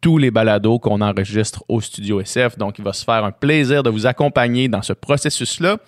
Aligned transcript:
tous 0.00 0.18
les 0.18 0.30
balados 0.30 0.78
qu'on 0.78 1.00
enregistre 1.00 1.64
au 1.68 1.80
Studio 1.80 2.20
SF. 2.20 2.58
Donc, 2.58 2.78
il 2.78 2.84
va 2.84 2.92
se 2.92 3.04
faire 3.04 3.24
un 3.24 3.32
plaisir 3.32 3.82
de 3.82 3.90
vous 3.90 4.06
accompagner 4.06 4.68
dans 4.68 4.82
ce 4.82 4.92
processus-là. 4.92 5.78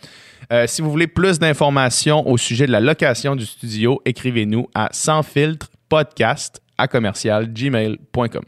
Euh, 0.53 0.67
si 0.67 0.83
vous 0.83 0.91
voulez 0.91 1.07
plus 1.07 1.39
d'informations 1.39 2.29
au 2.29 2.37
sujet 2.37 2.67
de 2.67 2.73
la 2.73 2.81
location 2.81 3.37
du 3.37 3.47
studio, 3.47 4.01
écrivez-nous 4.05 4.69
à 4.75 4.89
sans 4.93 5.23
filtre 5.23 5.71
podcast 5.89 6.61
à 6.79 6.89
commercial 6.89 7.53
gmail.com. 7.53 8.43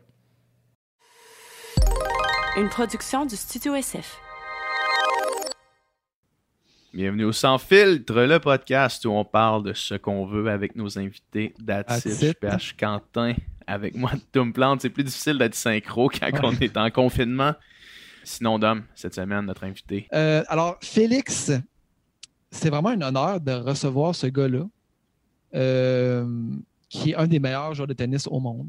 Une 2.57 2.69
production 2.69 3.27
du 3.27 3.37
Studio 3.37 3.75
SF. 3.75 4.19
Bienvenue 6.93 7.25
au 7.25 7.33
Sans 7.33 7.59
Filtre, 7.59 8.21
le 8.23 8.39
podcast 8.39 9.05
où 9.05 9.11
on 9.11 9.25
parle 9.25 9.65
de 9.65 9.73
ce 9.73 9.95
qu'on 9.95 10.27
veut 10.27 10.49
avec 10.49 10.77
nos 10.77 10.97
invités 10.97 11.53
Datis, 11.59 12.35
PH 12.41 12.77
Quentin, 12.79 13.35
avec 13.67 13.95
moi 13.97 14.13
Tom 14.33 14.53
Plante. 14.53 14.83
C'est 14.83 14.91
plus 14.91 15.05
difficile 15.05 15.39
d'être 15.39 15.55
synchro 15.55 16.09
quand 16.09 16.31
on 16.43 16.53
est 16.53 16.77
en 16.77 16.91
confinement. 16.91 17.55
Sinon, 18.25 18.59
Dom, 18.59 18.85
cette 18.95 19.15
semaine, 19.15 19.45
notre 19.45 19.65
invité. 19.65 20.09
Euh, 20.15 20.43
alors, 20.49 20.79
Félix, 20.81 21.53
c'est 22.51 22.71
vraiment 22.71 22.89
un 22.89 23.03
honneur 23.03 23.41
de 23.41 23.53
recevoir 23.53 24.15
ce 24.15 24.27
gars-là, 24.27 24.65
euh, 25.55 26.27
qui 26.89 27.11
est 27.11 27.15
un 27.17 27.27
des 27.27 27.39
meilleurs 27.39 27.75
joueurs 27.75 27.87
de 27.87 27.93
tennis 27.93 28.27
au 28.27 28.41
monde, 28.41 28.69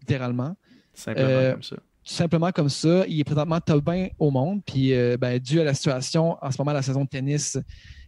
littéralement. 0.00 0.56
Simplement 0.94 1.28
Euh, 1.28 1.52
comme 1.52 1.62
ça. 1.62 1.76
simplement 2.04 2.52
comme 2.52 2.68
ça. 2.68 3.04
Il 3.08 3.18
est 3.18 3.24
présentement 3.24 3.60
top 3.60 3.84
20 3.84 4.08
au 4.20 4.30
monde. 4.30 4.62
Puis, 4.64 4.92
ben, 5.18 5.40
dû 5.40 5.60
à 5.60 5.64
la 5.64 5.74
situation, 5.74 6.36
en 6.40 6.50
ce 6.52 6.56
moment, 6.60 6.72
la 6.72 6.82
saison 6.82 7.02
de 7.02 7.08
tennis 7.08 7.58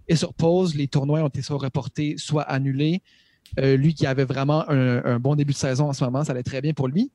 est 0.06 0.16
sur 0.16 0.32
pause. 0.34 0.76
Les 0.76 0.86
tournois 0.86 1.20
ont 1.20 1.28
été 1.28 1.42
soit 1.42 1.58
reportés, 1.58 2.14
soit 2.16 2.42
annulés. 2.42 3.02
Euh, 3.58 3.76
lui 3.76 3.94
qui 3.94 4.06
avait 4.06 4.24
vraiment 4.24 4.68
un, 4.68 5.18
bon 5.18 5.34
début 5.34 5.52
de 5.52 5.58
saison 5.58 5.88
en 5.88 5.92
ce 5.92 6.04
moment, 6.04 6.24
ça 6.24 6.32
allait 6.32 6.42
très 6.42 6.60
bien 6.60 6.72
pour 6.72 6.88
lui. 6.88 7.10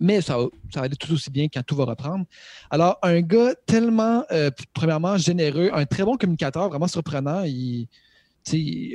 Mais 0.00 0.22
ça, 0.22 0.38
ça 0.72 0.80
va 0.80 0.86
aller 0.86 0.96
tout 0.96 1.12
aussi 1.12 1.30
bien 1.30 1.48
quand 1.52 1.62
tout 1.62 1.76
va 1.76 1.84
reprendre. 1.84 2.24
Alors, 2.70 2.98
un 3.02 3.20
gars 3.20 3.54
tellement, 3.66 4.24
euh, 4.32 4.50
premièrement, 4.72 5.18
généreux, 5.18 5.70
un 5.74 5.84
très 5.84 6.04
bon 6.04 6.16
communicateur, 6.16 6.68
vraiment 6.70 6.88
surprenant. 6.88 7.42
Il, 7.44 7.86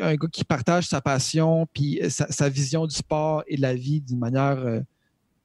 un 0.02 0.16
gars 0.16 0.28
qui 0.32 0.44
partage 0.44 0.88
sa 0.88 1.02
passion, 1.02 1.68
puis 1.72 2.02
euh, 2.02 2.10
sa, 2.10 2.50
vision 2.50 2.88
du 2.88 2.96
sport 2.96 3.44
et 3.48 3.56
de 3.56 3.62
la 3.62 3.76
vie 3.76 4.02
d'une 4.02 4.18
manière 4.18 4.82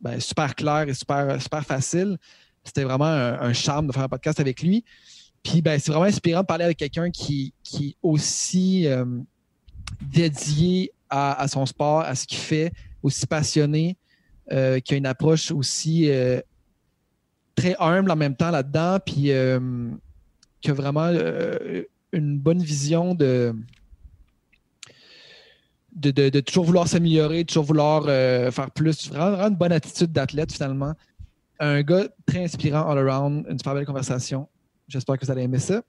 ben, 0.00 0.18
super 0.18 0.54
claire 0.54 0.88
et 0.88 0.94
super, 0.94 1.38
facile. 1.64 2.16
C'était 2.64 2.84
vraiment 2.84 3.04
un, 3.04 3.52
charme 3.52 3.86
de 3.86 3.92
faire 3.92 4.04
un 4.04 4.08
podcast 4.08 4.40
avec 4.40 4.62
lui. 4.62 4.84
Puis 5.42 5.60
ben, 5.60 5.78
c'est 5.78 5.92
vraiment 5.92 6.06
inspirant 6.06 6.40
de 6.40 6.46
parler 6.46 6.64
avec 6.64 6.78
quelqu'un 6.78 7.10
qui, 7.10 7.52
qui 7.62 7.88
est 7.88 7.96
aussi 8.02 8.86
dédié 10.00 10.92
à, 11.10 11.48
son 11.48 11.66
sport, 11.66 12.00
à 12.00 12.14
ce 12.14 12.26
qu'il 12.26 12.38
fait, 12.38 12.72
aussi 13.02 13.26
passionné, 13.26 13.96
euh, 14.52 14.80
qui 14.80 14.94
a 14.94 14.96
une 14.96 15.06
approche 15.06 15.50
aussi 15.50 16.10
euh, 16.10 16.40
très 17.54 17.76
humble 17.78 18.10
en 18.10 18.16
même 18.16 18.36
temps 18.36 18.50
là-dedans, 18.50 18.98
puis 19.04 19.32
euh, 19.32 19.90
qui 20.60 20.70
a 20.70 20.74
vraiment 20.74 21.10
une 22.12 22.38
bonne 22.38 22.62
vision 22.62 23.14
de, 23.14 23.54
de, 25.92 26.40
toujours 26.40 26.64
vouloir 26.64 26.86
s'améliorer, 26.86 27.44
toujours 27.44 27.64
vouloir 27.64 28.04
faire 28.04 28.70
plus. 28.70 29.08
Vraiment, 29.08 29.30
vraiment 29.30 29.48
une 29.48 29.56
bonne 29.56 29.72
attitude 29.72 30.12
d'athlète 30.12 30.52
finalement. 30.52 30.94
Un 31.58 31.82
gars 31.82 32.08
très 32.26 32.44
inspirant 32.44 32.88
all 32.90 32.98
around, 32.98 33.46
une 33.48 33.58
super 33.58 33.74
belle 33.74 33.86
conversation. 33.86 34.48
J'espère 34.88 35.18
que 35.18 35.26
vous 35.26 35.32
allez 35.32 35.42
aimer 35.42 35.58
ça. 35.58 35.82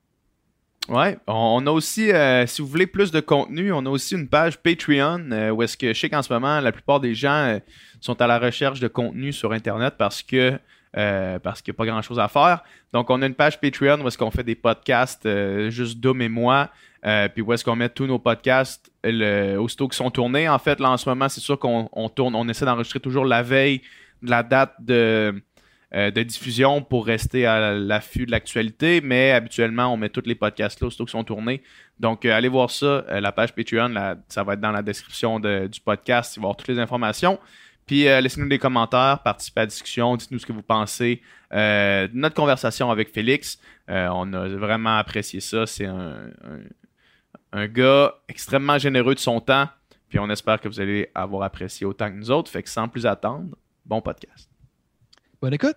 Ouais, 0.92 1.18
on 1.26 1.66
a 1.68 1.72
aussi, 1.72 2.12
euh, 2.12 2.46
si 2.46 2.62
vous 2.62 2.68
voulez 2.68 2.86
plus 2.86 3.12
de 3.12 3.22
contenu, 3.22 3.72
on 3.72 3.86
a 3.86 3.90
aussi 3.90 4.14
une 4.14 4.28
page 4.28 4.58
Patreon 4.58 5.32
euh, 5.32 5.50
où 5.50 5.64
est-ce 5.64 5.78
que 5.78 5.94
je 5.94 5.98
sais 5.98 6.10
qu'en 6.10 6.22
ce 6.22 6.34
moment, 6.34 6.60
la 6.60 6.74
plupart 6.74 7.00
des 7.00 7.16
gens 7.16 7.32
euh, 7.32 7.60
sont 8.02 8.22
à 8.22 8.28
la 8.28 8.38
recherche 8.38 8.82
de 8.82 8.90
contenu 8.90 9.32
sur 9.32 9.54
Internet 9.54 9.94
parce 9.98 10.22
que 10.22 10.60
parce 10.94 11.62
qu'il 11.62 11.72
n'y 11.72 11.76
a 11.76 11.78
pas 11.78 11.86
grand-chose 11.86 12.20
à 12.20 12.28
faire. 12.28 12.62
Donc, 12.92 13.10
on 13.10 13.22
a 13.22 13.26
une 13.26 13.36
page 13.36 13.62
Patreon 13.62 14.02
où 14.02 14.08
est-ce 14.10 14.18
qu'on 14.18 14.32
fait 14.32 14.44
des 14.44 14.56
podcasts, 14.56 15.26
juste 15.70 16.02
Dom 16.02 16.22
et 16.22 16.28
moi, 16.28 16.70
puis 17.02 17.42
où 17.42 17.54
est-ce 17.54 17.64
qu'on 17.64 17.78
met 17.78 17.88
tous 17.88 18.08
nos 18.08 18.20
podcasts 18.20 18.92
le, 19.06 19.56
aussitôt 19.56 19.88
qu'ils 19.88 19.96
sont 19.96 20.12
tournés. 20.12 20.50
En 20.50 20.60
fait, 20.60 20.82
là, 20.82 20.90
en 20.90 20.98
ce 20.98 21.08
moment, 21.08 21.30
c'est 21.30 21.40
sûr 21.40 21.58
qu'on 21.58 21.88
on 21.94 22.10
tourne, 22.10 22.36
on 22.36 22.46
essaie 22.50 22.66
d'enregistrer 22.66 23.00
toujours 23.00 23.24
la 23.24 23.42
veille 23.42 23.82
de 24.22 24.30
la 24.30 24.44
date 24.44 24.74
de, 24.80 25.42
de 25.94 26.24
diffusion 26.24 26.82
pour 26.82 27.06
rester 27.06 27.46
à 27.46 27.74
l'affût 27.74 28.26
de 28.26 28.32
l'actualité, 28.32 29.02
mais 29.02 29.32
habituellement, 29.32 29.94
on 29.94 29.98
met 29.98 30.08
tous 30.10 30.24
les 30.26 30.36
podcasts 30.36 30.80
là 30.80 30.88
aussitôt 30.88 31.04
qu'ils 31.06 31.12
sont 31.12 31.24
tournés. 31.26 31.62
Donc, 32.00 32.24
euh, 32.26 32.34
allez 32.34 32.48
voir 32.48 32.72
ça, 32.72 32.86
euh, 32.86 33.20
la 33.20 33.32
page 33.32 33.54
Patreon, 33.54 33.94
ça 34.30 34.44
va 34.44 34.54
être 34.54 34.62
dans 34.62 34.72
la 34.72 34.82
description 34.84 35.40
de- 35.40 35.68
du 35.68 35.80
podcast, 35.82 36.36
il 36.36 36.40
va 36.40 36.44
y 36.44 36.46
avoir 36.46 36.56
toutes 36.58 36.70
les 36.70 36.80
informations. 36.80 37.40
Puis, 37.86 38.08
euh, 38.08 38.22
laissez-nous 38.22 38.48
des 38.48 38.58
commentaires, 38.60 39.20
participez 39.24 39.60
à 39.60 39.64
la 39.64 39.68
discussion, 39.68 40.16
dites-nous 40.16 40.40
ce 40.40 40.46
que 40.46 40.54
vous 40.54 40.62
pensez 40.64 41.22
euh, 41.52 42.08
de 42.08 42.16
notre 42.16 42.36
conversation 42.36 42.90
avec 42.90 43.12
Félix. 43.12 43.60
Euh, 43.90 44.08
on 44.14 44.32
a 44.34 44.48
vraiment 44.48 44.98
apprécié 44.98 45.42
ça. 45.42 45.66
C'est 45.66 45.88
un 47.52 47.68
gars 47.68 48.16
extrêmement 48.30 48.78
généreux 48.78 49.16
de 49.16 49.20
son 49.20 49.42
temps. 49.42 49.68
Puis, 50.08 50.20
on 50.20 50.30
espère 50.30 50.62
que 50.62 50.68
vous 50.70 50.80
allez 50.80 51.10
avoir 51.14 51.44
apprécié 51.44 51.86
autant 51.86 52.10
que 52.10 52.16
nous 52.16 52.32
autres. 52.32 52.50
Fait 52.52 52.64
que 52.64 52.70
sans 52.70 52.88
plus 52.88 53.06
attendre, 53.06 53.56
bon 53.86 54.02
podcast. 54.02 54.51
Bonne 55.42 55.54
écoute. 55.56 55.76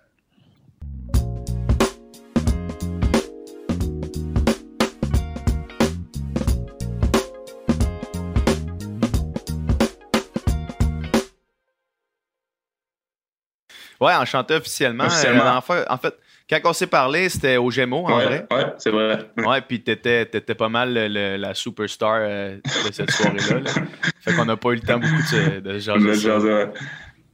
Ouais, 14.01 14.13
enchanté 14.13 14.55
officiellement. 14.55 15.05
Officiellement. 15.05 15.45
Euh, 15.45 15.57
en, 15.57 15.61
fait, 15.61 15.85
en 15.89 15.97
fait, 15.97 16.13
quand 16.49 16.59
on 16.65 16.73
s'est 16.73 16.87
parlé, 16.87 17.29
c'était 17.29 17.57
au 17.57 17.71
Gémeaux, 17.71 18.05
en 18.05 18.17
ouais, 18.17 18.25
vrai. 18.25 18.47
ouais, 18.51 18.65
c'est 18.77 18.89
vrai. 18.91 19.19
Ouais, 19.37 19.61
puis 19.61 19.81
t'étais, 19.81 20.25
t'étais 20.25 20.53
pas 20.55 20.67
mal 20.69 20.93
le- 20.93 21.07
le- 21.07 21.37
la 21.37 21.53
superstar 21.53 22.17
euh, 22.19 22.57
de 22.57 22.91
cette 22.91 23.11
soirée-là. 23.11 23.59
là. 23.61 23.71
Fait 24.19 24.33
qu'on 24.33 24.45
n'a 24.45 24.57
pas 24.57 24.69
eu 24.71 24.75
le 24.75 24.81
temps 24.81 24.99
beaucoup 24.99 25.15
de, 25.15 25.21
se- 25.27 25.59
de 25.59 25.79
jaser 25.79 26.53
ouais. 26.53 26.69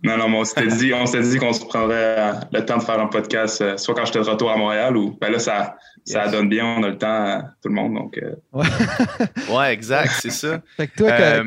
Non, 0.03 0.17
non, 0.17 0.29
mais 0.29 0.37
on 0.37 0.43
s'était 0.43 0.67
dit, 0.67 0.93
on 0.93 1.05
s'était 1.05 1.23
dit 1.29 1.37
qu'on 1.37 1.53
se 1.53 1.63
prendrait 1.63 2.15
euh, 2.17 2.31
le 2.51 2.65
temps 2.65 2.77
de 2.77 2.83
faire 2.83 2.99
un 2.99 3.07
podcast, 3.07 3.61
euh, 3.61 3.77
soit 3.77 3.93
quand 3.93 4.05
j'étais 4.05 4.19
de 4.19 4.23
retour 4.25 4.49
à 4.51 4.57
Montréal 4.57 4.97
ou 4.97 5.15
ben 5.21 5.31
là, 5.31 5.37
ça, 5.39 5.75
ça 6.05 6.23
Yes. 6.23 6.31
donne 6.31 6.49
bien, 6.49 6.65
on 6.65 6.83
a 6.83 6.89
le 6.89 6.97
temps, 6.97 7.25
euh, 7.27 7.37
tout 7.61 7.69
le 7.69 7.75
monde. 7.75 7.93
Donc, 7.93 8.17
euh, 8.17 8.33
Ouais, 8.53 9.73
exact, 9.73 10.11
c'est 10.19 10.31
ça. 10.31 10.61
Fait 10.75 10.87
que 10.87 10.95
toi, 10.97 11.11
que- 11.11 11.43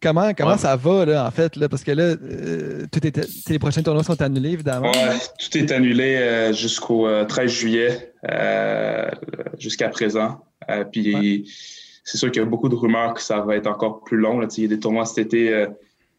comment, 0.00 0.32
comment 0.34 0.52
ouais. 0.52 0.58
ça 0.58 0.76
va, 0.76 1.04
là, 1.04 1.26
en 1.26 1.30
fait, 1.32 1.56
là, 1.56 1.68
parce 1.68 1.82
que 1.82 1.90
là, 1.90 2.02
euh, 2.14 2.86
tout 2.92 3.04
est, 3.04 3.48
les 3.48 3.58
prochains 3.58 3.82
tournois 3.82 4.04
sont 4.04 4.20
annulés, 4.22 4.50
évidemment. 4.52 4.92
ouais, 4.92 5.16
tout 5.40 5.58
est 5.58 5.72
annulé 5.72 6.16
euh, 6.16 6.52
jusqu'au 6.52 7.08
euh, 7.08 7.24
13 7.24 7.50
juillet, 7.50 8.12
euh, 8.30 9.10
jusqu'à 9.58 9.88
présent. 9.88 10.44
Euh, 10.70 10.84
puis, 10.84 11.50
c'est 12.04 12.18
sûr 12.18 12.30
qu'il 12.30 12.40
y 12.40 12.44
a 12.44 12.48
beaucoup 12.48 12.68
de 12.68 12.76
rumeurs 12.76 13.14
que 13.14 13.20
ça 13.22 13.40
va 13.40 13.56
être 13.56 13.66
encore 13.66 14.04
plus 14.04 14.16
long. 14.16 14.38
Là. 14.38 14.46
Tu 14.46 14.54
sais, 14.54 14.60
Il 14.62 14.70
y 14.70 14.72
a 14.72 14.76
des 14.76 14.80
tournois 14.80 15.06
cet 15.06 15.18
été, 15.18 15.52
euh, 15.52 15.66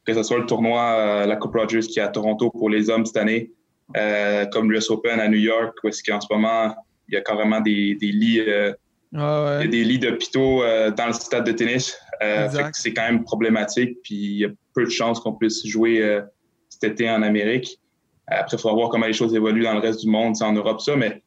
que 0.08 0.14
ce 0.14 0.24
soit 0.24 0.40
le 0.40 0.46
tournoi, 0.46 0.82
euh, 0.82 1.26
la 1.26 1.36
Coupe 1.36 1.54
Rogers 1.54 1.82
qui 1.82 2.00
est 2.00 2.04
à 2.04 2.08
Toronto 2.08 2.50
pour 2.50 2.70
les 2.70 2.90
hommes 2.90 3.06
cette 3.06 3.18
année, 3.18 3.52
euh, 3.96 4.46
comme 4.48 4.72
l'US 4.72 4.90
Open 4.90 5.20
à 5.20 5.28
New 5.28 5.38
York, 5.38 5.78
où 5.84 5.90
est-ce 5.90 6.02
qu'en 6.02 6.22
ce 6.22 6.28
moment, 6.32 6.74
il 7.08 7.16
y 7.16 7.18
a 7.18 7.22
carrément 7.22 7.60
des, 7.62 7.96
des 7.96 8.12
lits, 8.12 8.42
euh, 8.48 8.74
Ouais, 9.14 9.20
il 9.20 9.22
y 9.22 9.24
a 9.24 9.58
ouais. 9.60 9.68
des 9.68 9.84
lits 9.86 10.00
d'hôpitaux 10.00 10.64
euh, 10.64 10.92
dans 10.92 11.08
le 11.08 11.14
stade 11.14 11.46
de 11.46 11.54
tennis. 11.54 11.98
Euh, 12.22 12.50
c'est 12.74 12.94
quand 12.94 13.04
même 13.04 13.24
problématique, 13.24 13.98
puis 14.04 14.16
il 14.16 14.38
y 14.40 14.46
a 14.46 14.50
peu 14.74 14.84
de 14.84 14.90
chances 14.90 15.20
qu'on 15.20 15.34
puisse 15.34 15.66
jouer 15.66 16.02
euh, 16.02 16.22
cet 16.68 16.92
été 16.92 17.10
en 17.10 17.22
Amérique. 17.22 17.80
Après, 18.28 18.58
il 18.58 18.60
faudra 18.60 18.76
voir 18.76 18.90
comment 18.90 19.06
les 19.06 19.14
choses 19.14 19.34
évoluent 19.34 19.64
dans 19.64 19.74
le 19.74 19.80
reste 19.80 20.02
du 20.02 20.10
monde, 20.10 20.36
c'est 20.36 20.44
en 20.44 20.52
Europe, 20.52 20.82
ça, 20.82 20.96
mais 20.98 21.22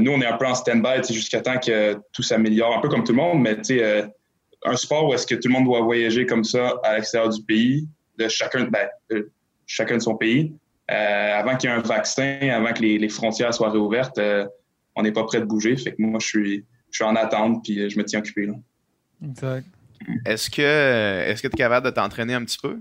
nous, 0.00 0.12
on 0.12 0.20
est 0.22 0.26
un 0.26 0.36
peu 0.36 0.46
en 0.46 0.54
stand-by 0.54 1.02
jusqu'à 1.12 1.42
temps 1.42 1.58
que 1.58 1.96
tout 2.12 2.22
s'améliore, 2.22 2.78
un 2.78 2.80
peu 2.80 2.88
comme 2.88 3.04
tout 3.04 3.12
le 3.12 3.18
monde, 3.18 3.42
mais 3.42 3.56
tu 3.56 3.78
sais, 3.78 4.04
un 4.64 4.76
sport 4.76 5.08
où 5.08 5.14
est-ce 5.14 5.26
que 5.26 5.34
tout 5.34 5.48
le 5.48 5.54
monde 5.54 5.64
doit 5.64 5.80
voyager 5.80 6.26
comme 6.26 6.44
ça 6.44 6.74
à 6.82 6.94
l'extérieur 6.96 7.30
du 7.30 7.42
pays, 7.42 7.88
de 8.18 8.28
chacun, 8.28 8.64
ben, 8.64 8.88
de 9.10 9.30
chacun 9.66 9.96
de 9.96 10.02
son 10.02 10.16
pays, 10.16 10.52
euh, 10.90 11.38
avant 11.38 11.56
qu'il 11.56 11.70
y 11.70 11.72
ait 11.72 11.76
un 11.76 11.80
vaccin, 11.80 12.38
avant 12.52 12.72
que 12.72 12.82
les, 12.82 13.08
frontières 13.08 13.54
soient 13.54 13.70
réouvertes, 13.70 14.18
euh, 14.18 14.46
on 14.94 15.02
n'est 15.02 15.12
pas 15.12 15.24
prêt 15.24 15.40
de 15.40 15.44
bouger. 15.44 15.76
Fait 15.76 15.92
que 15.92 16.02
moi, 16.02 16.18
je 16.20 16.26
suis, 16.26 16.64
je 16.90 16.96
suis 16.96 17.04
en 17.04 17.16
attente 17.16 17.64
puis 17.64 17.88
je 17.88 17.98
me 17.98 18.04
tiens 18.04 18.20
occupé. 18.20 18.46
Là. 18.46 18.54
Exact. 19.24 19.66
Est-ce 20.26 20.50
que 20.50 21.30
est-ce 21.30 21.42
que 21.42 21.48
tu 21.48 21.54
es 21.54 21.58
capable 21.58 21.86
de 21.86 21.90
t'entraîner 21.90 22.34
un 22.34 22.44
petit 22.44 22.58
peu? 22.60 22.80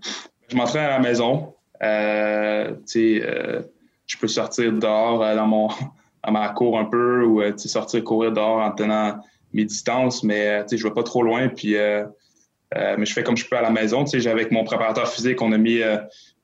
Je 0.49 0.55
m'entraîne 0.55 0.85
à 0.85 0.89
la 0.89 0.99
maison. 0.99 1.53
Euh, 1.83 2.75
euh, 2.95 3.61
je 4.05 4.17
peux 4.17 4.27
sortir 4.27 4.71
dehors 4.73 5.23
euh, 5.23 5.35
dans, 5.35 5.47
mon, 5.47 5.67
dans 6.25 6.31
ma 6.31 6.49
cour 6.49 6.77
un 6.77 6.85
peu 6.85 7.23
ou 7.23 7.41
sortir 7.57 8.03
courir 8.03 8.31
dehors 8.31 8.59
en 8.59 8.71
tenant 8.71 9.19
mes 9.53 9.65
distances, 9.65 10.24
mais 10.24 10.65
je 10.69 10.75
ne 10.75 10.83
vais 10.83 10.94
pas 10.94 11.03
trop 11.03 11.24
loin. 11.24 11.50
Puis, 11.50 11.74
mais 11.74 13.06
je 13.06 13.13
fais 13.13 13.24
comme 13.24 13.38
je 13.38 13.48
peux 13.48 13.57
à 13.57 13.62
la 13.62 13.69
maison. 13.69 14.06
Avec 14.06 14.51
mon 14.51 14.63
préparateur 14.63 15.07
physique, 15.07 15.42
on 15.42 15.51
a 15.51 15.57
mis 15.57 15.81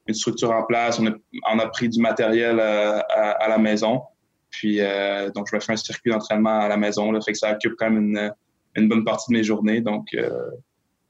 une 0.07 0.13
structure 0.13 0.51
en 0.51 0.63
place, 0.63 0.99
on 0.99 1.07
a, 1.07 1.11
on 1.51 1.59
a 1.59 1.67
pris 1.67 1.89
du 1.89 1.99
matériel 1.99 2.59
à, 2.59 3.47
la 3.47 3.57
maison. 3.57 4.01
Puis, 4.49 4.79
donc, 5.35 5.47
je 5.49 5.55
me 5.55 5.61
fais 5.61 5.73
un 5.73 5.77
circuit 5.77 6.11
d'entraînement 6.11 6.59
à 6.59 6.67
la 6.67 6.77
maison. 6.77 7.11
Là, 7.11 7.21
fait 7.21 7.33
que 7.33 7.37
ça 7.37 7.51
occupe 7.53 7.73
quand 7.77 7.89
même 7.89 8.15
une, 8.15 8.33
une 8.75 8.89
bonne 8.89 9.03
partie 9.03 9.31
de 9.31 9.37
mes 9.37 9.43
journées. 9.43 9.81
Donc, 9.81 10.15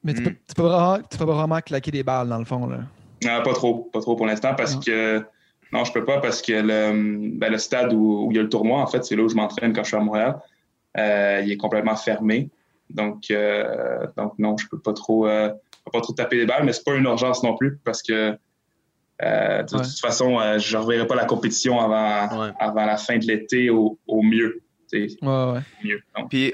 mais 0.04 0.14
tu, 0.14 0.24
peux, 0.24 0.32
tu, 0.32 0.56
peux 0.56 0.62
vraiment, 0.64 1.00
tu 1.10 1.18
peux 1.18 1.26
vraiment 1.26 1.60
claquer 1.60 1.92
des 1.92 2.04
balles, 2.04 2.30
dans 2.30 2.38
le 2.38 2.46
fond. 2.46 2.68
Là. 2.68 2.78
Non, 3.24 3.44
pas 3.44 3.54
trop. 3.54 3.90
Pas 3.92 4.00
trop 4.00 4.16
pour 4.16 4.26
l'instant 4.26 4.54
parce 4.56 4.76
que. 4.76 5.24
Non, 5.74 5.84
je 5.84 5.92
peux 5.92 6.06
pas 6.06 6.22
parce 6.22 6.42
que 6.42 6.54
le, 6.54 7.34
ben, 7.38 7.52
le 7.52 7.58
stade 7.58 7.92
où, 7.92 8.30
il 8.32 8.38
y 8.38 8.40
a 8.40 8.44
le 8.44 8.48
tournoi, 8.48 8.80
en 8.80 8.88
fait, 8.88 9.04
c'est 9.04 9.18
là 9.18 9.24
où 9.24 9.28
je 9.28 9.36
m'entraîne 9.36 9.74
quand 9.74 9.84
je 9.84 9.90
suis 9.90 9.98
à 9.98 10.00
Montréal. 10.00 10.40
Euh, 10.98 11.42
il 11.44 11.52
est 11.52 11.58
complètement 11.58 11.96
fermé. 11.96 12.50
Donc, 12.90 13.26
euh, 13.32 14.08
donc 14.16 14.34
non, 14.40 14.58
je 14.58 14.68
peux 14.70 14.80
pas 14.80 14.94
trop, 14.94 15.28
euh, 15.28 15.50
pas 15.92 16.02
trop 16.02 16.14
taper 16.14 16.38
des 16.38 16.46
balles, 16.46 16.64
mais 16.64 16.74
c'est 16.74 16.84
pas 16.84 16.96
une 16.96 17.06
urgence 17.06 17.44
non 17.44 17.56
plus 17.56 17.78
parce 17.84 18.02
que 18.02 18.38
de, 19.20 19.66
toute 19.66 20.00
façon, 20.00 20.40
je 20.60 20.78
ne 20.78 20.82
reverrai 20.82 21.08
pas 21.08 21.16
la 21.16 21.26
compétition 21.26 21.80
avant, 21.80 22.52
avant 22.60 22.86
la 22.86 22.98
fin 22.98 23.18
de 23.18 23.26
l'été 23.26 23.70
au, 23.70 23.98
mieux. 24.08 24.62
Ouais. 24.94 25.60
Mieux. 25.84 26.02
Puis, 26.30 26.54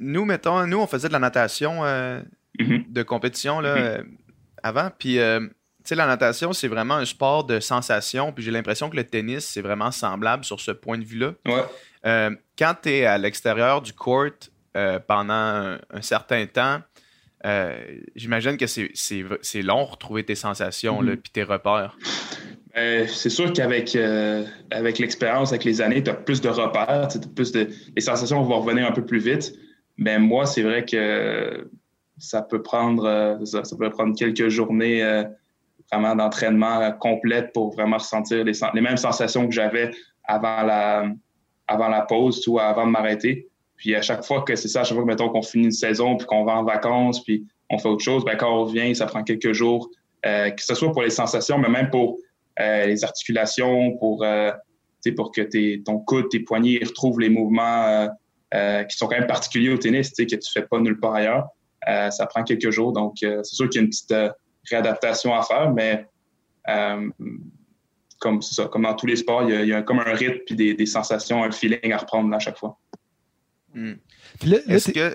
nous, 0.00 0.24
mettons, 0.24 0.66
nous, 0.66 0.78
on 0.78 0.86
faisait 0.86 1.08
de 1.08 1.12
la 1.12 1.18
natation 1.18 1.82
mm-hmm. 1.82 2.92
de 2.92 3.02
compétition 3.02 3.60
là, 3.60 3.76
mm-hmm 3.76 4.06
avant. 4.62 4.90
Puis, 4.96 5.14
tu 5.14 5.50
sais, 5.84 5.94
la 5.94 6.06
natation, 6.06 6.52
c'est 6.52 6.68
vraiment 6.68 6.94
un 6.94 7.04
sport 7.04 7.44
de 7.44 7.60
sensation. 7.60 8.32
Puis 8.32 8.44
j'ai 8.44 8.50
l'impression 8.50 8.88
que 8.88 8.96
le 8.96 9.04
tennis, 9.04 9.44
c'est 9.44 9.62
vraiment 9.62 9.90
semblable 9.90 10.44
sur 10.44 10.60
ce 10.60 10.70
point 10.70 10.98
de 10.98 11.04
vue-là. 11.04 11.34
Euh, 12.62 12.66
quand 12.66 12.74
tu 12.82 12.90
es 12.90 13.06
à 13.06 13.18
l'extérieur 13.18 13.82
du 13.82 13.92
court 13.92 14.30
euh, 14.76 14.98
pendant 15.06 15.78
un, 15.90 16.02
certain 16.02 16.46
temps, 16.46 16.80
j'imagine 18.14 18.56
que 18.56 18.66
c'est 18.66 19.62
long 19.62 19.84
retrouver 19.84 20.24
tes 20.24 20.34
sensations 20.36 21.02
mm 21.02 21.16
puis 21.16 21.32
tes 21.32 21.42
repères. 21.42 21.96
Ben, 22.74 23.06
c'est 23.06 23.30
sûr 23.30 23.52
qu'avec 23.52 23.96
avec 24.70 24.98
l'expérience, 24.98 25.50
avec 25.52 25.64
les 25.64 25.80
années, 25.80 26.02
tu 26.02 26.10
as 26.10 26.14
plus 26.14 26.40
de 26.40 26.48
repères, 26.48 27.08
plus 27.34 27.52
de, 27.52 27.68
les 27.94 28.02
sensations 28.02 28.42
vont 28.42 28.60
revenir 28.60 28.86
un 28.86 28.92
peu 28.92 29.04
plus 29.04 29.18
vite. 29.18 29.52
Mais 29.98 30.18
moi, 30.18 30.46
c'est 30.46 30.62
vrai 30.62 30.84
que 30.84 31.68
ça 32.22 32.42
peut 32.42 32.62
prendre 32.62 33.04
euh, 33.04 33.44
ça, 33.44 33.62
peut 33.76 33.90
prendre 33.90 34.16
quelques 34.16 34.48
journées 34.48 35.02
euh, 35.02 35.24
vraiment 35.90 36.14
d'entraînement 36.14 36.80
euh, 36.80 36.90
complète 36.92 37.52
pour 37.52 37.74
vraiment 37.74 37.96
ressentir 37.96 38.44
les, 38.44 38.52
les 38.74 38.80
mêmes 38.80 38.96
sensations 38.96 39.46
que 39.46 39.52
j'avais 39.52 39.90
avant 40.24 40.62
la 40.62 41.06
avant 41.66 41.88
la 41.88 42.02
pause 42.02 42.46
ou 42.48 42.58
avant 42.58 42.86
de 42.86 42.90
m'arrêter. 42.90 43.48
Puis 43.76 43.94
à 43.94 44.02
chaque 44.02 44.24
fois 44.24 44.42
que 44.42 44.54
c'est 44.56 44.68
ça, 44.68 44.80
à 44.80 44.84
chaque 44.84 44.94
fois 44.94 45.04
que 45.04 45.08
mettons 45.08 45.28
qu'on 45.28 45.42
finit 45.42 45.64
une 45.64 45.72
saison 45.72 46.16
puis 46.16 46.26
qu'on 46.26 46.44
va 46.44 46.56
en 46.56 46.64
vacances 46.64 47.22
puis 47.22 47.46
on 47.70 47.78
fait 47.78 47.88
autre 47.88 48.04
chose, 48.04 48.24
ben 48.24 48.36
quand 48.36 48.54
on 48.54 48.64
revient, 48.64 48.94
ça 48.94 49.06
prend 49.06 49.22
quelques 49.22 49.52
jours, 49.52 49.88
que 50.22 50.52
ce 50.58 50.74
soit 50.74 50.92
pour 50.92 51.02
les 51.02 51.10
sensations, 51.10 51.58
mais 51.58 51.68
même 51.68 51.90
pour 51.90 52.18
les 52.58 53.02
articulations, 53.02 53.96
pour 53.96 54.24
pour 55.16 55.32
que 55.32 55.82
ton 55.82 55.98
coude, 55.98 56.28
tes 56.28 56.40
poignets 56.40 56.80
retrouvent 56.84 57.18
les 57.18 57.30
mouvements 57.30 58.08
qui 58.52 58.96
sont 58.96 59.08
quand 59.08 59.18
même 59.18 59.26
particuliers 59.26 59.70
au 59.70 59.78
tennis, 59.78 60.10
que 60.10 60.22
tu 60.22 60.52
fais 60.52 60.62
pas 60.62 60.78
nulle 60.78 61.00
part 61.00 61.14
ailleurs. 61.14 61.48
Euh, 61.88 62.10
ça 62.10 62.26
prend 62.26 62.44
quelques 62.44 62.70
jours. 62.70 62.92
Donc, 62.92 63.22
euh, 63.22 63.40
c'est 63.42 63.56
sûr 63.56 63.68
qu'il 63.68 63.80
y 63.80 63.82
a 63.82 63.84
une 63.84 63.90
petite 63.90 64.12
euh, 64.12 64.30
réadaptation 64.70 65.34
à 65.34 65.42
faire, 65.42 65.72
mais 65.72 66.06
comme 68.22 68.40
ça, 68.40 68.66
comme 68.66 68.82
dans 68.82 68.94
tous 68.94 69.06
les 69.06 69.16
sports, 69.16 69.42
il 69.42 69.66
y 69.66 69.74
a, 69.74 69.82
comme 69.82 69.98
un 69.98 70.14
rythme 70.14 70.38
puis 70.46 70.54
des, 70.54 70.86
sensations, 70.86 71.42
un 71.42 71.50
feeling 71.50 71.92
à 71.92 71.98
reprendre 71.98 72.32
à 72.34 72.38
chaque 72.38 72.56
fois. 72.56 72.78
Hmm. 73.74 73.94
Est-ce 74.68 74.92
que. 74.92 75.14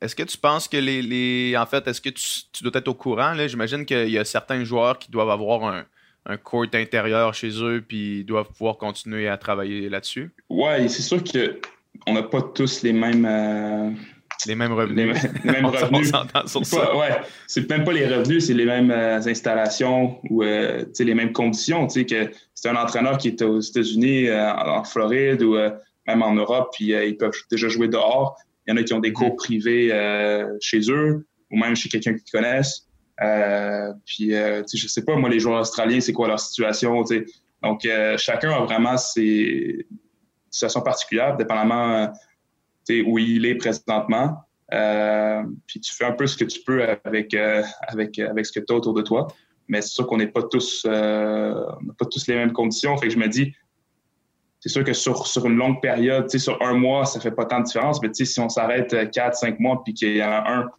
Est-ce 0.00 0.14
que 0.14 0.22
tu 0.24 0.38
penses 0.38 0.68
que 0.68 0.76
les. 0.76 1.56
En 1.56 1.66
fait, 1.66 1.86
est-ce 1.86 2.00
que 2.00 2.10
tu, 2.10 2.62
dois 2.62 2.72
être 2.74 2.88
au 2.88 2.94
courant? 2.94 3.34
J'imagine 3.46 3.84
qu'il 3.86 4.10
y 4.10 4.18
a 4.18 4.24
certains 4.24 4.64
joueurs 4.64 4.98
qui 4.98 5.10
doivent 5.10 5.30
avoir 5.30 5.64
un, 5.64 5.84
un 6.26 6.36
court 6.36 6.66
intérieur 6.72 7.32
chez 7.34 7.50
eux 7.62 7.84
puis 7.86 8.24
doivent 8.24 8.48
pouvoir 8.48 8.76
continuer 8.76 9.28
à 9.28 9.36
travailler 9.36 9.88
là-dessus? 9.88 10.30
Oui, 10.48 10.88
c'est 10.88 11.02
sûr 11.02 11.22
qu'on 11.24 12.12
n'a 12.12 12.22
pas 12.24 12.42
tous 12.42 12.82
les 12.82 12.92
mêmes. 12.92 13.96
Les 14.46 14.54
mêmes 14.54 14.72
revenus. 14.72 15.16
Les, 15.44 15.52
mêmes 15.52 15.66
revenus. 15.66 16.12
ouais, 16.12 17.10
c'est 17.46 17.68
même 17.68 17.84
pas 17.84 17.92
les 17.92 18.06
revenus, 18.06 18.46
c'est 18.46 18.54
les 18.54 18.64
mêmes 18.64 18.90
euh, 18.90 19.16
installations 19.16 20.20
ou 20.30 20.42
euh, 20.42 20.84
les 20.98 21.14
mêmes 21.14 21.32
conditions. 21.32 21.86
que 21.88 22.30
c'est 22.54 22.68
un 22.68 22.76
entraîneur 22.76 23.18
qui 23.18 23.28
est 23.28 23.42
aux 23.42 23.60
États-Unis, 23.60 24.28
euh, 24.28 24.52
en, 24.52 24.84
Floride 24.84 25.42
ou 25.42 25.56
même 26.06 26.22
en 26.22 26.34
Europe, 26.34 26.70
puis 26.72 26.92
ils 26.92 27.16
peuvent 27.16 27.32
déjà 27.50 27.68
jouer 27.68 27.88
dehors. 27.88 28.36
Il 28.66 28.70
y 28.70 28.74
en 28.74 28.76
a 28.76 28.82
qui 28.82 28.92
ont 28.92 29.00
des 29.00 29.12
cours 29.12 29.30
mm-hmm. 29.30 29.36
privés 29.36 30.56
chez 30.60 30.80
eux 30.90 31.26
ou 31.50 31.58
même 31.58 31.74
chez 31.74 31.88
quelqu'un 31.88 32.14
qu'ils 32.14 32.30
connaissent. 32.30 32.86
puis, 34.06 34.30
je 34.30 34.86
sais 34.86 35.04
pas, 35.04 35.16
moi, 35.16 35.28
les 35.28 35.40
joueurs 35.40 35.60
australiens, 35.60 36.00
c'est 36.00 36.12
quoi 36.12 36.28
leur 36.28 36.40
situation? 36.40 37.02
Donc, 37.62 37.88
chacun 38.18 38.52
a 38.52 38.60
vraiment 38.60 38.96
ses 38.96 39.86
situations 40.50 40.80
particulières, 40.80 41.36
dépendamment 41.36 42.10
où 43.06 43.18
il 43.18 43.46
est 43.46 43.54
présentement. 43.54 44.44
Euh, 44.72 45.42
puis 45.66 45.80
tu 45.80 45.94
fais 45.94 46.04
un 46.04 46.12
peu 46.12 46.26
ce 46.26 46.36
que 46.36 46.44
tu 46.44 46.60
peux 46.62 46.82
avec, 47.04 47.32
euh, 47.34 47.62
avec, 47.86 48.18
avec 48.18 48.46
ce 48.46 48.52
que 48.52 48.60
tu 48.60 48.72
as 48.72 48.76
autour 48.76 48.94
de 48.94 49.02
toi. 49.02 49.28
Mais 49.68 49.82
c'est 49.82 49.90
sûr 49.90 50.06
qu'on 50.06 50.16
n'est 50.16 50.28
pas 50.28 50.42
tous 50.42 50.84
euh, 50.86 51.54
pas 51.98 52.04
tous 52.06 52.26
les 52.26 52.34
mêmes 52.34 52.52
conditions. 52.52 52.96
Fait 52.96 53.08
que 53.08 53.12
je 53.12 53.18
me 53.18 53.28
dis, 53.28 53.54
c'est 54.60 54.70
sûr 54.70 54.82
que 54.82 54.92
sur, 54.92 55.26
sur 55.26 55.46
une 55.46 55.56
longue 55.56 55.80
période, 55.80 56.28
sur 56.30 56.60
un 56.62 56.74
mois, 56.74 57.04
ça 57.04 57.20
fait 57.20 57.30
pas 57.30 57.44
tant 57.44 57.60
de 57.60 57.64
différence. 57.64 58.02
Mais 58.02 58.10
si 58.12 58.40
on 58.40 58.48
s'arrête 58.48 59.10
quatre, 59.10 59.36
cinq 59.36 59.60
mois, 59.60 59.82
puis 59.84 59.94
qu'il 59.94 60.16
y 60.16 60.22
en 60.22 60.30
a 60.30 60.50
un 60.50 60.70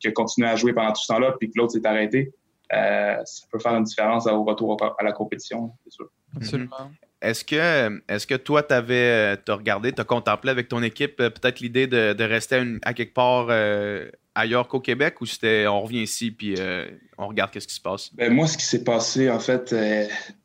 qui 0.00 0.08
a 0.08 0.12
continué 0.12 0.48
à 0.48 0.56
jouer 0.56 0.72
pendant 0.72 0.92
tout 0.92 1.02
ce 1.02 1.08
temps-là, 1.08 1.34
puis 1.38 1.50
que 1.50 1.58
l'autre 1.58 1.72
s'est 1.72 1.86
arrêté, 1.86 2.32
ça 2.70 3.46
peut 3.50 3.58
faire 3.58 3.74
une 3.74 3.84
différence 3.84 4.26
au 4.26 4.44
retour 4.44 4.76
à 4.98 5.02
la 5.02 5.12
compétition, 5.12 5.72
c'est 5.84 5.92
sûr. 5.92 6.08
Absolument. 6.34 6.90
Est-ce 7.22 7.44
que, 7.44 8.02
est 8.08 8.26
que 8.26 8.34
toi, 8.34 8.62
tu 8.62 8.74
avais 8.74 9.38
as 9.46 9.54
regardé, 9.54 9.92
tu 9.92 10.00
as 10.00 10.04
contemplé 10.04 10.50
avec 10.50 10.68
ton 10.68 10.82
équipe 10.82 11.18
euh, 11.20 11.30
peut-être 11.30 11.60
l'idée 11.60 11.86
de, 11.86 12.22
rester 12.22 12.62
à, 12.82 12.92
quelque 12.92 13.14
part 13.14 13.46
euh, 13.48 14.10
ailleurs 14.34 14.68
qu'au 14.68 14.80
Québec 14.80 15.20
ou 15.20 15.26
c'était 15.26 15.66
on 15.66 15.80
revient 15.80 16.02
ici 16.02 16.30
puis 16.30 16.56
euh, 16.58 16.86
on 17.16 17.28
regarde 17.28 17.50
qu'est-ce 17.50 17.68
qui 17.68 17.74
se 17.74 17.80
passe? 17.80 18.14
Ben, 18.14 18.32
moi, 18.32 18.46
ce 18.46 18.58
qui 18.58 18.64
s'est 18.64 18.84
passé, 18.84 19.30
en 19.30 19.40
fait, 19.40 19.74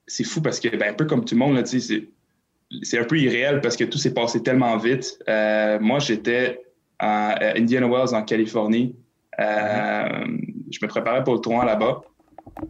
c'est 0.07 0.23
fou 0.23 0.41
parce 0.41 0.59
que, 0.59 0.69
ben, 0.69 0.91
un 0.91 0.93
peu 0.93 1.05
comme 1.05 1.25
tout 1.25 1.35
le 1.35 1.39
monde, 1.39 1.61
c'est 1.65 2.99
un 2.99 3.03
peu 3.03 3.19
irréel 3.19 3.59
parce 3.59 3.75
que 3.75 3.83
tout 3.83 3.97
s'est 3.97 4.13
passé 4.13 4.41
tellement 4.41 4.77
vite. 4.77 5.21
moi, 5.27 5.99
j'étais 5.99 6.61
à 6.99 7.57
Indiana 7.57 7.87
Wells 7.87 8.15
en 8.15 8.23
Californie. 8.23 8.95
Je 9.37 10.79
me 10.81 10.87
préparais 10.87 11.23
pour 11.25 11.33
le 11.33 11.41
tournoi 11.41 11.65
là-bas. 11.65 12.01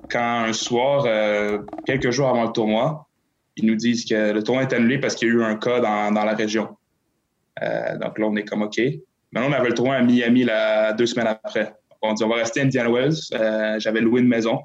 Quand 0.09 0.45
un 0.45 0.53
soir, 0.53 1.05
quelques 1.85 2.09
jours 2.09 2.29
avant 2.29 2.45
le 2.45 2.51
tournoi, 2.51 3.07
ils 3.57 3.65
nous 3.65 3.75
disent 3.75 4.05
que 4.05 4.31
le 4.31 4.43
tournoi 4.43 4.63
est 4.63 4.73
annulé 4.73 4.99
parce 4.99 5.15
qu'il 5.15 5.27
y 5.27 5.31
a 5.31 5.33
eu 5.33 5.43
un 5.43 5.55
cas 5.55 5.79
dans, 5.79 6.11
dans 6.11 6.23
la 6.23 6.33
région. 6.33 6.69
Euh, 7.61 7.97
donc 7.97 8.17
là, 8.17 8.27
on 8.27 8.35
est 8.35 8.43
comme 8.43 8.61
OK. 8.61 8.79
Maintenant, 9.31 9.49
on 9.49 9.53
avait 9.53 9.69
le 9.69 9.75
tournoi 9.75 9.95
à 9.95 10.01
Miami 10.01 10.45
deux 10.97 11.05
semaines 11.05 11.27
après. 11.27 11.75
On 12.01 12.13
dit 12.13 12.23
on 12.23 12.29
va 12.29 12.35
rester 12.35 12.61
à 12.61 12.63
Indiana 12.63 12.89
Wells. 12.89 13.15
Euh, 13.33 13.79
j'avais 13.79 14.01
loué 14.01 14.21
une 14.21 14.27
maison 14.27 14.61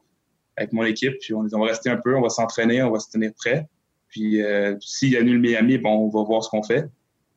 avec 0.56 0.72
mon 0.72 0.84
équipe. 0.84 1.14
Puis 1.20 1.34
on 1.34 1.44
dit 1.44 1.54
on 1.54 1.60
va 1.60 1.66
rester 1.66 1.90
un 1.90 1.96
peu, 1.96 2.16
on 2.16 2.22
va 2.22 2.28
s'entraîner, 2.28 2.82
on 2.82 2.90
va 2.90 2.98
se 2.98 3.10
tenir 3.10 3.32
prêt. 3.34 3.66
Puis 4.08 4.42
euh, 4.42 4.74
s'il 4.80 5.16
annule 5.16 5.38
Miami, 5.38 5.78
bon, 5.78 5.90
on 5.90 6.08
va 6.08 6.22
voir 6.22 6.42
ce 6.42 6.50
qu'on 6.50 6.62
fait. 6.62 6.86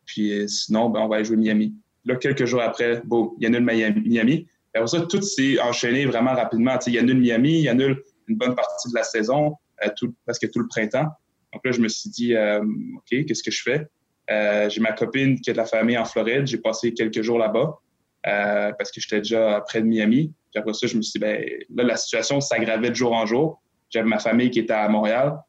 Puis 0.05 0.47
sinon, 0.47 0.89
ben, 0.89 1.01
on 1.01 1.07
va 1.07 1.17
aller 1.17 1.25
jouer 1.25 1.37
Miami. 1.37 1.73
Là, 2.05 2.15
quelques 2.15 2.45
jours 2.45 2.61
après, 2.61 3.01
bon, 3.03 3.33
il 3.39 3.45
annule 3.47 3.63
Miami. 3.63 4.01
Miami. 4.05 4.47
Et 4.73 4.77
après 4.77 4.87
ça, 4.87 5.01
tout 5.01 5.21
s'est 5.21 5.59
enchaîné 5.59 6.05
vraiment 6.05 6.33
rapidement. 6.33 6.77
il 6.87 6.97
annule 6.97 7.19
Miami, 7.19 7.61
il 7.61 7.69
annule 7.69 8.01
une 8.27 8.37
bonne 8.37 8.55
partie 8.55 8.89
de 8.89 8.95
la 8.95 9.03
saison, 9.03 9.55
tout, 9.97 10.13
presque 10.25 10.49
tout 10.51 10.59
le 10.59 10.67
printemps. 10.67 11.07
Donc 11.53 11.65
là, 11.65 11.71
je 11.71 11.81
me 11.81 11.87
suis 11.87 12.09
dit, 12.09 12.35
euh, 12.35 12.61
OK, 12.61 13.25
qu'est-ce 13.25 13.43
que 13.43 13.51
je 13.51 13.61
fais? 13.61 13.87
Euh, 14.29 14.69
j'ai 14.69 14.81
ma 14.81 14.91
copine 14.91 15.39
qui 15.39 15.49
a 15.49 15.53
de 15.53 15.57
la 15.57 15.65
famille 15.65 15.97
en 15.97 16.05
Floride. 16.05 16.45
J'ai 16.45 16.59
passé 16.59 16.93
quelques 16.93 17.21
jours 17.21 17.39
là-bas 17.39 17.79
euh, 18.27 18.71
parce 18.77 18.91
que 18.91 19.01
j'étais 19.01 19.19
déjà 19.19 19.61
près 19.67 19.81
de 19.81 19.87
Miami. 19.87 20.33
Puis 20.51 20.59
après 20.59 20.73
ça, 20.73 20.87
je 20.87 20.95
me 20.95 21.01
suis 21.01 21.13
dit, 21.13 21.19
ben, 21.19 21.43
là, 21.75 21.83
la 21.83 21.97
situation 21.97 22.39
s'aggravait 22.39 22.89
de 22.89 22.95
jour 22.95 23.13
en 23.13 23.25
jour. 23.25 23.61
J'avais 23.89 24.07
ma 24.07 24.19
famille 24.19 24.51
qui 24.51 24.59
était 24.59 24.73
à 24.73 24.87
Montréal. 24.87 25.39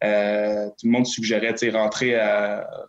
tout 0.00 0.86
le 0.86 0.90
monde 0.90 1.06
suggérait 1.06 1.54
rentrer, 1.72 2.16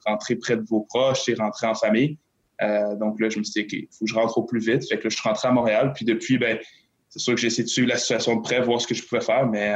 rentrer 0.06 0.36
près 0.36 0.56
de 0.56 0.64
vos 0.68 0.82
proches, 0.82 1.30
rentrer 1.40 1.66
en 1.66 1.74
famille. 1.74 2.20
donc 2.62 3.20
là, 3.20 3.30
je 3.30 3.40
me 3.40 3.44
suis 3.44 3.66
dit, 3.66 3.76
il 3.76 3.88
faut 3.92 4.06
que 4.06 4.12
je 4.12 4.16
rentre 4.16 4.38
au 4.38 4.44
plus 4.44 4.60
vite. 4.60 4.88
Fait 4.88 5.00
que 5.00 5.06
là, 5.06 5.10
je 5.10 5.16
suis 5.16 5.28
rentré 5.28 5.48
à 5.48 5.52
Montréal. 5.52 5.94
Puis 5.96 6.06
depuis, 6.06 6.38
ben, 6.38 6.60
c'est 7.10 7.20
sûr 7.20 7.34
que 7.34 7.42
j'ai 7.42 7.48
essayé 7.48 7.64
de 7.64 7.70
suivre 7.70 7.90
la 7.90 7.98
situation 7.98 8.36
de 8.36 8.42
près, 8.42 8.62
voir 8.62 8.80
ce 8.80 8.86
que 8.86 8.94
je 8.94 9.04
pouvais 9.04 9.22
faire. 9.22 9.48
Mais 9.48 9.76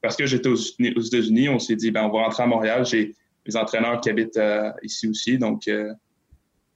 parce 0.00 0.16
que 0.16 0.26
j'étais 0.26 0.48
aux, 0.48 0.56
États-Unis, 0.56 1.48
on 1.48 1.58
s'est 1.58 1.76
dit, 1.76 1.90
ben, 1.90 2.04
on 2.04 2.10
va 2.10 2.24
rentrer 2.24 2.42
à 2.42 2.46
Montréal. 2.46 2.86
J'ai 2.86 3.14
mes 3.46 3.56
entraîneurs 3.56 4.00
qui 4.00 4.10
habitent 4.10 4.40
ici 4.82 5.08
aussi. 5.08 5.38
Donc, 5.38 5.68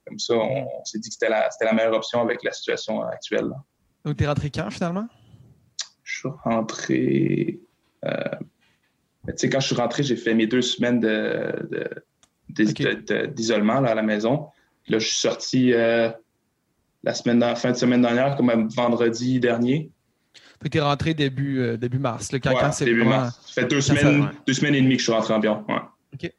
comme 0.05 0.19
ça, 0.19 0.35
on, 0.35 0.85
s'est 0.85 0.99
dit 0.99 1.09
que 1.09 1.13
c'était 1.13 1.29
la, 1.29 1.49
la, 1.61 1.73
meilleure 1.73 1.95
option 1.95 2.21
avec 2.21 2.43
la 2.43 2.51
situation 2.51 3.01
actuelle. 3.01 3.49
Donc, 4.03 4.17
tu 4.17 4.23
es 4.23 4.27
rentré 4.27 4.51
quand 4.51 4.69
finalement? 4.69 5.07
Je 6.03 6.19
suis 6.19 6.29
rentré. 6.43 7.59
Euh, 8.05 8.11
tu 9.27 9.33
sais, 9.37 9.49
quand 9.49 9.59
je 9.59 9.67
suis 9.67 9.75
rentré, 9.75 10.03
j'ai 10.03 10.15
fait 10.15 10.35
mes 10.35 10.45
deux 10.45 10.61
semaines 10.61 10.99
d'isolement 12.49 13.81
de, 13.81 13.87
à 13.87 13.95
la 13.95 14.03
maison. 14.03 14.49
là, 14.87 14.99
je 14.99 15.07
suis 15.07 15.17
sorti 15.17 15.73
euh, 15.73 16.11
la 17.03 17.15
semaine, 17.15 17.43
fin 17.55 17.71
de 17.71 17.77
semaine 17.77 18.03
dernière, 18.03 18.35
comme 18.35 18.69
vendredi 18.69 19.39
dernier. 19.39 19.89
Tu 20.63 20.77
es 20.77 20.81
rentré 20.81 21.13
début, 21.13 21.59
euh, 21.59 21.77
début 21.77 21.99
mars. 21.99 22.31
Là, 22.31 22.39
quand, 22.39 22.71
c'est 22.71 22.85
début 22.85 23.03
mars. 23.03 23.39
Ça 23.45 23.61
fait 23.61 23.67
deux 23.67 23.81
semaines, 23.81 24.29
deux 24.47 24.53
semaines 24.53 24.75
et 24.75 24.81
demie 24.81 24.95
que 24.95 24.99
je 24.99 25.05
suis 25.05 25.13
rentré 25.13 25.33
en 25.33 25.39
Bion. 25.39 25.63
Ouais. 25.67 25.81
OK. 26.13 26.31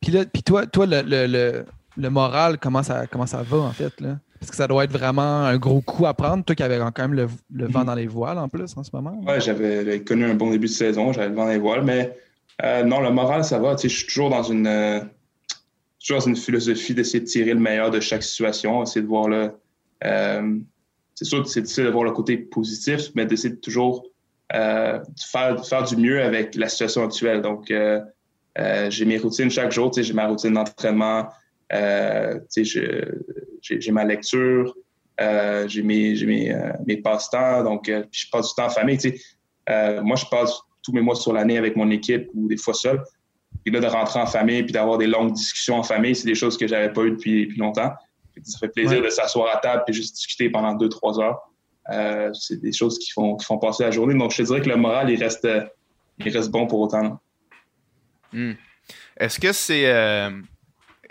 Puis, 0.00 0.10
là, 0.10 0.24
puis 0.24 0.42
toi, 0.42 0.66
toi 0.66 0.84
le, 0.86 1.02
le, 1.02 1.64
le, 1.96 2.10
moral, 2.10 2.58
comment 2.58 2.82
ça, 2.82 3.06
comment 3.06 3.26
ça 3.26 3.42
va 3.42 3.58
en 3.58 3.72
fait? 3.72 4.00
Là? 4.00 4.18
Parce 4.40 4.50
que 4.50 4.56
ça 4.56 4.66
doit 4.66 4.82
être 4.82 4.92
vraiment 4.92 5.44
un 5.44 5.56
gros 5.56 5.80
coup 5.80 6.06
à 6.06 6.14
prendre, 6.14 6.44
toi 6.44 6.56
qui 6.56 6.64
avais 6.64 6.78
quand 6.78 6.98
même 6.98 7.14
le, 7.14 7.28
vent 7.68 7.82
mm. 7.82 7.84
dans 7.84 7.94
les 7.94 8.08
voiles 8.08 8.38
en 8.38 8.48
plus 8.48 8.76
en 8.76 8.82
ce 8.82 8.90
moment. 8.92 9.20
Oui, 9.24 9.34
j'avais 9.38 10.02
connu 10.02 10.24
un 10.24 10.34
bon 10.34 10.50
début 10.50 10.66
de 10.66 10.72
saison, 10.72 11.12
j'avais 11.12 11.28
le 11.28 11.34
vent 11.36 11.44
dans 11.44 11.52
les 11.52 11.58
voiles, 11.58 11.84
mais 11.84 12.16
euh, 12.64 12.82
non, 12.82 13.00
le 13.00 13.10
moral, 13.10 13.44
ça 13.44 13.58
va. 13.58 13.76
Je 13.80 13.88
suis 13.88 14.06
toujours 14.06 14.30
dans 14.30 14.42
une, 14.42 14.66
euh, 14.66 15.00
toujours 16.00 16.18
dans 16.18 16.26
une 16.26 16.36
philosophie 16.36 16.94
d'essayer 16.94 17.20
de 17.20 17.24
tirer 17.24 17.54
le 17.54 17.60
meilleur 17.60 17.90
de 17.90 18.00
chaque 18.00 18.22
situation, 18.22 18.82
essayer 18.82 19.02
de 19.02 19.06
voir 19.06 19.28
le. 19.28 19.52
Euh, 20.04 20.58
c'est 21.14 21.24
sûr 21.24 21.42
que 21.42 21.48
c'est 21.48 21.62
difficile 21.62 21.84
de 21.84 21.90
voir 21.90 22.04
le 22.04 22.12
côté 22.12 22.36
positif, 22.36 23.10
mais 23.14 23.26
d'essayer 23.26 23.54
de 23.54 23.60
toujours 23.60 24.06
faire, 24.50 25.66
faire 25.66 25.84
du 25.84 25.96
mieux 25.96 26.22
avec 26.22 26.54
la 26.54 26.68
situation 26.68 27.04
actuelle. 27.04 27.42
Donc, 27.42 27.72
j'ai 28.88 29.04
mes 29.04 29.18
routines 29.18 29.50
chaque 29.50 29.72
jour, 29.72 29.92
j'ai 29.94 30.12
ma 30.12 30.26
routine 30.26 30.54
d'entraînement. 30.54 31.28
j'ai 32.50 33.90
ma 33.90 34.04
lecture, 34.04 34.74
euh, 35.20 35.68
j'ai 35.68 35.82
mes, 35.82 36.52
euh, 36.52 37.02
passe-temps, 37.04 37.64
donc 37.64 37.88
euh, 37.88 38.02
je 38.10 38.26
passe 38.30 38.48
du 38.48 38.54
temps 38.54 38.66
en 38.66 38.70
famille. 38.70 38.98
moi, 40.02 40.16
je 40.16 40.24
passe 40.30 40.60
tous 40.82 40.92
mes 40.92 41.00
mois 41.00 41.14
sur 41.14 41.32
l'année 41.32 41.58
avec 41.58 41.76
mon 41.76 41.90
équipe 41.90 42.28
ou 42.34 42.48
des 42.48 42.56
fois 42.56 42.74
seul. 42.74 43.02
Puis 43.64 43.72
là, 43.72 43.80
de 43.80 43.86
rentrer 43.86 44.20
en 44.20 44.26
famille 44.26 44.62
puis 44.62 44.72
d'avoir 44.72 44.98
des 44.98 45.06
longues 45.06 45.32
discussions 45.32 45.76
en 45.76 45.82
famille, 45.82 46.16
c'est 46.16 46.26
des 46.26 46.34
choses 46.34 46.56
que 46.56 46.66
j'avais 46.66 46.92
pas 46.92 47.02
eues 47.02 47.12
depuis 47.12 47.54
longtemps. 47.56 47.92
Ça 48.42 48.58
fait 48.58 48.68
plaisir 48.68 49.02
de 49.02 49.08
s'asseoir 49.08 49.54
à 49.54 49.58
table 49.58 49.84
et 49.88 49.92
juste 49.92 50.14
discuter 50.16 50.50
pendant 50.50 50.74
deux, 50.74 50.88
trois 50.88 51.20
heures. 51.20 51.40
c'est 52.34 52.60
des 52.60 52.72
choses 52.72 52.98
qui 52.98 53.10
font, 53.10 53.36
qui 53.36 53.44
font 53.44 53.58
passer 53.58 53.84
la 53.84 53.90
journée. 53.90 54.14
Donc, 54.14 54.32
je 54.32 54.38
te 54.38 54.42
dirais 54.42 54.62
que 54.62 54.68
le 54.68 54.76
moral, 54.76 55.10
il 55.10 55.22
reste, 55.22 55.48
il 56.18 56.36
reste 56.36 56.50
bon 56.50 56.66
pour 56.66 56.80
autant. 56.80 57.20
Hmm. 58.32 58.52
Est-ce 59.18 59.38
que 59.38 59.52
c'est 59.52 59.84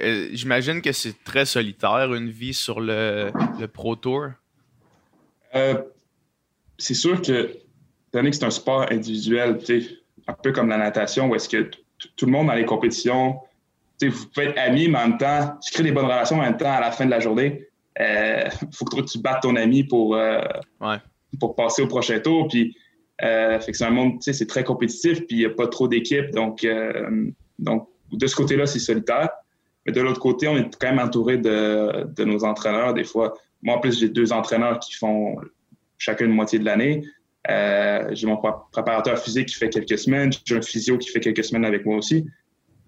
euh, 0.02 0.30
j'imagine 0.34 0.82
que 0.82 0.92
c'est 0.92 1.24
très 1.24 1.46
solitaire, 1.46 2.14
une 2.14 2.30
vie 2.30 2.54
sur 2.54 2.80
le, 2.80 3.32
Pro 3.72 3.96
Tour? 3.96 4.30
Euh, 5.56 5.82
c'est 6.78 6.94
sûr 6.94 7.22
que, 7.22 7.58
étant 8.14 8.24
que 8.24 8.32
c'est 8.32 8.46
un 8.46 8.52
sport 8.52 8.92
individuel, 8.92 9.60
un 10.28 10.34
peu 10.34 10.52
comme 10.52 10.70
la 10.70 10.78
natation, 10.78 11.30
où 11.30 11.36
est-ce 11.36 11.50
que 11.50 11.70
tout 12.16 12.26
le 12.26 12.32
monde 12.32 12.48
dans 12.48 12.54
les 12.54 12.66
compétitions, 12.66 13.40
vous 14.08 14.28
pouvez 14.28 14.48
être 14.48 14.58
amis, 14.58 14.88
mais 14.88 14.98
en 14.98 15.10
même 15.10 15.18
temps, 15.18 15.58
tu 15.64 15.72
crées 15.72 15.84
des 15.84 15.92
bonnes 15.92 16.06
relations 16.06 16.38
en 16.38 16.42
même 16.42 16.58
temps 16.58 16.72
à 16.72 16.80
la 16.80 16.92
fin 16.92 17.06
de 17.06 17.12
la 17.12 17.20
journée. 17.20 17.68
Il 18.00 18.04
euh, 18.06 18.50
faut 18.74 18.86
que 18.86 19.02
tu 19.02 19.20
battes 19.20 19.42
ton 19.42 19.56
ami 19.56 19.84
pour, 19.84 20.18
pour 21.40 21.56
passer 21.56 21.82
au 21.82 21.88
prochain 21.88 22.20
tour. 22.20 22.48
Puis, 22.48 22.76
fait 23.20 23.72
que 23.72 23.78
c'est 23.78 23.86
un 23.86 23.92
monde, 23.92 24.18
c'est 24.22 24.48
très 24.48 24.64
compétitif, 24.64 25.26
puis 25.28 25.38
il 25.38 25.40
n'y 25.40 25.46
a 25.46 25.52
pas 25.52 25.68
trop 25.68 25.88
d'équipes. 25.88 26.32
Donc, 26.32 26.66
donc, 27.60 27.88
de 28.12 28.28
ce 28.28 28.36
côté-là, 28.36 28.66
c'est 28.66 28.80
solitaire. 28.80 29.30
Mais 29.86 29.92
de 29.92 30.02
l'autre 30.02 30.20
côté, 30.20 30.48
on 30.48 30.58
est 30.58 30.76
quand 30.80 30.90
même 30.90 31.00
entouré 31.00 31.38
de, 31.38 32.06
de, 32.16 32.24
nos 32.24 32.44
entraîneurs. 32.44 32.94
Des 32.94 33.04
fois, 33.04 33.34
moi, 33.62 33.76
en 33.76 33.80
plus, 33.80 34.00
j'ai 34.00 34.10
deux 34.10 34.32
entraîneurs 34.32 34.80
qui 34.80 34.94
font 34.94 35.38
chacun 35.98 36.26
une 36.26 36.34
moitié 36.34 36.60
de 36.60 36.66
l'année. 36.66 37.04
Euh, 37.50 38.10
j'ai 38.12 38.28
mon 38.28 38.38
préparateur 38.72 39.18
physique 39.18 39.48
qui 39.48 39.56
fait 39.56 39.70
quelques 39.70 39.98
semaines. 39.98 40.32
J'ai 40.46 40.58
un 40.58 40.62
physio 40.62 40.98
qui 40.98 41.10
fait 41.10 41.20
quelques 41.20 41.44
semaines 41.44 41.66
avec 41.66 41.86
moi 41.86 41.98
aussi. 41.98 42.26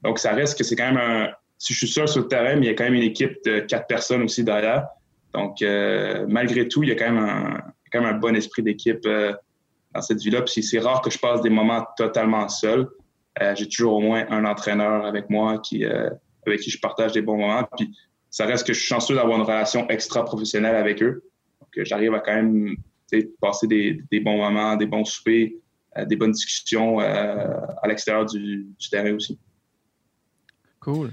Donc, 0.04 0.20
ça 0.20 0.34
reste 0.34 0.58
que 0.58 0.64
c'est 0.64 0.76
quand 0.76 0.92
même 0.92 0.98
un. 0.98 1.30
Si 1.58 1.74
je 1.74 1.80
suis 1.80 1.88
seul 1.88 2.08
sur 2.08 2.22
le 2.22 2.28
terrain, 2.28 2.56
mais 2.56 2.66
il 2.66 2.70
y 2.70 2.72
a 2.72 2.74
quand 2.74 2.84
même 2.84 2.96
une 2.96 3.04
équipe 3.04 3.38
de 3.46 3.60
quatre 3.60 3.88
personnes 3.88 4.24
aussi 4.24 4.44
derrière. 4.44 4.88
Donc, 5.34 5.62
euh, 5.62 6.26
malgré 6.28 6.68
tout, 6.68 6.84
il 6.84 6.90
y 6.90 6.92
a 6.92 6.96
quand 6.96 7.12
même 7.12 7.24
un, 7.24 7.62
quand 7.92 8.02
même 8.02 8.16
un 8.16 8.18
bon 8.18 8.36
esprit 8.36 8.64
d'équipe 8.64 9.06
euh, 9.06 9.34
dans 9.94 10.02
cette 10.02 10.20
vie-là. 10.22 10.42
Puis 10.42 10.62
c'est 10.62 10.80
rare 10.80 11.02
que 11.02 11.10
je 11.10 11.18
passe 11.18 11.42
des 11.42 11.50
moments 11.50 11.86
totalement 11.96 12.50
seul. 12.50 12.90
j'ai 13.56 13.68
toujours 13.68 13.96
au 13.96 14.02
moins 14.02 14.26
un 14.30 14.46
entraîneur 14.46 15.06
avec 15.06 15.30
moi 15.30 15.60
qui, 15.60 15.86
avec 15.86 16.60
qui 16.60 16.70
je 16.70 16.80
partage 16.80 17.14
des 17.14 17.22
bons 17.22 17.38
moments. 17.38 17.68
Puis 17.78 17.96
ça 18.30 18.46
reste 18.46 18.68
que 18.68 18.74
je 18.74 18.80
suis 18.80 18.88
chanceux 18.88 19.16
d'avoir 19.16 19.38
une 19.38 19.46
relation 19.46 19.88
extra-professionnelle 19.90 20.76
avec 20.76 21.02
eux. 21.02 21.24
Donc, 21.62 21.86
j'arrive 21.86 22.14
à 22.14 22.20
quand 22.20 22.36
même 22.36 22.76
passer 23.40 23.68
des, 23.68 24.20
bons 24.20 24.38
moments, 24.38 24.76
des 24.76 24.86
bons 24.86 25.06
soupers, 25.06 25.54
euh, 25.98 26.06
des 26.06 26.16
bonnes 26.16 26.32
discussions 26.32 27.00
euh, 27.00 27.60
à 27.82 27.88
l'extérieur 27.88 28.26
du, 28.26 28.68
terrain 28.90 29.14
aussi. 29.14 29.38
Cool. 30.84 31.12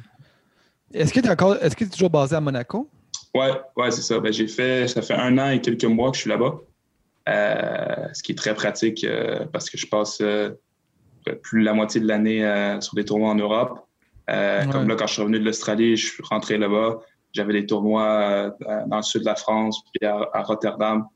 Est-ce 0.92 1.12
que 1.12 1.20
tu 1.20 1.26
es 1.26 1.30
encore, 1.30 1.56
est-ce 1.56 1.76
que 1.76 1.84
tu 1.84 1.90
es 1.90 1.92
toujours 1.92 2.10
basé 2.10 2.36
à 2.36 2.40
Monaco? 2.40 2.88
Ouais, 3.34 3.52
ouais, 3.76 3.90
c'est 3.90 4.02
ça. 4.02 4.18
Ben, 4.18 4.32
j'ai 4.32 4.48
fait, 4.48 4.88
ça 4.88 5.02
fait 5.02 5.14
un 5.14 5.38
an 5.38 5.50
et 5.50 5.60
quelques 5.60 5.84
mois 5.84 6.10
que 6.10 6.16
je 6.16 6.22
suis 6.22 6.30
là-bas. 6.30 6.60
Euh, 7.28 8.08
ce 8.12 8.22
qui 8.22 8.32
est 8.32 8.34
très 8.34 8.54
pratique 8.54 9.06
parce 9.52 9.70
que 9.70 9.78
je 9.78 9.86
passe 9.86 10.20
plus 11.42 11.62
la 11.62 11.72
moitié 11.74 12.00
de 12.00 12.08
l'année 12.08 12.78
sur 12.80 12.94
des 12.94 13.04
tournois 13.04 13.30
en 13.30 13.36
Europe. 13.36 13.86
Euh, 14.30 14.64
comme 14.66 14.88
là, 14.88 14.94
quand 14.94 15.06
je 15.06 15.14
suis 15.14 15.22
revenu 15.22 15.40
de 15.40 15.44
l'Australie, 15.44 15.96
je 15.96 16.06
suis 16.12 16.22
rentré 16.22 16.56
là-bas. 16.56 17.00
J'avais 17.32 17.52
des 17.52 17.66
tournois 17.66 18.04
euh, 18.04 18.50
dans 18.86 18.96
le 18.96 19.02
sud 19.02 19.22
de 19.22 19.26
la 19.26 19.34
France, 19.34 19.82
puis 19.92 20.06
à, 20.06 20.42
Rotterdam. 20.42 21.06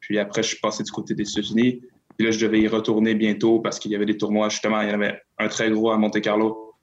Puis 0.00 0.18
après, 0.18 0.42
je 0.42 0.48
suis 0.48 0.60
passé 0.60 0.82
du 0.82 0.90
côté 0.90 1.14
des 1.14 1.28
États-Unis. 1.28 1.82
Puis 2.16 2.26
là, 2.26 2.30
je 2.30 2.44
devais 2.44 2.60
y 2.60 2.68
retourner 2.68 3.14
bientôt 3.14 3.60
parce 3.60 3.78
qu'il 3.78 3.90
y 3.90 3.96
avait 3.96 4.06
des 4.06 4.16
tournois. 4.16 4.48
Justement, 4.48 4.80
il 4.80 4.88
y 4.88 4.90
en 4.90 4.94
avait 4.94 5.20
un 5.38 5.48
très 5.48 5.70
gros 5.70 5.90
à 5.90 5.98
Monte-Carlo. 5.98 6.73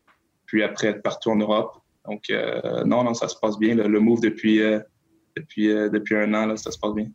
Puis 0.51 0.63
après, 0.63 1.00
partout 1.00 1.29
en 1.31 1.38
Europe. 1.38 1.81
Donc, 2.05 2.29
euh, 2.29 2.84
non, 2.84 3.03
non, 3.03 3.13
ça 3.13 3.27
se 3.27 3.36
passe 3.36 3.58
bien. 3.58 3.74
Le, 3.75 4.00
move 4.00 4.20
depuis, 4.20 4.60
depuis, 5.38 5.67
depuis 5.67 6.15
un 6.15 6.34
an, 6.34 6.46
là, 6.46 6.58
ça 6.58 6.72
se 6.72 6.77
passe 6.77 6.93
bien. 6.93 7.08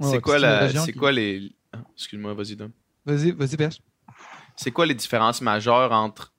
c'est 0.00 0.20
quoi, 0.20 0.38
la, 0.38 0.68
c'est 0.68 0.92
quoi 0.92 1.10
les. 1.10 1.52
Ah, 1.72 1.78
excuse-moi, 1.94 2.34
vas-y, 2.34 2.56
Dom. 2.56 2.72
Vas-y, 3.06 3.30
vas-y, 3.30 3.56
C'est 4.56 4.72
quoi 4.72 4.84
les 4.84 4.94
différences 4.94 5.40
majeures 5.40 5.92
entre 5.92 6.34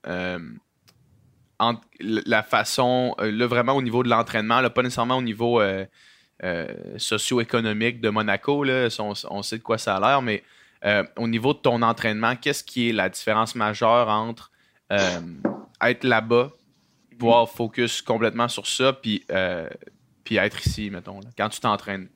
la 2.00 2.42
façon, 2.42 3.14
euh, 3.20 3.30
là, 3.30 3.46
vraiment 3.46 3.74
au 3.74 3.82
niveau 3.82 4.02
de 4.02 4.08
l'entraînement, 4.08 4.62
pas 4.70 4.82
nécessairement 4.82 5.18
au 5.18 5.22
niveau 5.22 5.60
euh, 5.60 5.84
euh, 6.44 6.66
socio-économique 6.96 8.00
de 8.00 8.10
Monaco, 8.10 8.64
là, 8.64 8.88
on, 8.98 9.42
sait 9.42 9.58
de 9.58 9.62
quoi 9.62 9.78
ça 9.78 9.96
a 9.96 10.00
l'air, 10.00 10.22
mais 10.22 10.42
au 11.16 11.28
niveau 11.28 11.52
de 11.54 11.58
ton 11.58 11.80
entraînement, 11.82 12.34
qu'est-ce 12.34 12.64
qui 12.64 12.88
est 12.88 12.92
la 12.92 13.08
différence 13.08 13.54
majeure 13.54 14.08
entre 14.08 14.50
être 15.82 16.04
là-bas, 16.04 16.52
pouvoir 17.18 17.48
focus 17.48 18.02
complètement 18.02 18.48
sur 18.48 18.66
ça, 18.66 18.92
puis, 18.92 19.24
puis 20.24 20.36
être 20.36 20.66
ici, 20.66 20.90
mettons, 20.90 21.20
quand 21.36 21.48
tu 21.48 21.60
t'entraînes? 21.60 22.08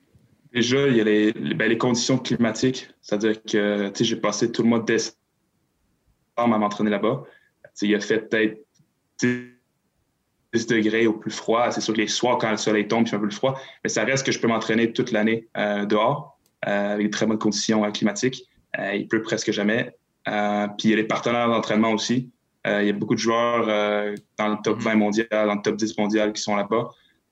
Déjà, 0.52 0.88
il 0.88 0.96
y 0.96 1.00
a 1.00 1.04
les, 1.04 1.32
ben, 1.32 1.68
les 1.68 1.78
conditions 1.78 2.18
climatiques, 2.18 2.88
c'est-à-dire 3.02 3.42
que 3.42 3.92
j'ai 4.00 4.16
passé 4.16 4.50
tout 4.50 4.62
le 4.62 4.68
mois 4.68 4.78
de 4.78 4.86
décembre 4.86 5.16
à 6.36 6.58
m'entraîner 6.58 6.90
là-bas. 6.90 7.24
Il 7.82 7.94
a 7.94 8.00
fait 8.00 8.28
peut-être 8.28 8.64
10 9.22 10.66
degrés 10.66 11.06
au 11.06 11.12
plus 11.12 11.30
froid. 11.30 11.70
C'est 11.70 11.80
sûr 11.80 11.94
que 11.94 12.00
les 12.00 12.08
soirs, 12.08 12.38
quand 12.38 12.50
le 12.50 12.56
soleil 12.56 12.88
tombe, 12.88 13.06
il 13.06 13.10
fait 13.10 13.16
un 13.16 13.20
peu 13.20 13.28
plus 13.28 13.36
froid, 13.36 13.58
mais 13.84 13.90
ça 13.90 14.04
reste 14.04 14.24
que 14.24 14.32
je 14.32 14.40
peux 14.40 14.48
m'entraîner 14.48 14.92
toute 14.92 15.12
l'année 15.12 15.48
euh, 15.56 15.84
dehors 15.84 16.38
euh, 16.66 16.94
avec 16.94 17.06
de 17.06 17.10
très 17.10 17.26
bonnes 17.26 17.38
conditions 17.38 17.84
euh, 17.84 17.90
climatiques. 17.90 18.44
il 18.78 19.06
pleut 19.08 19.22
presque 19.22 19.52
jamais. 19.52 19.94
puis 20.24 20.32
il 20.84 20.90
y 20.90 20.92
a 20.92 20.96
les 20.96 21.04
partenaires 21.04 21.48
d'entraînement 21.48 21.92
aussi. 21.92 22.30
Il 22.66 22.86
y 22.86 22.90
a 22.90 22.92
beaucoup 22.92 23.14
de 23.14 23.20
joueurs 23.20 23.66
dans 24.38 24.48
le 24.48 24.56
top 24.62 24.80
20 24.80 24.94
mm-hmm. 24.94 24.98
mondial, 24.98 25.28
dans 25.30 25.54
le 25.54 25.62
top 25.62 25.76
10 25.76 25.96
mondial 25.98 26.32
qui 26.32 26.42
sont 26.42 26.56
là-bas. 26.56 26.90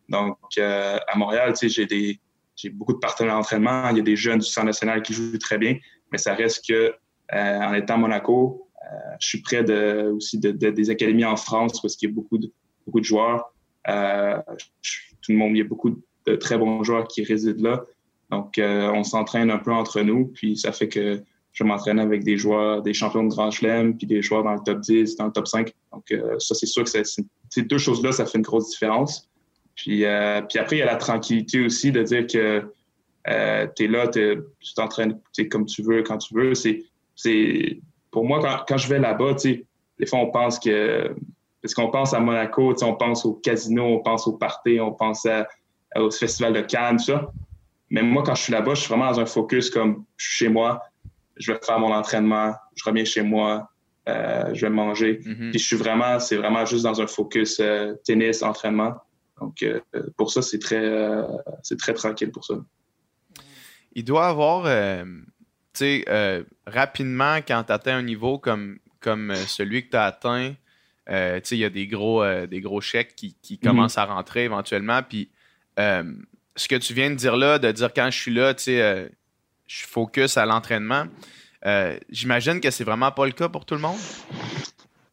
Donc, 0.08 0.38
à 0.58 1.16
Montréal, 1.16 1.54
j'ai 1.60 1.86
des 1.86 2.20
j'ai 2.56 2.70
beaucoup 2.70 2.92
de 2.92 2.98
partenaires 2.98 3.34
d'entraînement. 3.34 3.90
Il 3.90 3.96
y 3.96 4.00
a 4.00 4.04
des 4.04 4.14
jeunes 4.14 4.38
du 4.38 4.46
centre 4.46 4.66
national 4.66 5.02
qui 5.02 5.12
jouent 5.12 5.38
très 5.38 5.58
bien, 5.58 5.76
mais 6.12 6.18
ça 6.18 6.34
reste 6.34 6.64
que 6.68 6.94
en 7.32 7.74
étant 7.74 7.94
à 7.94 7.96
Monaco, 7.96 8.64
euh, 8.84 9.16
je 9.20 9.28
suis 9.28 9.40
près 9.40 9.64
de, 9.64 10.10
aussi 10.14 10.38
de, 10.38 10.50
des 10.50 10.90
académies 10.90 11.24
en 11.24 11.36
France 11.36 11.80
parce 11.80 11.96
qu'il 11.96 12.08
y 12.08 12.12
a 12.12 12.14
beaucoup 12.14 12.38
de, 12.38 12.52
beaucoup 12.86 13.00
de 13.00 13.04
joueurs. 13.04 13.52
Euh, 13.88 14.38
tout 15.22 15.32
le 15.32 15.36
monde, 15.36 15.52
il 15.54 15.58
y 15.58 15.62
a 15.62 15.68
beaucoup 15.68 16.02
de 16.26 16.36
très 16.36 16.58
bons 16.58 16.82
joueurs 16.82 17.08
qui 17.08 17.22
résident 17.22 17.62
là. 17.62 17.84
Donc, 18.30 18.58
euh, 18.58 18.90
on 18.92 19.04
s'entraîne 19.04 19.50
un 19.50 19.58
peu 19.58 19.72
entre 19.72 20.00
nous, 20.00 20.26
puis 20.26 20.56
ça 20.56 20.72
fait 20.72 20.88
que 20.88 21.22
je 21.54 21.64
m'entraîne 21.64 21.98
avec 21.98 22.24
des 22.24 22.36
joueurs, 22.36 22.82
des 22.82 22.92
champions 22.92 23.24
de 23.24 23.28
Grand 23.28 23.50
Chelem, 23.50 23.96
puis 23.96 24.06
des 24.06 24.20
joueurs 24.20 24.44
dans 24.44 24.52
le 24.52 24.60
top 24.60 24.80
10, 24.80 25.16
dans 25.16 25.26
le 25.26 25.32
top 25.32 25.48
5. 25.48 25.72
Donc, 25.92 26.14
ça, 26.38 26.54
c'est 26.54 26.66
sûr 26.66 26.84
que 26.84 26.90
ces 26.90 27.62
deux 27.62 27.78
choses-là, 27.78 28.12
ça 28.12 28.26
fait 28.26 28.38
une 28.38 28.44
grosse 28.44 28.70
différence. 28.70 29.30
Puis, 29.74 30.04
euh, 30.04 30.42
puis 30.42 30.58
après, 30.58 30.76
il 30.76 30.78
y 30.80 30.82
a 30.82 30.86
la 30.86 30.96
tranquillité 30.96 31.64
aussi 31.64 31.92
de 31.92 32.02
dire 32.02 32.26
que 32.26 32.64
euh, 33.28 33.66
tu 33.76 33.84
es 33.84 33.88
là, 33.88 34.08
tu 34.08 34.42
t'entraînes 34.74 35.18
comme 35.50 35.66
tu 35.66 35.82
veux, 35.82 36.02
quand 36.02 36.18
tu 36.18 36.34
veux. 36.34 36.54
C'est, 36.54 36.84
c'est, 37.16 37.80
pour 38.10 38.24
moi, 38.24 38.40
quand, 38.40 38.64
quand 38.68 38.76
je 38.76 38.88
vais 38.88 38.98
là-bas, 38.98 39.34
des 39.44 40.06
fois, 40.06 40.20
on 40.20 40.30
pense 40.30 40.58
que. 40.58 41.14
Parce 41.62 41.72
qu'on 41.72 41.90
pense 41.90 42.12
à 42.12 42.20
Monaco, 42.20 42.74
on 42.82 42.94
pense 42.94 43.24
au 43.24 43.34
casino, 43.34 43.84
on 43.84 44.00
pense 44.00 44.26
au 44.26 44.34
party, 44.34 44.78
on 44.80 44.92
pense 44.92 45.26
au 45.96 46.10
festival 46.10 46.52
de 46.52 46.60
Cannes, 46.60 46.98
tout 46.98 47.04
ça. 47.04 47.32
Mais 47.88 48.02
moi, 48.02 48.22
quand 48.22 48.34
je 48.34 48.42
suis 48.42 48.52
là-bas, 48.52 48.74
je 48.74 48.80
suis 48.80 48.88
vraiment 48.88 49.10
dans 49.10 49.20
un 49.20 49.24
focus 49.24 49.70
comme 49.70 50.04
chez 50.18 50.50
moi, 50.50 50.82
je 51.36 51.52
vais 51.52 51.58
faire 51.62 51.78
mon 51.78 51.92
entraînement, 51.92 52.54
je 52.76 52.84
reviens 52.84 53.04
chez 53.04 53.22
moi, 53.22 53.70
euh, 54.06 54.52
je 54.52 54.66
vais 54.66 54.70
manger. 54.70 55.20
Mm-hmm. 55.20 55.50
Puis 55.50 55.58
je 55.58 55.66
suis 55.66 55.76
vraiment, 55.76 56.20
c'est 56.20 56.36
vraiment 56.36 56.66
juste 56.66 56.84
dans 56.84 57.00
un 57.00 57.06
focus 57.06 57.58
euh, 57.60 57.94
tennis, 58.04 58.42
entraînement. 58.42 58.94
Donc 59.40 59.62
euh, 59.62 59.80
pour 60.16 60.30
ça, 60.30 60.42
c'est 60.42 60.58
très, 60.58 60.92
c'est 61.62 61.78
très 61.78 61.94
tranquille 61.94 62.30
pour 62.30 62.44
ça. 62.44 62.54
Il 63.94 64.04
doit 64.04 64.26
avoir, 64.26 64.64
tu 65.72 66.02
sais, 66.02 66.44
rapidement, 66.66 67.36
quand 67.36 67.64
tu 67.64 67.72
atteins 67.72 67.98
un 67.98 68.02
niveau 68.02 68.38
comme, 68.38 68.78
comme 69.00 69.34
celui 69.34 69.86
que 69.86 69.90
tu 69.90 69.96
as 69.96 70.04
atteint, 70.04 70.54
tu 71.06 71.12
sais, 71.12 71.42
il 71.52 71.58
y 71.58 71.64
a 71.64 71.70
des 71.70 71.86
gros, 71.86 72.24
des 72.46 72.60
gros 72.60 72.80
chèques 72.80 73.14
qui, 73.16 73.36
qui 73.40 73.54
mm-hmm. 73.54 73.66
commencent 73.66 73.98
à 73.98 74.04
rentrer 74.04 74.44
éventuellement. 74.44 75.00
Puis 75.02 75.30
ce 75.76 76.68
que 76.68 76.76
tu 76.76 76.92
viens 76.92 77.10
de 77.10 77.16
dire 77.16 77.36
là, 77.36 77.58
de 77.58 77.72
dire 77.72 77.92
quand 77.92 78.10
je 78.10 78.18
suis 78.18 78.34
là, 78.34 78.54
tu 78.54 78.64
sais, 78.64 79.10
je 79.66 79.86
focus 79.86 80.36
à 80.36 80.46
l'entraînement. 80.46 81.04
Euh, 81.66 81.98
j'imagine 82.10 82.60
que 82.60 82.70
c'est 82.70 82.84
vraiment 82.84 83.10
pas 83.10 83.26
le 83.26 83.32
cas 83.32 83.48
pour 83.48 83.64
tout 83.64 83.74
le 83.74 83.80
monde. 83.80 83.98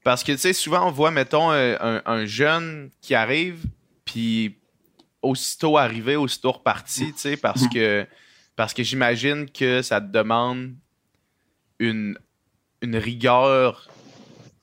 Parce 0.03 0.23
que, 0.23 0.31
tu 0.31 0.39
sais, 0.39 0.53
souvent, 0.53 0.87
on 0.87 0.91
voit, 0.91 1.11
mettons, 1.11 1.51
euh, 1.51 1.99
un, 2.05 2.25
jeune 2.25 2.89
qui 3.01 3.13
arrive, 3.13 3.63
puis 4.03 4.57
aussitôt 5.21 5.77
arrivé, 5.77 6.15
aussitôt 6.15 6.53
reparti, 6.53 7.13
tu 7.13 7.19
sais, 7.19 7.37
parce 7.37 7.67
que, 7.67 8.05
parce 8.55 8.73
que 8.73 8.83
j'imagine 8.83 9.49
que 9.49 9.81
ça 9.81 10.01
te 10.01 10.11
demande 10.11 10.73
une, 11.79 12.17
une 12.81 12.97
rigueur 12.97 13.87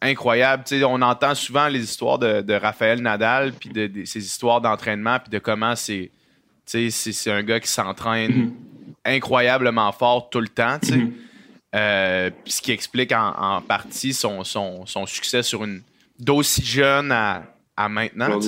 incroyable. 0.01 0.65
Tu 0.67 0.79
sais, 0.79 0.85
on 0.85 1.01
entend 1.01 1.35
souvent 1.35 1.69
les 1.69 1.85
histoires 1.85 2.19
de, 2.19 2.53
Raphaël 2.55 3.01
Nadal, 3.01 3.53
puis 3.53 3.71
de, 3.71 4.05
ces 4.05 4.25
histoires 4.25 4.61
d'entraînement, 4.61 5.19
puis 5.21 5.31
de 5.31 5.39
comment 5.39 5.77
c'est, 5.77 6.11
tu 6.67 6.91
sais, 6.91 7.13
c'est 7.13 7.31
un 7.31 7.45
gars 7.45 7.61
qui 7.61 7.69
s'entraîne 7.69 8.33
mm-hmm. 8.33 8.78
Incroyablement 9.09 9.93
fort 9.93 10.31
tout 10.31 10.41
le 10.41 10.49
temps, 10.49 10.79
tu 10.81 10.89
sais. 10.89 10.97
Mm-hmm. 10.97 11.13
Euh, 11.75 12.31
ce 12.47 12.63
qui 12.63 12.73
explique 12.73 13.13
en, 13.13 13.61
partie 13.61 14.15
son, 14.15 14.43
succès 15.07 15.43
sur 15.43 15.65
une 15.65 15.83
d'aussi 16.19 16.65
jeune 16.65 17.13
à, 17.13 17.45
maintenant. 17.89 18.41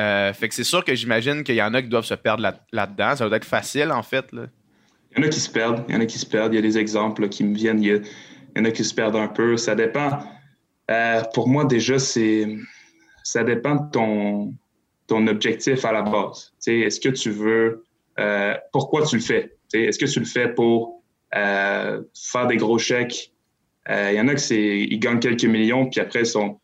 Euh, 0.00 0.32
fait 0.32 0.48
que 0.48 0.54
c'est 0.54 0.64
sûr 0.64 0.84
que 0.84 0.94
j'imagine 0.94 1.44
qu'il 1.44 1.54
y 1.54 1.62
en 1.62 1.72
a 1.72 1.80
qui 1.80 1.88
doivent 1.88 2.04
se 2.04 2.14
perdre 2.14 2.42
là-dedans. 2.72 3.14
ça 3.14 3.28
doit 3.28 3.36
être 3.36 3.44
facile, 3.44 3.92
en 3.92 4.02
fait. 4.02 4.32
Là. 4.32 4.46
Il 5.12 5.20
y 5.20 5.24
en 5.24 5.28
a 5.28 5.30
qui 5.30 5.38
se 5.38 5.48
perdent. 5.48 5.84
Il 5.88 5.94
y 5.94 5.96
en 5.98 6.00
a 6.00 6.06
qui 6.06 6.18
se 6.18 6.26
perdent. 6.26 6.52
Il 6.52 6.56
y 6.56 6.58
a 6.58 6.62
des 6.62 6.76
exemples 6.76 7.28
qui 7.28 7.44
me 7.44 7.54
viennent. 7.54 7.80
Il 7.80 8.02
y, 8.56 8.60
en 8.60 8.64
a 8.64 8.70
qui 8.72 8.82
se 8.84 8.92
perdent 8.92 9.16
un 9.16 9.28
peu. 9.28 9.56
Ça 9.56 9.76
dépend. 9.76 10.18
Euh, 10.90 11.22
pour 11.32 11.48
moi, 11.48 11.64
déjà, 11.64 12.00
c'est 12.00 12.48
ça 13.22 13.44
dépend 13.44 13.76
de 13.76 13.90
ton, 13.90 14.54
ton 15.06 15.26
objectif 15.28 15.84
à 15.84 15.92
la 15.92 16.02
base. 16.02 16.52
Est-ce 16.66 17.00
que 17.00 17.10
tu 17.10 17.30
veux. 17.30 17.84
pourquoi 18.72 19.06
tu 19.06 19.16
le 19.16 19.22
fais? 19.22 19.53
Est-ce 19.82 19.98
que 19.98 20.06
tu 20.06 20.20
le 20.20 20.26
fais 20.26 20.48
pour 20.48 21.02
euh, 21.34 22.02
faire 22.14 22.46
des 22.46 22.56
gros 22.56 22.78
chèques? 22.78 23.32
Euh, 23.90 24.10
il 24.12 24.16
y 24.16 24.20
en 24.20 24.28
a 24.28 24.34
qui 24.34 24.98
gagnent 24.98 25.20
quelques 25.20 25.44
millions, 25.44 25.88
puis 25.88 26.00
après, 26.00 26.20
ils 26.20 26.26
sont, 26.26 26.58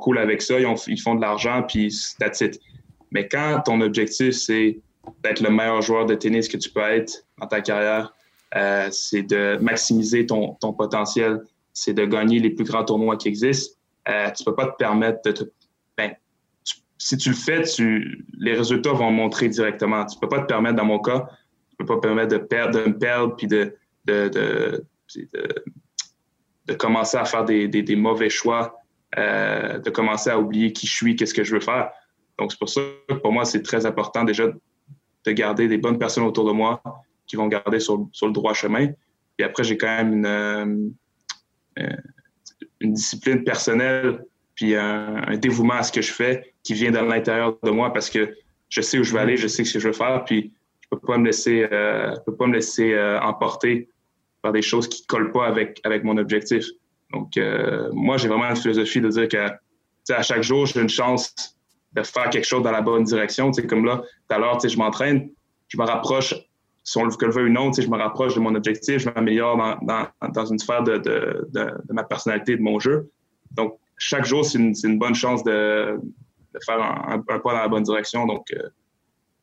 cool 0.00 0.18
avec 0.18 0.40
ça, 0.40 0.54
ils, 0.58 1.00
font 1.00 1.14
de 1.14 1.20
l'argent, 1.20 1.64
puis 1.66 1.94
that's. 2.18 2.42
Mais 3.10 3.28
quand 3.28 3.62
ton 3.64 3.80
objectif, 3.80 4.32
c'est 4.32 4.78
d'être 5.22 5.40
le 5.40 5.50
meilleur 5.50 5.82
joueur 5.82 6.06
de 6.06 6.14
tennis 6.14 6.48
que 6.48 6.56
tu 6.56 6.70
peux 6.70 6.80
être 6.80 7.26
dans 7.38 7.46
ta 7.46 7.60
carrière, 7.60 8.14
euh, 8.56 8.88
c'est 8.90 9.22
de 9.22 9.58
maximiser 9.60 10.24
ton, 10.24 10.54
potentiel, 10.72 11.42
c'est 11.74 11.92
de 11.92 12.04
gagner 12.04 12.38
les 12.38 12.50
plus 12.50 12.64
grands 12.64 12.84
tournois 12.84 13.16
qui 13.16 13.28
existent. 13.28 13.76
Tu 14.06 14.44
peux 14.44 14.54
pas 14.54 14.66
te 14.66 14.76
permettre 14.76 15.20
de 15.24 15.32
te. 15.32 15.44
Ben, 15.96 16.14
si 16.98 17.16
tu 17.16 17.30
le 17.30 17.34
fais, 17.34 17.62
les 18.38 18.54
résultats 18.54 18.92
vont 18.92 19.10
montrer 19.10 19.48
directement. 19.48 20.06
Tu 20.06 20.18
peux 20.18 20.28
pas 20.28 20.40
te 20.40 20.46
permettre, 20.46 20.76
dans 20.76 20.84
mon 20.84 21.00
cas, 21.00 21.28
pas 21.84 21.98
permettre 21.98 22.32
de 22.32 22.38
perdre, 22.38 22.78
de 22.80 22.88
me 22.88 22.98
perdre 22.98 23.36
puis 23.36 23.46
de, 23.46 23.74
de, 24.04 24.28
de, 24.28 24.84
de, 26.66 26.74
commencer 26.74 27.16
à 27.16 27.24
faire 27.24 27.44
des, 27.44 27.68
des, 27.68 27.96
mauvais 27.96 28.30
choix, 28.30 28.78
euh, 29.18 29.78
de 29.78 29.90
commencer 29.90 30.30
à 30.30 30.38
oublier 30.38 30.72
qui 30.72 30.86
je 30.86 30.94
suis, 30.94 31.16
qu'est-ce 31.16 31.34
que 31.34 31.44
je 31.44 31.54
veux 31.54 31.60
faire. 31.60 31.90
Donc, 32.38 32.52
c'est 32.52 32.58
pour 32.58 32.68
ça 32.68 32.80
que 33.08 33.14
pour 33.14 33.32
moi, 33.32 33.44
c'est 33.44 33.62
très 33.62 33.86
important 33.86 34.24
déjà 34.24 34.48
de 35.24 35.32
garder 35.32 35.68
des 35.68 35.78
bonnes 35.78 35.98
personnes 35.98 36.24
autour 36.24 36.46
de 36.46 36.52
moi 36.52 36.82
qui 37.26 37.36
vont 37.36 37.46
garder 37.46 37.78
sur, 37.78 38.08
sur 38.12 38.26
le 38.26 38.32
droit 38.32 38.54
chemin. 38.54 38.88
Et 39.38 39.44
après, 39.44 39.64
j'ai 39.64 39.76
quand 39.76 39.86
même 39.86 40.12
une, 40.12 40.26
euh, 40.26 40.88
euh, 41.78 41.96
une 42.80 42.92
discipline 42.92 43.44
personnelle 43.44 44.24
puis 44.54 44.76
un, 44.76 45.36
dévouement 45.36 45.74
à 45.74 45.82
ce 45.82 45.92
que 45.92 46.02
je 46.02 46.12
fais 46.12 46.54
qui 46.62 46.74
vient 46.74 46.90
de 46.90 46.98
l'intérieur 46.98 47.56
de 47.62 47.70
moi 47.70 47.92
parce 47.92 48.10
que 48.10 48.36
je 48.68 48.80
sais 48.80 48.98
où 48.98 49.02
je 49.02 49.12
veux 49.12 49.18
aller, 49.18 49.36
je 49.36 49.48
sais 49.48 49.64
ce 49.64 49.74
que 49.74 49.78
je 49.78 49.88
veux 49.88 49.94
faire, 49.94 50.24
puis 50.24 50.52
peux 50.96 51.06
pas 51.06 51.18
me 51.18 51.26
laisser, 51.26 51.68
euh, 51.70 52.14
peux 52.26 52.34
pas 52.36 52.46
me 52.46 52.54
laisser 52.54 52.98
emporter 53.22 53.88
par 54.42 54.52
des 54.52 54.62
choses 54.62 54.88
qui 54.88 55.06
collent 55.06 55.32
pas 55.32 55.46
avec, 55.46 55.80
avec 55.84 56.04
mon 56.04 56.16
objectif. 56.18 56.66
Donc, 57.12 57.36
euh, 57.36 57.88
moi, 57.92 58.16
j'ai 58.16 58.28
vraiment 58.28 58.50
une 58.50 58.56
philosophie 58.56 59.00
de 59.00 59.08
dire 59.08 59.28
que 59.28 60.12
à 60.12 60.22
chaque 60.22 60.42
jour, 60.42 60.66
j'ai 60.66 60.80
une 60.80 60.88
chance 60.88 61.34
de 61.92 62.02
faire 62.02 62.28
quelque 62.30 62.46
chose 62.46 62.62
dans 62.62 62.72
la 62.72 62.80
bonne 62.80 63.04
direction. 63.04 63.52
comme 63.68 63.84
là, 63.84 63.98
tout 64.28 64.34
à 64.34 64.38
l'heure, 64.38 64.58
je 64.60 64.76
m'entraîne, 64.76 65.30
je 65.68 65.78
me 65.78 65.84
rapproche, 65.84 66.34
si 66.82 66.98
on 66.98 67.04
le 67.04 67.30
veut 67.30 67.44
ou 67.44 67.48
non, 67.48 67.72
je 67.72 67.88
me 67.88 67.96
rapproche 67.96 68.34
de 68.34 68.40
mon 68.40 68.54
objectif, 68.54 68.98
je 68.98 69.10
m'améliore 69.10 69.56
dans, 69.56 69.78
dans, 69.82 70.30
dans, 70.32 70.46
une 70.46 70.58
sphère 70.58 70.82
de, 70.82 70.96
de, 70.98 71.46
de, 71.50 71.92
ma 71.92 72.02
personnalité, 72.02 72.56
de 72.56 72.62
mon 72.62 72.80
jeu. 72.80 73.10
Donc, 73.52 73.78
chaque 73.96 74.24
jour, 74.24 74.44
c'est 74.44 74.58
une, 74.58 74.74
une, 74.82 74.98
bonne 74.98 75.14
chance 75.14 75.44
de, 75.44 76.00
faire 76.66 76.82
un, 76.82 77.20
pas 77.20 77.38
dans 77.38 77.52
la 77.52 77.68
bonne 77.68 77.84
direction. 77.84 78.26
Donc, 78.26 78.50
euh, 78.52 78.68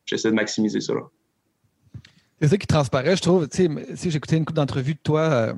j'essaie 0.04 0.30
de 0.30 0.34
maximiser 0.34 0.80
ça. 0.80 0.92
C'est 2.40 2.48
ça 2.48 2.56
qui 2.56 2.66
transparaît, 2.66 3.16
je 3.16 3.22
trouve. 3.22 3.48
Tu 3.48 3.68
sais, 3.94 4.10
j'ai 4.10 4.16
écouté 4.16 4.36
une 4.36 4.44
couple 4.44 4.56
d'entrevues 4.56 4.94
de 4.94 5.00
toi 5.00 5.20
euh, 5.20 5.54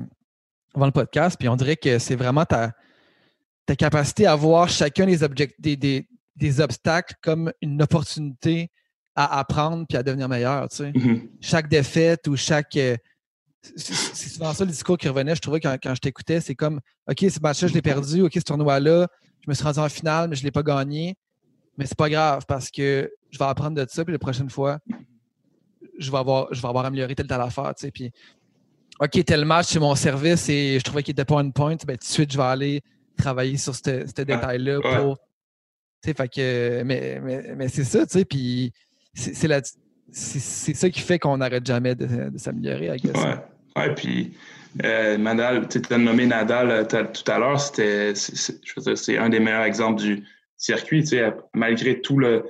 avant 0.75 0.87
le 0.87 0.93
podcast, 0.93 1.37
puis 1.39 1.49
on 1.49 1.55
dirait 1.55 1.77
que 1.77 1.99
c'est 1.99 2.17
vraiment 2.17 2.45
ta, 2.45 2.73
ta 3.67 3.77
capacité 3.77 4.27
à 4.27 4.35
voir 4.35 4.69
chacun 4.69 5.07
des, 5.07 5.77
des, 5.77 6.09
des, 6.35 6.61
obstacles 6.61 7.15
comme 7.23 7.53
une 7.61 7.81
opportunité 7.83 8.71
à 9.15 9.39
apprendre 9.39 9.87
puis 9.89 9.97
à 9.97 10.03
devenir 10.03 10.29
meilleur. 10.29 10.69
Tu 10.71 10.77
sais. 10.77 10.91
Mm-hmm. 10.91 11.29
Chaque 11.41 11.69
défaite 11.69 12.27
ou 12.27 12.37
chaque. 12.37 12.77
Euh, 12.77 12.97
c'est 13.77 14.29
souvent 14.29 14.53
ça 14.53 14.65
le 14.65 14.73
discours 14.73 14.99
qui 14.99 15.09
revenait, 15.09 15.37
je 15.37 15.41
trouvais, 15.41 15.61
quand, 15.61 15.77
quand 15.81 15.95
je 15.95 16.01
t'écoutais. 16.01 16.41
C'est 16.41 16.57
comme 16.57 16.81
OK, 17.09 17.19
ce 17.21 17.39
match-là, 17.39 17.69
je 17.69 17.75
l'ai 17.75 17.83
perdu. 17.83 18.23
OK, 18.23 18.33
ce 18.35 18.41
tournoi-là, 18.41 19.07
je 19.41 19.49
me 19.49 19.55
suis 19.55 19.63
rendu 19.63 19.79
en 19.79 19.89
finale, 19.89 20.29
mais 20.29 20.35
je 20.35 20.41
ne 20.41 20.47
l'ai 20.47 20.51
pas 20.51 20.65
gagné. 20.65 21.15
Mais 21.79 21.87
c'est 21.87 21.97
pas 21.97 22.11
grave 22.11 22.45
parce 22.49 22.73
que 22.73 23.09
je 23.31 23.39
vais 23.39 23.45
apprendre 23.45 23.77
de 23.77 23.87
ça, 23.89 24.05
puis 24.05 24.13
la 24.13 24.19
prochaine 24.19 24.51
fois, 24.51 24.81
je 25.99 26.11
vais 26.11 26.19
avoir, 26.19 26.53
je 26.53 26.61
vais 26.61 26.69
avoir 26.69 26.85
amélioré 26.85 27.15
telle 27.15 27.27
telle 27.27 27.41
affaire. 27.41 27.75
Tu 27.77 27.87
sais, 27.87 27.91
puis, 27.91 28.11
OK, 29.01 29.25
tel 29.25 29.45
match, 29.45 29.67
c'est 29.69 29.81
mon 29.81 29.95
service 29.95 30.49
et 30.49 30.79
je 30.79 30.85
trouvais 30.85 31.03
qu'il 31.03 31.13
était 31.13 31.25
pas 31.25 31.37
on 31.37 31.51
point. 31.51 31.77
Ben, 31.87 31.97
tout 31.97 32.07
de 32.07 32.13
suite, 32.13 32.33
je 32.33 32.37
vais 32.37 32.45
aller 32.45 32.83
travailler 33.17 33.57
sur 33.57 33.75
ce 33.75 34.23
détail-là 34.23 34.81
pour. 34.81 35.19
Tu 35.19 36.11
sais, 36.11 36.15
fait 36.15 36.29
que, 36.29 36.83
mais, 36.85 37.21
mais, 37.23 37.55
mais 37.57 37.69
c'est 37.69 37.85
ça, 37.85 38.05
tu 38.07 38.19
sais, 38.19 38.25
puis 38.25 38.73
c'est 39.15 39.47
c'est 40.15 40.75
ça 40.75 40.91
qui 40.91 41.01
fait 41.01 41.19
qu'on 41.19 41.39
n'arrête 41.39 41.65
jamais 41.65 41.95
de, 41.95 42.37
s'améliorer, 42.37 42.97
I 42.97 43.01
guess. 43.01 43.15
Ouais, 43.15 43.37
ouais 43.77 43.95
puis 43.95 44.33
euh, 44.85 45.17
Nadal, 45.17 45.69
tu 45.69 45.81
as 45.91 45.99
nommé 45.99 46.27
Nadal 46.27 46.71
euh, 46.71 46.85
tout 46.85 47.31
à 47.31 47.39
l'heure, 47.39 47.61
c'était, 47.61 48.15
c'est 48.15 49.19
un 49.19 49.29
des 49.29 49.41
meilleurs 49.41 49.65
exemples 49.65 50.01
du 50.01 50.25
circuit, 50.57 51.03
tu 51.03 51.09
sais, 51.09 51.33
malgré 51.55 52.01
tout 52.01 52.19
le, 52.19 52.45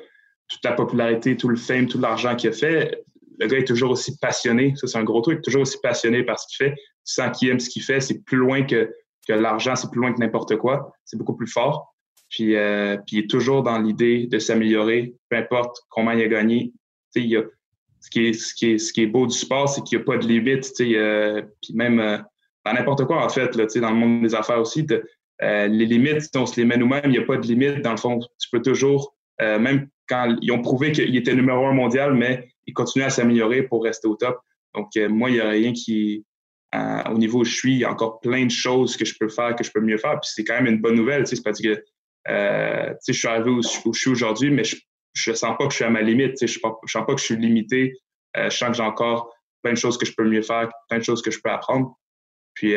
toute 0.49 0.65
la 0.65 0.73
popularité, 0.73 1.37
tout 1.37 1.49
le 1.49 1.57
fame, 1.57 1.87
tout 1.87 1.99
l'argent 1.99 2.37
qu'il 2.37 2.51
a 2.51 2.53
fait, 2.53 3.05
le 3.43 3.49
gars 3.49 3.59
est 3.59 3.65
toujours 3.65 3.91
aussi 3.91 4.17
passionné. 4.19 4.73
Ça, 4.77 4.87
c'est 4.87 4.99
un 4.99 5.05
gros 5.05 5.21
truc. 5.21 5.43
Toujours 5.43 5.63
aussi 5.63 5.79
passionné 5.83 6.23
par 6.23 6.39
ce 6.39 6.47
qu'il 6.47 6.67
fait. 6.67 6.75
Tu 6.75 7.15
sens 7.15 7.37
qu'il 7.37 7.49
aime 7.49 7.59
ce 7.59 7.69
qu'il 7.69 7.83
fait. 7.83 8.01
C'est 8.01 8.23
plus 8.25 8.37
loin 8.37 8.63
que, 8.63 8.91
que 9.27 9.33
l'argent, 9.33 9.75
c'est 9.75 9.91
plus 9.91 10.01
loin 10.01 10.13
que 10.13 10.21
n'importe 10.21 10.57
quoi. 10.57 10.93
C'est 11.05 11.17
beaucoup 11.17 11.35
plus 11.35 11.49
fort. 11.49 11.95
Puis, 12.31 12.57
euh, 12.57 12.97
puis 13.07 13.17
il 13.17 13.19
est 13.25 13.31
toujours 13.31 13.63
dans 13.63 13.79
l'idée 13.79 14.27
de 14.27 14.39
s'améliorer, 14.39 15.15
peu 15.29 15.37
importe 15.37 15.83
combien 15.91 16.15
il 16.15 16.23
a 16.23 16.29
gagné. 16.29 16.73
Il 17.15 17.37
a, 17.37 17.43
ce, 18.01 18.11
qui 18.11 18.29
est, 18.29 18.33
ce, 18.33 18.55
qui 18.55 18.73
est, 18.73 18.79
ce 18.79 18.93
qui 18.93 19.03
est 19.03 19.07
beau 19.07 19.27
du 19.27 19.37
sport, 19.37 19.69
c'est 19.69 19.83
qu'il 19.83 19.99
n'y 19.99 20.03
a 20.03 20.07
pas 20.07 20.17
de 20.17 20.27
limite. 20.27 20.73
Euh, 20.81 21.43
puis 21.61 21.75
même 21.75 21.99
euh, 21.99 22.19
dans 22.65 22.73
n'importe 22.73 23.05
quoi, 23.05 23.25
en 23.25 23.29
fait, 23.29 23.55
là, 23.57 23.67
dans 23.67 23.91
le 23.91 23.97
monde 23.97 24.23
des 24.23 24.35
affaires 24.35 24.61
aussi, 24.61 24.87
les 25.41 25.87
limites, 25.87 26.31
on 26.37 26.47
se 26.47 26.59
les 26.61 26.65
met 26.65 26.77
nous-mêmes. 26.77 27.03
Il 27.07 27.11
n'y 27.11 27.19
a 27.19 27.25
pas 27.25 27.37
de 27.37 27.47
limite. 27.47 27.83
Dans 27.83 27.91
le 27.91 27.97
fond, 27.97 28.21
tu 28.39 28.49
peux 28.53 28.63
toujours, 28.63 29.17
même 29.41 29.89
quand 30.09 30.37
ils 30.41 30.53
ont 30.53 30.63
prouvé 30.63 30.93
qu'il 30.93 31.17
était 31.17 31.35
numéro 31.35 31.67
un 31.67 31.73
mondial, 31.73 32.15
mais 32.15 32.52
il 32.66 32.75
continue 32.75 33.05
à 33.05 33.11
s'améliorer 33.11 33.62
pour 33.62 33.85
rester 33.85 34.09
au 34.09 34.16
top. 34.16 34.40
Donc, 34.75 34.96
euh, 34.96 35.09
moi, 35.09 35.31
il 35.31 35.35
n'y 35.35 35.40
a 35.40 35.48
rien 35.51 35.72
qui, 35.72 36.25
euh, 36.75 37.03
au 37.11 37.18
niveau 37.18 37.40
où 37.40 37.44
je 37.44 37.55
suis, 37.55 37.72
il 37.72 37.79
y 37.79 37.85
a 37.85 37.90
encore 37.90 38.20
plein 38.20 38.46
de 38.46 38.51
choses 38.51 38.96
que 38.96 39.05
je 39.05 39.14
peux 39.18 39.29
faire, 39.29 39.55
que 39.57 39.64
je 39.64 39.70
peux 39.70 39.81
mieux 39.81 39.98
faire. 39.98 40.18
Puis 40.20 40.31
c'est 40.35 40.44
quand 40.44 40.55
même 40.55 40.66
une 40.66 40.81
bonne 40.81 40.96
nouvelle. 40.96 41.27
C'est 41.27 41.42
parce 41.42 41.61
que 41.61 41.83
euh, 42.29 42.94
je 43.07 43.12
suis 43.12 43.29
arrivé 43.29 43.51
où, 43.51 43.62
je 43.62 43.98
suis 43.98 44.11
aujourd'hui, 44.11 44.51
mais 44.51 44.64
je, 44.64 44.77
je 45.12 45.33
sens 45.33 45.57
pas 45.59 45.66
que 45.66 45.70
je 45.70 45.77
suis 45.77 45.85
à 45.85 45.90
ma 45.90 46.03
limite. 46.03 46.38
Je 46.40 46.44
ne 46.44 46.88
sens 46.88 47.07
pas 47.07 47.14
que 47.14 47.20
je 47.20 47.25
suis 47.25 47.37
limité. 47.37 47.94
je 48.35 48.48
sens 48.51 48.70
que 48.70 48.77
j'ai 48.77 48.83
encore 48.83 49.35
plein 49.62 49.72
de 49.72 49.79
choses 49.79 49.98
que 49.98 50.07
je 50.07 50.14
peux 50.14 50.29
mieux 50.29 50.42
faire, 50.42 50.70
plein 50.88 50.98
de 50.98 51.05
choses 51.05 51.22
que 51.22 51.31
je 51.31 51.40
peux 51.42 51.51
apprendre. 51.51 51.96
Puis 52.55 52.75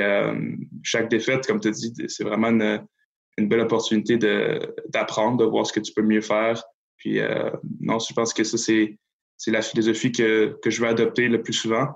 chaque 0.83 1.09
défaite, 1.09 1.45
comme 1.47 1.59
tu 1.59 1.71
dis, 1.71 1.93
c'est 2.07 2.23
vraiment 2.23 2.49
une, 2.49 2.85
une, 3.37 3.47
belle 3.47 3.61
opportunité 3.61 4.17
d'apprendre, 4.89 5.37
de, 5.37 5.45
voir 5.45 5.65
ce 5.65 5.73
que 5.73 5.79
tu 5.79 5.93
peux 5.93 6.01
mieux 6.01 6.21
faire. 6.21 6.61
Puis 6.97 7.19
non, 7.79 7.99
je 7.99 8.13
pense 8.13 8.33
que 8.33 8.43
ça, 8.43 8.57
c'est 8.57 8.97
la 9.47 9.61
philosophie 9.61 10.11
que, 10.11 10.57
que 10.61 10.69
je 10.69 10.81
vais 10.81 10.87
adopter 10.87 11.27
le 11.27 11.41
plus 11.41 11.53
souvent. 11.53 11.87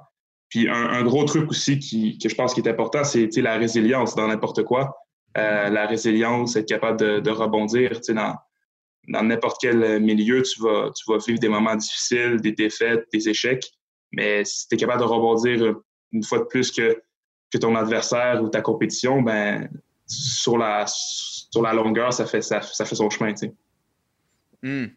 Puis 0.50 0.68
un, 0.68 1.04
gros 1.04 1.26
truc 1.26 1.50
aussi 1.50 1.80
que 1.80 2.28
je 2.28 2.36
pense 2.36 2.54
qui 2.54 2.62
est 2.62 2.68
important, 2.68 3.04
c'est 3.04 3.30
la 3.38 3.58
résilience 3.58 4.16
dans 4.16 4.28
n'importe 4.28 4.64
quoi. 4.64 4.98
Euh, 5.38 5.70
la 5.70 5.86
résilience, 5.86 6.56
être 6.56 6.68
capable 6.68 7.22
de, 7.22 7.30
rebondir. 7.30 8.00
Dans 8.10 8.36
dans 9.08 9.24
n'importe 9.24 9.58
quel 9.60 10.02
milieu, 10.02 10.42
tu 10.44 10.62
vas, 10.62 10.92
vivre 11.26 11.40
des 11.40 11.50
moments 11.50 11.76
difficiles, 11.76 12.40
des 12.42 12.52
défaites, 12.52 13.06
des 13.12 13.30
échecs. 13.30 13.66
Mais 14.12 14.46
si 14.46 14.68
tu 14.68 14.76
es 14.76 14.78
capable 14.78 15.02
de 15.02 15.08
rebondir 15.08 15.76
une 16.12 16.24
fois 16.24 16.40
de 16.40 16.44
plus 16.44 16.72
que, 16.72 17.02
ton 17.60 17.76
adversaire 17.76 18.44
ou 18.44 18.50
ta 18.50 18.62
compétition, 18.62 19.22
ben 19.24 19.68
sur 20.06 20.58
la, 20.58 20.86
sur 20.88 21.62
la 21.62 21.74
longueur, 21.74 22.14
ça 22.14 22.26
fait, 22.26 22.42
ça, 22.42 22.62
ça 22.62 22.86
fait 22.86 22.96
son 22.96 23.10
chemin. 23.10 23.34
Tu 23.34 23.48
sais. 24.64 24.92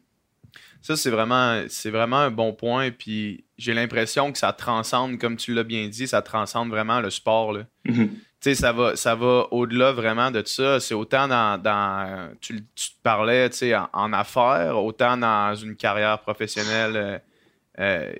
Ça, 0.82 0.96
c'est 0.96 1.10
vraiment, 1.10 1.62
c'est 1.68 1.90
vraiment 1.90 2.18
un 2.18 2.30
bon 2.30 2.52
point. 2.52 2.90
Puis 2.90 3.44
j'ai 3.56 3.72
l'impression 3.72 4.32
que 4.32 4.38
ça 4.38 4.52
transcende, 4.52 5.18
comme 5.18 5.36
tu 5.36 5.54
l'as 5.54 5.62
bien 5.62 5.88
dit, 5.88 6.08
ça 6.08 6.22
transcende 6.22 6.68
vraiment 6.68 7.00
le 7.00 7.08
sport. 7.08 7.52
Là. 7.52 7.64
Mm-hmm. 7.86 8.08
Tu 8.08 8.18
sais, 8.40 8.54
ça 8.56 8.72
va, 8.72 8.96
ça 8.96 9.14
va 9.14 9.46
au-delà 9.52 9.92
vraiment 9.92 10.32
de 10.32 10.42
ça. 10.44 10.80
C'est 10.80 10.94
autant 10.94 11.28
dans, 11.28 12.30
tu, 12.40 12.66
tu, 12.74 12.90
te 12.90 13.02
parlais, 13.04 13.48
tu 13.50 13.58
sais, 13.58 13.74
en, 13.76 14.12
affaires, 14.12 14.82
autant 14.82 15.16
dans 15.16 15.54
une 15.54 15.76
carrière 15.76 16.18
professionnelle 16.18 16.96
euh, 16.96 17.18
euh, 17.78 18.12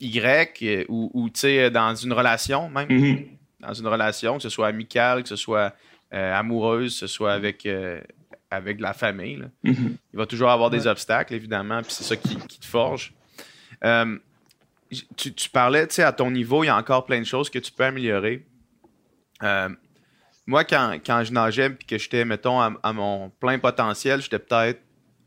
Y 0.00 0.86
ou, 0.88 1.30
tu 1.32 1.40
sais, 1.40 1.70
dans 1.70 1.94
une 1.94 2.12
relation 2.12 2.68
même. 2.68 2.88
Mm-hmm. 2.88 3.26
Dans 3.60 3.74
une 3.74 3.86
relation, 3.88 4.36
que 4.36 4.42
ce 4.42 4.48
soit 4.48 4.68
amicale, 4.68 5.22
que 5.22 5.28
ce 5.28 5.36
soit 5.36 5.74
euh, 6.12 6.34
amoureuse, 6.34 6.94
que 6.94 6.98
ce 7.00 7.06
soit 7.06 7.32
avec 7.32 7.66
avec 8.50 8.80
la 8.80 8.92
famille. 8.92 9.44
Mm-hmm. 9.64 9.96
Il 10.12 10.16
va 10.16 10.26
toujours 10.26 10.50
avoir 10.50 10.70
des 10.70 10.86
obstacles, 10.86 11.34
évidemment, 11.34 11.82
puis 11.82 11.92
c'est 11.92 12.04
ça 12.04 12.16
qui, 12.16 12.36
te 12.36 12.66
forge. 12.66 13.14
Euh, 13.84 14.18
tu, 15.16 15.34
tu, 15.34 15.50
parlais, 15.50 15.86
tu 15.86 15.96
sais, 15.96 16.02
à 16.02 16.12
ton 16.12 16.30
niveau, 16.30 16.64
il 16.64 16.68
y 16.68 16.70
a 16.70 16.76
encore 16.76 17.04
plein 17.04 17.20
de 17.20 17.26
choses 17.26 17.50
que 17.50 17.58
tu 17.58 17.70
peux 17.72 17.84
améliorer. 17.84 18.46
Euh, 19.42 19.68
moi, 20.46 20.64
quand, 20.64 20.98
je 21.04 21.32
nageais 21.32 21.70
puis 21.70 21.86
que 21.86 21.98
j'étais, 21.98 22.24
mettons, 22.24 22.60
à, 22.60 22.92
mon 22.92 23.28
plein 23.28 23.58
potentiel, 23.58 24.22
j'étais 24.22 24.38
peut-être 24.38 24.80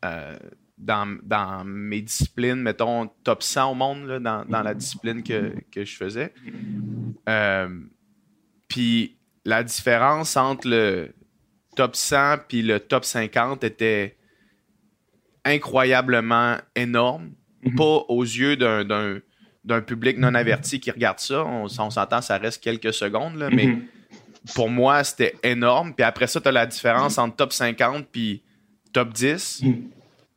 euh, 0.03 0.35
dans, 0.79 1.63
mes 1.63 2.01
disciplines, 2.01 2.59
mettons, 2.59 3.07
top 3.23 3.43
100 3.43 3.71
au 3.71 3.75
monde, 3.75 4.19
dans, 4.19 4.45
la 4.49 4.73
discipline 4.73 5.21
que, 5.21 5.53
que 5.71 5.85
je 5.85 5.95
faisais. 5.95 6.33
puis 8.67 9.15
la 9.45 9.63
différence 9.63 10.37
entre 10.37 10.67
le, 10.67 11.13
top 11.75 11.95
100 11.95 12.47
puis 12.47 12.61
le 12.61 12.79
top 12.79 13.05
50 13.05 13.63
était 13.63 14.17
incroyablement 15.45 16.57
énorme. 16.75 17.31
Mhm. 17.63 17.75
Pas 17.75 18.05
aux 18.07 18.23
yeux 18.23 18.55
d'un 18.55 19.81
public 19.81 20.17
non 20.17 20.33
averti 20.33 20.79
qui 20.79 20.91
regarde 20.91 21.19
ça. 21.19 21.45
On, 21.45 21.67
s'entend, 21.67 22.21
ça 22.21 22.37
reste 22.37 22.63
quelques 22.63 22.93
secondes, 22.93 23.47
mais 23.51 23.67
mhm. 23.67 23.81
pour 24.55 24.69
moi, 24.69 25.03
c'était 25.03 25.35
énorme. 25.43 25.93
Puis 25.93 26.03
après 26.03 26.27
ça, 26.27 26.41
tu 26.41 26.47
as 26.47 26.51
la 26.51 26.65
différence 26.65 27.17
entre 27.17 27.35
top 27.35 27.53
50 27.53 28.07
puis 28.11 28.41
top 28.93 29.13
10. 29.13 29.61
Mhm. 29.63 29.73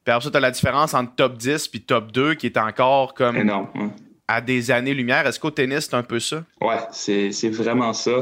Puis 0.05 0.12
après 0.12 0.25
ça, 0.25 0.31
tu 0.31 0.37
as 0.37 0.40
la 0.40 0.51
différence 0.51 0.94
entre 0.94 1.14
top 1.14 1.38
10 1.38 1.68
puis 1.68 1.81
top 1.81 2.12
2 2.12 2.35
qui 2.35 2.47
est 2.47 2.59
encore 2.59 3.14
comme 3.14 3.37
énorme, 3.37 3.92
à 4.29 4.40
des 4.40 4.70
années-lumière. 4.70 5.27
Est-ce 5.27 5.40
qu'au 5.40 5.51
tennis, 5.51 5.87
c'est 5.90 5.97
un 5.97 6.03
peu 6.03 6.20
ça? 6.20 6.44
Ouais, 6.61 6.79
c'est 6.90 7.49
vraiment 7.49 7.94
ça. 7.94 8.12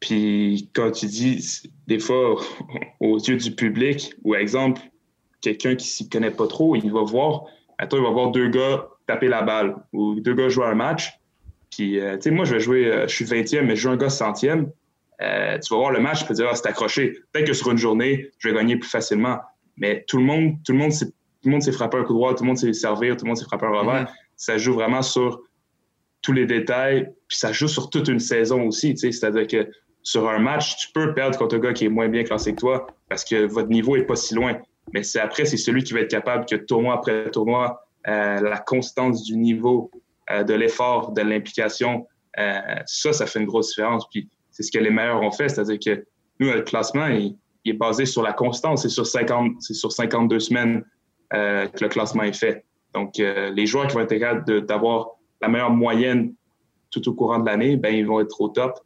Puis 0.00 0.70
quand 0.74 0.90
tu 0.90 1.06
dis, 1.06 1.62
des 1.86 1.98
fois, 1.98 2.40
aux 3.00 3.18
yeux 3.18 3.36
du 3.36 3.52
public, 3.52 4.14
ou 4.24 4.34
exemple, 4.34 4.80
quelqu'un 5.40 5.74
qui 5.76 5.86
s'y 5.86 6.08
connaît 6.08 6.30
pas 6.30 6.46
trop, 6.46 6.76
il 6.76 6.92
va 6.92 7.02
voir, 7.02 7.44
attends, 7.78 7.96
il 7.98 8.02
va 8.02 8.10
voir 8.10 8.30
deux 8.30 8.48
gars 8.48 8.88
taper 9.06 9.28
la 9.28 9.42
balle 9.42 9.76
ou 9.92 10.20
deux 10.20 10.34
gars 10.34 10.48
jouer 10.48 10.66
un 10.66 10.74
match. 10.74 11.18
Puis, 11.70 12.00
euh, 12.00 12.16
tu 12.16 12.22
sais, 12.22 12.30
moi, 12.30 12.44
je 12.44 12.54
vais 12.54 12.60
jouer, 12.60 12.86
euh, 12.86 13.06
je 13.06 13.14
suis 13.14 13.24
20e, 13.24 13.62
mais 13.62 13.76
je 13.76 13.82
joue 13.82 13.90
un 13.90 13.96
gars 13.96 14.10
centième. 14.10 14.70
Euh, 15.22 15.58
tu 15.58 15.72
vas 15.72 15.78
voir 15.78 15.92
le 15.92 16.00
match, 16.00 16.20
tu 16.20 16.26
peux 16.26 16.34
dire, 16.34 16.48
ah, 16.50 16.54
c'est 16.54 16.66
accroché. 16.66 17.18
Peut-être 17.32 17.46
que 17.46 17.52
sur 17.52 17.70
une 17.70 17.78
journée, 17.78 18.30
je 18.38 18.48
vais 18.48 18.54
gagner 18.54 18.76
plus 18.76 18.88
facilement. 18.88 19.38
Mais 19.76 20.04
tout 20.08 20.18
le 20.18 20.24
monde, 20.24 20.56
tout 20.64 20.72
le 20.72 20.78
monde, 20.78 20.92
tout 20.92 21.12
le 21.44 21.50
monde 21.50 21.62
s'est 21.62 21.72
frappé 21.72 21.98
un 21.98 22.04
coup 22.04 22.14
droit, 22.14 22.34
tout 22.34 22.44
le 22.44 22.48
monde 22.48 22.58
s'est 22.58 22.72
servir, 22.72 23.16
tout 23.16 23.24
le 23.24 23.28
monde 23.28 23.36
s'est 23.36 23.44
frappé 23.44 23.66
un 23.66 23.70
revers. 23.70 24.12
Ça 24.36 24.58
joue 24.58 24.74
vraiment 24.74 25.02
sur 25.02 25.42
tous 26.22 26.32
les 26.32 26.46
détails, 26.46 27.08
puis 27.28 27.38
ça 27.38 27.52
joue 27.52 27.68
sur 27.68 27.88
toute 27.88 28.08
une 28.08 28.18
saison 28.18 28.62
aussi. 28.66 28.94
Tu 28.94 29.00
sais, 29.00 29.12
c'est-à-dire 29.12 29.46
que 29.46 29.70
sur 30.06 30.28
un 30.28 30.38
match, 30.38 30.76
tu 30.76 30.92
peux 30.92 31.14
perdre 31.14 31.36
contre 31.36 31.56
un 31.56 31.58
gars 31.58 31.72
qui 31.72 31.84
est 31.84 31.88
moins 31.88 32.06
bien 32.08 32.22
classé 32.22 32.54
que 32.54 32.60
toi 32.60 32.86
parce 33.08 33.24
que 33.24 33.44
votre 33.44 33.70
niveau 33.70 33.96
est 33.96 34.04
pas 34.04 34.14
si 34.14 34.36
loin. 34.36 34.56
Mais 34.92 35.02
c'est 35.02 35.18
après, 35.18 35.46
c'est 35.46 35.56
celui 35.56 35.82
qui 35.82 35.94
va 35.94 36.00
être 36.00 36.10
capable 36.10 36.46
que 36.46 36.54
tournoi 36.54 36.94
après 36.94 37.28
tournoi, 37.32 37.84
euh, 38.06 38.40
la 38.40 38.58
constance 38.58 39.24
du 39.24 39.36
niveau, 39.36 39.90
euh, 40.30 40.44
de 40.44 40.54
l'effort, 40.54 41.10
de 41.10 41.22
l'implication, 41.22 42.06
euh, 42.38 42.60
ça, 42.86 43.12
ça 43.12 43.26
fait 43.26 43.40
une 43.40 43.46
grosse 43.46 43.70
différence. 43.70 44.08
Puis 44.08 44.28
c'est 44.52 44.62
ce 44.62 44.70
que 44.70 44.78
les 44.78 44.90
meilleurs 44.90 45.22
ont 45.22 45.32
fait, 45.32 45.48
c'est-à-dire 45.48 45.80
que 45.84 46.06
nous, 46.38 46.52
le 46.52 46.62
classement, 46.62 47.08
il, 47.08 47.36
est 47.64 47.72
basé 47.72 48.06
sur 48.06 48.22
la 48.22 48.32
constance. 48.32 48.82
C'est 48.82 48.88
sur 48.90 49.08
50, 49.08 49.56
c'est 49.58 49.74
sur 49.74 49.90
52 49.90 50.38
semaines 50.38 50.84
que 51.32 51.82
le 51.82 51.88
classement 51.88 52.22
est 52.22 52.38
fait. 52.38 52.64
Donc, 52.94 53.14
les 53.18 53.66
joueurs 53.66 53.88
qui 53.88 53.94
vont 53.94 54.02
être 54.02 54.16
capables 54.16 54.64
d'avoir 54.66 55.16
la 55.40 55.48
meilleure 55.48 55.72
moyenne 55.72 56.32
tout 56.92 57.08
au 57.08 57.12
courant 57.12 57.40
de 57.40 57.46
l'année, 57.46 57.76
ben 57.76 57.92
ils 57.92 58.06
vont 58.06 58.20
être 58.20 58.40
au 58.40 58.48
top. 58.50 58.78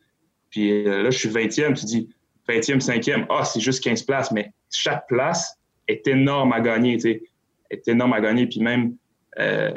Puis 0.50 0.86
euh, 0.86 1.02
là, 1.02 1.10
je 1.10 1.18
suis 1.18 1.28
20e, 1.28 1.78
tu 1.78 1.86
dis 1.86 2.08
20e, 2.48 2.84
5e, 2.84 3.26
ah, 3.30 3.44
c'est 3.44 3.60
juste 3.60 3.82
15 3.84 4.02
places, 4.02 4.32
mais 4.32 4.52
chaque 4.70 5.06
place 5.08 5.58
est 5.88 6.06
énorme 6.08 6.52
à 6.52 6.60
gagner, 6.60 6.98
tu 6.98 7.22
est 7.70 7.88
énorme 7.88 8.12
à 8.12 8.20
gagner. 8.20 8.46
Puis 8.46 8.60
même, 8.60 8.96
euh, 9.38 9.70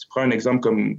tu 0.00 0.06
prends 0.08 0.22
un 0.22 0.30
exemple 0.30 0.60
comme 0.60 0.98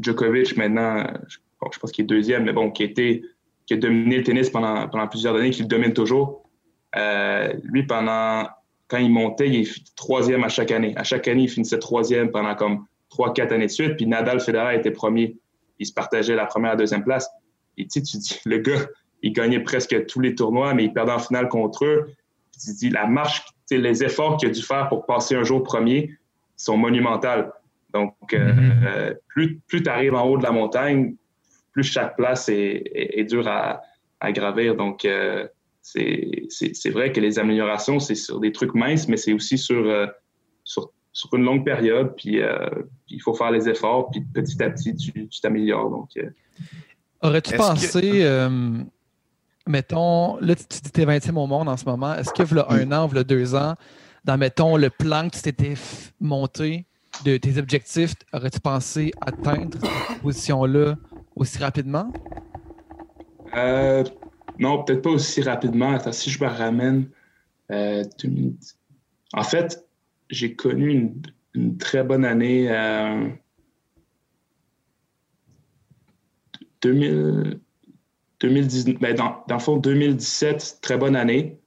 Djokovic 0.00 0.56
maintenant, 0.56 1.04
je, 1.28 1.78
pense 1.78 1.92
qu'il 1.92 2.04
est 2.04 2.06
deuxième, 2.06 2.44
mais 2.44 2.52
bon, 2.52 2.70
qui, 2.70 2.84
était, 2.84 3.22
qui 3.66 3.74
a 3.74 3.76
dominé 3.76 4.18
le 4.18 4.24
tennis 4.24 4.50
pendant, 4.50 4.88
pendant 4.88 5.08
plusieurs 5.08 5.36
années, 5.36 5.50
qui 5.50 5.62
le 5.62 5.68
domine 5.68 5.92
toujours. 5.92 6.48
Euh, 6.96 7.52
lui, 7.64 7.84
pendant 7.84 8.48
quand 8.88 8.98
il 8.98 9.10
montait, 9.10 9.48
il 9.48 9.54
est 9.62 9.96
troisième 9.96 10.44
à 10.44 10.48
chaque 10.48 10.70
année. 10.70 10.92
À 10.96 11.04
chaque 11.04 11.26
année, 11.28 11.44
il 11.44 11.48
finissait 11.48 11.78
troisième 11.78 12.30
pendant 12.30 12.54
comme 12.54 12.86
trois, 13.08 13.32
quatre 13.32 13.52
années 13.52 13.66
de 13.66 13.70
suite. 13.70 13.96
Puis 13.96 14.06
Nadal 14.06 14.40
Federer 14.40 14.76
était 14.76 14.90
premier. 14.90 15.36
Il 15.78 15.86
se 15.86 15.92
partageait 15.92 16.34
la 16.34 16.46
première 16.46 16.72
et 16.72 16.74
la 16.74 16.78
deuxième 16.78 17.04
place. 17.04 17.28
Et 17.78 17.86
tu 17.86 18.00
dis, 18.00 18.40
le 18.44 18.58
gars, 18.58 18.86
il 19.22 19.32
gagnait 19.32 19.60
presque 19.60 20.06
tous 20.06 20.20
les 20.20 20.34
tournois, 20.34 20.74
mais 20.74 20.84
il 20.84 20.92
perdait 20.92 21.12
en 21.12 21.18
finale 21.18 21.48
contre 21.48 21.84
eux. 21.84 22.10
tu 22.52 22.72
dis, 22.74 22.90
la 22.90 23.06
marche, 23.06 23.44
les 23.70 24.04
efforts 24.04 24.36
qu'il 24.36 24.48
a 24.48 24.52
dû 24.52 24.62
faire 24.62 24.88
pour 24.88 25.06
passer 25.06 25.34
un 25.34 25.44
jour 25.44 25.62
premier 25.62 26.10
sont 26.56 26.76
monumentaux. 26.76 27.50
Donc, 27.92 28.14
euh, 28.32 28.52
mm-hmm. 28.52 28.86
euh, 28.86 29.14
plus, 29.28 29.58
plus 29.66 29.82
tu 29.82 29.88
arrives 29.88 30.14
en 30.14 30.24
haut 30.24 30.38
de 30.38 30.42
la 30.42 30.50
montagne, 30.50 31.14
plus 31.72 31.84
chaque 31.84 32.16
place 32.16 32.48
est, 32.48 32.82
est, 32.94 33.24
dure 33.24 33.48
à, 33.48 33.82
à, 34.20 34.32
gravir. 34.32 34.74
Donc, 34.74 35.04
euh, 35.04 35.46
c'est 35.80 36.90
vrai 36.90 37.12
que 37.12 37.20
les 37.20 37.38
améliorations, 37.38 37.98
c'est 37.98 38.14
sur 38.14 38.40
des 38.40 38.52
trucs 38.52 38.74
minces, 38.74 39.08
mais 39.08 39.16
c'est 39.16 39.32
aussi 39.32 39.58
sur, 39.58 39.84
sur, 40.64 40.92
sur, 41.12 41.34
une 41.34 41.44
longue 41.44 41.64
période. 41.64 42.14
Puis, 42.16 42.40
il 43.08 43.20
faut 43.20 43.34
faire 43.34 43.50
les 43.50 43.68
efforts, 43.68 44.10
puis 44.10 44.20
petit 44.20 44.62
à 44.62 44.70
petit, 44.70 44.94
tu 44.94 45.28
t'améliores. 45.42 45.90
Donc, 45.90 46.10
Aurais-tu 47.22 47.56
pensé, 47.56 48.22
euh, 48.24 48.48
mettons, 49.66 50.38
là, 50.40 50.56
tu 50.56 50.64
dis 50.82 50.90
t'es 50.90 51.06
20e 51.06 51.36
au 51.36 51.46
monde 51.46 51.68
en 51.68 51.76
ce 51.76 51.84
moment, 51.84 52.14
est-ce 52.14 52.32
que, 52.32 52.58
a 52.58 52.72
un 52.72 52.90
an, 52.90 53.08
a 53.08 53.24
deux 53.24 53.54
ans, 53.54 53.74
dans, 54.24 54.36
mettons, 54.36 54.76
le 54.76 54.90
plan 54.90 55.28
que 55.28 55.36
tu 55.36 55.42
t'étais 55.42 55.74
monté 56.20 56.84
de 57.24 57.36
tes 57.36 57.58
objectifs, 57.58 58.14
aurais-tu 58.32 58.58
pensé 58.58 59.12
atteindre 59.20 59.78
cette 59.80 60.20
position-là 60.20 60.96
aussi 61.36 61.58
rapidement? 61.58 62.12
Euh, 63.54 64.02
non, 64.58 64.82
peut-être 64.82 65.02
pas 65.02 65.10
aussi 65.10 65.42
rapidement. 65.42 65.92
Attends, 65.92 66.12
si 66.12 66.30
je 66.30 66.42
me 66.42 66.48
ramène. 66.48 67.08
Euh, 67.70 68.02
en 69.32 69.42
fait, 69.42 69.86
j'ai 70.28 70.54
connu 70.54 70.90
une, 70.90 71.22
une, 71.54 71.76
très 71.76 72.02
bonne 72.02 72.24
année. 72.24 72.68
2000, 76.82 77.60
2019, 78.40 78.98
ben 78.98 79.14
dans, 79.14 79.44
dans, 79.48 79.56
le 79.56 79.60
fond, 79.60 79.76
2017, 79.76 80.78
très 80.82 80.96
bonne 80.96 81.16
année. 81.16 81.58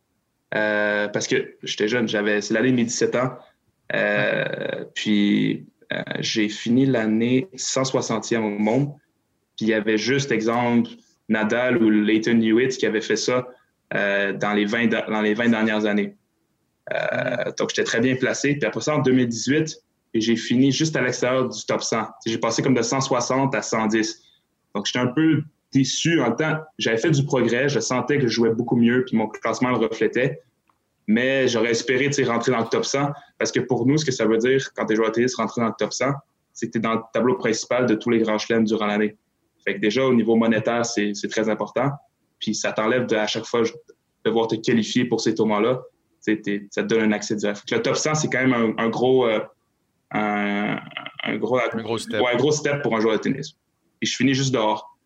Euh, 0.54 1.08
parce 1.08 1.28
que 1.28 1.56
j'étais 1.63 1.88
jeune, 1.88 2.08
j'avais, 2.08 2.41
c'est 2.41 2.54
l'année 2.54 2.71
de 2.71 2.75
mes 2.75 2.84
17 2.84 3.15
ans. 3.15 3.32
Euh, 3.93 4.86
puis 4.93 5.65
euh, 5.93 6.01
j'ai 6.19 6.49
fini 6.49 6.86
l'année 6.86 7.47
160e 7.56 8.38
au 8.38 8.49
monde. 8.49 8.93
Puis 9.58 9.65
il 9.65 9.69
y 9.69 9.73
avait 9.73 9.97
juste, 9.97 10.32
exemple, 10.32 10.89
Nadal 11.30 11.82
ou 11.82 11.89
Leighton 11.89 12.39
Hewitt 12.41 12.78
qui 12.78 12.86
avaient 12.86 13.01
fait 13.01 13.15
ça 13.15 13.47
dans, 13.91 14.54
les 14.54 14.65
20, 14.65 14.88
dans 14.88 15.21
les 15.21 15.34
20 15.34 15.49
dernières 15.49 15.86
années. 15.86 16.15
Donc, 17.58 17.69
j'étais 17.69 17.86
très 17.86 18.01
bien 18.01 18.15
placé. 18.15 18.56
Puis 18.56 18.65
après 18.65 18.82
ça, 18.82 18.95
en 18.95 18.99
2018, 18.99 19.78
j'ai 20.13 20.36
fini 20.36 20.71
juste 20.71 20.95
à 20.97 21.01
l'extérieur 21.01 21.47
du 21.47 21.65
top 21.65 21.82
100. 21.82 22.08
J'ai 22.25 22.38
passé 22.38 22.62
comme 22.62 22.73
de 22.73 22.82
160 22.82 23.56
à 23.56 23.62
110. 23.62 24.24
Donc, 24.75 24.85
j'étais 24.85 24.99
un 24.99 25.07
peu 25.07 25.41
déçu. 25.73 26.21
En 26.21 26.31
temps, 26.31 26.57
j'avais 26.77 26.97
fait 26.97 27.11
du 27.11 27.23
progrès. 27.23 27.69
Je 27.69 27.79
sentais 27.79 28.17
que 28.17 28.27
je 28.27 28.33
jouais 28.33 28.51
beaucoup 28.51 28.75
mieux, 28.75 29.03
puis 29.05 29.17
mon 29.17 29.27
classement 29.27 29.71
le 29.71 29.77
reflétait. 29.77 30.41
Mais 31.07 31.47
j'aurais 31.47 31.71
espéré 31.71 32.09
rentrer 32.23 32.51
dans 32.51 32.59
le 32.59 32.65
top 32.65 32.85
100 32.85 33.11
parce 33.38 33.51
que 33.51 33.59
pour 33.59 33.85
nous, 33.85 33.97
ce 33.97 34.05
que 34.05 34.11
ça 34.11 34.25
veut 34.25 34.38
dire 34.38 34.73
quand 34.75 34.85
tu 34.85 34.93
es 34.93 34.95
joueur 34.95 35.09
de 35.09 35.15
tennis, 35.15 35.35
rentrer 35.35 35.61
dans 35.61 35.67
le 35.67 35.73
top 35.77 35.93
100, 35.93 36.05
c'est 36.51 36.67
que 36.67 36.71
tu 36.71 36.77
es 36.79 36.81
dans 36.81 36.95
le 36.95 37.01
tableau 37.13 37.35
principal 37.35 37.85
de 37.85 37.95
tous 37.95 38.09
les 38.09 38.19
grands 38.19 38.39
chelems 38.39 38.63
durant 38.63 38.88
l'année. 38.88 39.15
Fait 39.63 39.75
que 39.75 39.79
déjà, 39.79 40.03
au 40.05 40.13
niveau 40.13 40.35
monétaire, 40.35 40.85
c'est 40.85 41.13
très 41.29 41.49
important. 41.49 41.91
Puis 42.39 42.55
ça 42.55 42.71
t'enlève 42.71 43.11
à 43.13 43.27
chaque 43.27 43.45
fois 43.45 43.61
de 43.61 43.69
devoir 44.23 44.47
te 44.47 44.55
qualifier 44.55 45.05
pour 45.05 45.21
ces 45.21 45.35
tournois-là. 45.35 45.81
Ça 46.21 46.35
te 46.35 46.81
donne 46.81 47.01
un 47.01 47.11
accès 47.11 47.35
direct. 47.35 47.69
Le 47.71 47.81
top 47.81 47.95
100, 47.95 48.15
c'est 48.15 48.29
quand 48.29 48.45
même 48.45 48.73
un, 48.77 48.89
gros, 48.89 49.27
euh, 49.27 49.39
un, 50.11 50.77
gros, 51.38 51.59
un 51.59 51.83
gros 51.83 51.99
step. 51.99 52.21
un 52.21 52.35
gros 52.35 52.51
step 52.51 52.81
pour 52.81 52.95
un 52.95 52.99
joueur 52.99 53.17
de 53.17 53.21
tennis. 53.21 53.55
Et 54.01 54.05
je 54.05 54.15
finis 54.15 54.34
juste 54.34 54.53
dehors. 54.53 54.97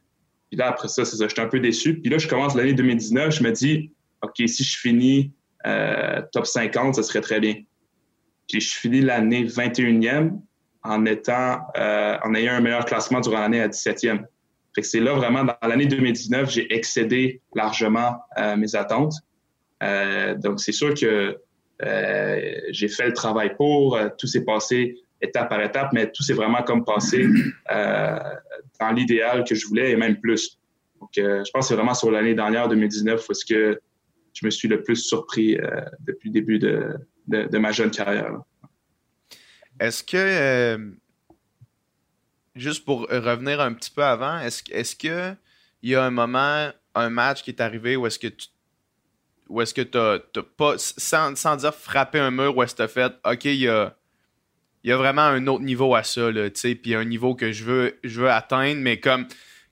Puis 0.49 0.57
là, 0.57 0.67
après 0.67 0.87
ça, 0.87 1.05
c'est 1.05 1.15
ça, 1.17 1.27
j'étais 1.27 1.41
un 1.41 1.47
peu 1.47 1.59
déçu. 1.59 1.99
Puis 1.99 2.09
là, 2.09 2.17
je 2.17 2.27
commence 2.27 2.55
l'année 2.55 2.73
2019, 2.73 3.35
je 3.35 3.43
me 3.43 3.51
dis, 3.51 3.91
OK, 4.21 4.35
si 4.47 4.63
je 4.63 4.77
finis 4.77 5.31
euh, 5.67 6.21
top 6.31 6.45
50, 6.45 6.95
ça 6.95 7.03
serait 7.03 7.21
très 7.21 7.39
bien. 7.39 7.55
Puis 8.47 8.61
je 8.61 8.75
finis 8.75 9.01
l'année 9.01 9.45
21e 9.45 10.39
en 10.83 11.05
étant, 11.05 11.59
euh, 11.77 12.17
en 12.23 12.33
ayant 12.33 12.53
un 12.53 12.61
meilleur 12.61 12.85
classement 12.85 13.19
durant 13.19 13.39
l'année 13.39 13.61
à 13.61 13.67
17e. 13.67 14.23
Fait 14.73 14.81
que 14.81 14.87
c'est 14.87 14.99
là 14.99 15.13
vraiment, 15.13 15.43
dans 15.43 15.55
l'année 15.67 15.85
2019, 15.85 16.49
j'ai 16.49 16.73
excédé 16.73 17.41
largement 17.53 18.17
euh, 18.37 18.55
mes 18.55 18.75
attentes. 18.75 19.13
donc 20.37 20.59
c'est 20.59 20.71
sûr 20.71 20.93
que 20.93 21.37
j'ai 22.71 22.87
fait 22.89 23.07
le 23.07 23.13
travail 23.13 23.55
pour, 23.55 23.97
tout 24.17 24.27
s'est 24.27 24.43
passé 24.43 24.97
étape 25.21 25.49
par 25.49 25.61
étape, 25.61 25.91
mais 25.93 26.11
tout 26.11 26.23
s'est 26.23 26.33
vraiment 26.33 26.63
comme 26.63 26.85
passé 26.85 27.27
dans 27.69 28.91
l'idéal 28.91 29.43
que 29.43 29.55
je 29.55 29.67
voulais 29.67 29.91
et 29.91 29.95
même 29.95 30.19
plus. 30.19 30.59
Donc, 30.99 31.09
je 31.15 31.49
pense 31.51 31.65
que 31.65 31.67
c'est 31.69 31.75
vraiment 31.75 31.93
sur 31.93 32.11
l'année 32.11 32.33
dernière, 32.33 32.67
2019, 32.67 33.27
où 33.27 33.31
est-ce 33.31 33.45
que 33.45 33.79
je 34.33 34.45
me 34.45 34.51
suis 34.51 34.67
le 34.67 34.83
plus 34.83 34.95
surpris 34.95 35.57
euh, 35.57 35.81
depuis 36.01 36.29
le 36.29 36.33
début 36.33 36.59
de, 36.59 36.95
de, 37.27 37.57
ma 37.57 37.71
jeune 37.71 37.91
carrière. 37.91 38.41
Est-ce 39.79 40.03
que, 40.03 40.17
euh, 40.17 40.91
juste 42.55 42.85
pour 42.85 43.01
revenir 43.01 43.59
un 43.61 43.73
petit 43.73 43.91
peu 43.91 44.03
avant, 44.03 44.39
est-ce 44.39 44.63
est 44.71 44.97
qu'il 44.97 45.37
y 45.83 45.95
a 45.95 46.03
un 46.03 46.11
moment, 46.11 46.71
un 46.95 47.09
match 47.09 47.43
qui 47.43 47.51
est 47.51 47.61
arrivé 47.61 47.95
où 47.95 48.07
est-ce 48.07 48.19
que 48.19 48.27
tu 48.27 48.47
ou 49.47 49.61
est-ce 49.61 49.73
que 49.73 49.81
tu 49.81 49.97
as, 49.97 50.19
pas, 50.57 50.75
sans, 50.77 51.35
sans, 51.35 51.55
dire 51.55 51.73
frapper 51.73 52.19
un 52.19 52.29
mur, 52.29 52.55
où 52.55 52.61
est-ce 52.61 52.73
que 52.73 52.77
tu 52.77 52.83
as 52.83 52.87
fait, 52.87 53.13
OK, 53.25 53.45
il 53.45 53.55
y 53.55 53.67
a, 53.67 53.97
y 54.83 54.91
a 54.91 54.97
vraiment 54.97 55.23
un 55.23 55.45
autre 55.47 55.63
niveau 55.63 55.95
à 55.95 56.03
ça, 56.03 56.29
tu 56.31 56.51
sais, 56.53 56.75
puis 56.75 56.95
un 56.95 57.05
niveau 57.05 57.35
que 57.35 57.51
je 57.51 57.63
veux, 57.63 57.99
je 58.03 58.21
veux 58.21 58.31
atteindre, 58.31 58.79
mais 58.81 58.97
comme 58.97 59.27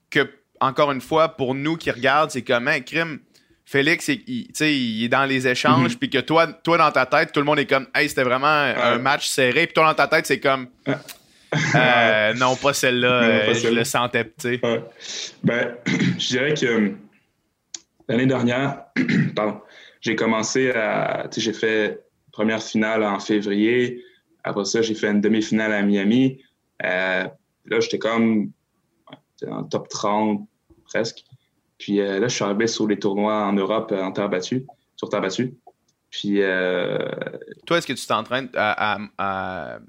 que, 0.10 0.30
encore 0.60 0.92
une 0.92 1.02
fois, 1.02 1.30
pour 1.30 1.56
nous 1.56 1.78
qui 1.78 1.92
regardent, 1.92 2.32
c'est 2.32 2.42
comme, 2.42 2.68
un 2.68 2.82
crime, 2.82 3.20
Félix, 3.66 4.08
il, 4.08 4.24
il, 4.28 5.04
est 5.04 5.10
dans 5.10 5.26
les 5.26 5.48
échanges, 5.48 5.94
mhm. 5.94 6.00
puis 6.00 6.10
que 6.10 6.20
toi, 6.20 6.48
toi, 6.48 6.78
dans 6.78 6.92
ta 6.92 7.06
tête, 7.06 7.32
tout 7.34 7.40
le 7.40 7.46
monde 7.46 7.60
est 7.60 7.66
comme, 7.66 7.88
hey, 7.94 8.08
c'était 8.08 8.24
vraiment 8.24 8.48
un 8.48 8.98
match 8.98 9.28
serré, 9.28 9.66
puis 9.66 9.74
toi, 9.74 9.86
dans 9.86 9.94
ta 9.94 10.08
tête, 10.08 10.26
c'est 10.26 10.40
comme, 10.40 10.68
euh, 11.76 12.34
non, 12.40 12.56
pas 12.56 12.74
celle-là, 12.74 13.24
euh, 13.24 13.54
je 13.54 13.68
le 13.70 13.84
sentais, 13.84 14.32
tu 14.40 14.60
Ben, 15.44 15.76
je 16.18 16.28
dirais 16.28 16.54
que 16.54 16.66
euh, 16.66 16.90
l'année 18.08 18.26
dernière, 18.26 18.84
pardon, 19.36 19.62
j'ai 20.02 20.16
commencé 20.16 20.72
à, 20.72 21.28
j'ai 21.36 21.54
fait 21.54 22.02
première 22.32 22.62
finale 22.62 23.04
en 23.04 23.20
février, 23.20 24.04
après 24.48 24.66
ça, 24.66 24.82
j'ai 24.82 24.96
fait 24.96 25.10
une 25.10 25.22
demi-finale 25.22 25.74
à 25.74 25.82
Miami. 25.82 26.42
là, 26.80 27.30
j'étais 27.66 28.00
comme 28.00 28.52
en 29.46 29.64
top 29.64 29.90
30 29.90 30.48
presque. 30.86 31.24
Puis 31.78 32.00
euh, 32.00 32.20
là, 32.20 32.28
je 32.28 32.36
suis 32.36 32.44
arrivé 32.44 32.68
sur 32.68 32.88
les 32.88 32.98
tournois 32.98 33.46
en 33.46 33.54
Europe 33.54 33.92
euh, 33.92 34.02
en 34.02 34.12
terre 34.12 34.30
battue, 34.30 34.66
sur 34.96 35.10
terre 35.10 35.22
battue. 35.22 35.56
Puis. 36.10 36.42
Euh, 36.42 36.98
Toi, 37.66 37.78
est-ce 37.78 37.88
que 37.88 37.94
tu 37.94 38.06
t'entraînes 38.06 38.50
à. 38.56 38.98
à, 39.18 39.80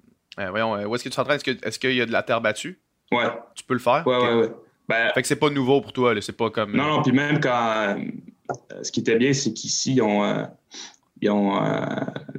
voyons, 0.50 0.74
où 0.86 0.94
est-ce 0.94 1.04
que 1.04 1.08
tu 1.08 1.16
t'entraînes? 1.16 1.40
Est-ce, 1.62 1.78
qu'il 1.78 1.94
y 1.94 2.02
a 2.02 2.06
de 2.06 2.12
la 2.12 2.22
terre 2.22 2.40
battue? 2.40 2.80
Ouais. 3.10 3.26
Tu 3.54 3.64
peux 3.64 3.74
le 3.74 3.80
faire? 3.80 4.06
Ouais, 4.06 4.18
ouais, 4.18 4.34
ouais. 4.34 4.50
Ben, 4.88 5.10
fait 5.12 5.22
que 5.22 5.28
c'est 5.28 5.36
pas 5.36 5.50
nouveau 5.50 5.80
pour 5.80 5.92
toi, 5.92 6.14
c'est 6.20 6.36
pas 6.36 6.50
comme. 6.50 6.74
Non, 6.74 6.96
non, 6.96 7.02
puis 7.02 7.12
même 7.12 7.40
quand. 7.40 7.96
ce 8.82 8.90
qui 8.90 9.00
était 9.00 9.16
bien, 9.16 9.32
c'est 9.32 9.52
qu'ici, 9.52 10.00
ils 11.20 11.30
ont. 11.30 11.58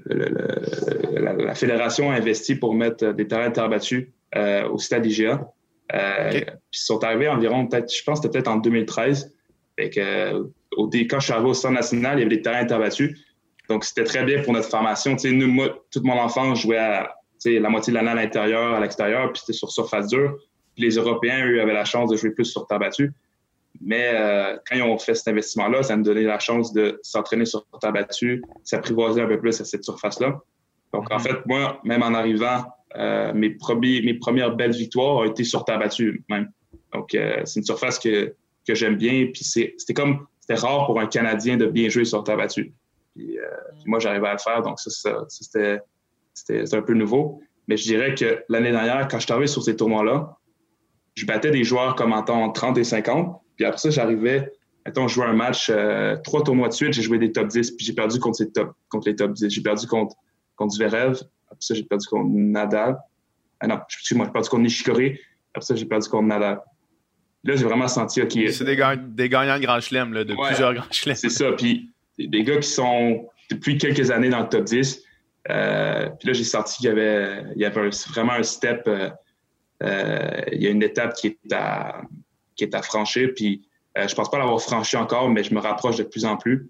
ils 0.10 0.16
ont 0.18 1.20
la, 1.20 1.56
fédération 1.56 2.12
a 2.12 2.16
investi 2.16 2.56
pour 2.56 2.74
mettre 2.74 3.12
des 3.14 3.28
terrains 3.28 3.50
de 3.50 3.54
terre 3.54 3.70
battue 3.70 4.14
au 4.36 4.78
stade 4.78 5.06
IGA. 5.06 5.52
Puis 5.90 6.42
ils 6.42 6.56
sont 6.72 7.04
arrivés 7.04 7.28
environ, 7.28 7.68
peut-être, 7.68 7.94
je 7.94 8.04
pense 8.04 8.20
que 8.20 8.28
c'était 8.28 8.40
peut-être 8.40 8.48
en 8.48 8.58
2013. 8.58 9.34
Fait 9.80 9.90
que, 9.90 10.34
au, 10.76 10.90
quand 10.90 11.20
je 11.20 11.26
suis 11.26 11.34
arrivé 11.34 11.50
au 11.50 11.54
centre 11.54 11.74
national, 11.74 12.18
il 12.18 12.24
y 12.24 12.26
avait 12.26 12.36
des 12.36 12.42
terrains 12.42 12.60
interbattus. 12.60 13.18
Donc, 13.70 13.86
c'était 13.86 14.04
très 14.04 14.24
bien 14.24 14.42
pour 14.42 14.54
notre 14.54 14.68
formation. 14.68 15.16
nous, 15.24 15.48
moi, 15.48 15.86
toute 15.92 16.04
mon 16.04 16.20
enfance, 16.20 16.58
je 16.58 16.64
jouais 16.64 16.78
à, 16.78 17.16
la 17.46 17.70
moitié 17.70 17.92
de 17.92 17.98
l'année 17.98 18.10
à 18.10 18.16
l'intérieur, 18.16 18.74
à 18.74 18.80
l'extérieur, 18.80 19.32
puis 19.32 19.40
c'était 19.40 19.54
sur 19.54 19.72
surface 19.72 20.08
dure. 20.08 20.38
Puis 20.76 20.86
les 20.86 20.96
Européens, 20.96 21.46
eux, 21.46 21.62
avaient 21.62 21.74
la 21.74 21.86
chance 21.86 22.10
de 22.10 22.18
jouer 22.18 22.32
plus 22.32 22.46
sur 22.46 22.68
terre 22.68 22.80
battue. 22.80 23.12
Mais 23.82 24.12
euh, 24.14 24.58
quand 24.68 24.76
ils 24.76 24.82
ont 24.82 24.98
fait 24.98 25.16
cet 25.16 25.30
investissement-là, 25.30 25.84
ça 25.84 25.96
me 25.96 26.04
donnait 26.04 26.24
la 26.24 26.40
chance 26.40 26.74
de 26.74 27.00
s'entraîner 27.02 27.46
sur 27.46 27.66
terre 27.80 27.94
battue, 27.94 28.44
s'apprivoiser 28.64 29.22
un 29.22 29.28
peu 29.28 29.40
plus 29.40 29.60
à 29.62 29.66
cette 29.66 29.84
surface-là. 29.84 30.40
Donc, 30.94 31.12
en 31.12 31.18
mm-hmm. 31.18 31.22
fait, 31.22 31.46
moi, 31.46 31.80
même 31.84 32.04
en 32.04 32.14
arrivant, 32.14 32.64
euh, 32.98 33.34
mes, 33.34 33.52
premiers, 33.52 34.02
mes 34.02 34.16
premières 34.16 34.56
belles 34.56 34.76
victoires 34.76 35.18
ont 35.18 35.24
été 35.24 35.44
sur 35.44 35.64
terre 35.64 35.80
battue, 35.80 36.24
même. 36.30 36.52
Donc, 36.94 37.14
euh, 37.14 37.42
c'est 37.46 37.60
une 37.60 37.66
surface 37.66 38.00
que 38.00 38.34
que 38.70 38.76
j'aime 38.76 38.96
bien. 38.96 39.28
Puis 39.34 39.44
c'était 39.44 39.94
comme, 39.94 40.28
c'était 40.40 40.60
rare 40.60 40.86
pour 40.86 41.00
un 41.00 41.08
Canadien 41.08 41.58
de 41.58 41.66
bien 41.66 41.90
jouer 41.90 42.06
sur 42.06 42.24
terre 42.24 42.38
battue. 42.38 42.74
Puis, 43.16 43.38
euh, 43.38 43.44
moi, 43.86 44.00
j'arrivais 44.00 44.28
à 44.28 44.34
le 44.34 44.40
faire, 44.40 44.62
donc 44.62 44.80
ça, 44.80 45.26
c'était 45.28 45.82
un 46.74 46.82
peu 46.82 46.94
nouveau. 46.94 47.42
Mais 47.68 47.78
je 47.78 47.84
dirais 47.84 48.16
que 48.16 48.44
l'année 48.50 48.72
dernière, 48.72 49.08
quand 49.08 49.20
je 49.20 49.26
suis 49.26 49.34
arrivé 49.34 49.48
sur 49.48 49.64
ces 49.64 49.76
tournois-là, 49.76 50.38
je 51.16 51.26
battais 51.26 51.52
des 51.52 51.64
joueurs 51.64 51.96
comme 51.96 52.14
en 52.14 52.24
temps 52.24 52.50
30 52.52 52.78
et 52.78 52.84
50. 52.84 53.42
Puis 53.60 53.66
après 53.66 53.78
ça, 53.78 53.90
j'arrivais, 53.90 54.50
mettons, 54.86 55.10
je 55.10 55.16
jouais 55.16 55.26
un 55.26 55.34
match, 55.34 55.70
euh, 55.70 56.16
trois 56.24 56.42
tournois 56.44 56.70
de 56.70 56.74
suite, 56.74 56.94
j'ai 56.94 57.02
joué 57.02 57.20
des 57.20 57.34
top 57.34 57.50
10, 57.50 57.72
puis 57.72 57.86
j'ai 57.86 57.92
perdu 57.92 58.18
contre, 58.18 58.38
ces 58.38 58.50
top, 58.50 58.72
contre 58.88 59.10
les 59.10 59.18
top 59.18 59.34
10. 59.34 59.50
J'ai 59.50 59.62
perdu 59.62 59.86
contre, 59.86 60.16
contre 60.56 60.76
Zverev, 60.76 61.20
après 61.48 61.58
ça, 61.60 61.74
j'ai 61.74 61.84
perdu 61.84 62.08
contre 62.08 62.30
Nadal. 62.30 62.98
Ah 63.60 63.68
non, 63.68 63.82
excuse-moi, 63.86 64.28
j'ai 64.28 64.32
perdu 64.32 64.48
contre 64.48 64.64
Nishikori, 64.64 65.20
après 65.54 65.66
ça, 65.66 65.76
j'ai 65.76 65.84
perdu 65.84 66.08
contre 66.08 66.28
Nadal. 66.28 66.62
Là, 67.44 67.56
j'ai 67.58 67.66
vraiment 67.66 67.90
senti, 67.90 68.22
OK. 68.22 68.32
C'est 68.32 68.64
des, 68.64 68.78
des, 68.78 69.28
gagnants 69.28 69.58
de 69.58 69.64
Grand 69.66 69.82
Chelem, 69.82 70.14
de 70.14 70.34
plusieurs 70.34 70.74
Grand 70.74 70.90
Chelem. 70.90 71.18
C'est 71.18 71.28
ça. 71.28 71.52
Puis 71.52 71.92
des 72.18 72.44
gars 72.44 72.60
qui 72.60 72.70
sont 72.70 73.28
depuis 73.52 73.78
quelques 73.78 74.10
années 74.10 74.30
dans 74.30 74.40
le 74.40 74.48
top 74.48 74.64
10. 74.64 75.04
Euh, 75.50 76.08
puis 76.18 76.30
là, 76.30 76.34
j'ai 76.34 76.46
senti 76.46 76.78
qu'il 76.78 76.86
y 76.86 76.90
avait, 76.90 77.44
il 77.58 77.62
y 77.62 77.66
avait 77.66 77.90
vraiment 78.08 78.34
un 78.34 78.44
step. 78.44 78.88
Euh, 78.88 80.42
il 80.54 80.64
y 80.64 80.68
a 80.68 80.70
une 80.70 80.84
étape 80.84 81.14
qui 81.16 81.28
est 81.28 81.54
à, 81.54 82.04
qui 82.60 82.66
est 82.66 82.76
à 82.76 82.82
franchir. 82.82 83.30
Puis 83.36 83.68
je 83.96 84.14
pense 84.14 84.30
pas 84.30 84.38
l'avoir 84.38 84.62
franchi 84.62 84.96
encore, 84.98 85.30
mais 85.30 85.44
je 85.44 85.54
me 85.54 85.60
rapproche 85.60 85.98
de 85.98 86.04
plus 86.04 86.26
en 86.26 86.38
plus. 86.38 86.70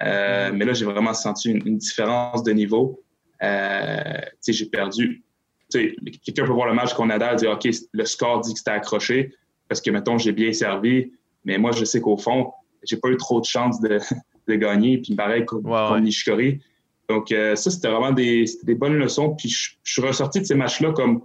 Mm-hmm. 0.00 0.52
Mais 0.52 0.64
là, 0.64 0.72
j'ai 0.72 0.84
vraiment 0.84 1.14
senti 1.14 1.50
une, 1.50 1.78
différence 1.78 2.42
de 2.42 2.52
niveau. 2.52 3.02
j'ai 3.40 4.66
perdu. 4.66 5.24
Quelqu'un 5.72 6.44
peut 6.44 6.52
voir 6.52 6.68
le 6.68 6.74
match 6.74 6.94
qu'on 6.94 7.10
a 7.10 7.32
et 7.32 7.36
dire 7.36 7.52
OK, 7.52 7.68
le 7.92 8.04
score 8.04 8.40
dit 8.40 8.52
que 8.52 8.58
c'était 8.58 8.72
accroché 8.72 9.32
parce 9.70 9.80
que, 9.80 9.90
mettons, 9.92 10.18
j'ai 10.18 10.32
bien 10.32 10.52
servi, 10.52 11.12
mais 11.44 11.56
moi, 11.56 11.70
je 11.70 11.84
sais 11.84 12.00
qu'au 12.00 12.16
fond, 12.16 12.52
j'ai 12.82 12.96
pas 12.96 13.08
eu 13.08 13.16
trop 13.16 13.40
de 13.40 13.46
chance 13.46 13.80
de, 13.80 14.00
de 14.48 14.54
gagner, 14.56 14.98
puis 14.98 15.14
pareil 15.14 15.44
comme 15.44 15.64
ouais, 15.64 16.00
Nishikori. 16.00 16.60
Donc, 17.08 17.32
euh, 17.32 17.54
ça, 17.56 17.70
c'était 17.70 17.88
vraiment 17.88 18.12
des, 18.12 18.44
des, 18.64 18.74
bonnes 18.74 18.96
leçons. 18.96 19.34
Puis, 19.34 19.48
je, 19.48 19.70
suis 19.84 20.02
ressorti 20.02 20.40
de 20.40 20.44
ces 20.44 20.54
matchs-là 20.54 20.92
comme 20.92 21.22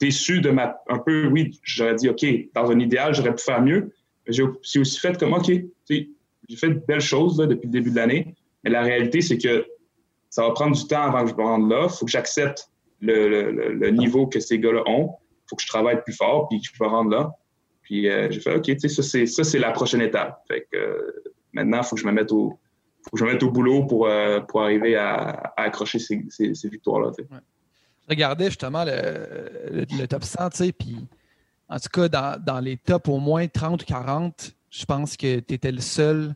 déçu 0.00 0.40
de 0.40 0.50
ma. 0.50 0.78
Un 0.88 0.98
peu, 0.98 1.26
oui, 1.26 1.58
j'aurais 1.62 1.94
dit, 1.94 2.08
OK, 2.08 2.24
dans 2.54 2.70
un 2.70 2.78
idéal, 2.78 3.14
j'aurais 3.14 3.34
pu 3.34 3.42
faire 3.42 3.62
mieux. 3.62 3.92
J'ai 4.28 4.42
aussi 4.78 4.98
fait 4.98 5.18
comme, 5.18 5.32
OK, 5.32 5.50
j'ai 5.88 6.56
fait 6.56 6.68
de 6.68 6.82
belles 6.86 7.00
choses 7.00 7.38
là, 7.38 7.46
depuis 7.46 7.66
le 7.66 7.72
début 7.72 7.90
de 7.90 7.96
l'année. 7.96 8.34
Mais 8.64 8.70
la 8.70 8.82
réalité, 8.82 9.20
c'est 9.20 9.38
que 9.38 9.66
ça 10.30 10.42
va 10.42 10.50
prendre 10.52 10.76
du 10.76 10.86
temps 10.86 11.02
avant 11.02 11.24
que 11.24 11.30
je 11.30 11.34
me 11.34 11.42
rende 11.42 11.70
là. 11.70 11.84
Il 11.84 11.90
faut 11.90 12.04
que 12.04 12.10
j'accepte 12.10 12.70
le, 13.00 13.90
niveau 13.90 14.26
que 14.26 14.40
ces 14.40 14.58
gars-là 14.58 14.82
ont. 14.86 15.14
Il 15.30 15.48
faut 15.50 15.56
que 15.56 15.62
je 15.62 15.68
travaille 15.68 16.02
plus 16.02 16.14
fort, 16.14 16.48
puis 16.48 16.60
que 16.60 16.66
je 16.72 16.82
me 16.82 16.88
rende 16.88 17.12
là. 17.12 17.32
Puis 17.82 18.08
euh, 18.08 18.28
j'ai 18.30 18.40
fait, 18.40 18.56
OK, 18.56 18.70
ça, 18.80 19.44
c'est 19.44 19.58
la 19.58 19.70
prochaine 19.70 20.00
étape. 20.00 20.42
Fait 20.48 20.66
que 20.72 20.76
euh, 20.76 21.24
maintenant, 21.52 21.78
il 21.82 21.84
faut 21.84 21.94
que 21.94 22.02
je 22.02 22.06
me 22.06 22.12
mette 22.12 22.32
au, 22.32 22.58
faut 23.04 23.10
que 23.12 23.18
je 23.18 23.24
me 23.24 23.32
mette 23.32 23.42
au 23.44 23.50
boulot 23.50 23.84
pour, 23.84 24.08
euh, 24.08 24.40
pour 24.40 24.62
arriver 24.62 24.96
à, 24.96 25.52
accrocher 25.56 26.00
ces, 26.00 26.24
ces, 26.28 26.68
victoires-là. 26.68 27.12
Je 28.08 28.14
regardais 28.14 28.46
justement 28.46 28.84
le, 28.84 29.84
le, 29.98 30.06
top 30.06 30.24
100, 30.24 30.50
tu 30.50 30.56
sais, 30.56 30.72
puis 30.72 31.06
en 31.68 31.78
tout 31.78 31.88
cas, 31.92 32.08
dans, 32.08 32.40
dans, 32.42 32.60
les 32.60 32.76
tops 32.76 33.08
au 33.08 33.18
moins 33.18 33.48
30 33.48 33.82
ou 33.82 33.84
40, 33.84 34.52
je 34.70 34.84
pense 34.84 35.16
que 35.16 35.40
tu 35.40 35.54
étais 35.54 35.72
le 35.72 35.80
seul 35.80 36.34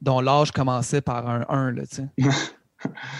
dont 0.00 0.20
l'âge 0.20 0.52
commençait 0.52 1.00
par 1.00 1.28
un 1.28 1.44
1, 1.48 1.72
là, 1.72 1.82
tu 1.86 1.96
sais. 1.96 2.08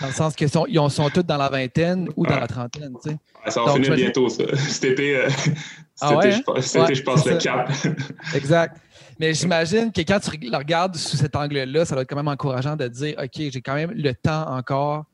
Dans 0.00 0.07
le 0.07 0.12
sens 0.14 0.35
qu'ils 0.35 0.48
sont, 0.48 0.64
ils 0.66 0.90
sont 0.90 1.11
tous 1.11 1.22
dans 1.22 1.37
la 1.37 1.50
vingtaine 1.50 2.09
ou 2.16 2.24
dans 2.24 2.40
la 2.40 2.46
trentaine. 2.46 2.94
Tu 3.03 3.11
sais. 3.11 3.18
ça 3.50 3.62
va 3.62 3.74
finir 3.74 3.94
bientôt, 3.94 4.26
ça. 4.31 4.44
Cet 4.57 4.85
été, 4.85 5.16
euh, 5.16 5.29
ah 6.00 6.16
ouais, 6.16 6.33
je, 6.33 6.79
ouais, 6.79 6.94
je 6.94 7.03
passe 7.03 7.26
le 7.26 7.37
cap. 7.37 7.70
exact. 8.35 8.79
Mais 9.18 9.35
j'imagine 9.35 9.92
que 9.92 10.00
quand 10.00 10.18
tu 10.18 10.31
le 10.38 10.57
regardes 10.57 10.96
sous 10.96 11.18
cet 11.18 11.37
angle-là, 11.37 11.85
ça 11.85 11.94
doit 11.94 12.03
être 12.03 12.09
quand 12.09 12.16
même 12.16 12.29
encourageant 12.29 12.74
de 12.74 12.88
dire 12.88 13.16
OK, 13.22 13.35
j'ai 13.35 13.61
quand 13.61 13.74
même 13.74 13.90
le 13.90 14.14
temps 14.14 14.48
encore 14.48 15.05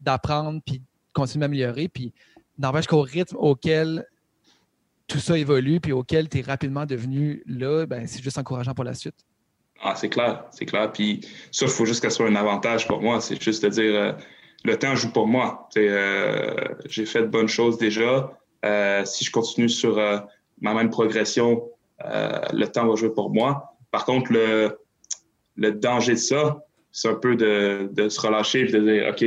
d'apprendre 0.00 0.60
puis 0.64 0.78
de 0.78 0.84
continuer 1.16 1.44
à 1.44 1.48
m'améliorer. 1.48 1.88
Puis 1.88 2.12
n'empêche 2.58 2.86
qu'au 2.86 3.00
rythme 3.00 3.36
auquel 3.36 4.06
tout 5.06 5.18
ça 5.18 5.38
évolue 5.38 5.80
puis 5.80 5.92
auquel 5.92 6.28
tu 6.28 6.38
es 6.38 6.42
rapidement 6.42 6.84
devenu 6.84 7.42
là, 7.46 7.86
ben, 7.86 8.06
c'est 8.06 8.22
juste 8.22 8.38
encourageant 8.38 8.74
pour 8.74 8.84
la 8.84 8.94
suite. 8.94 9.14
Ah, 9.82 9.94
c'est 9.94 10.08
clair, 10.08 10.44
c'est 10.50 10.66
clair. 10.66 10.90
Puis 10.92 11.20
ça, 11.52 11.66
il 11.66 11.70
faut 11.70 11.84
juste 11.84 12.02
que 12.02 12.08
ce 12.08 12.16
soit 12.16 12.26
un 12.26 12.34
avantage 12.34 12.86
pour 12.86 13.00
moi. 13.00 13.20
C'est 13.20 13.40
juste 13.40 13.62
de 13.64 13.68
dire 13.68 13.94
euh, 13.94 14.12
le 14.64 14.76
temps 14.78 14.94
joue 14.94 15.12
pour 15.12 15.26
moi. 15.26 15.68
Euh, 15.76 16.54
j'ai 16.86 17.06
fait 17.06 17.22
de 17.22 17.26
bonnes 17.26 17.48
choses 17.48 17.78
déjà. 17.78 18.32
Euh, 18.64 19.04
si 19.04 19.24
je 19.24 19.30
continue 19.30 19.68
sur 19.68 19.96
ma 20.60 20.74
même 20.74 20.90
progression, 20.90 21.68
le 22.02 22.64
temps 22.66 22.86
va 22.86 22.96
jouer 22.96 23.10
pour 23.10 23.30
moi. 23.30 23.76
Par 23.90 24.04
contre, 24.04 24.32
le, 24.32 24.78
le 25.56 25.72
danger 25.72 26.12
de 26.12 26.18
ça, 26.18 26.64
c'est 26.90 27.08
un 27.08 27.14
peu 27.14 27.36
de, 27.36 27.90
de, 27.92 28.08
se 28.08 28.20
relâcher 28.20 28.60
et 28.60 28.72
de 28.72 28.80
dire 28.80 29.08
OK, 29.10 29.24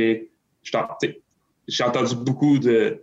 j'ai 1.70 1.84
entendu 1.84 2.14
beaucoup 2.16 2.58
de, 2.58 3.02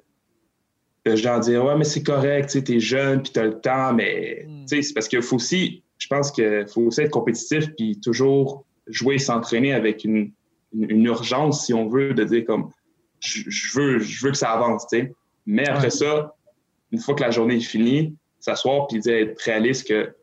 de 1.05 1.15
gens 1.15 1.39
dire 1.39 1.63
Ouais, 1.65 1.75
mais 1.77 1.85
c'est 1.85 2.03
correct, 2.03 2.63
tu 2.63 2.75
es 2.75 2.79
jeune, 2.79 3.23
puis 3.23 3.31
tu 3.31 3.39
as 3.39 3.45
le 3.45 3.59
temps, 3.59 3.93
mais 3.93 4.45
hmm. 4.47 4.65
c'est 4.67 4.93
parce 4.93 5.07
qu'il 5.07 5.21
faut 5.21 5.37
aussi 5.37 5.83
je 5.97 6.07
pense 6.07 6.31
qu'il 6.31 6.65
faut 6.67 6.81
aussi 6.81 7.01
être 7.01 7.11
compétitif 7.11 7.69
puis 7.75 7.99
toujours 7.99 8.65
jouer 8.87 9.15
et 9.15 9.19
s'entraîner 9.19 9.73
avec 9.73 10.03
une, 10.03 10.31
une, 10.73 11.05
urgence, 11.05 11.65
si 11.65 11.73
on 11.73 11.87
veut, 11.87 12.13
de 12.13 12.23
dire 12.23 12.45
comme 12.45 12.71
je, 13.19 13.43
veux, 13.77 13.99
je 13.99 14.25
veux 14.25 14.31
que 14.31 14.37
ça 14.37 14.51
avance, 14.51 14.87
tu 14.87 14.99
sais. 14.99 15.13
Mais 15.45 15.67
après 15.67 15.89
ça, 15.89 16.35
une 16.91 16.99
fois 16.99 17.15
que 17.15 17.23
la 17.23 17.31
journée 17.31 17.55
est 17.55 17.61
finie, 17.61 18.15
s'asseoir 18.39 18.87
puis 18.87 18.99
être 19.09 19.41
réaliste 19.41 19.87
que 19.87 20.15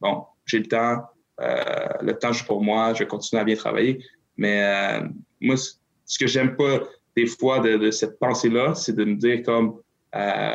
bon, 0.00 0.24
j'ai 0.46 0.60
le 0.60 0.66
temps, 0.66 1.02
euh, 1.40 1.88
le 2.00 2.18
temps 2.18 2.32
joue 2.32 2.44
pour 2.46 2.62
moi, 2.62 2.94
je 2.94 3.00
vais 3.00 3.06
continuer 3.06 3.40
à 3.42 3.44
bien 3.44 3.56
travailler. 3.56 4.02
Mais 4.36 4.62
euh, 4.62 5.06
moi, 5.40 5.56
ce 5.56 6.18
que 6.18 6.26
j'aime 6.26 6.56
pas 6.56 6.80
des 7.18 7.26
fois 7.26 7.58
de, 7.58 7.90
cette 7.90 8.18
pensée-là, 8.18 8.74
c'est 8.74 8.94
de 8.94 9.04
me 9.04 9.16
dire 9.16 9.42
comme 9.42 9.80
euh, 10.14 10.52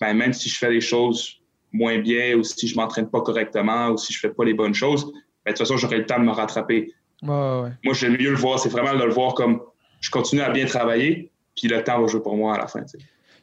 ben, 0.00 0.14
même 0.14 0.32
si 0.32 0.48
je 0.48 0.56
fais 0.56 0.70
les 0.70 0.80
choses 0.80 1.40
moins 1.72 1.98
bien 1.98 2.36
ou 2.36 2.44
si 2.44 2.68
je 2.68 2.76
m'entraîne 2.76 3.10
pas 3.10 3.20
correctement 3.20 3.88
ou 3.88 3.98
si 3.98 4.12
je 4.12 4.20
fais 4.20 4.30
pas 4.30 4.44
les 4.44 4.54
bonnes 4.54 4.74
choses, 4.74 5.04
ben, 5.44 5.52
de 5.52 5.56
toute 5.56 5.58
façon, 5.58 5.76
j'aurai 5.76 5.98
le 5.98 6.06
temps 6.06 6.20
de 6.20 6.24
me 6.24 6.30
rattraper. 6.30 6.92
Moi, 7.22 7.72
j'aime 7.92 8.12
mieux 8.12 8.30
le 8.30 8.36
voir. 8.36 8.60
C'est 8.60 8.68
vraiment 8.68 8.94
de 8.94 9.02
le 9.02 9.12
voir 9.12 9.34
comme 9.34 9.60
je 10.00 10.10
continue 10.10 10.42
à 10.42 10.50
bien 10.50 10.66
travailler, 10.66 11.30
puis 11.56 11.66
le 11.66 11.82
temps 11.82 12.00
va 12.00 12.06
jouer 12.06 12.22
pour 12.22 12.36
moi 12.36 12.54
à 12.54 12.58
la 12.58 12.68
fin. 12.68 12.82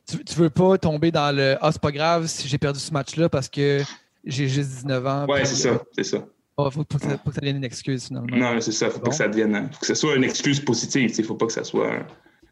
Tu, 0.07 0.23
tu 0.23 0.35
veux 0.35 0.49
pas 0.49 0.77
tomber 0.77 1.11
dans 1.11 1.35
le 1.35 1.57
Ah, 1.59 1.71
c'est 1.71 1.81
pas 1.81 1.91
grave 1.91 2.27
si 2.27 2.47
j'ai 2.47 2.57
perdu 2.57 2.79
ce 2.79 2.93
match-là 2.93 3.27
parce 3.27 3.49
que 3.49 3.81
j'ai 4.23 4.47
juste 4.47 4.69
19 4.69 5.05
ans. 5.05 5.25
Ouais, 5.27 5.43
c'est 5.43 5.55
ça. 5.55 5.81
C'est 5.95 6.03
ça. 6.03 6.25
Oh, 6.55 6.69
faut 6.69 6.83
pas 6.83 6.99
que, 6.99 7.05
ça, 7.05 7.17
devienne 7.41 7.57
une 7.57 7.63
excuse 7.63 8.07
finalement. 8.07 8.37
Non, 8.37 8.61
c'est 8.61 8.71
ça. 8.71 8.89
Faut 8.89 8.99
pas 8.99 9.09
que 9.09 9.15
ça 9.15 9.27
devienne. 9.27 9.69
Faut 9.73 9.79
que 9.79 9.87
ça 9.87 9.95
soit 9.95 10.15
une 10.15 10.23
excuse 10.23 10.59
positive. 10.59 11.11
Il 11.17 11.25
faut 11.25 11.35
pas 11.35 11.47
que 11.47 11.53
ça 11.53 11.63
soit 11.63 12.05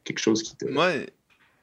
quelque 0.03 0.19
chose 0.19 0.43
qui 0.43 0.55
te. 0.55 0.65
Moi, 0.65 0.91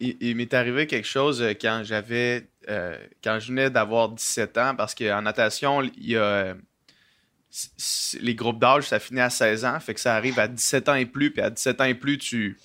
il 0.00 0.36
m'est 0.36 0.54
arrivé 0.54 0.86
quelque 0.86 1.08
chose 1.08 1.42
euh, 1.42 1.54
quand 1.54 1.82
j'avais 1.84 2.48
euh, 2.68 2.96
quand 3.24 3.38
je 3.40 3.48
venais 3.48 3.70
d'avoir 3.70 4.10
17 4.10 4.58
ans, 4.58 4.74
parce 4.76 4.94
qu'en 4.94 5.22
natation, 5.22 5.82
il 5.82 6.10
y 6.10 6.16
a 6.16 6.54
les 8.20 8.34
groupes 8.34 8.58
d'âge, 8.58 8.84
ça 8.84 8.98
finit 8.98 9.20
à 9.20 9.30
16 9.30 9.64
ans, 9.64 9.80
fait 9.80 9.94
que 9.94 10.00
ça 10.00 10.14
arrive 10.14 10.38
à 10.38 10.48
17 10.48 10.88
ans 10.90 10.94
et 10.94 11.06
plus, 11.06 11.30
puis 11.30 11.40
à 11.40 11.48
17 11.48 11.80
ans 11.80 11.84
et 11.84 11.94
plus, 11.94 12.18
tu 12.18 12.58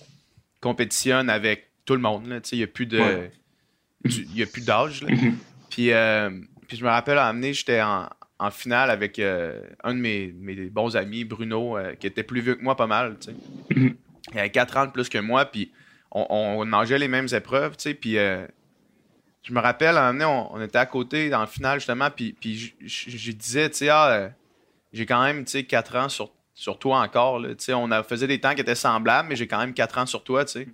compétitionnes 0.59 1.29
avec 1.29 1.71
tout 1.85 1.93
le 1.93 2.01
monde. 2.01 2.41
Il 2.51 2.57
n'y 2.57 2.63
a 2.63 2.67
plus 2.67 2.85
de. 2.85 3.29
Il 4.05 4.43
a 4.43 4.45
plus 4.45 4.65
d'âge. 4.65 5.03
Mm-hmm. 5.03 5.33
puis, 5.69 5.91
euh, 5.91 6.29
puis 6.67 6.75
je 6.75 6.83
me 6.83 6.89
rappelle, 6.89 7.17
à 7.17 7.27
amener, 7.27 7.53
j'étais 7.53 7.81
en, 7.81 8.09
finale 8.51 8.89
avec 8.89 9.19
euh, 9.19 9.61
un 9.85 9.95
de 9.95 9.99
mes, 9.99 10.27
bons 10.69 10.97
amis, 10.97 11.23
Bruno, 11.23 11.77
qui 11.97 12.07
était 12.07 12.23
plus 12.23 12.41
vieux 12.41 12.55
que 12.55 12.61
moi 12.61 12.75
pas 12.75 12.87
mal. 12.87 13.15
Il 14.31 14.39
avait 14.39 14.49
4 14.49 14.77
ans 14.77 14.85
de 14.85 14.91
plus 14.91 15.09
que 15.09 15.17
moi, 15.17 15.45
puis 15.45 15.71
on, 16.11 16.25
on, 16.29 16.65
mangeait 16.65 16.97
les 16.97 17.07
mêmes 17.07 17.27
épreuves, 17.33 17.75
puis 17.99 18.17
je 19.43 19.53
me 19.53 19.59
rappelle, 19.59 19.97
un 19.97 20.13
moment 20.13 20.53
on, 20.53 20.61
était 20.61 20.77
à 20.77 20.85
côté 20.85 21.29
dans 21.29 21.41
le 21.41 21.47
final, 21.47 21.79
justement, 21.79 22.09
puis, 22.09 22.33
puis 22.33 22.75
je, 22.81 23.31
disais, 23.31 23.69
tu 23.69 23.77
sais, 23.77 23.89
ah, 23.89 24.07
euh, 24.09 24.29
j'ai 24.93 25.05
quand 25.05 25.21
même, 25.21 25.43
tu 25.43 25.51
sais, 25.51 25.63
4 25.65 25.95
ans 25.97 26.09
sur, 26.09 26.31
sur 26.53 26.79
toi 26.79 27.01
encore, 27.01 27.41
tu 27.41 27.55
sais, 27.57 27.73
on 27.73 27.91
a, 27.91 28.03
faisait 28.03 28.27
des 28.27 28.39
temps 28.39 28.55
qui 28.55 28.61
étaient 28.61 28.75
semblables, 28.75 29.29
mais 29.29 29.35
j'ai 29.35 29.47
quand 29.47 29.59
même 29.59 29.73
4 29.73 29.97
ans 29.97 30.05
sur 30.05 30.23
toi, 30.23 30.45
tu 30.45 30.53
sais. 30.53 30.67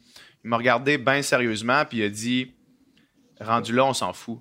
Il 0.44 0.50
m'a 0.50 0.58
regardé 0.58 0.98
bien 0.98 1.22
sérieusement, 1.22 1.84
puis 1.86 1.98
il 1.98 2.04
a 2.04 2.10
dit, 2.10 2.54
rendu 3.42 3.74
là, 3.74 3.86
on 3.86 3.94
s'en 3.94 4.14
fout. 4.14 4.40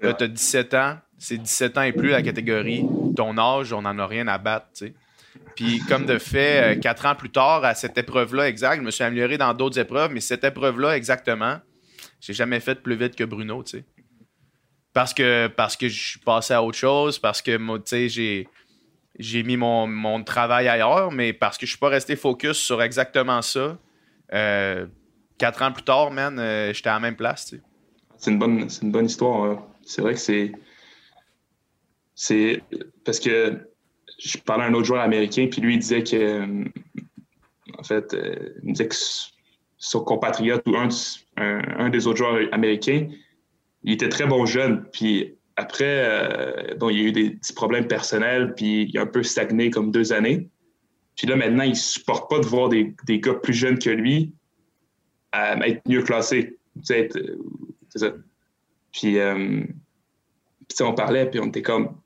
Là, 0.00 0.14
t'as 0.14 0.28
17 0.28 0.74
ans, 0.74 0.98
c'est 1.18 1.36
17 1.36 1.78
ans 1.78 1.82
et 1.82 1.92
plus 1.92 2.10
la 2.10 2.22
catégorie. 2.22 2.86
Ton 3.16 3.36
âge, 3.38 3.72
on 3.72 3.82
n'en 3.82 3.98
a 3.98 4.06
rien 4.06 4.28
à 4.28 4.38
battre, 4.38 4.68
tu 4.74 4.86
sais. 4.86 4.94
Puis 5.56 5.80
comme 5.88 6.06
de 6.06 6.18
fait, 6.18 6.76
euh, 6.76 6.80
quatre 6.80 7.06
ans 7.06 7.14
plus 7.14 7.30
tard, 7.30 7.64
à 7.64 7.74
cette 7.74 7.98
épreuve-là, 7.98 8.48
exact, 8.48 8.76
je 8.76 8.82
me 8.82 8.90
suis 8.90 9.04
amélioré 9.04 9.38
dans 9.38 9.54
d'autres 9.54 9.78
épreuves, 9.78 10.12
mais 10.12 10.20
cette 10.20 10.44
épreuve-là, 10.44 10.96
exactement, 10.96 11.58
j'ai 12.20 12.32
jamais 12.32 12.60
fait 12.60 12.82
plus 12.82 12.96
vite 12.96 13.16
que 13.16 13.24
Bruno, 13.24 13.62
tu 13.62 13.78
sais. 13.78 13.84
Parce 14.92 15.14
que, 15.14 15.48
parce 15.48 15.76
que 15.76 15.88
je 15.88 16.10
suis 16.10 16.20
passé 16.20 16.54
à 16.54 16.62
autre 16.62 16.78
chose, 16.78 17.18
parce 17.18 17.42
que, 17.42 17.56
tu 17.56 17.82
sais, 17.84 18.08
j'ai, 18.08 18.48
j'ai 19.18 19.42
mis 19.42 19.56
mon, 19.56 20.22
travail 20.24 20.68
ailleurs, 20.68 21.12
mais 21.12 21.32
parce 21.32 21.58
que 21.58 21.66
je 21.66 21.72
suis 21.72 21.78
pas 21.78 21.88
resté 21.88 22.16
focus 22.16 22.56
sur 22.56 22.82
exactement 22.82 23.42
ça. 23.42 23.78
Euh, 24.32 24.86
quatre 25.38 25.62
ans 25.62 25.72
plus 25.72 25.84
tard, 25.84 26.10
man, 26.10 26.38
euh, 26.38 26.72
j'étais 26.72 26.88
à 26.88 26.94
la 26.94 27.00
même 27.00 27.16
place, 27.16 27.46
tu 27.46 27.56
sais. 27.56 27.62
C'est 28.16 28.32
une 28.32 28.38
bonne, 28.38 28.68
c'est 28.68 28.82
une 28.82 28.90
bonne 28.90 29.06
histoire. 29.06 29.44
Hein. 29.44 29.64
C'est 29.84 30.02
vrai 30.02 30.14
que 30.14 30.20
c'est. 30.20 30.52
C'est. 32.14 32.62
Parce 33.04 33.20
que 33.20 33.67
je 34.18 34.38
parlais 34.38 34.64
à 34.64 34.66
un 34.66 34.74
autre 34.74 34.86
joueur 34.86 35.02
américain, 35.02 35.48
puis 35.50 35.60
lui, 35.60 35.74
il 35.74 35.78
disait 35.78 36.02
que. 36.02 36.64
En 37.78 37.82
fait, 37.84 38.12
euh, 38.14 38.54
il 38.64 38.72
disait 38.72 38.88
que 38.88 38.96
son 39.76 40.02
compatriote 40.02 40.66
ou 40.66 40.76
un, 40.76 40.88
un, 41.36 41.88
des 41.90 42.08
autres 42.08 42.18
joueurs 42.18 42.40
américains, 42.52 43.08
il 43.84 43.92
était 43.92 44.08
très 44.08 44.26
bon 44.26 44.44
jeune. 44.46 44.84
Puis 44.92 45.36
après, 45.54 45.84
euh, 45.86 46.74
bon, 46.74 46.90
il 46.90 46.98
y 46.98 47.00
a 47.00 47.04
eu 47.04 47.12
des 47.12 47.30
petits 47.30 47.52
problèmes 47.52 47.86
personnels, 47.86 48.54
puis 48.56 48.90
il 48.92 48.98
a 48.98 49.02
un 49.02 49.06
peu 49.06 49.22
stagné 49.22 49.70
comme 49.70 49.92
deux 49.92 50.12
années. 50.12 50.48
Puis 51.14 51.28
là, 51.28 51.36
maintenant, 51.36 51.62
il 51.62 51.70
ne 51.70 51.74
supporte 51.74 52.28
pas 52.28 52.40
de 52.40 52.46
voir 52.46 52.68
des, 52.68 52.94
des, 53.06 53.20
gars 53.20 53.34
plus 53.34 53.54
jeunes 53.54 53.78
que 53.78 53.90
lui 53.90 54.34
euh, 55.36 55.60
être 55.60 55.88
mieux 55.88 56.02
classés. 56.02 56.58
C'est 56.82 57.10
ça. 57.94 58.12
Puis, 58.92 59.18
puis 60.68 60.82
on 60.82 60.94
parlait, 60.94 61.30
puis 61.30 61.38
on 61.38 61.46
était 61.46 61.62
comme, 61.62 62.00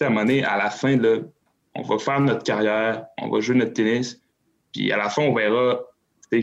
à 0.00 0.04
un 0.04 0.08
moment 0.10 0.22
donné, 0.22 0.44
à 0.44 0.58
la 0.58 0.70
fin, 0.70 0.96
là, 0.96 1.20
on 1.76 1.82
va 1.82 1.98
faire 1.98 2.20
notre 2.20 2.42
carrière, 2.42 3.06
on 3.20 3.28
va 3.28 3.40
jouer 3.40 3.56
notre 3.56 3.74
tennis, 3.74 4.20
puis 4.72 4.90
à 4.92 4.96
la 4.96 5.08
fin, 5.08 5.22
on 5.22 5.34
verra 5.34 5.80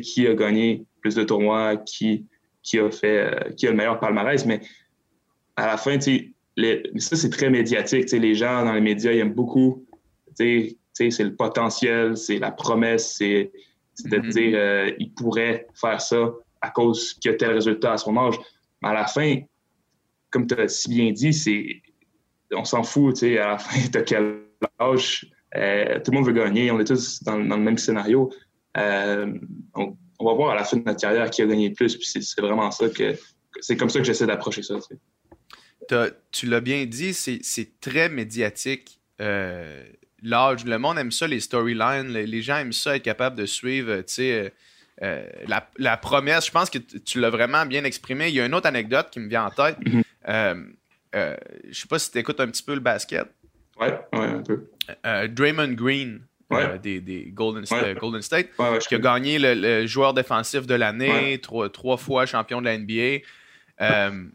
qui 0.02 0.28
a 0.28 0.34
gagné 0.34 0.86
plus 1.02 1.16
de 1.16 1.24
tournois, 1.24 1.78
qui, 1.78 2.26
qui 2.62 2.80
a 2.80 2.90
fait 2.90 3.20
euh, 3.20 3.52
qui 3.52 3.68
a 3.68 3.72
le 3.72 3.78
meilleur 3.78 4.00
palmarès. 4.00 4.46
Mais 4.46 4.62
à 5.56 5.68
la 5.68 5.78
fin, 5.78 5.98
les, 6.56 6.84
ça, 6.98 7.16
c'est 7.16 7.30
très 7.30 7.50
médiatique. 7.50 8.12
Les 8.12 8.36
gens 8.36 8.66
dans 8.66 8.74
les 8.74 8.82
médias, 8.82 9.12
ils 9.12 9.20
aiment 9.20 9.34
beaucoup. 9.34 9.86
C'est 10.36 10.78
le 11.00 11.36
potentiel, 11.36 12.18
c'est 12.18 12.40
la 12.40 12.52
promesse, 12.52 13.16
c'est 13.18 13.52
de 14.06 14.18
mm-hmm. 14.18 14.30
dire 14.30 14.54
euh, 14.56 14.92
il 15.00 15.14
pourrait 15.14 15.68
faire 15.76 16.02
ça 16.02 16.32
à 16.62 16.70
cause 16.70 17.14
qu'il 17.16 17.32
a 17.32 17.36
tel 17.36 17.52
résultat 17.52 17.94
à 17.94 17.98
son 17.98 18.18
âge. 18.18 18.36
Mais 18.82 18.90
à 18.90 18.94
la 18.94 19.06
fin, 19.06 19.38
comme 20.32 20.48
tu 20.48 20.56
as 20.56 20.68
si 20.68 20.90
bien 20.90 21.12
dit, 21.12 21.34
c'est 21.34 21.82
on 22.56 22.66
s'en 22.66 22.84
fout, 22.84 23.22
à 23.24 23.28
la 23.28 23.58
fin, 23.60 23.90
de 23.90 24.00
quel 24.00 24.44
âge. 24.80 25.26
Euh, 25.56 26.00
tout 26.00 26.12
le 26.12 26.18
monde 26.18 26.26
veut 26.26 26.34
gagner, 26.34 26.72
on 26.72 26.80
est 26.80 26.86
tous 26.86 27.22
dans, 27.24 27.38
dans 27.38 27.58
le 27.58 27.64
même 27.64 27.78
scénario. 27.78 28.32
Euh, 28.78 29.34
on, 29.76 29.96
va 30.20 30.34
voir 30.34 30.52
à 30.52 30.56
la 30.56 30.64
fin 30.64 30.78
de 30.78 30.84
notre 30.84 31.02
carrière 31.02 31.30
qui 31.30 31.42
a 31.42 31.46
gagné 31.46 31.70
le 31.70 31.76
plus. 31.76 31.96
Puis 31.98 32.08
c'est 32.08 32.42
vraiment 32.42 32.72
ça 32.72 32.90
que 32.90 33.16
c'est 33.60 33.78
comme 33.78 33.90
ça 33.90 34.00
que 34.00 34.06
j'essaie 34.06 34.26
d'approcher 34.26 34.64
ça. 34.64 34.76
Tu 36.32 36.46
l'as 36.48 36.62
bien 36.62 36.86
dit, 36.86 37.14
c'est 37.14 37.80
très 37.80 38.10
médiatique. 38.10 39.00
Euh, 39.22 39.84
l'âge, 40.22 40.66
le 40.66 40.80
monde 40.80 40.98
aime 40.98 41.12
ça, 41.12 41.28
les 41.28 41.40
storylines. 41.40 42.08
Les, 42.08 42.42
gens 42.42 42.58
aiment 42.58 42.74
ça, 42.74 42.96
être 42.96 43.04
capable 43.04 43.36
de 43.36 43.46
suivre, 43.46 44.04
euh, 45.02 45.30
la, 45.78 45.98
promesse. 45.98 46.48
Je 46.48 46.52
pense 46.52 46.70
que 46.70 46.80
tu 46.80 47.20
l'as 47.20 47.30
vraiment 47.30 47.66
bien 47.66 47.84
exprimé. 47.84 48.30
Il 48.30 48.36
y 48.36 48.42
a 48.42 48.46
une 48.46 48.56
autre 48.56 48.68
anecdote 48.68 49.10
qui 49.12 49.20
me 49.20 49.28
vient 49.28 49.46
en 49.46 49.52
tête. 49.52 49.78
Mm-hmm. 49.82 50.66
je 51.70 51.80
sais 51.80 51.88
pas 51.88 52.00
si 52.00 52.12
tu 52.12 52.18
écoutes 52.18 52.40
un 52.40 52.48
petit 52.48 52.64
peu 52.64 52.74
le 52.74 52.80
basket. 52.80 53.28
Ouais, 53.80 54.00
ouais, 54.14 54.26
un 54.26 54.44
peu. 54.44 54.70
Draymond 55.30 55.74
Green, 55.74 56.22
euh, 56.52 56.78
des, 56.78 57.32
Golden, 57.34 57.66
State, 57.66 58.50
qui 58.88 58.96
a 58.96 59.00
gagné 59.00 59.38
le, 59.40 59.86
joueur 59.88 60.14
défensif 60.14 60.68
de 60.68 60.76
l'année, 60.76 61.40
trois, 61.40 61.98
fois 61.98 62.26
champion 62.26 62.62
de 62.62 62.66
la 62.66 62.78
NBA. 62.78 63.26
Euh, 63.82 64.26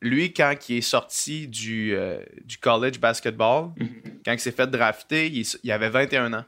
lui, 0.00 0.32
quand 0.32 0.54
il 0.68 0.78
est 0.78 0.82
sorti 0.82 1.46
du, 1.48 1.94
euh, 1.94 2.20
du 2.44 2.58
college 2.58 2.98
basketball, 2.98 3.70
mm-hmm. 3.76 4.22
quand 4.24 4.32
il 4.32 4.38
s'est 4.40 4.52
fait 4.52 4.66
drafter, 4.66 5.26
il, 5.28 5.72
avait 5.72 5.90
21 5.90 6.32
ans. 6.32 6.44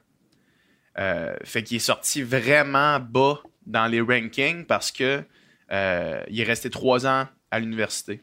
Euh, 0.98 1.34
fait 1.44 1.62
qu'il 1.62 1.76
est 1.76 1.80
sorti 1.80 2.22
vraiment 2.22 3.00
bas 3.00 3.42
dans 3.66 3.86
les 3.86 4.00
rankings 4.00 4.64
parce 4.66 4.90
que 4.90 5.22
euh, 5.70 6.22
il 6.28 6.40
est 6.40 6.44
resté 6.44 6.68
trois 6.70 7.06
ans 7.06 7.26
à 7.50 7.60
l'université. 7.60 8.20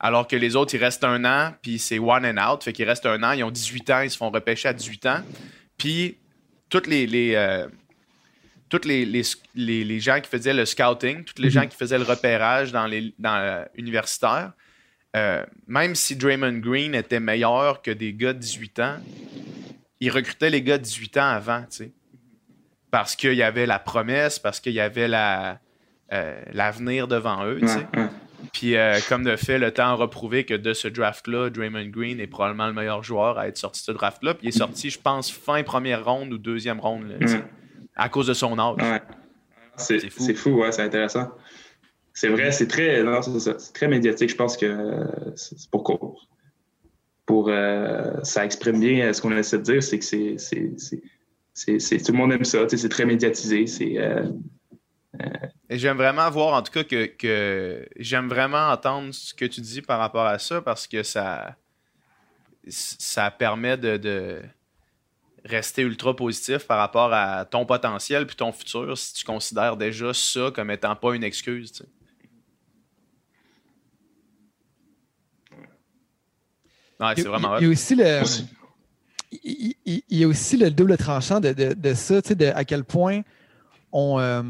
Alors 0.00 0.26
que 0.28 0.36
les 0.36 0.54
autres, 0.56 0.74
ils 0.74 0.78
restent 0.82 1.04
un 1.04 1.24
an, 1.24 1.54
puis 1.62 1.78
c'est 1.78 1.98
one 1.98 2.24
and 2.26 2.38
out. 2.52 2.62
Fait 2.62 2.72
qu'ils 2.72 2.86
restent 2.88 3.06
un 3.06 3.22
an, 3.22 3.32
ils 3.32 3.42
ont 3.44 3.50
18 3.50 3.90
ans, 3.90 4.00
ils 4.02 4.10
se 4.10 4.16
font 4.16 4.30
repêcher 4.30 4.68
à 4.68 4.72
18 4.72 5.06
ans. 5.06 5.20
Puis, 5.76 6.16
toutes 6.68 6.86
les, 6.86 7.06
les, 7.06 7.34
euh, 7.34 7.66
toutes 8.68 8.84
les, 8.84 9.04
les, 9.04 9.22
les- 9.54 9.84
les 9.84 10.00
gens 10.00 10.20
qui 10.20 10.28
faisaient 10.30 10.54
le 10.54 10.64
scouting, 10.64 11.24
tous 11.24 11.40
les 11.42 11.50
gens 11.50 11.66
qui 11.66 11.76
faisaient 11.76 11.98
le 11.98 12.04
repérage 12.04 12.70
dans 12.72 12.86
les 12.86 13.14
dans, 13.18 13.36
euh, 13.36 13.64
universitaire, 13.76 14.52
euh, 15.16 15.44
même 15.66 15.94
si 15.94 16.16
Draymond 16.16 16.58
Green 16.58 16.94
était 16.94 17.20
meilleur 17.20 17.82
que 17.82 17.90
des 17.90 18.12
gars 18.14 18.32
de 18.32 18.38
18 18.38 18.78
ans, 18.80 18.96
ils 20.00 20.10
recrutaient 20.10 20.50
les 20.50 20.62
gars 20.62 20.78
de 20.78 20.82
18 20.84 21.16
ans 21.18 21.28
avant, 21.30 21.62
tu 21.62 21.76
sais. 21.76 21.92
Parce 22.90 23.16
qu'il 23.16 23.34
y 23.34 23.42
avait 23.42 23.66
la 23.66 23.78
promesse, 23.80 24.38
parce 24.38 24.60
qu'il 24.60 24.72
y 24.72 24.80
avait 24.80 25.08
la, 25.08 25.58
euh, 26.12 26.40
l'avenir 26.52 27.08
devant 27.08 27.44
eux, 27.44 27.58
tu 27.60 27.66
sais. 27.68 27.86
Puis, 28.54 28.76
euh, 28.76 28.98
comme 29.08 29.24
de 29.24 29.34
fait, 29.36 29.58
le 29.58 29.72
temps 29.72 29.88
a 29.88 29.94
reprouvé 29.94 30.44
que 30.44 30.54
de 30.54 30.72
ce 30.72 30.86
draft-là, 30.88 31.50
Draymond 31.50 31.88
Green 31.88 32.20
est 32.20 32.28
probablement 32.28 32.68
le 32.68 32.72
meilleur 32.72 33.02
joueur 33.02 33.36
à 33.36 33.48
être 33.48 33.58
sorti 33.58 33.82
de 33.82 33.84
ce 33.86 33.92
draft-là. 33.92 34.34
Puis, 34.34 34.46
il 34.46 34.48
est 34.48 34.58
sorti, 34.58 34.88
je 34.90 34.98
pense, 35.00 35.30
fin 35.30 35.62
première 35.64 36.04
ronde 36.04 36.32
ou 36.32 36.38
deuxième 36.38 36.78
ronde, 36.80 37.08
là, 37.08 37.16
Mm. 37.26 37.42
à 37.96 38.08
cause 38.08 38.28
de 38.28 38.34
son 38.34 38.56
âge. 38.58 38.76
Ouais. 38.78 39.02
C'est 39.76 40.08
fou. 40.08 40.22
c'est 40.22 40.34
fou, 40.34 40.50
ouais, 40.50 40.70
c'est 40.70 40.82
intéressant. 40.82 41.30
C'est 42.12 42.28
vrai, 42.28 42.52
c'est 42.52 42.68
très, 42.68 43.02
non, 43.02 43.20
c'est 43.22 43.72
très 43.72 43.88
médiatique. 43.88 44.30
Je 44.30 44.36
pense 44.36 44.56
que 44.56 44.66
euh, 44.66 45.04
c'est 45.34 45.68
pour 45.68 45.82
pour, 45.82 46.28
pour 47.26 47.48
euh, 47.48 48.12
ça 48.22 48.44
exprime 48.44 48.78
bien 48.78 49.08
euh, 49.08 49.12
ce 49.12 49.20
qu'on 49.20 49.36
essaie 49.36 49.58
de 49.58 49.64
dire, 49.64 49.82
c'est 49.82 49.98
que 49.98 50.04
c'est 50.04 51.98
tout 51.98 52.12
le 52.12 52.16
monde 52.16 52.32
aime 52.32 52.44
ça. 52.44 52.60
C'est 52.68 52.88
très 52.88 53.04
médiatisé. 53.04 53.66
C'est 53.66 53.96
Et 55.70 55.78
j'aime 55.78 55.96
vraiment 55.96 56.28
voir, 56.30 56.54
en 56.54 56.62
tout 56.62 56.72
cas, 56.72 56.84
que, 56.84 57.06
que 57.06 57.88
j'aime 57.96 58.28
vraiment 58.28 58.68
entendre 58.70 59.12
ce 59.14 59.32
que 59.34 59.44
tu 59.46 59.60
dis 59.60 59.80
par 59.82 59.98
rapport 59.98 60.26
à 60.26 60.38
ça 60.38 60.60
parce 60.60 60.86
que 60.86 61.02
ça, 61.02 61.56
ça 62.68 63.30
permet 63.30 63.76
de, 63.76 63.96
de 63.96 64.42
rester 65.44 65.82
ultra 65.82 66.14
positif 66.14 66.66
par 66.66 66.78
rapport 66.78 67.12
à 67.12 67.44
ton 67.44 67.66
potentiel 67.66 68.26
puis 68.26 68.36
ton 68.36 68.52
futur 68.52 68.96
si 68.96 69.14
tu 69.14 69.24
considères 69.24 69.76
déjà 69.76 70.12
ça 70.14 70.50
comme 70.54 70.70
étant 70.70 70.94
pas 70.96 71.14
une 71.14 71.24
excuse. 71.24 71.72
tu 71.72 71.84
sais. 71.84 71.88
Ouais, 77.00 77.12
Il 77.16 77.18
y 77.18 77.22
c'est 77.22 77.26
a- 77.26 77.30
vraiment 77.30 77.58
il 77.58 77.62
y 77.62 77.66
a 77.66 77.68
hot. 77.68 77.72
aussi 77.72 77.94
le, 77.96 78.22
il, 79.42 79.74
il- 79.84 80.02
il 80.08 80.18
y 80.18 80.24
a 80.24 80.28
aussi 80.28 80.56
le 80.56 80.70
double 80.70 80.96
tranchant 80.96 81.40
de, 81.40 81.52
de- 81.52 81.74
de 81.74 81.94
ça, 81.94 82.22
tu 82.22 82.28
sais, 82.28 82.34
de 82.34 82.46
à 82.46 82.64
quel 82.64 82.84
point 82.84 83.22
on, 83.92 84.18
euh, 84.20 84.42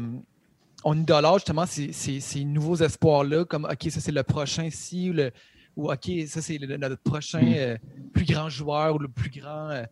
on 0.87 0.97
idolâtre 0.97 1.39
justement 1.39 1.65
ces, 1.65 1.91
ces- 1.91 2.19
ces 2.19 2.43
nouveaux 2.45 2.75
espoirs-là, 2.77 3.43
comme 3.43 3.65
OK, 3.65 3.89
ça 3.91 3.99
c'est 3.99 4.11
le 4.11 4.23
prochain 4.23 4.69
ci, 4.71 5.09
ou, 5.09 5.13
le, 5.13 5.31
ou 5.75 5.91
OK, 5.91 6.09
ça 6.27 6.41
c'est 6.41 6.57
le- 6.59 6.77
notre 6.77 6.97
prochain 7.01 7.41
Mm. 7.41 7.53
euh, 7.57 7.77
plus 8.13 8.25
grand 8.25 8.47
joueur 8.49 8.95
ou 8.95 8.99
le 8.99 9.07
plus 9.09 9.29
grand 9.31 9.69
euh, 9.71 9.83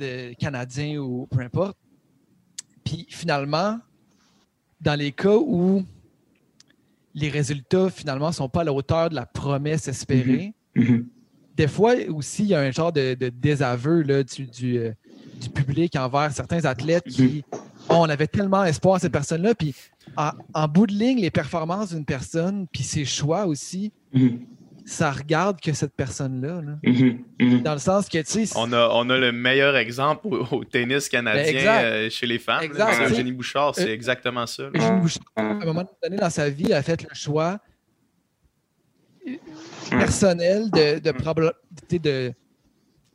de- 0.00 0.32
Canadien 0.34 0.98
ou 0.98 1.26
peu 1.26 1.40
importe. 1.40 1.76
Puis 2.84 3.06
finalement, 3.10 3.78
dans 4.80 4.98
les 4.98 5.10
cas 5.12 5.36
où 5.36 5.84
les 7.14 7.28
résultats 7.28 7.90
finalement 7.90 8.28
ne 8.28 8.32
sont 8.34 8.48
pas 8.48 8.60
à 8.62 8.64
la 8.64 8.72
hauteur 8.72 9.08
de 9.10 9.14
la 9.14 9.26
promesse 9.26 9.88
espérée, 9.88 10.54
mhm. 10.76 11.06
des 11.56 11.68
fois 11.68 11.94
aussi, 12.08 12.42
il 12.44 12.48
y 12.50 12.54
a 12.54 12.60
un 12.60 12.70
genre 12.70 12.92
de, 12.92 13.14
de 13.14 13.28
désaveu 13.30 14.02
là, 14.02 14.22
du, 14.22 14.46
du, 14.46 14.78
euh, 14.78 14.92
du 15.40 15.48
public 15.50 15.96
envers 15.96 16.30
certains 16.32 16.64
athlètes 16.64 17.04
qui 17.08 17.44
Oh, 17.52 17.56
on 17.88 18.04
avait 18.08 18.26
tellement 18.26 18.64
espoir 18.64 18.96
en 18.96 18.98
cette 18.98 19.12
personne-là. 19.12 19.54
Puis 19.54 19.74
en, 20.16 20.30
en 20.54 20.68
bout 20.68 20.86
de 20.86 20.92
ligne, 20.92 21.20
les 21.20 21.30
performances 21.30 21.94
d'une 21.94 22.04
personne, 22.04 22.66
puis 22.72 22.82
ses 22.82 23.04
choix 23.04 23.46
aussi, 23.46 23.92
Mhm. 24.12 24.40
ça 24.84 25.10
regarde 25.10 25.60
que 25.60 25.72
cette 25.72 25.94
personne-là. 25.94 26.60
là. 26.62 26.76
Mhm. 26.84 27.18
Mhm. 27.40 27.62
Dans 27.62 27.72
le 27.72 27.78
sens 27.78 28.08
que, 28.08 28.18
tu 28.18 28.46
sais, 28.46 28.52
On 28.56 28.72
a, 28.72 28.88
on 28.92 29.08
a 29.10 29.18
le 29.18 29.32
meilleur 29.32 29.76
exemple 29.76 30.26
au, 30.28 30.46
au 30.56 30.64
tennis 30.64 31.08
canadien 31.08 31.52
Ben, 31.64 31.84
euh, 31.84 32.10
chez 32.10 32.26
les 32.26 32.38
femmes. 32.38 32.64
Jenny 33.14 33.32
Bouchard, 33.32 33.74
c'est 33.74 33.88
Euh, 33.88 33.94
exactement 33.94 34.46
ça. 34.46 34.64
là. 34.64 34.70
Eugène 34.74 35.00
Bouchard, 35.00 35.22
à 35.36 35.42
un 35.42 35.64
moment 35.64 35.84
donné 36.02 36.16
dans 36.16 36.30
sa 36.30 36.48
vie, 36.50 36.72
a 36.72 36.82
fait 36.82 37.02
le 37.02 37.14
choix 37.14 37.58
personnel 39.90 40.70
de, 40.70 40.98
de, 40.98 41.10
probla- 41.12 41.52
tu 41.88 41.96
sais, 41.96 41.98
de, 41.98 42.32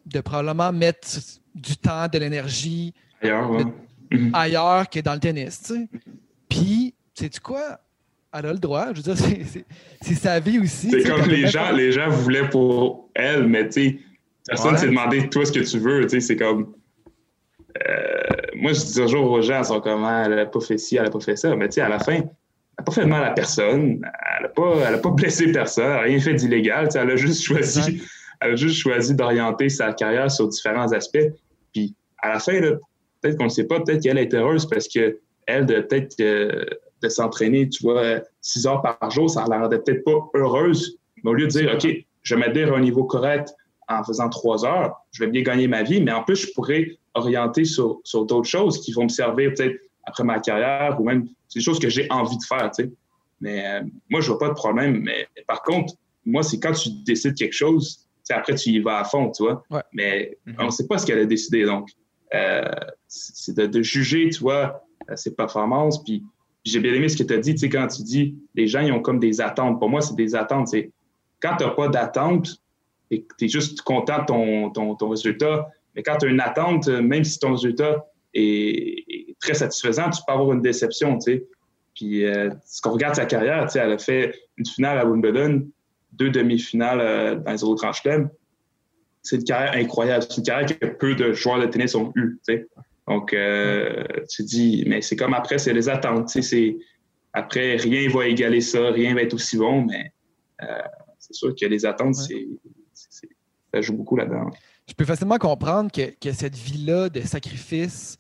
de 0.06 0.22
probablement 0.22 0.72
mettre 0.72 1.08
du 1.56 1.76
temps, 1.78 2.08
de 2.08 2.18
l'énergie 2.18 2.94
Ailleurs, 3.22 3.52
ouais. 3.52 3.64
Mhm. 4.12 4.32
ailleurs 4.34 4.90
que 4.90 5.00
dans 5.00 5.14
le 5.14 5.20
tennis. 5.20 5.62
tu 5.62 5.74
sais. 5.76 5.88
Puis, 6.50 6.94
sais-tu 7.14 7.40
quoi? 7.40 7.80
Elle 8.34 8.46
a 8.48 8.54
le 8.54 8.60
droit. 8.60 8.88
Je 8.94 9.02
veux 9.02 9.14
dire, 9.14 9.18
c'est- 10.02 10.14
sa 10.16 10.40
vie 10.40 10.60
aussi. 10.60 10.90
C'est 10.92 11.04
comme 11.04 11.28
les 11.28 11.48
gens, 11.48 11.72
les 11.72 11.92
gens 11.92 12.10
voulaient 12.10 12.50
pour 12.50 13.10
elle, 13.16 13.48
mais 13.48 13.68
tu 13.70 13.72
sais, 13.90 14.00
personne 14.48 14.72
Ouais. 14.74 14.78
s'est 14.78 14.88
demandé 14.88 15.30
toi 15.30 15.46
ce 15.46 15.52
que 15.52 15.60
tu 15.60 15.80
veux. 15.80 16.02
Tu 16.04 16.10
sais, 16.10 16.20
c'est 16.22 16.36
comme. 16.38 16.74
euh, 17.88 18.24
moi, 18.56 18.74
je 18.74 18.80
dis 18.82 18.96
toujours 18.96 19.30
aux 19.32 19.42
gens, 19.42 19.60
ils 19.60 19.66
sont 19.66 19.80
comme, 19.82 20.04
Ah, 20.04 20.24
elle 20.26 20.36
n'a 20.36 20.46
pas 20.46 20.60
fait 20.60 20.78
ci, 20.78 20.98
elle 20.98 21.04
n'a 21.04 21.10
pas 21.12 21.20
fait 21.20 21.36
ça. 21.36 21.56
Mais 21.56 21.68
tu 21.70 21.76
sais, 21.76 21.82
à 21.82 21.90
la 21.90 22.00
fin, 22.00 22.14
elle 22.14 22.22
n'a 22.24 22.84
pas 22.84 22.92
fait 22.92 23.02
de 23.02 23.08
mal 23.10 23.24
à 23.24 23.32
personne. 23.32 24.02
Elle 24.38 24.44
n'a 24.44 24.50
pas, 24.50 24.74
elle 24.88 24.96
a 24.96 24.98
pas 24.98 25.12
blessé 25.12 25.52
personne. 25.52 25.86
Elle 25.86 25.92
n'a 25.92 26.02
rien 26.02 26.20
fait 26.20 26.34
d'illégal. 26.34 26.86
Tu 26.88 26.94
sais, 26.94 27.00
elle 27.00 27.12
a 27.12 27.16
juste 27.16 27.44
choisi, 27.44 28.02
elle 28.42 28.52
a 28.52 28.56
juste 28.56 28.78
choisi 28.78 29.14
d'orienter 29.16 29.70
sa 29.70 29.94
carrière 29.94 30.30
sur 30.32 30.48
différents 30.48 30.92
aspects. 30.94 31.18
Puis 31.74 31.96
à 32.22 32.30
la 32.34 32.40
fin, 32.40 32.60
là, 32.60 32.72
peut-être 33.22 33.38
qu'on 33.38 33.46
ne 33.46 33.50
sait 33.50 33.66
pas, 33.66 33.80
peut-être 33.80 34.02
qu'elle 34.04 34.18
est 34.18 34.34
heureuse 34.34 34.66
parce 34.68 34.88
que 34.88 35.20
elle, 35.46 35.66
de 35.66 35.82
peut-être 35.82 36.20
euh, 36.22 36.66
de 37.02 37.10
s'entraîner, 37.10 37.70
tu 37.70 37.84
vois, 37.84 38.20
six 38.42 38.68
heures 38.68 38.82
par 38.82 39.10
jour, 39.10 39.30
ça 39.30 39.46
ne 39.46 39.50
la 39.50 39.60
rendait 39.62 39.80
peut-être 39.80 40.04
pas 40.04 40.30
heureuse. 40.36 40.98
Mais 41.24 41.32
au 41.32 41.34
lieu 41.34 41.46
de 41.48 41.52
dire, 41.52 41.72
OK, 41.74 41.88
je 42.22 42.36
vais 42.36 42.42
m'aider 42.48 42.64
à 42.64 42.74
un 42.74 42.82
niveau 42.82 43.04
correct 43.04 43.50
en 43.88 44.04
faisant 44.04 44.30
trois 44.30 44.66
heures, 44.66 44.96
je 45.12 45.24
vais 45.24 45.32
bien 45.32 45.42
gagner 45.42 45.68
ma 45.68 45.82
vie, 45.82 46.02
mais 46.02 46.12
en 46.12 46.24
plus, 46.24 46.36
je 46.36 46.54
pourrais 46.54 46.98
orienter 47.16 47.66
sur, 47.66 48.00
sur 48.04 48.26
d'autres 48.26 48.48
choses 48.48 48.80
qui 48.82 48.92
vont 48.92 49.04
me 49.04 49.10
servir 49.10 49.54
peut-être 49.56 49.80
après 50.04 50.24
ma 50.24 50.40
carrière 50.40 51.00
ou 51.00 51.06
même 51.06 51.28
des 51.56 51.62
choses 51.62 51.80
que 51.80 51.90
j'ai 51.90 52.06
envie 52.12 52.38
de 52.38 52.44
faire, 52.44 52.70
tu 52.72 52.84
sais. 52.84 52.92
Mais 53.42 53.66
euh, 53.66 53.82
moi, 54.10 54.22
je 54.22 54.28
vois 54.28 54.38
pas 54.38 54.50
de 54.50 54.54
problème. 54.54 55.02
Mais 55.04 55.28
par 55.48 55.64
contre, 55.64 55.94
moi, 56.26 56.44
c'est 56.44 56.60
quand 56.60 56.74
tu 56.74 56.90
décides 57.06 57.36
quelque 57.36 57.54
chose, 57.54 58.06
après, 58.30 58.54
tu 58.56 58.70
y 58.70 58.80
vas 58.80 59.00
à 59.00 59.04
fond, 59.06 59.32
tu 59.32 59.44
vois. 59.44 59.64
Ouais. 59.72 59.82
Mais 59.94 60.38
Mhm. 60.46 60.56
on 60.60 60.66
ne 60.66 60.70
sait 60.70 60.86
pas 60.86 60.98
ce 60.98 61.06
qu'elle 61.06 61.20
a 61.20 61.26
décidé. 61.26 61.66
Donc, 61.66 61.90
c'est 63.08 63.56
de, 63.56 63.66
de 63.66 63.82
juger, 63.82 64.30
tu 64.30 64.40
vois, 64.40 64.86
euh, 65.10 65.16
ses 65.16 65.36
performances. 65.36 66.04
Puis, 66.04 66.24
j'ai 66.64 66.80
bien 66.80 66.94
aimé 66.94 67.10
ce 67.10 67.18
que 67.18 67.24
tu 67.24 67.34
as 67.34 67.38
dit, 67.38 67.54
tu 67.54 67.60
sais, 67.60 67.70
quand 67.70 67.88
tu 67.88 68.04
dis 68.04 68.36
les 68.56 68.68
gens, 68.68 68.82
ils 68.82 68.92
ont 68.92 69.02
comme 69.02 69.20
des 69.20 69.42
attentes. 69.42 69.80
Pour 69.80 69.90
moi, 69.90 70.02
c'est 70.02 70.16
des 70.16 70.36
attentes. 70.36 70.68
C'est 70.68 70.92
quand 71.42 71.56
tu 71.58 71.64
n'as 71.64 71.72
pas 71.72 71.88
d'attente, 71.88 72.62
et 73.12 73.24
que 73.24 73.36
tu 73.38 73.46
es 73.46 73.48
juste 73.48 73.82
content 73.82 74.20
de 74.20 74.26
ton, 74.26 74.70
ton, 74.70 74.96
ton 74.96 75.10
résultat. 75.10 75.70
Mais 75.96 76.04
quand 76.04 76.18
tu 76.18 76.28
as 76.28 76.30
une 76.30 76.42
attente, 76.42 76.88
euh, 76.88 77.02
même 77.02 77.24
si 77.24 77.40
ton 77.40 77.52
résultat 77.52 78.06
est, 78.34 79.04
est 79.10 79.36
très 79.40 79.56
satisfaisant, 79.56 80.10
tu 80.10 80.22
peux 80.28 80.34
avoir 80.34 80.52
une 80.54 80.62
déception, 80.62 81.18
tu 81.18 81.32
sais. 81.32 81.48
Puis, 81.96 82.26
euh, 82.26 82.50
ce 82.66 82.82
qu'on 82.82 82.92
regarde 82.92 83.16
sa 83.16 83.26
carrière, 83.26 83.66
tu 83.66 83.72
sais, 83.72 83.80
elle 83.80 83.92
a 83.92 83.98
fait 83.98 84.34
une 84.58 84.66
finale 84.66 85.00
à 85.00 85.06
Wimbledon, 85.06 85.68
deux 86.14 86.30
demi-finales 86.30 87.02
euh, 87.02 87.36
dans 87.36 87.52
les 87.52 87.64
autres 87.64 87.82
Grand 87.82 87.94
Chelem. 87.94 88.30
C'est 89.22 89.38
une 89.38 89.44
carrière 89.44 89.74
incroyable. 89.74 90.26
C'est 90.30 90.38
une 90.38 90.44
carrière 90.44 90.80
que 90.80 90.86
peu 90.86 91.16
de 91.16 91.34
joueurs 91.34 91.60
de 91.60 91.66
tennis 91.66 91.94
ont 91.96 92.12
eu, 92.16 92.40
tu 92.48 92.54
sais. 92.54 92.68
Donc, 93.08 93.34
euh, 93.34 94.04
tu 94.30 94.44
dis, 94.44 94.84
mais 94.88 95.02
c'est 95.02 95.16
comme 95.16 95.34
après, 95.34 95.58
c'est 95.58 95.74
les 95.74 95.90
attentes, 95.90 96.30
c'est- 96.30 96.78
Après, 97.34 97.76
rien 97.76 98.10
va 98.10 98.26
égaler 98.28 98.60
ça, 98.62 98.90
rien 98.90 99.14
va 99.14 99.22
être 99.22 99.36
aussi 99.36 99.56
bon, 99.58 99.84
mais 99.84 100.12
euh, 100.64 100.66
c'est 101.20 101.34
sûr 101.36 101.54
que 101.60 101.66
les 101.68 101.86
attentes, 101.86 102.16
Ouais. 102.30 102.48
c'est, 102.94 103.30
ça 103.74 103.82
joue 103.82 103.94
beaucoup 103.94 104.16
là-dedans. 104.16 104.50
Je 104.88 104.94
peux 104.96 105.06
facilement 105.06 105.38
comprendre 105.38 105.92
que, 105.92 106.10
que 106.20 106.32
cette 106.32 106.56
vie-là 106.56 107.10
de 107.10 107.22
sacrifice 107.22 108.18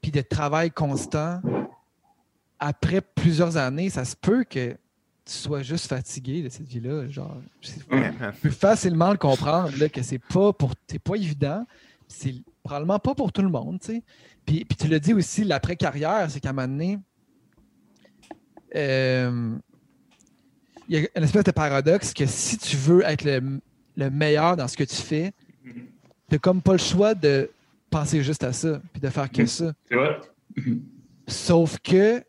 puis 0.00 0.10
de 0.10 0.22
travail 0.22 0.70
constant, 0.70 1.40
après 2.58 3.00
plusieurs 3.02 3.56
années, 3.58 3.90
ça 3.90 4.04
se 4.06 4.16
peut 4.16 4.44
que 4.44 4.74
sois 5.26 5.62
juste 5.62 5.86
fatigué 5.88 6.42
de 6.42 6.48
cette 6.48 6.66
vie-là. 6.68 7.08
Genre, 7.08 7.36
je 7.60 7.70
peux 8.42 8.50
facilement 8.50 9.10
le 9.12 9.18
comprendre 9.18 9.76
là, 9.78 9.88
que 9.88 10.02
c'est 10.02 10.18
pas 10.18 10.52
pour 10.52 10.72
c'est 10.86 10.98
pas 10.98 11.14
évident. 11.16 11.66
C'est 12.08 12.34
probablement 12.62 12.98
pas 12.98 13.14
pour 13.14 13.32
tout 13.32 13.42
le 13.42 13.48
monde. 13.48 13.80
tu 13.80 13.86
sais. 13.86 14.02
Puis, 14.46 14.64
puis 14.64 14.76
tu 14.76 14.88
l'as 14.88 14.98
dit 14.98 15.14
aussi, 15.14 15.42
l'après-carrière, 15.44 16.30
c'est 16.30 16.40
qu'à 16.40 16.50
un 16.50 16.52
moment 16.52 16.68
donné, 16.68 16.98
euh, 18.76 19.56
il 20.88 20.98
y 21.00 21.04
a 21.04 21.08
une 21.16 21.24
espèce 21.24 21.44
de 21.44 21.50
paradoxe 21.50 22.12
que 22.12 22.26
si 22.26 22.58
tu 22.58 22.76
veux 22.76 23.02
être 23.04 23.24
le, 23.24 23.60
le 23.96 24.10
meilleur 24.10 24.56
dans 24.56 24.68
ce 24.68 24.76
que 24.76 24.84
tu 24.84 24.96
fais, 24.96 25.32
tu 26.30 26.38
comme 26.38 26.60
pas 26.60 26.72
le 26.72 26.78
choix 26.78 27.14
de 27.14 27.50
penser 27.90 28.22
juste 28.22 28.44
à 28.44 28.52
ça, 28.52 28.80
puis 28.92 29.00
de 29.00 29.08
faire 29.08 29.30
que 29.30 29.42
Mm. 29.42 29.46
ça. 29.46 29.72
C'est 29.88 29.94
vrai? 29.94 30.20
Sauf 31.26 31.78
que 31.78 32.22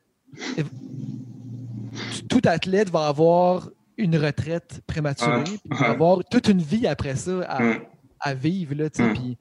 tout 2.28 2.42
athlète 2.46 2.90
va 2.90 3.08
avoir 3.08 3.70
une 3.98 4.18
retraite 4.18 4.82
prématurée, 4.88 5.44
puis 5.44 5.60
il 5.72 5.78
va 5.78 5.90
avoir 5.90 6.24
toute 6.26 6.48
une 6.50 6.62
vie 6.62 6.88
après 6.88 7.16
ça 7.16 7.58
à, 8.20 8.34
vivre. 8.34 8.76
Là, 8.76 8.90
puis 8.90 9.38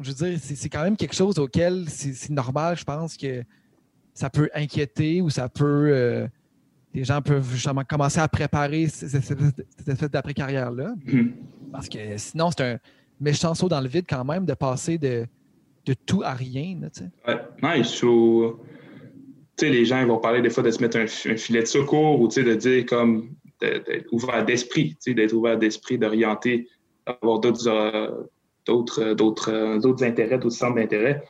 je 0.00 0.12
veux 0.12 0.30
dire, 0.30 0.38
c'est 0.40 0.68
quand 0.68 0.82
même 0.82 0.96
quelque 0.96 1.14
chose 1.14 1.38
auquel 1.38 1.88
c'est 1.88 2.30
normal, 2.30 2.76
je 2.76 2.84
pense, 2.84 3.16
que 3.16 3.44
ça 4.14 4.30
peut 4.30 4.50
inquiéter 4.54 5.20
ou 5.20 5.30
ça 5.30 5.48
peut. 5.48 5.90
Euh, 5.92 6.28
les 6.94 7.04
gens 7.04 7.22
peuvent 7.22 7.50
justement 7.50 7.84
commencer 7.84 8.18
à 8.18 8.28
préparer 8.28 8.86
cette, 8.88 9.14
espèce 9.14 10.10
d'après-carrière-là. 10.10 10.94
Mm-hmm. 11.06 11.32
Parce 11.72 11.88
que 11.88 11.98
sinon, 12.18 12.50
c'est 12.50 12.74
un 12.74 12.78
méchant 13.18 13.54
saut 13.54 13.68
dans 13.68 13.80
le 13.80 13.88
vide 13.88 14.04
quand 14.06 14.24
même 14.24 14.44
de 14.44 14.52
passer 14.52 14.98
de, 14.98 15.26
de 15.86 15.94
tout 15.94 16.22
à 16.22 16.34
rien. 16.34 16.78
Tu 16.94 17.02
ouais. 17.26 17.40
Non, 17.62 17.72
il 17.72 17.84
faut. 17.84 18.60
Tu 19.56 19.66
sais, 19.66 19.72
les 19.72 19.84
gens 19.84 20.04
vont 20.06 20.18
parler 20.18 20.40
des 20.40 20.50
fois 20.50 20.62
de 20.62 20.70
se 20.70 20.80
mettre 20.80 20.96
un, 20.98 21.06
filet 21.06 21.60
de 21.60 21.66
secours 21.66 22.20
ou 22.20 22.28
de 22.28 22.54
dire 22.54 22.86
comme 22.86 23.30
d'être 23.60 24.06
ouvert 24.12 24.44
d'esprit, 24.44 24.96
d'être 25.06 25.32
ouvert 25.32 25.58
d'esprit, 25.58 25.98
d'orienter, 25.98 26.68
d'avoir 27.06 27.38
d'autres 27.38 27.68
euh, 27.68 28.22
d'autres 28.66 29.14
d'autres 29.14 29.78
d'autres 29.78 30.04
intérêts, 30.04 30.38
d'autres 30.38 30.56
centres 30.56 30.76
d'intérêt. 30.76 31.22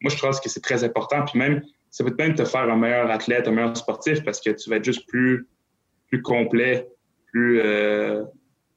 Moi, 0.00 0.12
je 0.14 0.20
pense 0.20 0.40
que 0.40 0.48
c'est 0.48 0.60
très 0.60 0.84
important. 0.84 1.24
Puis 1.24 1.38
même, 1.38 1.62
ça 1.90 2.04
peut 2.04 2.14
même 2.18 2.34
te 2.34 2.44
faire 2.44 2.68
un 2.68 2.76
meilleur 2.76 3.10
athlète, 3.10 3.48
un 3.48 3.52
meilleur 3.52 3.76
sportif 3.76 4.22
parce 4.22 4.40
que 4.40 4.50
tu 4.50 4.70
vas 4.70 4.76
être 4.76 4.84
juste 4.84 5.08
plus, 5.08 5.48
plus 6.08 6.22
complet, 6.22 6.88
plus, 7.32 7.60
euh, 7.60 8.24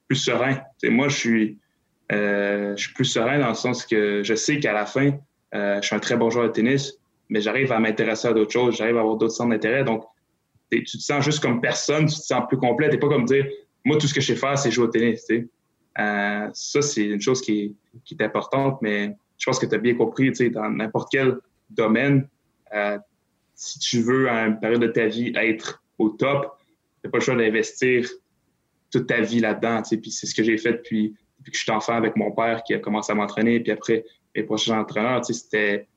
plus 0.07 0.17
serein. 0.17 0.61
moi, 0.83 1.07
je 1.07 1.15
suis, 1.15 1.59
euh, 2.11 2.75
je 2.75 2.83
suis 2.83 2.93
plus 2.93 3.05
serein 3.05 3.39
dans 3.39 3.49
le 3.49 3.55
sens 3.55 3.85
que 3.85 4.23
je 4.23 4.35
sais 4.35 4.59
qu'à 4.59 4.73
la 4.73 4.85
fin, 4.85 5.11
euh, 5.53 5.81
je 5.81 5.87
suis 5.87 5.95
un 5.95 5.99
très 5.99 6.17
bon 6.17 6.29
joueur 6.29 6.47
de 6.47 6.51
tennis, 6.51 6.99
mais 7.31 7.39
j'arrive 7.39 7.71
à 7.71 7.79
m'intéresser 7.79 8.27
à 8.27 8.33
d'autres 8.33 8.51
choses, 8.51 8.75
j'arrive 8.75 8.97
à 8.97 8.99
avoir 8.99 9.15
d'autres 9.15 9.33
centres 9.33 9.51
d'intérêt. 9.51 9.85
Donc, 9.85 10.03
tu 10.69 10.83
te 10.83 10.97
sens 10.97 11.23
juste 11.23 11.39
comme 11.39 11.61
personne, 11.61 12.05
tu 12.05 12.15
te 12.15 12.21
sens 12.21 12.43
plus 12.47 12.57
complet. 12.57 12.89
Tu 12.89 12.99
pas 12.99 13.07
comme 13.07 13.23
dire, 13.23 13.47
moi, 13.85 13.97
tout 13.97 14.05
ce 14.05 14.13
que 14.13 14.19
je 14.19 14.27
sais 14.27 14.35
faire, 14.35 14.57
c'est 14.57 14.69
jouer 14.69 14.85
au 14.85 14.89
tennis. 14.89 15.25
ça, 15.95 16.81
c'est 16.81 17.05
une 17.05 17.21
chose 17.21 17.41
qui 17.41 17.61
est, 17.61 17.73
qui 18.03 18.15
est 18.15 18.23
importante, 18.23 18.81
mais 18.81 19.15
je 19.37 19.45
pense 19.45 19.59
que 19.59 19.65
tu 19.65 19.73
as 19.73 19.77
bien 19.77 19.95
compris, 19.95 20.31
dans 20.51 20.69
n'importe 20.69 21.07
quel 21.09 21.37
domaine, 21.69 22.27
euh, 22.73 22.99
si 23.55 23.79
tu 23.79 24.01
veux, 24.01 24.29
à 24.29 24.47
une 24.47 24.59
période 24.59 24.81
de 24.81 24.87
ta 24.87 25.07
vie, 25.07 25.31
être 25.35 25.81
au 25.97 26.09
top, 26.09 26.57
tu 26.59 27.07
n'as 27.07 27.11
pas 27.11 27.17
le 27.19 27.23
choix 27.23 27.35
d'investir 27.35 28.09
toute 28.91 29.07
ta 29.07 29.21
vie 29.21 29.39
là-dedans. 29.39 29.81
Puis 29.89 30.11
c'est 30.11 30.27
ce 30.27 30.35
que 30.35 30.43
j'ai 30.43 30.57
fait 30.57 30.73
depuis, 30.73 31.15
depuis, 31.39 31.51
que 31.51 31.57
je 31.57 31.63
suis 31.63 31.71
enfant 31.71 31.93
avec 31.93 32.17
mon 32.17 32.31
père 32.31 32.61
qui 32.63 32.73
a 32.73 32.79
commencé 32.79 33.13
à 33.13 33.15
m'entraîner. 33.15 33.61
Puis 33.61 33.71
après, 33.71 34.03
mes 34.35 34.43
prochains 34.43 34.77
entraîneurs, 34.77 35.23
c'était, 35.23 35.87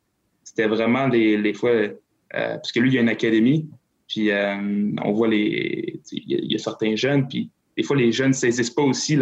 c'était 0.44 0.66
vraiment 0.66 1.08
les, 1.08 1.36
les 1.36 1.54
fois. 1.54 1.70
Euh, 1.70 1.96
parce 2.32 2.70
que 2.70 2.80
lui, 2.80 2.90
il 2.90 2.94
y 2.94 2.98
a 2.98 3.00
une 3.00 3.08
académie. 3.08 3.68
Puis 4.06 4.30
euh, 4.30 4.92
on 5.02 5.12
voit 5.12 5.28
les. 5.28 6.00
Il 6.12 6.52
y, 6.52 6.54
a 6.54 6.58
certains 6.58 6.94
jeunes. 6.94 7.26
Puis 7.26 7.50
des 7.76 7.82
fois, 7.82 7.96
les 7.96 8.12
jeunes 8.12 8.28
ne 8.28 8.34
saisissent 8.34 8.70
pas 8.70 8.82
aussi 8.82 9.18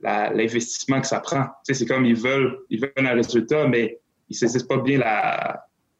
l'investissement 0.00 1.00
que 1.00 1.06
ça 1.06 1.20
prend. 1.20 1.46
c'est 1.64 1.86
comme 1.86 2.06
ils 2.06 2.16
veulent, 2.16 2.58
ils 2.70 2.80
veulent 2.80 2.92
un 2.96 3.14
résultat, 3.14 3.68
mais 3.68 4.00
ils 4.28 4.32
ne 4.32 4.38
saisissent 4.38 4.64
pas 4.64 4.78
bien 4.78 5.00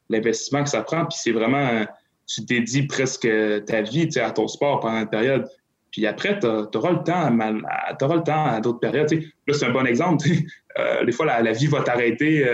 l'investissement 0.09 0.63
que 0.63 0.71
ça 0.71 0.83
prend. 0.83 1.05
Puis 1.05 1.19
c'est 1.23 1.33
vraiment, 1.33 1.85
tu 2.27 2.41
dédies 2.41 2.87
presque 2.87 3.29
ta 3.67 3.83
vie 3.83 4.09
à 4.17 4.31
ton 4.31 4.49
sport 4.49 4.81
pendant 4.81 4.99
une 4.99 5.11
période. 5.11 5.47
Puis 5.93 6.07
après, 6.07 6.39
tu 6.39 6.47
auras 6.47 6.93
le 6.93 7.03
temps 7.05 7.23
à, 7.23 7.31
le 7.31 8.23
temps 8.23 8.47
à 8.47 8.61
d'autres 8.61 8.81
périodes. 8.81 9.13
Là, 9.47 9.55
c'est 9.55 9.67
un 9.67 9.73
bon 9.73 9.87
exemple. 9.87 10.27
Euh, 10.79 11.07
des 11.07 11.13
fois, 11.13 11.25
la, 11.25 11.53
vie 11.53 11.69
va 11.69 11.81
t'arrêter 11.81 12.45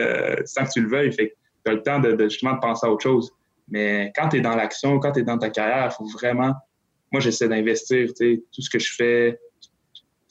sans 0.44 0.64
que 0.64 0.70
tu 0.70 0.80
le 0.80 0.88
veuilles. 0.88 1.12
Fait 1.12 1.34
tu 1.64 1.70
as 1.70 1.74
le 1.74 1.82
temps 1.82 2.00
de, 2.00 2.16
justement 2.28 2.54
de 2.54 2.60
penser 2.60 2.86
à 2.86 2.90
autre 2.90 3.02
chose. 3.02 3.32
Mais 3.68 4.12
quand 4.16 4.28
tu 4.28 4.38
es 4.38 4.40
dans 4.40 4.56
l'action, 4.56 4.98
quand 4.98 5.12
tu 5.12 5.20
es 5.20 5.22
dans 5.22 5.38
ta 5.38 5.50
carrière, 5.50 5.90
il 5.90 5.94
faut 5.94 6.06
vraiment. 6.06 6.54
Moi, 7.10 7.20
j'essaie 7.20 7.48
d'investir 7.48 8.08
tout 8.14 8.62
ce 8.62 8.70
que 8.70 8.78
je 8.78 8.94
fais, 8.94 9.38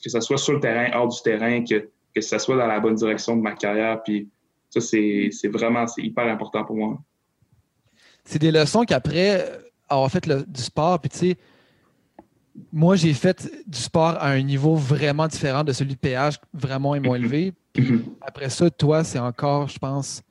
que 0.02 0.10
ce 0.10 0.20
soit 0.20 0.38
sur 0.38 0.54
le 0.54 0.60
terrain, 0.60 0.90
hors 0.94 1.08
du 1.08 1.20
terrain, 1.22 1.64
que, 1.64 1.88
que 2.14 2.20
ce 2.20 2.38
soit 2.38 2.56
dans 2.56 2.66
la 2.66 2.80
bonne 2.80 2.96
direction 2.96 3.36
de 3.36 3.42
ma 3.42 3.52
carrière. 3.52 4.02
Puis 4.02 4.28
ça, 4.70 4.80
c'est 4.80 5.30
vraiment 5.48 5.86
c'est 5.86 6.02
hyper 6.02 6.26
important 6.26 6.64
pour 6.64 6.76
moi 6.76 6.98
c'est 8.24 8.38
des 8.38 8.50
leçons 8.50 8.84
qu'après 8.84 9.58
avoir 9.88 10.10
fait 10.10 10.26
du 10.26 10.62
sport, 10.62 11.00
puis 11.00 11.10
tu 11.10 11.18
sais, 11.18 11.36
moi, 12.72 12.96
j'ai 12.96 13.14
fait 13.14 13.50
du 13.66 13.78
sport 13.78 14.16
à 14.18 14.28
un 14.28 14.42
niveau 14.42 14.74
vraiment 14.74 15.26
différent 15.26 15.64
de 15.64 15.72
celui 15.72 15.94
de 15.94 15.98
PH, 15.98 16.38
vraiment 16.52 16.98
moins 17.00 17.16
élevé. 17.16 17.52
Mhm. 17.76 18.04
après 18.20 18.50
ça, 18.50 18.68
toi, 18.70 19.02
c'est 19.02 19.18
encore, 19.18 19.68
je 19.68 19.78
pense, 19.78 20.22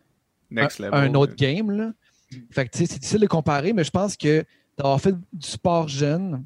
un, 0.91 1.13
autre 1.15 1.35
game. 1.35 1.71
Là. 1.71 1.91
Fait 2.49 2.67
que, 2.67 2.77
c'est 2.77 2.85
difficile 2.85 3.19
de 3.19 3.27
comparer, 3.27 3.73
mais 3.73 3.83
je 3.83 3.91
pense 3.91 4.15
que 4.15 4.43
d'avoir 4.77 4.99
fait 4.99 5.15
du 5.33 5.47
sport 5.47 5.87
jeune 5.87 6.43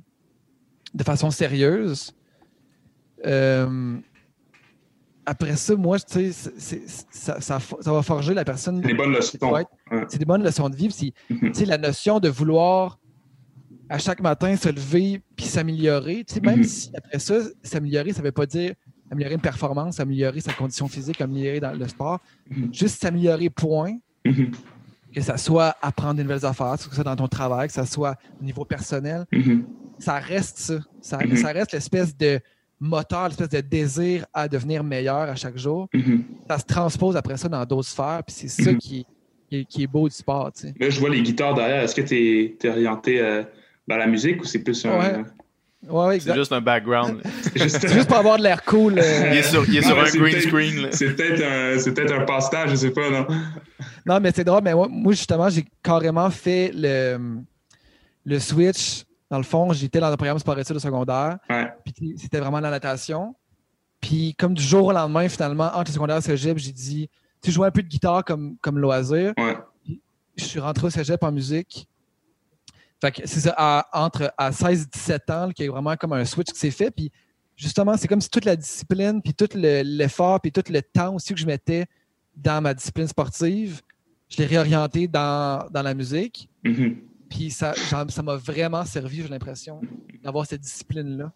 de 0.94 1.04
façon 1.04 1.32
sérieuse, 1.32 2.14
euh, 3.26 3.98
après 5.26 5.56
ça, 5.56 5.76
moi, 5.76 6.00
tu 6.00 6.32
sais, 6.32 6.82
ça, 7.10 7.40
ça, 7.42 7.60
va 7.92 8.02
forger 8.04 8.34
la 8.34 8.46
personne. 8.46 8.82
C'est 8.82 8.90
des 8.90 8.94
bonnes 8.94 9.14
leçons. 9.14 9.66
C'est 10.08 10.20
des 10.20 10.26
bonnes 10.26 10.44
leçons 10.44 10.70
de 10.70 10.76
vivre. 10.76 10.94
Tu 10.96 11.14
sais, 11.54 11.66
la 11.66 11.78
notion 11.78 12.20
de 12.20 12.30
vouloir 12.30 13.00
à 13.90 13.98
chaque 13.98 14.22
matin 14.22 14.56
se 14.56 14.70
lever 14.70 15.22
puis 15.36 15.46
s'améliorer. 15.46 16.24
Tu 16.26 16.36
sais, 16.36 16.42
même 16.42 16.60
mhm. 16.60 16.64
si 16.64 16.92
après 16.96 17.20
ça, 17.20 17.40
s'améliorer, 17.64 18.14
ça 18.14 18.20
ne 18.20 18.26
veut 18.26 18.32
pas 18.32 18.46
dire 18.46 18.74
améliorer 19.12 19.36
une 19.36 19.42
performance, 19.42 20.00
améliorer 20.00 20.40
sa 20.40 20.54
condition 20.54 20.88
physique, 20.88 21.22
améliorer 21.22 21.60
dans 21.60 21.72
le 21.72 21.88
sport. 21.88 22.20
Mhm. 22.50 22.74
Juste 22.74 23.02
s'améliorer, 23.02 23.50
point. 23.50 23.98
Que 25.14 25.22
ça 25.22 25.38
soit 25.38 25.76
apprendre 25.82 26.16
de 26.16 26.24
nouvelles 26.24 26.46
affaires, 26.46 26.74
que 26.74 26.84
ce 26.84 26.94
soit 26.94 27.04
dans 27.04 27.16
ton 27.16 27.28
travail, 27.28 27.68
que 27.68 27.74
ça 27.74 27.86
soit 27.86 28.18
au 28.42 28.44
niveau 28.44 28.66
personnel. 28.66 29.26
Ça 29.98 30.16
reste 30.16 30.58
ça. 30.58 30.80
Ça, 31.00 31.20
ça 31.36 31.48
reste 31.54 31.72
l'espèce 31.72 32.18
de 32.18 32.42
moteur, 32.80 33.28
l'espèce 33.28 33.50
de 33.50 33.62
désir 33.62 34.26
à 34.34 34.48
devenir 34.48 34.84
meilleur 34.84 35.30
à 35.30 35.36
chaque 35.36 35.58
jour, 35.58 35.88
mhm. 35.94 36.24
ça 36.50 36.60
se 36.60 36.66
transpose 36.66 37.16
après 37.16 37.38
ça 37.38 37.50
dans 37.50 37.64
d'autres 37.66 37.88
sphères, 37.88 38.22
puis 38.26 38.36
c'est 38.36 38.48
ça 38.48 38.72
mhm. 38.72 38.78
qui, 38.78 39.06
qui, 39.70 39.84
est 39.84 39.88
beau 39.88 40.08
du 40.08 40.16
sport. 40.16 40.52
Tu 40.52 40.68
Là, 40.80 40.90
je 40.90 41.00
vois 41.00 41.10
les 41.10 41.22
guitares 41.22 41.54
derrière. 41.54 41.84
Est-ce 41.84 41.96
que 41.96 42.02
tu 42.02 42.16
es, 42.16 42.70
orienté 42.70 43.22
euh, 43.22 43.44
dans 43.88 43.98
la 43.98 44.08
musique 44.08 44.42
ou 44.42 44.46
c'est 44.46 44.64
plus 44.64 44.86
un. 44.86 45.00
Ouais. 45.00 45.24
Ouais, 45.90 46.20
c'est 46.20 46.34
juste 46.34 46.52
un 46.52 46.62
background. 46.62 47.22
juste, 47.56 47.88
juste 47.88 48.08
pour 48.08 48.18
avoir 48.18 48.38
de 48.38 48.44
l'air 48.44 48.64
cool. 48.64 48.98
Euh. 48.98 49.30
Il 49.32 49.38
est 49.38 49.44
sur, 49.44 49.68
il 49.68 49.78
est 49.78 49.82
sur 49.82 50.00
un 50.00 50.10
green 50.10 50.42
screen. 50.42 50.88
C'est 50.92 51.16
peut-être 51.16 51.44
un, 51.44 51.92
peut 51.94 52.14
un 52.14 52.26
passe-temps, 52.26 52.68
je 52.68 52.76
sais 52.76 52.92
pas, 52.92 53.10
non? 53.10 53.28
Non, 54.06 54.20
mais 54.20 54.32
c'est 54.34 54.44
drôle. 54.44 54.64
Mais 54.64 54.74
moi, 54.74 54.88
moi 54.90 55.14
justement, 55.14 55.50
j'ai 55.50 55.66
carrément 55.84 56.30
fait 56.30 56.72
le, 56.74 57.18
le 58.26 58.40
switch 58.40 59.06
dans 59.30 59.38
le 59.38 59.44
fond, 59.44 59.74
j'étais 59.74 60.00
dans 60.00 60.10
le 60.10 60.18
programme 60.18 60.40
sport-études 60.40 60.80
secondaire. 60.80 61.38
Puis 61.84 62.16
c'était 62.18 62.40
vraiment 62.40 62.60
la 62.60 62.70
natation. 62.70 63.36
Puis 64.00 64.36
comme 64.36 64.54
du 64.54 64.64
jour 64.64 64.86
au 64.88 64.92
lendemain, 64.92 65.28
finalement, 65.28 65.72
entre 65.74 65.90
le 65.90 65.94
secondaire 65.94 66.18
et 66.18 66.20
le 66.20 66.24
cégep, 66.24 66.58
j'ai 66.58 66.72
dit, 66.72 67.10
tu 67.42 67.52
jouais 67.52 67.68
un 67.68 67.72
peu 67.72 67.82
de 67.82 67.88
guitare 67.88 68.24
comme, 68.24 68.56
comme 68.62 68.78
loisir. 68.80 69.34
Je 70.38 70.44
suis 70.44 70.60
rentré 70.60 70.88
au 70.88 70.90
cégep 70.90 71.24
en 71.24 71.32
musique. 71.32 71.88
Fait 73.02 73.12
que 73.12 73.22
c'est 73.26 73.42
ça, 73.42 73.54
à, 73.58 74.06
entre 74.06 74.34
à 74.38 74.52
16 74.52 74.84
et 74.84 74.86
17 74.86 75.30
ans, 75.30 75.50
qu'il 75.52 75.66
y 75.66 75.68
a 75.68 75.72
vraiment 75.72 75.96
comme 75.96 76.14
un 76.14 76.26
switch 76.26 76.52
qui 76.52 76.60
s'est 76.60 76.72
fait. 76.72 76.92
Puis 76.92 77.12
justement, 77.56 77.98
c'est 77.98 78.08
comme 78.08 78.22
si 78.22 78.30
toute 78.30 78.46
la 78.46 78.56
discipline, 78.56 79.22
puis 79.22 79.34
tout 79.34 79.50
l'effort, 79.56 80.40
puis 80.42 80.52
tout 80.52 80.64
le 80.70 80.82
temps 80.82 81.16
aussi 81.16 81.34
que 81.34 81.40
je 81.40 81.46
mettais 81.46 81.86
dans 82.36 82.62
ma 82.62 82.74
discipline 82.74 83.08
sportive, 83.08 83.82
je 84.30 84.38
l'ai 84.38 84.46
réorienté 84.46 85.08
dans, 85.08 85.68
la 85.74 85.94
musique. 85.94 86.50
Mm-hmm. 86.64 86.96
Puis 87.30 87.52
ça, 87.52 87.74
ça 87.76 88.24
m'a 88.24 88.36
vraiment 88.36 88.86
servi, 88.86 89.22
j'ai 89.22 89.28
l'impression, 89.28 89.82
d'avoir 90.24 90.46
cette 90.46 90.62
discipline-là. 90.62 91.32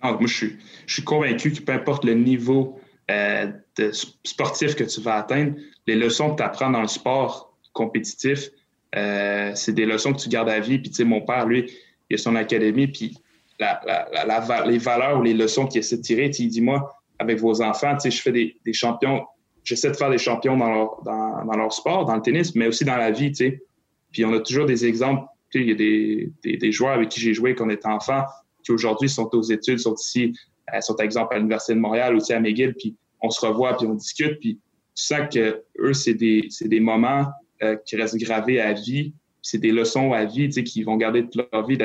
Ah, 0.00 0.12
moi, 0.12 0.26
je 0.26 0.34
suis, 0.34 0.58
je 0.86 0.94
suis 0.94 1.04
convaincu 1.04 1.52
que 1.52 1.60
peu 1.60 1.72
importe 1.72 2.04
le 2.04 2.14
niveau 2.14 2.80
euh, 3.10 3.52
de 3.76 3.90
sportif 3.92 4.74
que 4.74 4.84
tu 4.84 5.00
vas 5.00 5.16
atteindre, 5.16 5.54
les 5.86 5.94
leçons 5.94 6.32
que 6.32 6.36
tu 6.36 6.42
apprends 6.42 6.70
dans 6.70 6.82
le 6.82 6.88
sport 6.88 7.56
compétitif, 7.72 8.50
euh, 8.96 9.52
c'est 9.54 9.72
des 9.72 9.86
leçons 9.86 10.12
que 10.12 10.18
tu 10.20 10.28
gardes 10.28 10.48
à 10.48 10.60
vie. 10.60 10.78
Puis, 10.78 10.90
tu 10.90 10.96
sais, 10.96 11.04
mon 11.04 11.22
père, 11.22 11.46
lui, 11.46 11.70
il 12.10 12.14
a 12.14 12.18
son 12.18 12.36
académie, 12.36 12.86
puis 12.86 13.16
la, 13.58 13.80
la, 14.26 14.66
les 14.66 14.78
valeurs 14.78 15.18
ou 15.18 15.22
les 15.22 15.34
leçons 15.34 15.66
qu'il 15.66 15.78
essaie 15.78 15.96
de 15.96 16.02
tirer, 16.02 16.30
il 16.38 16.48
dit, 16.48 16.60
moi, 16.60 16.94
avec 17.18 17.38
vos 17.38 17.62
enfants, 17.62 17.94
tu 17.94 18.02
sais, 18.02 18.10
je 18.10 18.20
fais 18.20 18.32
des, 18.32 18.56
des 18.64 18.72
champions, 18.72 19.24
j'essaie 19.64 19.90
de 19.90 19.96
faire 19.96 20.10
des 20.10 20.18
champions 20.18 20.56
dans 20.56 20.70
leur, 20.70 21.02
dans, 21.04 21.44
dans 21.44 21.56
leur 21.56 21.72
sport, 21.72 22.04
dans 22.04 22.16
le 22.16 22.22
tennis, 22.22 22.54
mais 22.54 22.66
aussi 22.66 22.84
dans 22.84 22.96
la 22.96 23.10
vie, 23.10 23.30
tu 23.30 23.46
sais. 23.46 23.62
Puis 24.10 24.24
on 24.24 24.32
a 24.32 24.40
toujours 24.40 24.66
des 24.66 24.84
exemples. 24.84 25.26
Il 25.54 25.68
y 25.68 25.72
a 25.72 25.74
des, 25.74 26.32
des, 26.42 26.72
joueurs 26.72 26.94
avec 26.94 27.10
qui 27.10 27.20
j'ai 27.20 27.34
joué 27.34 27.54
quand 27.54 27.66
on 27.66 27.70
était 27.70 27.86
enfant 27.86 28.22
qui 28.64 28.72
aujourd'hui 28.72 29.08
sont 29.08 29.28
aux 29.34 29.42
études, 29.42 29.78
sont 29.78 29.94
ici, 29.94 30.32
euh, 30.72 30.80
sont 30.80 30.94
par 30.94 31.04
exemple 31.04 31.34
à 31.34 31.38
l'Université 31.38 31.74
de 31.74 31.80
Montréal, 31.80 32.14
aussi 32.14 32.32
à 32.32 32.40
McGill, 32.40 32.74
puis 32.74 32.96
on 33.20 33.30
se 33.30 33.44
revoit, 33.44 33.76
puis 33.76 33.86
on 33.86 33.94
discute, 33.94 34.38
puis 34.40 34.58
tu 34.94 35.02
sens 35.02 35.28
que 35.32 35.62
eux, 35.78 35.92
c'est 35.92 36.14
des, 36.14 36.48
des 36.60 36.80
moments 36.80 37.26
euh, 37.62 37.76
qui 37.76 37.96
restent 37.96 38.18
gravés 38.18 38.60
à 38.60 38.72
vie, 38.72 39.14
c'est 39.40 39.58
des 39.58 39.72
leçons 39.72 40.12
à 40.12 40.24
vie, 40.24 40.46
tu 40.46 40.52
sais, 40.52 40.64
qui 40.64 40.82
vont 40.82 40.96
garder 40.96 41.24
toute 41.24 41.48
leur 41.52 41.66
vie, 41.66 41.78
que 41.78 41.84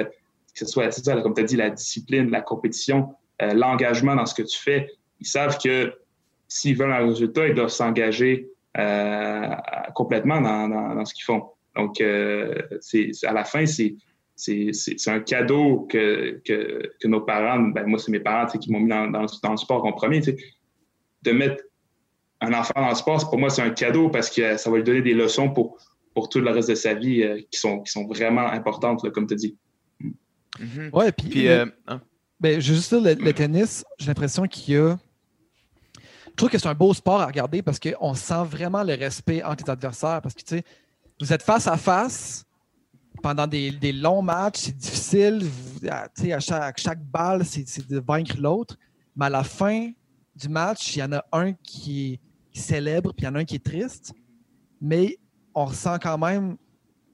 ce 0.53 0.65
soit, 0.65 0.89
comme 1.21 1.33
tu 1.33 1.41
as 1.41 1.45
dit, 1.45 1.55
la 1.55 1.69
discipline, 1.69 2.29
la 2.29 2.41
compétition, 2.41 3.09
euh, 3.41 3.53
l'engagement 3.53 4.15
dans 4.15 4.25
ce 4.25 4.35
que 4.35 4.43
tu 4.43 4.57
fais. 4.59 4.89
Ils 5.19 5.27
savent 5.27 5.57
que 5.57 5.93
s'ils 6.47 6.77
veulent 6.77 6.93
un 6.93 7.07
résultat, 7.07 7.47
ils 7.47 7.55
doivent 7.55 7.69
s'engager 7.69 8.49
complètement 9.95 10.39
dans, 10.39 10.67
dans 10.67 11.03
ce 11.03 11.11
qu'ils 11.15 11.23
font. 11.23 11.49
Donc, 11.77 12.01
euh, 12.01 12.55
c'est, 12.81 13.11
à 13.23 13.33
la 13.33 13.45
fin, 13.45 13.65
c'est, 13.65 13.95
un 15.07 15.19
cadeau 15.19 15.87
que, 15.89 16.41
nos 17.05 17.21
parents, 17.21 17.59
ben 17.59 17.85
moi, 17.85 17.99
c'est 17.99 18.11
mes 18.11 18.19
parents 18.19 18.47
qui 18.47 18.71
m'ont 18.71 18.79
mis 18.79 18.89
dans, 18.89 19.21
le 19.21 19.57
sport 19.57 19.85
en 19.85 19.93
premier, 19.93 20.21
de 20.21 21.31
mettre 21.31 21.63
un 22.41 22.53
enfant 22.53 22.73
dans 22.75 22.89
le 22.89 22.95
sport, 22.95 23.29
pour 23.29 23.39
moi, 23.39 23.49
c'est 23.49 23.61
un 23.61 23.71
cadeau 23.71 24.09
parce 24.09 24.29
que 24.29 24.57
ça 24.57 24.69
va 24.69 24.77
lui 24.77 24.83
donner 24.83 25.01
des 25.01 25.13
leçons 25.13 25.49
pour, 25.49 25.77
pour 26.13 26.29
tout 26.29 26.39
le 26.39 26.51
reste 26.51 26.69
de 26.69 26.75
sa 26.75 26.93
vie 26.93 27.23
euh, 27.23 27.41
qui, 27.51 27.59
sont, 27.59 27.81
qui 27.81 27.91
sont 27.91 28.05
vraiment 28.05 28.47
importantes, 28.47 29.09
comme 29.11 29.27
tu 29.27 29.33
as 29.33 29.37
dit. 29.37 29.57
Mm-hmm. 30.59 30.89
Ouais, 30.91 31.11
puis, 31.11 31.47
euh, 31.47 31.65
hein. 31.87 32.01
ben, 32.39 32.59
juste 32.59 32.91
le, 32.91 33.13
le 33.13 33.33
tennis, 33.33 33.83
j'ai 33.97 34.07
l'impression 34.07 34.45
qu'il 34.47 34.73
y 34.73 34.77
a. 34.77 34.97
Je 36.27 36.35
trouve 36.35 36.49
que 36.49 36.59
c'est 36.59 36.67
un 36.67 36.75
beau 36.75 36.93
sport 36.93 37.21
à 37.21 37.25
regarder 37.25 37.63
parce 37.63 37.79
qu'on 37.79 38.13
sent 38.13 38.43
vraiment 38.45 38.83
le 38.83 38.93
respect 38.93 39.43
entre 39.43 39.63
les 39.65 39.71
adversaires. 39.71 40.21
Parce 40.21 40.35
que, 40.35 40.41
tu 40.41 40.57
sais, 40.57 40.63
vous 41.19 41.33
êtes 41.33 41.41
face 41.41 41.67
à 41.67 41.77
face 41.77 42.45
pendant 43.23 43.47
des, 43.47 43.91
longs 43.91 44.21
matchs, 44.21 44.57
c'est 44.59 44.77
difficile. 44.77 45.49
à, 45.89 46.07
à 46.35 46.39
chaque, 46.39 46.79
chaque 46.79 47.03
balle, 47.03 47.43
c'est 47.43 47.87
de 47.87 47.99
vaincre 47.99 48.35
l'autre. 48.39 48.77
Mais 49.15 49.25
à 49.25 49.29
la 49.29 49.43
fin 49.43 49.89
du 50.35 50.47
match, 50.47 50.95
il 50.95 50.99
y 50.99 51.03
en 51.03 51.13
a 51.13 51.25
un 51.31 51.53
qui 51.53 52.19
célèbre, 52.57 53.13
puis 53.13 53.23
il 53.23 53.25
y 53.25 53.27
en 53.29 53.35
a 53.35 53.39
un 53.39 53.45
qui 53.45 53.55
est 53.55 53.63
triste. 53.63 54.13
Mais 54.81 55.17
on 55.55 55.65
ressent 55.65 55.97
quand 55.99 56.17
même 56.17 56.57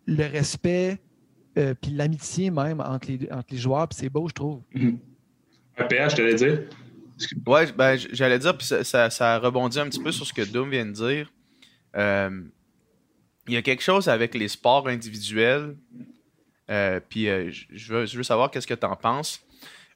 le 0.05 0.25
respect, 0.25 0.99
euh, 1.57 1.73
puis 1.79 1.91
l'amitié 1.91 2.51
même 2.51 2.81
entre 2.81 3.09
les, 3.09 3.31
entre 3.31 3.47
les 3.51 3.57
joueurs, 3.57 3.87
puis 3.87 3.97
c'est 3.99 4.09
beau, 4.09 4.27
je 4.27 4.33
trouve. 4.33 4.61
Mm 4.73 4.97
je 5.77 6.15
t'allais 6.15 6.35
dire. 6.35 6.61
Ouais, 7.45 7.71
ben, 7.71 7.97
j'allais 8.11 8.39
dire, 8.39 8.57
puis 8.57 8.67
ça, 8.67 9.09
ça, 9.09 9.39
rebondit 9.39 9.79
un 9.79 9.87
petit 9.87 10.01
peu 10.01 10.11
sur 10.11 10.25
ce 10.25 10.33
que 10.33 10.41
Doom 10.41 10.69
vient 10.69 10.85
de 10.85 10.91
dire. 10.91 11.31
Euh, 11.95 12.41
il 13.47 13.53
y 13.53 13.57
a 13.57 13.61
quelque 13.61 13.83
chose 13.83 14.07
avec 14.07 14.33
les 14.35 14.47
sports 14.47 14.87
individuels, 14.87 15.75
euh, 16.69 16.99
puis 17.07 17.29
euh, 17.29 17.51
je, 17.51 17.93
veux, 17.93 18.05
je, 18.05 18.17
veux, 18.17 18.23
savoir 18.23 18.49
qu'est-ce 18.49 18.67
que 18.67 18.73
tu 18.73 18.85
en 18.85 18.95
penses. 18.95 19.41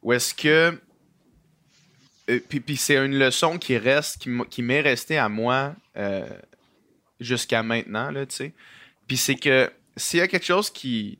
Ou 0.03 0.13
est-ce 0.13 0.33
que. 0.33 0.79
Euh, 2.30 2.39
puis, 2.47 2.59
puis 2.59 2.78
c'est 2.78 2.95
une 2.95 3.17
leçon 3.17 3.57
qui 3.57 3.78
reste, 3.78 4.28
qui 4.49 4.61
m'est 4.61 4.82
restée 4.82 5.17
à 5.17 5.30
moi 5.30 5.75
jusqu'à 7.19 7.63
maintenant, 7.63 8.11
là, 8.11 8.25
tu 8.25 8.36
sais. 8.36 8.53
Puis 9.07 9.17
c'est 9.17 9.36
que 9.36 9.71
s'il 9.95 10.19
y 10.19 10.21
a 10.21 10.28
quelque 10.28 10.45
chose 10.45 10.69
qui. 10.69 11.17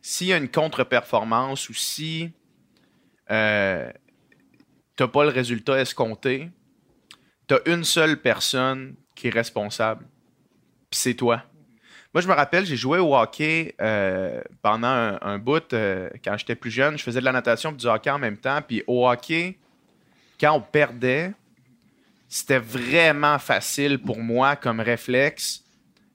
S'il 0.00 0.28
y 0.28 0.32
a 0.32 0.36
une 0.36 0.48
contre-performance 0.48 1.68
ou 1.68 1.74
si 1.74 2.30
euh, 3.30 3.92
t'as 4.96 5.08
pas 5.08 5.24
le 5.24 5.30
résultat 5.30 5.80
escompté, 5.80 6.50
t'as 7.46 7.58
une 7.66 7.84
seule 7.84 8.20
personne 8.20 8.94
qui 9.14 9.26
est 9.26 9.30
responsable 9.30 10.06
puis 10.90 10.98
c'est 10.98 11.14
toi. 11.14 11.42
Moi, 12.14 12.22
je 12.22 12.28
me 12.28 12.32
rappelle, 12.32 12.64
j'ai 12.64 12.76
joué 12.76 12.98
au 12.98 13.14
hockey 13.14 13.74
euh, 13.80 14.40
pendant 14.62 15.18
un, 15.20 15.38
bout 15.38 15.72
euh, 15.72 16.08
quand 16.24 16.36
j'étais 16.38 16.54
plus 16.54 16.70
jeune. 16.70 16.96
Je 16.96 17.02
faisais 17.02 17.20
de 17.20 17.24
la 17.24 17.32
natation 17.32 17.70
et 17.70 17.74
du 17.74 17.86
hockey 17.86 18.10
en 18.10 18.18
même 18.18 18.38
temps. 18.38 18.60
Puis 18.66 18.82
au 18.86 19.06
hockey, 19.06 19.58
quand 20.40 20.54
on 20.54 20.60
perdait, 20.60 21.32
c'était 22.28 22.58
vraiment 22.58 23.38
facile 23.38 23.98
pour 23.98 24.18
moi 24.18 24.56
comme 24.56 24.80
réflexe 24.80 25.64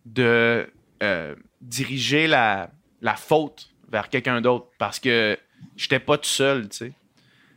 de 0.05 0.69
euh, 1.01 1.35
diriger 1.61 2.27
la, 2.27 2.69
la, 3.01 3.15
faute 3.15 3.69
vers 3.89 4.09
quelqu'un 4.09 4.41
d'autre 4.41 4.67
parce 4.77 4.99
que 4.99 5.37
j'étais 5.75 5.99
pas 5.99 6.17
tout 6.17 6.29
seul, 6.29 6.69
tu 6.69 6.77
sais. 6.77 6.93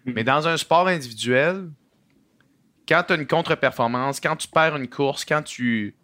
Mm. 0.05 0.13
Mais 0.15 0.25
dans 0.25 0.49
un 0.49 0.57
sport 0.57 0.89
individuel, 0.89 1.69
quand 2.89 3.03
tu 3.07 3.13
as 3.13 3.17
une 3.17 3.27
contre-performance, 3.27 4.21
quand 4.21 4.37
tu 4.37 4.49
perds 4.49 4.77
une 4.77 4.89
course, 4.89 5.25
quand 5.25 5.43
tu 5.43 5.95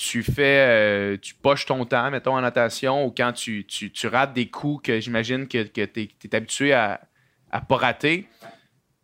tu 0.00 0.22
fais, 0.22 0.66
euh, 0.66 1.16
tu 1.20 1.34
poches 1.34 1.66
ton 1.66 1.84
temps, 1.84 2.10
mettons, 2.10 2.34
en 2.34 2.40
natation, 2.40 3.04
ou 3.04 3.10
quand 3.10 3.34
tu, 3.34 3.66
rates 4.04 4.32
des 4.32 4.48
coups 4.48 4.86
que 4.86 4.98
j'imagine 4.98 5.46
que, 5.46 5.62
que 5.64 5.84
tu 5.84 6.08
es, 6.24 6.34
habitué 6.34 6.72
à 6.72 7.02
ne 7.52 7.60
pas 7.60 7.76
rater, 7.76 8.26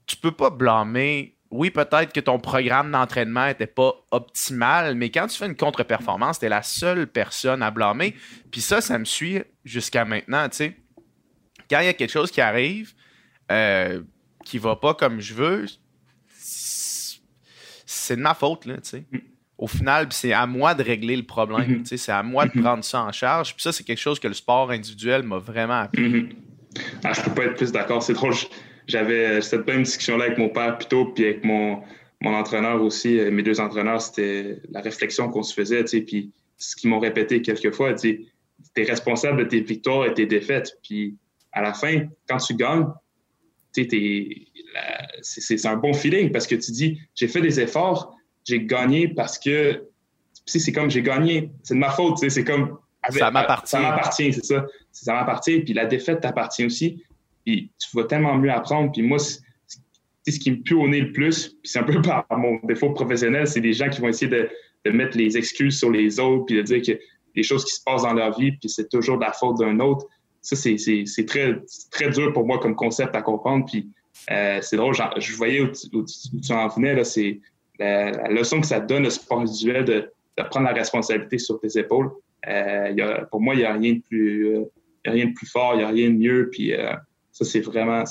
tu 0.06 0.16
peux 0.16 0.32
pas 0.32 0.50
blâmer. 0.50 1.36
Oui, 1.50 1.70
peut-être 1.70 2.12
que 2.12 2.20
ton 2.20 2.38
programme 2.38 2.90
d'entraînement 2.90 3.46
n'était 3.46 3.66
pas 3.66 3.94
optimal, 4.10 4.94
mais 4.96 5.10
quand 5.10 5.28
tu 5.28 5.38
fais 5.38 5.46
une 5.46 5.56
contre-performance, 5.56 6.40
tu 6.40 6.46
es 6.46 6.48
la 6.48 6.62
seule 6.62 7.06
personne 7.06 7.62
à 7.62 7.70
blâmer. 7.70 8.16
Puis 8.50 8.60
ça, 8.60 8.80
ça 8.80 8.98
me 8.98 9.04
suit 9.04 9.42
jusqu'à 9.64 10.04
maintenant, 10.04 10.48
tu 10.48 10.56
sais. 10.56 10.76
Quand 11.70 11.80
il 11.80 11.86
y 11.86 11.88
a 11.88 11.94
quelque 11.94 12.10
chose 12.10 12.30
qui 12.30 12.40
arrive, 12.40 12.94
euh, 13.50 14.02
qui 14.44 14.58
va 14.58 14.76
pas 14.76 14.94
comme 14.94 15.20
je 15.20 15.34
veux, 15.34 15.66
c'est 16.38 18.16
de 18.16 18.20
ma 18.20 18.34
faute, 18.34 18.66
là, 18.66 18.76
tu 18.76 18.90
sais 18.90 19.04
au 19.58 19.66
final, 19.66 20.08
c'est 20.10 20.32
à 20.32 20.46
moi 20.46 20.74
de 20.74 20.82
régler 20.82 21.16
le 21.16 21.22
problème. 21.22 21.78
Mhm. 21.78 21.84
C'est 21.86 22.12
à 22.12 22.22
moi 22.22 22.46
de 22.46 22.52
mhm. 22.54 22.62
prendre 22.62 22.84
ça 22.84 23.02
en 23.02 23.12
charge. 23.12 23.54
Puis 23.54 23.62
ça, 23.62 23.72
c'est 23.72 23.84
quelque 23.84 24.00
chose 24.00 24.20
que 24.20 24.28
le 24.28 24.34
sport 24.34 24.70
individuel 24.70 25.22
m'a 25.22 25.38
vraiment 25.38 25.80
appris. 25.80 26.08
Mhm. 26.08 26.28
ah, 27.04 27.12
je 27.12 27.22
peux 27.22 27.32
pas 27.32 27.44
être 27.44 27.56
plus 27.56 27.72
d'accord. 27.72 28.02
C'est 28.02 28.12
drôle. 28.12 28.34
J'avais 28.86 29.40
cette 29.40 29.66
même 29.66 29.82
discussion-là 29.82 30.26
avec 30.26 30.38
mon 30.38 30.48
père 30.48 30.78
plutôt, 30.78 31.06
puis 31.06 31.24
avec 31.24 31.44
mon, 31.44 31.82
mon 32.20 32.34
entraîneur 32.34 32.82
aussi. 32.82 33.18
Euh, 33.18 33.30
mes 33.30 33.42
deux 33.42 33.60
entraîneurs, 33.60 34.00
c'était 34.00 34.60
la 34.70 34.80
réflexion 34.80 35.28
qu'on 35.28 35.42
se 35.42 35.54
faisait. 35.54 35.84
Puis 35.84 36.32
ce 36.56 36.76
qu'ils 36.76 36.90
m'ont 36.90 37.00
répété 37.00 37.42
quelques 37.42 37.74
fois, 37.74 37.94
tu 37.94 38.26
es 38.76 38.82
responsable 38.84 39.44
de 39.44 39.44
tes 39.44 39.60
victoires 39.60 40.06
et 40.06 40.14
tes 40.14 40.26
défaites. 40.26 40.78
Puis 40.82 41.16
à 41.52 41.62
la 41.62 41.72
fin, 41.72 42.06
quand 42.28 42.38
tu 42.38 42.54
gagnes, 42.54 42.86
c'est 45.22 45.66
un 45.66 45.76
bon 45.76 45.92
feeling 45.92 46.30
parce 46.32 46.46
que 46.46 46.54
tu 46.54 46.72
dis, 46.72 46.98
j'ai 47.14 47.28
fait 47.28 47.40
des 47.40 47.60
efforts, 47.60 48.14
j'ai 48.44 48.64
gagné 48.64 49.08
parce 49.08 49.38
que 49.38 49.84
c'est 50.46 50.72
comme 50.72 50.90
j'ai 50.90 51.02
gagné, 51.02 51.50
c'est 51.62 51.74
de 51.74 51.80
ma 51.80 51.90
faute, 51.90 52.18
c'est 52.18 52.44
comme 52.44 52.78
ça 53.10 53.30
m'appartient. 53.30 53.70
Ça 53.70 53.80
m'appartient, 53.80 54.32
c'est 54.32 54.44
ça. 54.44 54.66
Ça 54.92 55.12
m'appartient, 55.12 55.60
puis 55.60 55.74
la 55.74 55.86
défaite 55.86 56.20
t'appartient 56.20 56.64
aussi. 56.64 57.02
Puis 57.46 57.70
tu 57.78 57.96
vas 57.96 58.04
tellement 58.04 58.36
mieux 58.36 58.50
apprendre. 58.50 58.90
Puis 58.92 59.02
moi, 59.02 59.18
ce 59.18 59.38
qui 60.38 60.50
me 60.50 60.56
pue 60.56 60.74
au 60.74 60.88
nez 60.88 61.00
le 61.00 61.12
plus, 61.12 61.48
puis 61.48 61.70
c'est 61.70 61.78
un 61.78 61.84
peu 61.84 62.02
par 62.02 62.26
mon 62.36 62.58
défaut 62.64 62.90
professionnel, 62.90 63.46
c'est 63.46 63.60
des 63.60 63.72
gens 63.72 63.88
qui 63.88 64.00
vont 64.00 64.08
essayer 64.08 64.30
de, 64.30 64.48
de, 64.84 64.90
mettre 64.90 65.16
les 65.16 65.38
excuses 65.38 65.78
sur 65.78 65.90
les 65.90 66.18
autres, 66.18 66.46
puis 66.46 66.56
de 66.56 66.62
dire 66.62 66.82
que 66.82 67.00
des 67.34 67.42
choses 67.42 67.64
qui 67.64 67.72
se 67.72 67.82
passent 67.84 68.02
dans 68.02 68.14
leur 68.14 68.36
vie, 68.36 68.52
puis 68.52 68.68
c'est 68.68 68.88
toujours 68.88 69.18
de 69.18 69.24
la 69.24 69.32
faute 69.32 69.58
d'un 69.58 69.78
autre. 69.78 70.06
Ça, 70.42 70.56
c'est 70.56 71.26
très, 71.26 71.56
très 71.90 72.10
dur 72.10 72.32
pour 72.32 72.46
moi 72.46 72.58
comme 72.58 72.74
concept 72.74 73.14
à 73.14 73.22
comprendre. 73.22 73.64
Puis 73.66 73.88
euh, 74.30 74.58
c'est 74.62 74.76
drôle, 74.76 74.94
je 74.94 75.36
voyais 75.36 75.60
où 75.60 75.68
tu, 75.68 76.52
en 76.52 76.68
venais, 76.68 77.04
c'est 77.04 77.40
la, 77.78 78.28
leçon 78.28 78.60
que 78.60 78.66
ça 78.66 78.80
donne, 78.80 79.04
le 79.04 79.10
sport 79.10 79.40
individuel, 79.40 79.84
de, 79.84 80.12
de, 80.38 80.42
prendre 80.44 80.66
la 80.66 80.72
responsabilité 80.72 81.38
sur 81.38 81.60
tes 81.60 81.78
épaules. 81.78 82.10
Euh, 82.48 83.24
pour 83.30 83.40
moi, 83.40 83.54
il 83.54 83.58
n'y 83.58 83.64
a 83.64 83.72
rien 83.72 83.94
de 83.94 84.00
plus, 84.00 84.56
euh, 84.56 84.64
rien 85.04 85.26
de 85.26 85.32
plus 85.32 85.46
fort, 85.46 85.74
il 85.74 85.78
n'y 85.78 85.84
a 85.84 85.88
rien 85.88 86.10
de 86.10 86.16
mieux. 86.16 86.48
Puis 86.50 86.72
ça, 87.36 87.44
c'est 87.44 87.60
vraiment, 87.60 88.02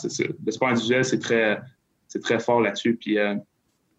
le 0.45 0.51
sport 0.51 0.67
individuel, 0.67 1.03
c'est 1.03 1.17
très, 1.17 1.59
très 2.21 2.39
fort 2.39 2.61
là-dessus. 2.61 2.95
Puis 2.95 3.17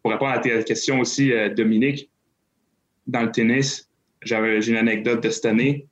pour 0.00 0.12
répondre 0.12 0.30
à 0.30 0.38
tes 0.38 0.62
questions 0.62 1.00
aussi, 1.00 1.32
Dominique, 1.56 2.08
dans 3.08 3.22
le 3.22 3.32
tennis, 3.32 3.90
j'ai 4.22 4.36
une 4.68 4.76
anecdote 4.76 5.24
de 5.24 5.30
cette 5.30 5.46
année. 5.46 5.88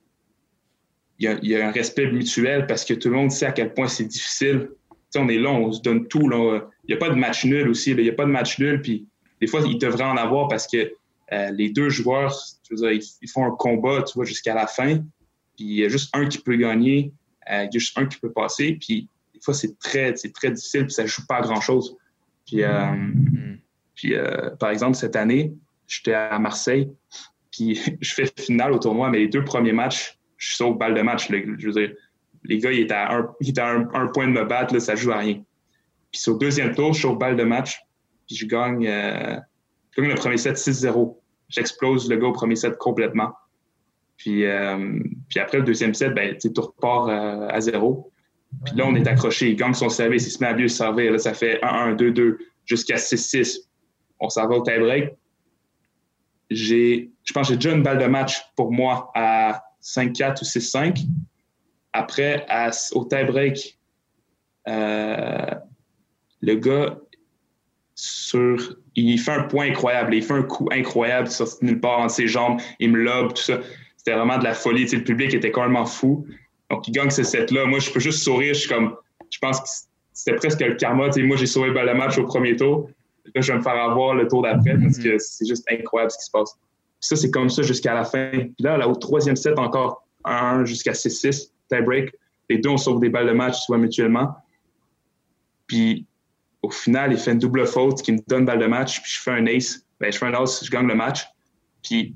Il 1.18 1.24
y, 1.24 1.28
a, 1.28 1.38
il 1.42 1.56
un 1.56 1.72
respect 1.72 2.12
mutuel 2.12 2.66
parce 2.68 2.84
que 2.84 2.94
tout 2.94 3.08
le 3.08 3.16
monde 3.16 3.32
sait 3.32 3.46
à 3.46 3.52
quel 3.52 3.74
point 3.74 3.88
c'est 3.88 4.04
difficile. 4.04 4.70
sais, 5.10 5.18
on 5.18 5.28
est 5.28 5.38
là, 5.38 5.50
on 5.50 5.72
se 5.72 5.82
donne 5.82 6.06
tout. 6.06 6.22
Il 6.22 6.62
n'y 6.88 6.94
a 6.94 6.98
pas 6.98 7.10
de 7.10 7.16
match 7.16 7.44
nul 7.44 7.68
aussi. 7.68 7.90
Il 7.90 8.02
n'y 8.02 8.08
a 8.08 8.12
pas 8.12 8.24
de 8.24 8.30
match 8.30 8.60
nul. 8.60 8.82
Puis 8.82 9.08
des 9.40 9.48
fois, 9.48 9.62
ils 9.66 9.78
devraient 9.78 10.04
en 10.04 10.16
avoir 10.16 10.46
parce 10.46 10.68
que 10.68 10.92
euh, 11.32 11.50
les 11.50 11.70
deux 11.70 11.88
joueurs, 11.88 12.36
ils, 12.70 13.28
font 13.28 13.44
un 13.44 13.56
combat, 13.56 14.04
tu 14.04 14.14
vois, 14.14 14.24
jusqu'à 14.24 14.54
la 14.54 14.68
fin. 14.68 14.98
Puis 15.56 15.64
il 15.64 15.74
y 15.74 15.84
a 15.84 15.88
juste 15.88 16.14
un 16.14 16.26
qui 16.26 16.38
peut 16.38 16.56
gagner, 16.56 17.12
euh, 17.50 17.64
il 17.64 17.74
y 17.74 17.76
a 17.76 17.78
juste 17.78 17.98
un 17.98 18.06
qui 18.06 18.18
peut 18.18 18.32
passer. 18.32 18.76
Puis 18.80 19.08
fois, 19.44 19.54
c'est 19.54 19.78
très, 19.78 20.12
très 20.12 20.50
difficile, 20.50 20.86
puis 20.86 20.94
ça 20.94 21.06
joue 21.06 21.26
pas 21.26 21.36
à 21.36 21.42
grand-chose. 21.42 21.96
Puis, 22.46 22.62
euh, 22.62 22.68
mm-hmm. 22.68 23.58
puis 23.94 24.14
par 24.58 24.70
exemple, 24.70 24.96
cette 24.96 25.16
année, 25.16 25.54
j'étais 25.86 26.14
à 26.14 26.38
Marseille, 26.38 26.90
puis 27.50 27.80
je 28.00 28.14
fais 28.14 28.30
finale 28.38 28.72
au 28.72 28.78
tournoi, 28.78 29.10
mais 29.10 29.18
les 29.18 29.28
deux 29.28 29.44
premiers 29.44 29.72
matchs, 29.72 30.18
je 30.36 30.54
suis 30.54 30.64
au 30.64 30.74
balle 30.74 30.94
de 30.94 31.02
match. 31.02 31.28
je 31.30 31.66
veux 31.66 31.72
dire, 31.72 31.92
les 32.44 32.58
gars, 32.58 32.72
ils 32.72 32.80
étaient 32.80 32.94
à 32.94 33.12
un, 33.12 34.06
point 34.08 34.26
de 34.26 34.32
me 34.32 34.44
battre, 34.44 34.74
là, 34.74 34.80
ça 34.80 34.94
joue 34.94 35.12
à 35.12 35.18
rien. 35.18 35.42
Puis 36.12 36.30
au 36.30 36.36
deuxième 36.36 36.74
tour, 36.74 36.92
je 36.92 36.98
suis 36.98 37.08
au 37.08 37.16
balle 37.16 37.36
de 37.36 37.44
match 37.44 37.80
puis 38.26 38.36
je 38.36 38.46
gagne, 38.46 38.86
euh, 38.86 39.36
le 39.96 40.14
premier 40.14 40.36
set 40.36 40.56
6-0. 40.56 41.16
J'explose 41.48 42.08
le 42.08 42.16
gars 42.16 42.28
au 42.28 42.32
premier 42.32 42.56
set 42.56 42.76
complètement. 42.78 43.32
Puis, 44.16 44.44
euh, 44.44 44.98
puis 45.28 45.40
après 45.40 45.58
le 45.58 45.64
deuxième 45.64 45.94
set, 45.94 46.14
ben, 46.14 46.36
tout 46.38 46.52
repart 46.60 47.08
euh, 47.08 47.48
à 47.48 47.60
zéro. 47.60 48.10
Puis 48.64 48.76
là, 48.76 48.84
on 48.86 48.94
est 48.94 49.06
accroché. 49.06 49.50
Il 49.50 49.56
gagne 49.56 49.74
son 49.74 49.88
service, 49.88 50.26
il 50.26 50.30
se 50.30 50.38
met 50.40 50.48
à 50.48 50.54
mieux 50.54 50.68
servir. 50.68 51.12
Là, 51.12 51.18
ça 51.18 51.34
fait 51.34 51.60
1-1, 51.62 51.96
2-2, 51.96 52.36
jusqu'à 52.64 52.96
6-6. 52.96 53.58
On 54.20 54.28
s'en 54.28 54.48
va 54.48 54.56
au 54.56 54.62
tie-break. 54.62 55.14
Je 56.50 57.08
pense 57.32 57.48
que 57.48 57.54
j'ai 57.54 57.58
déjà 57.58 57.72
une 57.74 57.82
balle 57.82 57.98
de 57.98 58.06
match 58.06 58.42
pour 58.56 58.72
moi 58.72 59.10
à 59.14 59.64
5-4 59.82 60.42
ou 60.42 60.44
6-5. 60.44 61.04
Après, 61.92 62.46
au 62.92 63.04
tie-break, 63.04 63.78
le 64.66 65.60
gars. 66.54 66.98
Il 68.96 69.18
fait 69.18 69.32
un 69.32 69.44
point 69.44 69.68
incroyable. 69.68 70.14
Il 70.14 70.22
fait 70.22 70.34
un 70.34 70.42
coup 70.42 70.68
incroyable, 70.72 71.28
ça 71.28 71.44
nulle 71.62 71.80
part 71.80 72.00
en 72.00 72.08
ses 72.08 72.26
jambes. 72.26 72.60
Il 72.80 72.90
me 72.90 72.98
lobe, 72.98 73.34
tout 73.34 73.42
ça. 73.42 73.60
C'était 73.96 74.14
vraiment 74.14 74.38
de 74.38 74.44
la 74.44 74.54
folie. 74.54 74.84
le 74.86 75.04
public 75.04 75.32
était 75.32 75.52
carrément 75.52 75.86
fou. 75.86 76.26
Donc, 76.70 76.88
il 76.88 76.92
gagne 76.92 77.10
ce 77.10 77.22
set-là. 77.22 77.66
Moi, 77.66 77.78
je 77.78 77.90
peux 77.90 78.00
juste 78.00 78.22
sourire. 78.22 78.54
Je 78.54 78.60
suis 78.60 78.68
comme. 78.68 78.96
Je 79.30 79.38
pense 79.38 79.60
que 79.60 79.68
c'était 80.12 80.36
presque 80.36 80.60
le 80.60 80.74
karma. 80.74 81.08
moi, 81.18 81.36
j'ai 81.36 81.46
sauvé 81.46 81.70
le 81.70 81.94
match 81.94 82.18
au 82.18 82.24
premier 82.24 82.56
tour. 82.56 82.90
là, 83.34 83.40
je 83.40 83.52
vais 83.52 83.58
me 83.58 83.62
faire 83.62 83.74
avoir 83.74 84.14
le 84.14 84.28
tour 84.28 84.42
d'après 84.42 84.76
parce 84.78 84.98
que 84.98 85.18
c'est 85.18 85.46
juste 85.46 85.64
incroyable 85.70 86.10
ce 86.12 86.18
qui 86.18 86.24
se 86.26 86.30
passe. 86.30 86.56
ça, 87.00 87.16
c'est 87.16 87.30
comme 87.30 87.50
ça 87.50 87.62
jusqu'à 87.62 87.94
la 87.94 88.04
fin. 88.04 88.30
Puis 88.30 88.54
là, 88.60 88.76
là, 88.76 88.88
au 88.88 88.94
troisième 88.94 89.36
set, 89.36 89.58
encore 89.58 90.06
1 90.24 90.64
jusqu'à 90.64 90.92
6-6, 90.92 91.50
tie-break. 91.68 92.14
Les 92.48 92.58
deux, 92.58 92.70
on 92.70 92.76
sauve 92.76 93.00
des 93.00 93.08
balles 93.08 93.26
de 93.26 93.32
match, 93.32 93.60
soit 93.64 93.78
mutuellement. 93.78 94.36
Puis 95.66 96.06
au 96.64 96.70
final, 96.70 97.12
il 97.12 97.18
fait 97.18 97.32
une 97.32 97.38
double 97.38 97.66
faute 97.66 98.00
qui 98.02 98.12
me 98.12 98.18
donne 98.26 98.46
balle 98.46 98.58
de 98.58 98.66
match, 98.66 99.02
puis 99.02 99.10
je 99.10 99.20
fais 99.20 99.32
un 99.32 99.46
ace. 99.46 99.84
Ben, 100.00 100.10
je 100.10 100.18
fais 100.18 100.26
un 100.26 100.34
ace, 100.34 100.64
je 100.64 100.70
gagne 100.70 100.86
le 100.86 100.94
match. 100.94 101.26
Puis, 101.82 102.14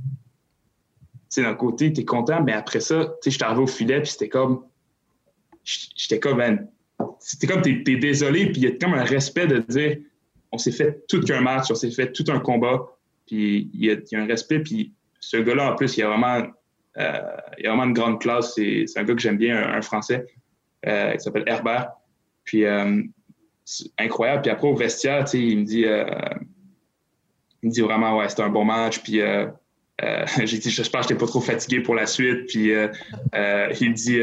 sais, 1.28 1.42
d'un 1.42 1.54
côté, 1.54 1.92
tu 1.92 2.00
es 2.00 2.04
content, 2.04 2.42
mais 2.42 2.52
après 2.52 2.80
ça, 2.80 3.04
tu 3.04 3.10
sais, 3.22 3.30
je 3.30 3.36
suis 3.36 3.44
arrivé 3.44 3.62
au 3.62 3.66
filet, 3.66 4.00
puis 4.00 4.10
c'était 4.10 4.28
comme. 4.28 4.64
J'étais 5.64 6.18
comme, 6.18 6.38
man. 6.38 6.68
C'était 7.20 7.46
comme, 7.46 7.62
t'es 7.62 7.82
es 7.86 7.96
désolé, 7.96 8.46
puis 8.46 8.62
il 8.62 8.64
y 8.64 8.66
a 8.66 8.72
comme 8.72 8.94
un 8.94 9.04
respect 9.04 9.46
de 9.46 9.58
dire, 9.58 9.98
on 10.50 10.58
s'est 10.58 10.72
fait 10.72 11.06
tout 11.08 11.20
qu'un 11.20 11.40
match, 11.40 11.70
on 11.70 11.74
s'est 11.74 11.90
fait 11.90 12.12
tout 12.12 12.24
un 12.28 12.40
combat, 12.40 12.86
puis 13.26 13.70
il 13.74 13.84
y, 13.84 13.90
a, 13.90 13.96
un 14.20 14.26
respect, 14.26 14.60
puis 14.60 14.94
ce 15.20 15.36
gars-là, 15.36 15.72
en 15.72 15.76
plus, 15.76 15.96
il 15.96 16.00
y 16.00 16.02
a 16.02 16.08
vraiment, 16.08 16.46
euh, 16.98 17.02
a 17.02 17.68
vraiment 17.68 17.84
une 17.84 17.92
grande 17.92 18.20
classe. 18.20 18.54
C'est 18.54 18.86
un 18.96 19.04
gars 19.04 19.14
que 19.14 19.20
j'aime 19.20 19.36
bien, 19.36 19.56
un, 19.56 19.82
Français, 19.82 20.26
euh, 20.86 21.12
qui 21.12 21.20
s'appelle 21.20 21.44
Herbert. 21.46 21.92
Puis, 22.44 22.64
euh, 22.64 23.02
incroyable. 23.98 24.42
Puis 24.42 24.50
après, 24.50 24.68
au 24.68 24.74
vestiaire, 24.74 25.26
il 25.34 25.58
me 25.58 25.64
dit, 25.64 25.82
il 25.82 27.68
me 27.68 27.70
dit 27.70 27.82
vraiment, 27.82 28.16
ouais, 28.16 28.28
c'était 28.28 28.42
un 28.42 28.48
bon 28.48 28.64
match. 28.64 29.02
Puis 29.02 29.20
euh, 30.02 30.22
euh, 30.22 30.26
j'ai 30.44 30.58
dit, 30.58 30.70
j'espère 30.70 31.00
que 31.00 31.08
je 31.08 31.12
n'étais 31.12 31.24
pas 31.24 31.28
trop 31.28 31.40
fatigué 31.40 31.80
pour 31.80 31.94
la 31.94 32.06
suite. 32.06 32.46
Puis 32.46 32.72
il 32.72 33.94
dit, 33.94 34.20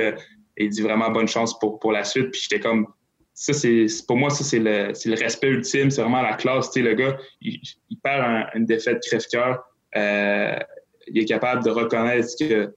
il 0.58 0.70
dit 0.70 0.82
vraiment 0.82 1.12
bonne 1.12 1.28
chance 1.28 1.58
pour, 1.60 1.80
pour 1.80 1.92
la 1.92 2.04
suite. 2.04 2.32
Puis 2.32 2.42
j'étais 2.44 2.60
comme, 2.60 2.88
ça, 3.34 3.54
c'est, 3.54 3.88
pour 4.08 4.18
moi, 4.18 4.30
ça, 4.30 4.44
c'est 4.44 4.60
le, 4.60 4.94
le, 5.06 5.16
respect 5.16 5.50
ultime. 5.50 5.92
C'est 5.92 6.02
vraiment 6.02 6.22
la 6.22 6.36
classe. 6.36 6.72
Tu 6.72 6.82
le 6.82 6.94
gars, 6.94 7.18
il, 7.42 7.60
perd 8.04 8.48
une 8.56 8.66
défaite 8.66 9.02
crève-cœur. 9.06 9.64
il 9.96 11.18
est 11.18 11.26
capable 11.26 11.64
de 11.64 11.70
reconnaître 11.70 12.30
que, 12.40 12.74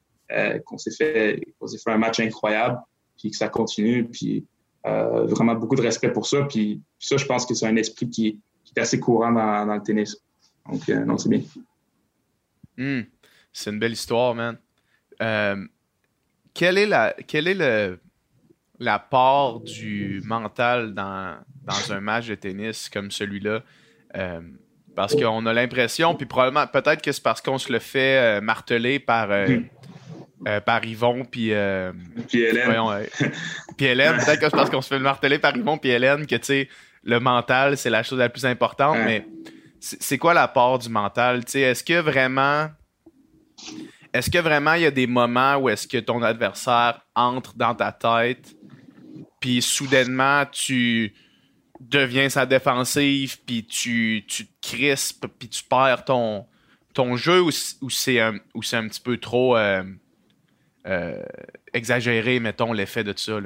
qu'on 0.64 0.78
s'est 0.78 0.90
fait, 0.90 1.40
qu'on 1.58 1.66
s'est 1.66 1.78
fait 1.78 1.90
un 1.90 1.98
match 1.98 2.18
incroyable, 2.20 2.78
puis 3.18 3.30
que 3.30 3.36
ça 3.36 3.48
continue. 3.48 4.08
Puis 4.08 4.44
euh, 4.86 5.26
vraiment 5.26 5.54
beaucoup 5.54 5.74
de 5.74 5.82
respect 5.82 6.12
pour 6.12 6.26
ça. 6.26 6.44
Puis, 6.44 6.80
ça, 6.98 7.16
je 7.16 7.26
pense 7.26 7.44
que 7.44 7.54
c'est 7.54 7.66
un 7.66 7.76
esprit 7.76 8.08
qui, 8.08 8.40
est 8.76 8.80
assez 8.80 9.00
courant 9.00 9.32
dans, 9.32 9.74
le 9.74 9.82
tennis. 9.82 10.16
Donc, 10.70 10.88
euh, 10.88 11.04
non, 11.04 11.18
c'est 11.18 11.28
bien. 11.28 11.40
Hmm. 12.78 13.02
C'est 13.52 13.70
une 13.70 13.78
belle 13.78 13.92
histoire, 13.92 14.34
man. 14.34 14.56
Euh, 15.20 15.66
quelle 16.54 16.78
est 16.78 16.86
la, 16.86 17.14
quelle 17.26 17.48
est 17.48 17.54
le, 17.54 18.00
la 18.78 18.98
part 18.98 19.60
du 19.60 20.22
mental 20.24 20.94
dans, 20.94 21.38
dans 21.64 21.92
un 21.92 22.00
match 22.00 22.28
de 22.28 22.34
tennis 22.34 22.88
comme 22.88 23.10
celui-là? 23.10 23.62
parce 24.96 25.14
qu'on 25.14 25.46
a 25.46 25.52
l'impression, 25.52 26.16
puis 26.16 26.26
probablement, 26.26 26.66
peut-être 26.66 27.02
que 27.02 27.12
c'est 27.12 27.22
parce 27.22 27.40
qu'on 27.40 27.58
se 27.58 27.72
le 27.72 27.78
fait 27.78 28.40
marteler 28.40 28.98
par, 28.98 29.28
hmm. 29.28 29.66
Euh, 30.46 30.60
par 30.60 30.84
Yvon, 30.84 31.24
puis. 31.24 31.52
Euh, 31.52 31.92
puis 32.28 32.42
Hélène. 32.42 32.70
puis 33.76 33.86
Hélène, 33.86 34.16
peut-être 34.24 34.38
que 34.38 34.44
c'est 34.44 34.56
parce 34.56 34.70
qu'on 34.70 34.82
se 34.82 34.88
fait 34.88 35.00
marteler 35.00 35.38
par 35.38 35.56
Yvon, 35.56 35.78
puis 35.78 35.90
Hélène, 35.90 36.26
que 36.26 36.36
tu 36.36 36.44
sais, 36.44 36.68
le 37.02 37.18
mental, 37.18 37.76
c'est 37.76 37.90
la 37.90 38.04
chose 38.04 38.20
la 38.20 38.28
plus 38.28 38.46
importante, 38.46 38.98
mais 39.04 39.26
c'est 39.80 40.18
quoi 40.18 40.34
la 40.34 40.48
part 40.48 40.78
du 40.78 40.88
mental? 40.88 41.42
Est-ce 41.54 41.84
que 41.84 42.00
vraiment. 42.00 42.68
Est-ce 44.12 44.30
que 44.30 44.38
vraiment 44.38 44.74
il 44.74 44.82
y 44.82 44.86
a 44.86 44.90
des 44.90 45.06
moments 45.06 45.56
où 45.56 45.68
est-ce 45.68 45.86
que 45.86 45.98
ton 45.98 46.22
adversaire 46.22 47.00
entre 47.14 47.54
dans 47.56 47.74
ta 47.74 47.92
tête, 47.92 48.56
puis 49.40 49.60
soudainement 49.60 50.46
tu 50.46 51.12
deviens 51.80 52.28
sa 52.28 52.46
défensive, 52.46 53.38
puis 53.46 53.64
tu, 53.66 54.24
te 54.26 54.42
crispes, 54.62 55.26
puis 55.38 55.48
tu 55.48 55.62
perds 55.62 56.04
ton, 56.04 56.46
jeu, 57.16 57.42
ou, 57.42 57.50
c'est 57.90 58.20
un, 58.20 58.38
petit 58.52 59.00
peu 59.00 59.18
trop. 59.18 59.56
Euh, 59.56 59.82
euh, 60.86 61.22
exagéré, 61.74 62.40
mettons, 62.40 62.72
l'effet 62.72 63.04
de 63.04 63.12
ça? 63.16 63.38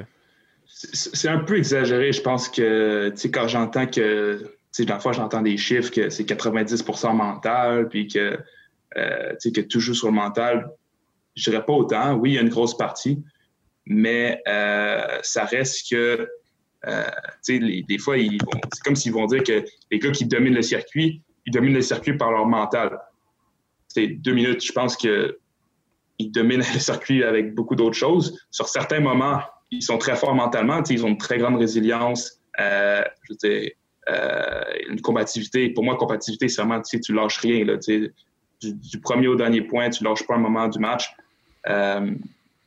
C'est 0.66 1.28
un 1.28 1.40
peu 1.40 1.58
exagéré. 1.58 2.12
Je 2.12 2.20
pense 2.20 2.48
que, 2.48 3.12
quand 3.32 3.48
j'entends 3.48 3.86
que, 3.86 4.54
sais, 4.72 4.84
la 4.84 4.98
fois, 4.98 5.12
j'entends 5.12 5.42
des 5.42 5.56
chiffres 5.56 5.90
que 5.90 6.10
c'est 6.10 6.24
90% 6.24 7.14
mental, 7.14 7.88
puis 7.88 8.08
que, 8.08 8.38
euh, 8.96 9.34
que 9.42 9.60
tout 9.60 9.80
joue 9.80 9.94
sur 9.94 10.08
le 10.08 10.14
mental, 10.14 10.70
je 11.36 11.50
dirais 11.50 11.64
pas 11.64 11.72
autant. 11.72 12.14
Oui, 12.14 12.32
il 12.32 12.34
y 12.34 12.38
a 12.38 12.42
une 12.42 12.48
grosse 12.48 12.76
partie, 12.76 13.22
mais 13.86 14.42
euh, 14.48 15.18
ça 15.22 15.44
reste 15.44 15.90
que, 15.90 16.28
tu 16.84 16.90
sais, 17.42 17.58
des 17.58 17.98
fois, 17.98 18.16
c'est 18.18 18.82
comme 18.84 18.96
s'ils 18.96 19.12
vont 19.12 19.26
dire 19.26 19.42
que 19.42 19.64
les 19.90 19.98
gars 19.98 20.10
qui 20.10 20.26
dominent 20.26 20.54
le 20.54 20.62
circuit, 20.62 21.22
ils 21.46 21.52
dominent 21.52 21.74
le 21.74 21.82
circuit 21.82 22.16
par 22.16 22.30
leur 22.30 22.46
mental. 22.46 22.98
C'est 23.88 24.06
deux 24.06 24.32
minutes. 24.32 24.64
Je 24.64 24.72
pense 24.72 24.96
que 24.96 25.38
ils 26.18 26.30
dominent 26.30 26.62
le 26.74 26.80
circuit 26.80 27.24
avec 27.24 27.54
beaucoup 27.54 27.76
d'autres 27.76 27.96
choses. 27.96 28.38
Sur 28.50 28.68
certains 28.68 29.00
moments, 29.00 29.40
ils 29.70 29.82
sont 29.82 29.98
très 29.98 30.16
forts 30.16 30.34
mentalement. 30.34 30.82
Ils 30.88 31.04
ont 31.04 31.08
une 31.08 31.18
très 31.18 31.38
grande 31.38 31.56
résilience. 31.56 32.40
Euh, 32.60 33.02
je 33.28 33.48
euh, 33.48 33.68
une 34.08 35.00
combativité. 35.00 35.70
Pour 35.70 35.84
moi, 35.84 35.96
combativité, 35.96 36.48
c'est 36.48 36.62
vraiment, 36.62 36.82
tu 36.82 37.00
tu 37.00 37.12
lâches 37.12 37.38
rien. 37.38 37.64
Du, 38.60 39.00
premier 39.00 39.28
au 39.28 39.34
dernier 39.34 39.62
point, 39.62 39.90
tu 39.90 40.04
lâches 40.04 40.26
pas 40.26 40.34
un 40.34 40.38
moment 40.38 40.68
du 40.68 40.78
match. 40.78 41.12
Euh, 41.68 42.12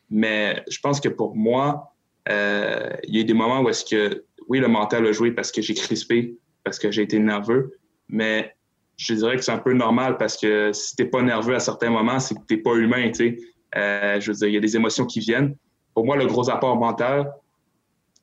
mais 0.10 0.64
je 0.70 0.80
pense 0.80 1.00
que 1.00 1.10
pour 1.10 1.36
moi, 1.36 1.94
euh, 2.30 2.90
il 3.04 3.18
y 3.18 3.20
a 3.20 3.24
des 3.24 3.34
moments 3.34 3.62
où 3.62 3.70
est-ce 3.70 3.86
que, 3.86 4.24
oui, 4.48 4.60
le 4.60 4.68
mental 4.68 5.06
a 5.06 5.12
joué 5.12 5.32
parce 5.32 5.52
que 5.52 5.62
j'ai 5.62 5.74
crispé, 5.74 6.38
parce 6.64 6.80
que 6.80 6.92
j'ai 6.92 7.04
été 7.04 7.20
nerveux, 7.20 7.78
mais 8.08 8.54
je 8.98 9.14
dirais 9.14 9.36
que 9.36 9.42
c'est 9.42 9.52
un 9.52 9.58
peu 9.58 9.74
normal 9.74 10.18
parce 10.18 10.38
que 10.38 10.72
si 10.74 10.96
t'es 10.96 11.06
pas 11.06 11.22
nerveux 11.22 11.56
à 11.56 11.60
certains 11.60 11.90
moments, 11.90 12.20
c'est 12.20 12.36
que 12.36 12.46
t'es 12.48 12.58
pas 12.58 12.76
humain, 12.76 13.10
tu 13.10 13.14
sais. 13.16 13.38
Euh, 13.76 14.20
je 14.22 14.32
veux 14.32 14.38
dire, 14.38 14.48
il 14.48 14.54
y 14.54 14.58
a 14.58 14.62
des 14.62 14.76
émotions 14.76 15.06
qui 15.06 15.20
viennent. 15.20 15.56
Pour 15.94 16.06
moi, 16.06 16.16
le 16.16 16.26
gros 16.28 16.50
apport 16.50 16.78
mental, 16.78 17.32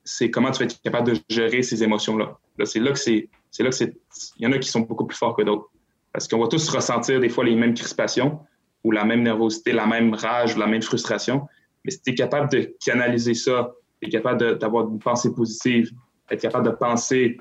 c'est 0.05 0.31
comment 0.31 0.51
tu 0.51 0.61
vas 0.61 0.65
être 0.65 0.81
capable 0.83 1.13
de 1.13 1.21
gérer 1.29 1.63
ces 1.63 1.83
émotions-là. 1.83 2.39
Là, 2.59 2.67
c'est 2.67 2.81
là 2.81 2.93
que 2.93 2.99
c'est, 2.99 3.29
c'est 3.51 3.63
là 3.63 3.71
que 3.71 3.77
c'est, 3.77 3.95
il 4.39 4.45
y 4.45 4.47
en 4.47 4.53
a 4.53 4.59
qui 4.59 4.69
sont 4.69 4.81
beaucoup 4.81 5.07
plus 5.07 5.17
forts 5.17 5.37
que 5.37 5.43
d'autres. 5.43 5.71
Parce 6.13 6.29
qu'on 6.29 6.39
va 6.39 6.49
tous 6.49 6.69
ressentir 6.69 7.21
des 7.21 7.29
fois 7.29 7.45
les 7.45 7.55
mêmes 7.55 7.75
crispations 7.75 8.41
ou 8.85 8.91
la 8.91 9.05
même 9.05 9.23
nervosité, 9.23 9.73
la 9.73 9.87
même 9.87 10.13
rage, 10.15 10.57
ou 10.57 10.59
la 10.59 10.67
même 10.67 10.83
frustration. 10.83 11.47
Mais 11.85 11.91
si 11.91 12.03
tu 12.03 12.11
es 12.11 12.15
capable 12.15 12.51
de 12.51 12.75
canaliser 12.85 13.35
ça, 13.35 13.73
tu 14.01 14.09
es 14.09 14.11
capable 14.11 14.59
d'avoir 14.59 14.89
une 14.89 14.99
pensée 14.99 15.33
positive, 15.33 15.91
être 16.31 16.41
capable 16.41 16.67
de 16.67 16.75
penser 16.75 17.39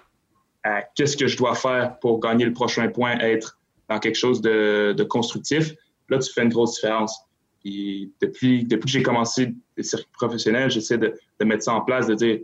à 0.63 0.83
qu'est-ce 0.95 1.17
que 1.17 1.27
je 1.27 1.37
dois 1.37 1.55
faire 1.55 1.97
pour 1.99 2.19
gagner 2.19 2.45
le 2.45 2.53
prochain 2.53 2.87
point, 2.89 3.17
être 3.19 3.59
dans 3.89 3.99
quelque 3.99 4.15
chose 4.15 4.41
de, 4.41 5.03
constructif, 5.03 5.73
là, 6.09 6.19
tu 6.19 6.31
fais 6.31 6.43
une 6.43 6.49
grosse 6.49 6.75
différence. 6.75 7.19
Puis 7.61 8.11
depuis, 8.21 8.63
depuis 8.63 8.85
que 8.85 8.91
j'ai 8.91 9.03
commencé 9.03 9.53
le 9.75 9.83
circuit 9.83 10.09
professionnel, 10.13 10.69
j'essaie 10.69 10.97
de, 10.97 11.13
mettre 11.43 11.63
ça 11.63 11.73
en 11.73 11.81
place, 11.81 12.07
de 12.07 12.15
dire, 12.15 12.39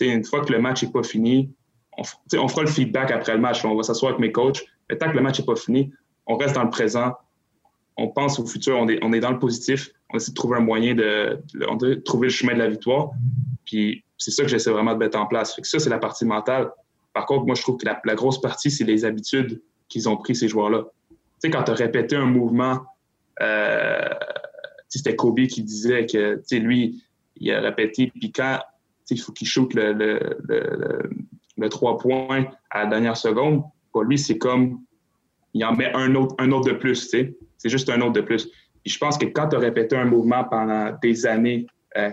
une 0.00 0.24
fois 0.24 0.44
que 0.44 0.52
le 0.52 0.60
match 0.60 0.82
n'est 0.82 0.90
pas 0.90 1.02
fini, 1.02 1.50
on, 1.98 2.02
on, 2.38 2.48
fera 2.48 2.62
le 2.62 2.68
feedback 2.68 3.10
après 3.10 3.34
le 3.34 3.40
match. 3.40 3.64
On 3.64 3.74
va 3.74 3.82
s'asseoir 3.82 4.10
avec 4.12 4.20
mes 4.20 4.32
coachs. 4.32 4.64
Mais 4.88 4.96
tant 4.96 5.10
que 5.10 5.16
le 5.16 5.22
match 5.22 5.38
n'est 5.38 5.46
pas 5.46 5.56
fini, 5.56 5.92
on 6.26 6.36
reste 6.36 6.54
dans 6.54 6.64
le 6.64 6.70
présent. 6.70 7.12
On 7.96 8.08
pense 8.08 8.38
au 8.38 8.46
futur. 8.46 8.78
On 8.78 8.88
est, 8.88 8.98
on 9.02 9.12
est 9.12 9.20
dans 9.20 9.30
le 9.30 9.38
positif. 9.38 9.90
On 10.10 10.16
essaie 10.16 10.30
de 10.30 10.34
trouver 10.34 10.58
un 10.58 10.60
moyen 10.60 10.94
de, 10.94 11.42
trouver 12.04 12.28
le 12.28 12.32
chemin 12.32 12.54
de 12.54 12.58
la 12.58 12.68
victoire. 12.68 13.10
Puis 13.64 14.04
c'est 14.18 14.30
ça 14.30 14.42
que 14.42 14.48
j'essaie 14.48 14.70
vraiment 14.70 14.94
de 14.94 14.98
mettre 14.98 15.18
en 15.18 15.26
place. 15.26 15.58
Ça, 15.62 15.78
c'est 15.78 15.90
la 15.90 15.98
partie 15.98 16.24
mentale. 16.24 16.70
Par 17.12 17.26
contre, 17.26 17.44
moi, 17.46 17.54
je 17.54 17.62
trouve 17.62 17.76
que 17.76 17.86
la, 17.86 18.14
grosse 18.14 18.40
partie, 18.40 18.70
c'est 18.70 18.84
les 18.84 19.04
habitudes 19.04 19.60
qu'ils 19.88 20.08
ont 20.08 20.16
pris, 20.16 20.34
ces 20.34 20.48
joueurs-là. 20.48 20.84
Quand 21.44 21.64
tu 21.64 21.70
as 21.70 21.74
répété 21.74 22.16
un 22.16 22.26
mouvement, 22.26 22.80
euh, 23.42 24.08
c'était 24.88 25.16
Kobe 25.16 25.46
qui 25.46 25.62
disait 25.62 26.06
que, 26.06 26.40
lui, 26.56 27.02
il 27.36 27.52
a 27.52 27.60
répété, 27.60 28.12
puis 28.14 28.30
quand 28.30 28.60
il 29.12 29.20
faut 29.20 29.32
qu'il 29.32 29.46
shoot 29.46 29.72
le, 29.74 29.92
le, 29.92 31.10
le, 31.56 31.68
3 31.68 31.98
points 31.98 32.46
à 32.70 32.84
la 32.84 32.90
dernière 32.90 33.16
seconde, 33.16 33.62
pour 33.92 34.02
lui, 34.02 34.18
c'est 34.18 34.38
comme, 34.38 34.80
il 35.54 35.64
en 35.64 35.74
met 35.74 35.92
un 35.94 36.14
autre, 36.14 36.36
de 36.64 36.72
plus. 36.72 37.08
C'est 37.10 37.68
juste 37.68 37.90
un 37.90 38.00
autre 38.00 38.14
de 38.14 38.20
plus. 38.22 38.50
Je 38.84 38.98
pense 38.98 39.18
que 39.18 39.26
quand 39.26 39.48
tu 39.48 39.56
as 39.56 39.60
répété 39.60 39.96
un 39.96 40.06
mouvement 40.06 40.44
pendant 40.44 40.96
des 41.02 41.26
années, 41.26 41.66
euh, 41.96 42.10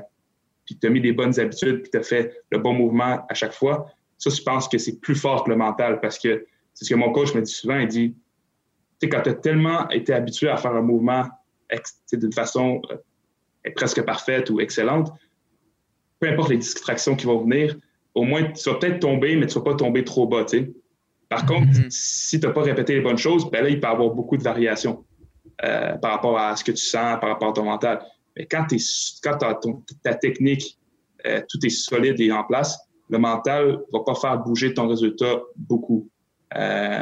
puis 0.65 0.77
tu 0.77 0.85
as 0.85 0.89
mis 0.89 1.01
des 1.01 1.13
bonnes 1.13 1.39
habitudes, 1.39 1.81
puis 1.81 1.91
tu 1.91 1.97
as 1.97 2.03
fait 2.03 2.43
le 2.51 2.59
bon 2.59 2.73
mouvement 2.73 3.25
à 3.27 3.33
chaque 3.33 3.53
fois, 3.53 3.87
ça, 4.19 4.29
je 4.29 4.41
pense 4.41 4.67
que 4.67 4.77
c'est 4.77 4.99
plus 4.99 5.15
fort 5.15 5.45
que 5.45 5.49
le 5.49 5.55
mental 5.55 6.01
parce 6.01 6.19
que 6.19 6.45
c'est 6.73 6.85
ce 6.85 6.89
que 6.89 6.95
mon 6.95 7.11
coach 7.11 7.33
me 7.33 7.41
dit 7.41 7.51
souvent. 7.51 7.79
Il 7.79 7.87
dit, 7.87 8.13
tu 8.13 8.17
sais, 9.01 9.09
quand 9.09 9.21
tu 9.21 9.29
as 9.29 9.33
tellement 9.33 9.89
été 9.89 10.13
habitué 10.13 10.49
à 10.49 10.57
faire 10.57 10.75
un 10.75 10.81
mouvement 10.81 11.25
d'une 12.11 12.33
façon 12.33 12.81
euh, 12.91 12.97
presque 13.75 14.01
parfaite 14.03 14.49
ou 14.49 14.59
excellente, 14.59 15.11
peu 16.19 16.27
importe 16.27 16.49
les 16.49 16.57
distractions 16.57 17.15
qui 17.15 17.25
vont 17.25 17.41
venir, 17.41 17.75
au 18.15 18.23
moins, 18.23 18.43
tu 18.51 18.69
vas 18.69 18.75
peut-être 18.75 18.99
tomber, 18.99 19.35
mais 19.35 19.47
tu 19.47 19.57
ne 19.57 19.63
vas 19.63 19.71
pas 19.71 19.77
tomber 19.77 20.03
trop 20.03 20.27
bas. 20.27 20.45
sais. 20.47 20.71
Par 21.29 21.45
contre, 21.45 21.67
mm-hmm. 21.67 21.89
si 21.89 22.39
tu 22.39 22.47
n'as 22.47 22.53
pas 22.53 22.61
répété 22.61 22.95
les 22.95 23.01
bonnes 23.01 23.17
choses, 23.17 23.49
ben 23.51 23.63
là, 23.63 23.69
il 23.69 23.79
peut 23.79 23.87
y 23.87 23.91
avoir 23.91 24.09
beaucoup 24.09 24.35
de 24.35 24.43
variations 24.43 25.05
euh, 25.63 25.95
par 25.97 26.11
rapport 26.11 26.37
à 26.37 26.55
ce 26.55 26.63
que 26.63 26.71
tu 26.71 26.83
sens, 26.83 27.19
par 27.19 27.29
rapport 27.29 27.49
à 27.49 27.53
ton 27.53 27.65
mental. 27.65 28.01
Mais 28.35 28.45
quand, 28.45 28.65
quand 29.23 29.37
ta 30.03 30.15
technique, 30.15 30.77
euh, 31.25 31.41
tout 31.47 31.63
est 31.65 31.69
solide 31.69 32.19
et 32.19 32.31
en 32.31 32.43
place, 32.43 32.79
le 33.09 33.17
mental 33.17 33.79
va 33.91 33.99
pas 34.05 34.15
faire 34.15 34.37
bouger 34.39 34.73
ton 34.73 34.87
résultat 34.87 35.41
beaucoup. 35.55 36.09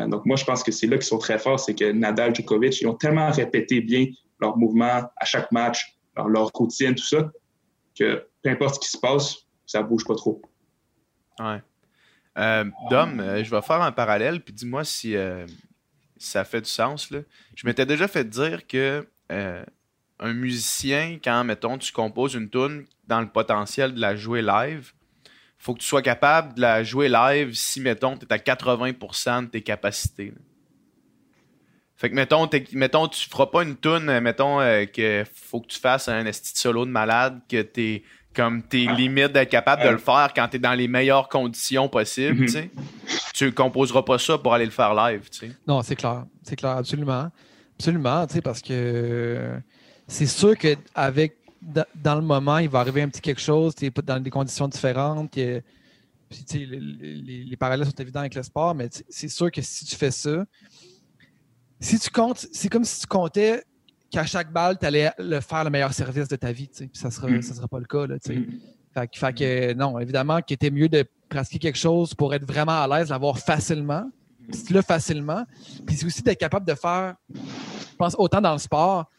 donc, 0.08 0.26
moi, 0.26 0.36
je 0.36 0.46
pense 0.46 0.64
que 0.64 0.72
c'est 0.72 0.88
là 0.88 0.98
qu'ils 0.98 1.06
sont 1.06 1.18
très 1.18 1.38
forts, 1.38 1.60
c'est 1.60 1.74
que 1.74 1.92
Nadal, 1.92 2.34
Djokovic, 2.36 2.82
ils 2.82 2.88
ont 2.88 2.96
tellement 2.96 3.30
répété 3.32 3.82
bien 3.82 4.08
leurs 4.40 4.58
mouvements 4.58 5.04
à 5.16 5.26
chaque 5.26 5.52
match, 5.52 5.98
leur, 6.16 6.50
routine, 6.54 6.96
tout 6.96 7.06
ça, 7.06 7.30
que 7.98 8.27
peu 8.44 8.50
importe 8.50 8.76
ce 8.76 8.80
qui 8.80 8.90
se 8.90 8.98
passe, 8.98 9.38
ça 9.66 9.82
bouge 9.84 10.06
pas 10.06 10.16
trop. 10.16 10.42
Ouais. 11.40 11.62
Euh, 12.38 12.66
Dom, 12.90 13.20
euh, 13.20 13.44
je 13.44 13.50
vais 13.50 13.62
faire 13.62 13.82
un 13.82 13.92
parallèle, 13.92 14.42
puis 14.42 14.54
dis-moi 14.54 14.84
si 14.84 15.16
euh, 15.16 15.46
ça 16.18 16.44
fait 16.44 16.62
du 16.62 16.70
sens. 16.70 17.10
Je 17.10 17.68
m'étais 17.68 17.86
déjà 17.86 18.08
fait 18.08 18.28
dire 18.28 18.68
que 18.68 19.08
un 20.20 20.34
musicien, 20.34 21.20
quand, 21.24 21.44
mettons, 21.44 21.78
tu 21.78 21.92
composes 21.92 22.34
une 22.34 22.50
tune 22.50 22.86
dans 23.08 23.22
le 23.22 23.28
potentiel 23.28 23.94
de 23.94 24.00
la 24.00 24.16
jouer 24.16 24.42
live, 24.42 24.94
faut 25.60 25.76
que 25.76 25.80
tu 25.80 25.86
sois 25.86 26.02
capable 26.02 26.56
de 26.56 26.62
la 26.62 26.84
jouer 26.84 27.08
live 27.08 27.54
si, 27.54 27.82
mettons, 27.82 28.18
tu 28.18 28.26
es 28.26 28.34
à 28.34 28.38
80% 28.38 29.46
de 29.46 29.46
tes 29.48 29.62
capacités. 29.62 30.34
Fait 31.98 32.10
que, 32.10 32.16
mettons, 32.16 32.50
mettons, 32.74 33.08
tu 33.08 33.30
feras 33.30 33.48
pas 33.48 33.62
une 33.64 33.78
tune, 33.78 34.20
mettons, 34.22 34.58
que 34.92 35.24
faut 35.32 35.62
que 35.62 35.68
tu 35.68 35.80
fasses 35.80 36.08
un 36.08 36.26
esti 36.26 36.58
solo 36.60 36.86
de 36.86 36.92
malade, 36.92 37.42
que 37.48 37.62
t'es 37.62 38.04
comme 38.38 38.62
tes 38.62 38.86
limites 38.86 39.34
d'être 39.34 39.50
capable 39.50 39.84
de 39.84 39.90
le 39.90 39.98
faire 39.98 40.32
quand 40.36 40.48
tu 40.48 40.58
es 40.58 40.60
dans 40.60 40.76
les 40.76 40.88
meilleures 40.88 41.28
conditions 41.28 41.90
possibles, 41.90 42.46
tu 42.46 42.50
sais. 42.50 42.70
Tu 43.34 43.52
composeras 43.52 44.04
pas 44.04 44.20
ça 44.20 44.38
pour 44.38 44.54
aller 44.54 44.66
le 44.66 44.72
faire 44.72 44.94
live. 44.94 45.28
Non, 45.68 45.82
c'est 45.82 45.96
clair. 45.96 46.26
C'est 46.44 46.56
clair, 46.56 46.78
absolument. 46.78 47.32
Absolument, 47.80 48.28
tu 48.28 48.36
sais, 48.36 48.42
parce 48.42 48.62
que 48.62 49.60
c'est 50.08 50.28
sûr 50.28 50.56
qu'avec 50.56 51.38
dans 51.96 52.16
le 52.16 52.22
moment, 52.22 52.60
il 52.60 52.70
va 52.70 52.80
arriver 52.80 53.02
un 53.02 53.10
petit 53.10 53.22
quelque 53.22 53.42
chose, 53.42 53.74
tu 53.74 53.88
es 53.88 53.92
dans 54.04 54.20
des 54.20 54.30
conditions 54.30 54.68
différentes. 54.68 55.36
les, 55.36 55.64
les, 56.54 57.58
parallèles 57.58 57.88
sont 57.88 57.92
évidents 57.94 58.20
avec 58.20 58.36
le 58.36 58.44
sport, 58.44 58.76
mais 58.76 58.90
c'est 59.10 59.30
sûr 59.30 59.52
que 59.52 59.62
si 59.64 59.84
tu 59.86 59.96
fais 59.96 60.12
ça, 60.12 60.46
si 61.80 62.00
tu 62.00 62.12
comptes, 62.12 62.46
c'est 62.52 62.70
comme 62.70 62.84
si 62.84 63.02
tu 63.02 63.08
comptais 63.08 63.64
qu'à 64.12 64.26
chaque 64.26 64.52
balle, 64.52 64.78
tu 64.80 64.86
allais 64.86 65.12
le 65.18 65.40
faire 65.40 65.64
le 65.64 65.70
meilleur 65.70 65.94
service 65.94 66.28
de 66.28 66.36
ta 66.36 66.52
vie. 66.52 66.68
Puis 66.68 66.90
ça 66.94 67.08
ne 67.08 67.14
sera, 67.14 67.28
mm. 67.28 67.42
sera 67.42 67.68
pas 67.68 67.80
le 67.80 67.86
cas. 67.86 68.08
Là, 68.08 68.16
mm. 68.16 69.08
fait, 69.14 69.34
que 69.34 69.74
non, 69.74 70.00
évidemment, 70.00 70.42
qu'il 70.42 70.56
était 70.56 70.72
mieux 70.72 70.90
de 70.90 71.06
pratiquer 71.30 71.60
quelque 71.60 71.78
chose 71.78 72.14
pour 72.14 72.34
être 72.34 72.46
vraiment 72.46 72.82
à 72.82 72.88
l'aise, 72.88 73.10
l'avoir 73.10 73.38
facilement. 73.40 74.10
L'as 74.70 74.82
facilement. 74.82 75.46
Puis 75.86 75.98
c'est 75.98 76.06
aussi 76.06 76.22
d'être 76.24 76.40
capable 76.40 76.66
de 76.66 76.74
faire, 76.74 77.16
je 77.34 77.96
pense, 77.98 78.16
autant 78.18 78.40
dans 78.40 78.54
le 78.54 78.60
sport 78.60 79.10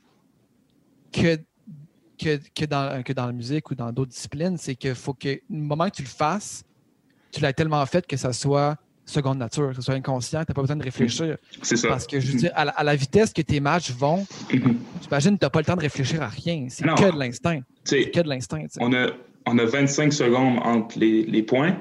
que, 1.12 1.36
que, 2.18 2.40
que, 2.54 2.64
dans, 2.64 3.02
que 3.02 3.12
dans 3.12 3.26
la 3.26 3.32
musique 3.32 3.70
ou 3.70 3.74
dans 3.74 3.92
d'autres 3.92 4.12
disciplines. 4.12 4.56
C'est 4.56 4.74
qu'il 4.74 4.94
faut 4.94 5.12
que, 5.12 5.28
le 5.28 5.40
moment 5.50 5.90
que 5.90 5.96
tu 5.96 6.02
le 6.02 6.08
fasses, 6.08 6.64
tu 7.30 7.40
l'as 7.40 7.52
tellement 7.52 7.84
fait 7.84 8.06
que 8.06 8.16
ça 8.16 8.32
soit 8.32 8.76
seconde 9.10 9.38
nature, 9.38 9.70
que 9.70 9.76
ce 9.76 9.82
soit 9.82 9.94
inconscient, 9.94 10.44
tu 10.44 10.50
n'as 10.50 10.54
pas 10.54 10.60
besoin 10.62 10.76
de 10.76 10.84
réfléchir. 10.84 11.36
C'est 11.62 11.76
ça. 11.76 11.88
Parce 11.88 12.06
que 12.06 12.20
je 12.20 12.32
veux 12.32 12.38
dire, 12.38 12.52
à 12.54 12.84
la, 12.84 12.96
vitesse 12.96 13.32
que 13.32 13.42
tes 13.42 13.60
matchs 13.60 13.90
vont, 13.90 14.26
j'imagine 15.02 15.34
que 15.34 15.40
tu 15.40 15.44
n'as 15.46 15.50
pas 15.50 15.60
le 15.60 15.64
temps 15.64 15.76
de 15.76 15.80
réfléchir 15.80 16.22
à 16.22 16.28
rien. 16.28 16.66
C'est 16.70 16.84
que 16.84 17.12
de 17.12 17.18
l'instinct. 17.18 17.60
C'est 17.84 18.10
que 18.10 18.20
de 18.20 18.28
l'instinct. 18.28 18.66
On 18.80 18.92
a, 18.92 19.08
on 19.46 19.58
a 19.58 19.64
25 19.64 20.12
secondes 20.12 20.58
entre 20.62 20.98
les, 20.98 21.24
les 21.24 21.42
points. 21.42 21.76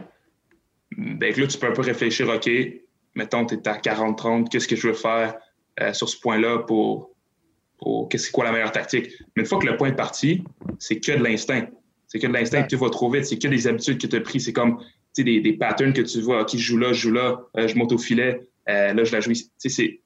Ben, 0.95 1.34
là, 1.36 1.47
tu 1.47 1.57
peux 1.57 1.67
un 1.67 1.73
peu 1.73 1.82
réfléchir, 1.82 2.30
OK, 2.30 2.49
mettons, 3.15 3.45
tu 3.45 3.55
es 3.55 3.67
à 3.67 3.78
40-30, 3.78 4.49
qu'est-ce 4.49 4.67
que 4.67 4.75
je 4.75 4.88
veux 4.88 4.93
faire 4.93 5.36
euh, 5.82 5.93
sur 5.93 6.07
ce 6.07 6.17
point-là 6.19 6.59
pour, 6.59 7.11
pour 7.78 8.07
qu'est-ce 8.09 8.32
quoi 8.32 8.45
la 8.45 8.51
meilleure 8.51 8.71
tactique? 8.71 9.09
Mais 9.36 9.43
une 9.43 9.47
fois 9.47 9.59
que 9.59 9.67
le 9.67 9.75
point 9.75 9.89
est 9.89 9.95
parti, 9.95 10.43
c'est 10.80 10.99
que 10.99 11.11
de 11.11 11.23
l'instinct. 11.23 11.67
C'est 12.07 12.19
que 12.19 12.28
de 12.28 12.34
l'instinct 12.34 12.63
que 12.63 12.69
tu 12.69 12.78
vas 12.78 12.89
trop 12.89 13.11
vite, 13.11 13.25
c'est 13.25 13.38
que 13.38 13.47
des 13.47 13.67
habitudes 13.67 13.99
que 13.99 14.07
tu 14.07 14.15
as 14.15 14.21
prises. 14.21 14.45
C'est 14.45 14.53
comme 14.53 14.80
des, 15.24 15.39
des, 15.39 15.53
patterns 15.53 15.93
que 15.93 16.01
tu 16.01 16.22
vois, 16.22 16.45
qui 16.45 16.59
je 16.59 16.63
joue 16.63 16.78
là, 16.78 16.93
je 16.93 17.01
joue 17.01 17.11
là, 17.11 17.41
euh, 17.57 17.68
je 17.68 17.76
monte 17.78 17.91
au 17.91 17.97
filet, 17.97 18.41
euh, 18.70 18.93
là, 18.93 19.03
je 19.03 19.11
la 19.11 19.20
joue 19.20 19.32
ici. 19.32 19.49
C'est, 19.57 20.01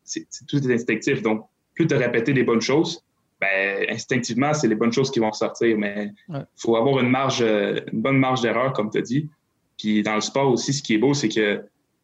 tout 0.47 0.57
est 0.57 0.73
instinctif. 0.73 1.21
Donc, 1.21 1.45
plus 1.73 1.87
tu 1.87 1.95
répéter 1.95 2.33
des 2.33 2.43
bonnes 2.43 2.61
choses, 2.61 3.03
ben, 3.39 3.85
instinctivement, 3.89 4.53
c'est 4.53 4.67
les 4.67 4.75
bonnes 4.75 4.91
choses 4.91 5.09
qui 5.09 5.19
vont 5.19 5.31
sortir. 5.31 5.77
Mais 5.77 6.11
il 6.29 6.45
faut 6.57 6.75
avoir 6.75 6.99
une 6.99 7.09
marge, 7.09 7.41
euh, 7.41 7.79
une 7.91 8.01
bonne 8.01 8.17
marge 8.17 8.41
d'erreur, 8.41 8.73
comme 8.73 8.89
tu 8.89 8.99
as 8.99 9.01
dit. 9.01 9.29
Puis 9.77 10.03
dans 10.03 10.15
le 10.15 10.21
sport 10.21 10.51
aussi, 10.51 10.73
ce 10.73 10.83
qui 10.83 10.95
est 10.95 10.99
beau, 10.99 11.13
c'est 11.13 11.29
que 11.29 11.63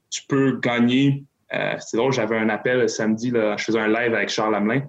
tu 0.09 0.21
peux 0.27 0.57
gagner. 0.59 1.23
c'est 1.79 1.97
drôle, 1.97 2.11
j'avais 2.11 2.37
un 2.37 2.49
appel 2.49 2.89
samedi, 2.89 3.29
là, 3.29 3.55
je 3.57 3.65
faisais 3.65 3.79
un 3.79 3.87
live 3.87 4.15
avec 4.15 4.29
Charles 4.29 4.55
Hamelin, 4.55 4.81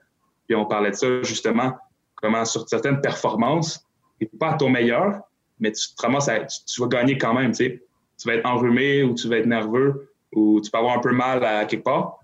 puis 0.46 0.56
on 0.56 0.64
parlait 0.64 0.90
de 0.90 0.94
ça 0.94 1.22
justement, 1.22 1.76
comment 2.14 2.44
sur 2.44 2.68
certaines 2.68 3.00
performances, 3.00 3.84
et 4.20 4.26
pas 4.26 4.50
à 4.50 4.54
ton 4.54 4.70
meilleur, 4.70 5.20
mais 5.60 5.72
tu 5.72 5.94
te 5.94 6.02
ramasses 6.02 6.30
tu, 6.66 6.80
vas 6.80 6.88
gagner 6.88 7.18
quand 7.18 7.34
même, 7.34 7.50
tu 7.50 7.64
sais 7.64 7.82
tu 8.18 8.28
vas 8.28 8.34
être 8.34 8.46
enrhumé 8.46 9.02
ou 9.02 9.14
tu 9.14 9.28
vas 9.28 9.38
être 9.38 9.46
nerveux 9.46 10.12
ou 10.32 10.60
tu 10.60 10.70
peux 10.70 10.78
avoir 10.78 10.96
un 10.96 11.00
peu 11.00 11.12
mal 11.12 11.44
à 11.44 11.64
quelque 11.64 11.84
part. 11.84 12.18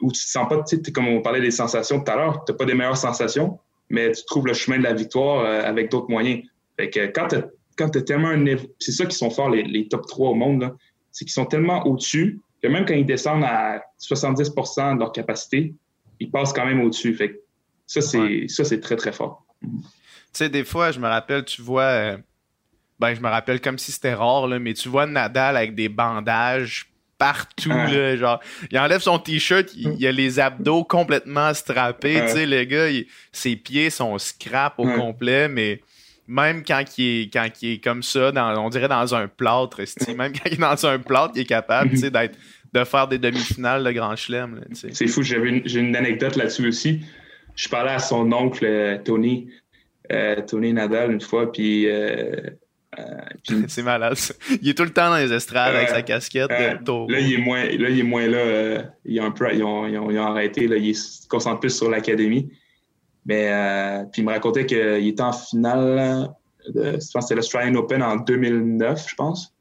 Ou 0.00 0.12
tu 0.12 0.24
te 0.24 0.30
sens 0.30 0.46
pas, 0.48 0.62
tu 0.62 0.76
sais, 0.76 0.92
comme 0.92 1.08
on 1.08 1.22
parlait 1.22 1.40
des 1.40 1.50
sensations 1.50 2.02
tout 2.02 2.10
à 2.10 2.16
l'heure, 2.16 2.44
tu 2.44 2.52
n'as 2.52 2.58
pas 2.58 2.66
des 2.66 2.74
meilleures 2.74 2.98
sensations, 2.98 3.58
mais 3.88 4.12
tu 4.12 4.24
trouves 4.26 4.46
le 4.46 4.52
chemin 4.52 4.78
de 4.78 4.82
la 4.82 4.92
victoire 4.92 5.40
euh, 5.40 5.62
avec 5.62 5.90
d'autres 5.90 6.10
moyens. 6.10 6.42
Fait 6.76 6.90
que 6.90 7.06
quand 7.06 7.28
tu 7.28 7.36
quand 7.76 7.90
tellement 7.90 8.28
un 8.28 8.44
c'est 8.78 8.92
ça 8.92 9.06
qui 9.06 9.16
sont 9.16 9.30
forts, 9.30 9.50
les, 9.50 9.88
top 9.88 10.06
3 10.06 10.30
au 10.30 10.34
monde, 10.34 10.74
c'est 11.12 11.24
qu'ils 11.24 11.32
sont 11.32 11.44
tellement 11.44 11.86
au-dessus 11.86 12.40
que 12.62 12.68
même 12.68 12.86
quand 12.86 12.94
ils 12.94 13.06
descendent 13.06 13.44
à 13.44 13.82
70% 14.00 14.94
de 14.94 15.00
leur 15.00 15.12
capacité, 15.12 15.74
ils 16.18 16.30
passent 16.30 16.52
quand 16.52 16.64
même 16.64 16.80
au-dessus. 16.80 17.14
Fait 17.14 17.42
ça, 17.86 18.00
c'est 18.00 18.46
ça, 18.48 18.64
c'est 18.64 18.80
très, 18.80 18.96
très 18.96 19.12
fort. 19.12 19.44
Tu 19.62 19.68
sais, 20.32 20.48
des 20.48 20.64
fois, 20.64 20.90
je 20.90 20.98
me 20.98 21.06
rappelle, 21.06 21.44
tu 21.44 21.62
vois, 21.62 21.82
euh, 21.82 22.16
ben, 22.98 23.14
je 23.14 23.20
me 23.20 23.28
rappelle 23.28 23.60
comme 23.60 23.78
si 23.78 23.92
c'était 23.92 24.14
rare, 24.14 24.46
là, 24.46 24.58
mais 24.58 24.74
tu 24.74 24.88
vois 24.88 25.06
Nadal 25.06 25.56
avec 25.56 25.74
des 25.74 25.88
bandages 25.88 26.86
partout, 27.18 27.70
là, 27.70 28.16
genre, 28.16 28.40
il 28.70 28.78
enlève 28.78 29.00
son 29.00 29.18
t-shirt, 29.18 29.70
il, 29.74 30.06
a 30.06 30.12
les 30.12 30.38
abdos 30.38 30.84
complètement 30.84 31.54
strappés, 31.54 32.20
tu 32.26 32.32
sais, 32.32 32.46
le 32.46 32.64
gars, 32.64 32.88
ses 33.32 33.56
pieds 33.56 33.90
sont 33.90 34.18
scrap 34.18 34.78
au 34.78 34.84
complet, 34.84 35.48
mais 35.48 35.80
même 36.28 36.62
quand 36.64 36.84
il 36.98 37.22
est, 37.22 37.32
quand 37.32 37.48
il 37.62 37.72
est 37.72 37.84
comme 37.84 38.02
ça, 38.02 38.32
dans, 38.32 38.62
on 38.62 38.68
dirait 38.68 38.88
dans 38.88 39.14
un 39.14 39.28
plâtre, 39.28 39.80
même 40.16 40.32
quand 40.32 40.46
il 40.46 40.54
est 40.54 40.60
dans 40.60 40.86
un 40.86 40.98
plâtre, 40.98 41.32
il 41.36 41.42
est 41.42 41.46
capable, 41.46 41.90
tu 41.90 41.98
sais, 41.98 42.10
d'être, 42.10 42.36
de 42.72 42.84
faire 42.84 43.08
des 43.08 43.18
demi-finales 43.18 43.84
de 43.84 43.92
Grand 43.92 44.16
Chelem, 44.16 44.60
C'est 44.72 45.06
fou, 45.06 45.22
j'ai 45.22 45.36
une, 45.36 45.62
une 45.64 45.96
anecdote 45.96 46.36
là-dessus 46.36 46.68
aussi. 46.68 47.00
Je 47.54 47.68
parlais 47.68 47.92
à 47.92 47.98
son 47.98 48.30
oncle, 48.32 48.64
euh, 48.66 48.98
Tony, 49.02 49.48
euh, 50.12 50.42
Tony 50.46 50.74
Nadal, 50.74 51.12
une 51.12 51.20
fois, 51.20 51.50
puis 51.50 51.88
euh, 51.88 52.36
c'est 53.68 53.82
malade. 53.82 54.16
Il 54.62 54.68
est 54.68 54.74
tout 54.74 54.84
le 54.84 54.92
temps 54.92 55.10
dans 55.10 55.16
les 55.16 55.32
estrades 55.32 55.74
avec 55.74 55.88
sa 55.88 56.02
casquette 56.02 56.48
de 56.48 57.12
Là, 57.12 57.20
il 57.20 57.34
est 57.34 57.38
moins 57.38 57.64
là. 57.64 57.88
Il 57.90 58.00
est 58.00 58.02
moins 58.02 58.26
là 58.26 58.38
euh, 58.38 58.82
ils, 59.04 59.20
ont 59.20 59.32
ils, 59.52 59.62
ont, 59.62 59.86
ils, 59.86 60.18
ont, 60.18 60.26
arrêté. 60.26 60.66
Là, 60.66 60.76
il 60.76 60.94
se 60.94 61.26
concentre 61.28 61.60
plus 61.60 61.76
sur 61.76 61.90
l'académie. 61.90 62.50
Mais 63.24 63.50
euh, 63.50 64.04
puis 64.12 64.22
il 64.22 64.24
me 64.24 64.30
racontait 64.32 64.66
qu'il 64.66 65.06
était 65.06 65.22
en 65.22 65.32
finale. 65.32 66.30
De, 66.68 66.92
je 66.92 66.96
pense 66.96 67.12
que 67.12 67.20
c'était 67.20 67.34
l'Australian 67.36 67.74
Open 67.76 68.02
en 68.02 68.16
2009, 68.16 69.06
je 69.08 69.14
pense. 69.14 69.54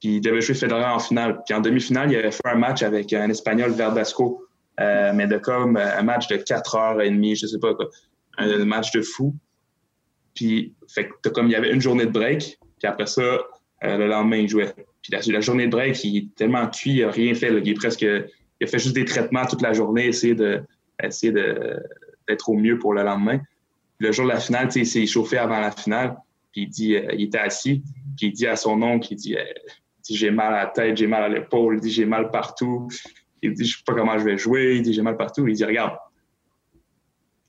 Puis 0.00 0.16
il 0.16 0.20
devait 0.20 0.40
jouer 0.40 0.54
Federer 0.54 0.84
en 0.84 0.98
finale. 0.98 1.42
Puis 1.44 1.54
en 1.54 1.60
demi-finale, 1.60 2.10
il 2.10 2.16
avait 2.16 2.30
fait 2.30 2.46
un 2.46 2.56
match 2.56 2.82
avec 2.82 3.12
un 3.12 3.28
Espagnol, 3.28 3.72
Verdasco. 3.72 4.46
mais 4.78 5.26
de 5.26 5.38
comme 5.38 5.76
un 5.76 6.02
match 6.02 6.28
de 6.28 6.36
4 6.36 6.74
heures 6.76 7.00
et 7.02 7.10
demie, 7.10 7.36
je 7.36 7.46
sais 7.46 7.58
pas 7.58 7.74
quoi. 7.74 7.86
Un 8.38 8.64
match 8.64 8.90
de 8.92 9.02
fou. 9.02 9.34
Puis, 10.34 10.74
fait 10.88 11.08
comme 11.34 11.46
il 11.46 11.52
y 11.52 11.56
avait 11.56 11.72
une 11.72 11.80
journée 11.80 12.06
de 12.06 12.10
break, 12.10 12.58
puis 12.78 12.88
après 12.88 13.06
ça, 13.06 13.22
euh, 13.22 13.96
le 13.96 14.06
lendemain, 14.06 14.38
il 14.38 14.48
jouait. 14.48 14.72
Puis 15.02 15.12
la, 15.12 15.40
journée 15.40 15.66
de 15.66 15.70
break, 15.70 16.02
il 16.04 16.16
est 16.16 16.34
tellement 16.34 16.66
cuit, 16.68 16.96
il 16.96 17.00
n'a 17.02 17.10
rien 17.10 17.34
fait. 17.34 17.52
Il 17.52 17.68
est 17.68 17.74
presque. 17.74 18.02
Il 18.02 18.64
a 18.64 18.66
fait 18.66 18.78
juste 18.78 18.94
des 18.94 19.04
traitements 19.04 19.46
toute 19.46 19.62
la 19.62 19.72
journée, 19.72 20.08
essayer 20.08 20.36
essayer 21.02 21.32
d'être 21.32 22.48
au 22.48 22.54
mieux 22.54 22.78
pour 22.78 22.92
le 22.92 23.02
lendemain. 23.02 23.40
le 23.98 24.12
jour 24.12 24.26
de 24.26 24.32
la 24.32 24.40
finale, 24.40 24.68
il 24.74 24.86
s'est 24.86 25.06
chauffé 25.06 25.38
avant 25.38 25.60
la 25.60 25.70
finale. 25.70 26.16
Puis 26.52 26.62
il 26.62 26.68
dit, 26.68 26.96
euh, 26.96 27.12
il 27.14 27.24
était 27.24 27.38
assis, 27.38 27.82
puis 28.16 28.26
il 28.26 28.32
dit 28.32 28.46
à 28.46 28.56
son 28.56 28.82
oncle, 28.82 29.08
il 29.12 29.16
dit, 29.16 29.36
euh, 29.36 29.44
j'ai 30.10 30.30
mal 30.30 30.54
à 30.54 30.64
la 30.64 30.66
tête, 30.66 30.96
j'ai 30.96 31.06
mal 31.06 31.22
à 31.22 31.28
l'épaule, 31.28 31.76
il 31.76 31.80
dit 31.80 31.90
j'ai 31.90 32.04
mal 32.04 32.30
partout. 32.30 32.88
Il 33.42 33.54
dit 33.54 33.64
je 33.64 33.78
sais 33.78 33.84
pas 33.86 33.94
comment 33.94 34.18
je 34.18 34.24
vais 34.24 34.36
jouer, 34.36 34.76
il 34.76 34.82
dit 34.82 34.92
j'ai 34.92 35.02
mal 35.02 35.16
partout. 35.16 35.46
Il 35.46 35.54
dit 35.54 35.64
regarde, 35.64 35.96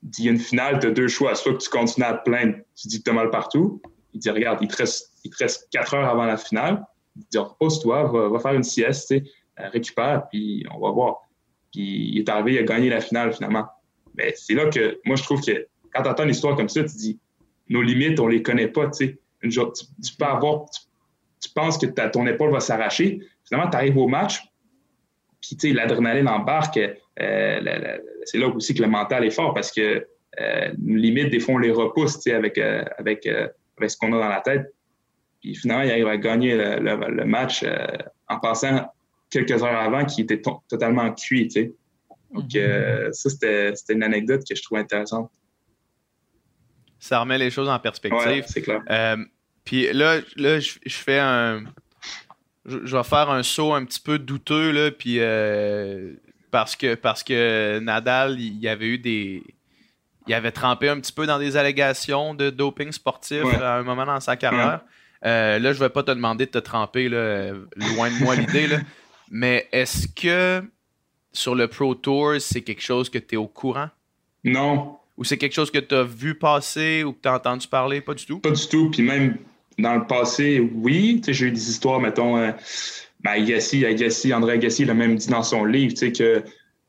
dit 0.02 0.22
il 0.22 0.26
y 0.26 0.28
a 0.28 0.32
une 0.32 0.38
finale, 0.38 0.78
tu 0.80 0.88
as 0.88 0.90
deux 0.90 1.08
choix, 1.08 1.34
soit 1.34 1.52
que 1.52 1.58
tu 1.58 1.70
continues 1.70 2.06
à 2.06 2.14
te 2.14 2.24
plaindre, 2.24 2.56
tu 2.74 2.88
dis 2.88 2.98
que 2.98 3.04
tu 3.04 3.10
as 3.10 3.14
mal 3.14 3.30
partout, 3.30 3.80
il 4.14 4.20
dit, 4.20 4.30
regarde, 4.30 4.58
il 4.60 4.68
te 4.68 4.76
reste, 4.76 5.12
il 5.24 5.32
reste 5.38 5.68
quatre 5.70 5.94
heures 5.94 6.08
avant 6.08 6.24
la 6.24 6.36
finale. 6.36 6.84
Il 7.16 7.24
dit, 7.30 7.38
repose-toi, 7.38 8.04
va, 8.04 8.38
faire 8.38 8.54
une 8.54 8.62
sieste, 8.62 9.12
euh, 9.12 9.68
récupère, 9.68 10.28
puis 10.28 10.64
on 10.74 10.78
va 10.78 10.90
voir. 10.90 11.28
Puis 11.72 12.10
il 12.12 12.18
est 12.18 12.28
arrivé, 12.28 12.54
il 12.54 12.58
a 12.58 12.62
gagné 12.62 12.90
la 12.90 13.00
finale 13.00 13.32
finalement. 13.32 13.66
Mais 14.16 14.34
c'est 14.36 14.54
là 14.54 14.68
que 14.68 15.00
moi, 15.04 15.16
je 15.16 15.22
trouve 15.22 15.42
que 15.42 15.66
quand 15.92 16.02
tu 16.02 16.08
entends 16.08 16.24
une 16.24 16.30
histoire 16.30 16.56
comme 16.56 16.68
ça, 16.68 16.82
tu 16.84 16.96
dis, 16.96 17.20
nos 17.68 17.82
limites, 17.82 18.20
on 18.20 18.26
les 18.26 18.42
connaît 18.42 18.68
pas, 18.68 18.88
tu 18.90 19.06
sais. 19.06 19.18
Tu, 19.42 20.16
peux 20.18 20.24
avoir, 20.24 20.66
tu, 21.40 21.50
penses 21.50 21.76
que 21.78 21.86
ton 21.86 22.26
épaule 22.26 22.52
va 22.52 22.60
s'arracher. 22.60 23.20
Finalement, 23.44 23.70
tu 23.70 23.76
arrives 23.76 23.98
au 23.98 24.06
match, 24.06 24.40
puis 25.40 25.56
tu 25.56 25.68
sais, 25.68 25.74
l'adrénaline 25.74 26.28
embarque. 26.28 26.78
Euh, 27.20 27.98
c'est 28.24 28.38
là 28.38 28.48
aussi 28.48 28.74
que 28.74 28.82
le 28.82 28.88
mental 28.88 29.24
est 29.24 29.30
fort 29.30 29.52
parce 29.54 29.70
que 29.70 30.06
euh, 30.40 30.72
nos 30.78 30.96
limites, 30.96 31.30
des 31.30 31.40
fois, 31.40 31.56
on 31.56 31.58
les 31.58 31.70
repousse, 31.70 32.26
avec, 32.26 32.56
euh, 32.58 32.84
avec 32.98 33.26
avec 33.26 33.90
ce 33.90 33.96
qu'on 33.96 34.12
a 34.14 34.18
dans 34.18 34.28
la 34.28 34.40
tête. 34.40 34.72
Puis 35.40 35.54
finalement, 35.54 35.82
il 35.82 35.90
arrive 35.90 36.06
à 36.06 36.16
gagner 36.16 36.56
le, 36.56 37.24
match 37.24 37.64
en 38.28 38.38
passant 38.38 38.92
quelques 39.28 39.62
heures 39.62 39.80
avant 39.80 40.04
qui 40.04 40.22
était 40.22 40.40
totalement 40.68 41.12
cuit. 41.12 41.48
Donc, 42.32 42.54
mhm. 42.54 43.12
ça, 43.12 43.30
c'était 43.30 43.92
une 43.92 44.04
anecdote 44.04 44.42
que 44.48 44.54
je 44.54 44.62
trouvais 44.62 44.80
intéressante. 44.80 45.30
Ça 47.00 47.18
remet 47.18 47.38
les 47.38 47.50
choses 47.50 47.68
en 47.68 47.78
perspective. 47.80 48.44
c'est 48.46 48.62
clair. 48.62 48.82
Puis 49.64 49.92
là, 49.92 50.20
là 50.36 50.60
je, 50.60 50.78
fais 50.88 51.18
un. 51.18 51.64
Je, 52.64 52.96
vais 52.96 53.04
faire 53.04 53.30
un 53.30 53.42
saut 53.42 53.72
un 53.72 53.84
petit 53.84 54.00
peu 54.00 54.18
douteux, 54.18 54.70
là, 54.70 54.90
puis 54.90 55.16
euh, 55.20 56.14
parce, 56.52 56.76
que, 56.76 56.94
parce 56.94 57.24
que 57.24 57.80
Nadal, 57.80 58.38
il 58.38 58.60
y 58.60 58.68
avait 58.68 58.86
eu 58.86 58.98
des. 58.98 59.42
Il 60.28 60.34
avait 60.34 60.52
trempé 60.52 60.88
un 60.88 61.00
petit 61.00 61.12
peu 61.12 61.26
dans 61.26 61.40
des 61.40 61.56
allégations 61.56 62.32
de 62.34 62.50
doping 62.50 62.92
sportif 62.92 63.42
à 63.60 63.78
un 63.78 63.82
moment 63.82 64.06
dans 64.06 64.20
sa 64.20 64.36
carrière. 64.36 64.82
là, 65.22 65.58
je 65.58 65.66
ne 65.66 65.72
vais 65.72 65.88
pas 65.88 66.04
te 66.04 66.12
demander 66.12 66.46
de 66.46 66.52
te 66.52 66.58
tremper, 66.58 67.08
là, 67.08 67.50
loin 67.74 68.08
de 68.08 68.22
moi 68.22 68.36
l'idée, 68.36 68.68
mais 69.32 69.68
est-ce 69.72 70.06
que 70.06 70.62
sur 71.32 71.56
le 71.56 71.66
Pro 71.66 71.96
Tour, 71.96 72.34
c'est 72.38 72.62
quelque 72.62 72.82
chose 72.82 73.10
que 73.10 73.18
tu 73.18 73.34
es 73.34 73.38
au 73.38 73.48
courant? 73.48 73.88
Non. 74.44 74.96
Ou 75.16 75.24
c'est 75.24 75.38
quelque 75.38 75.54
chose 75.54 75.70
que 75.70 75.78
tu 75.78 75.94
as 75.94 76.04
vu 76.04 76.34
passer 76.34 77.04
ou 77.04 77.12
que 77.12 77.18
tu 77.22 77.28
as 77.28 77.34
entendu 77.34 77.66
parler? 77.66 78.00
Pas 78.00 78.14
du 78.14 78.26
tout? 78.26 78.38
Pas 78.38 78.50
du 78.50 78.68
tout. 78.68 78.90
Puis 78.90 79.02
même 79.02 79.38
dans 79.78 79.94
le 79.94 80.06
passé, 80.06 80.60
oui. 80.74 81.20
J'ai 81.26 81.46
eu 81.46 81.50
des 81.50 81.70
histoires, 81.70 82.00
mettons, 82.00 82.36
euh, 82.36 82.52
ben, 83.22 83.30
Agassi, 83.32 83.84
Agassi, 83.84 84.32
André 84.32 84.54
Agassi 84.54 84.84
l'a 84.84 84.94
même 84.94 85.16
dit 85.16 85.28
dans 85.28 85.42
son 85.42 85.64
livre 85.64 85.94
que, 85.94 86.42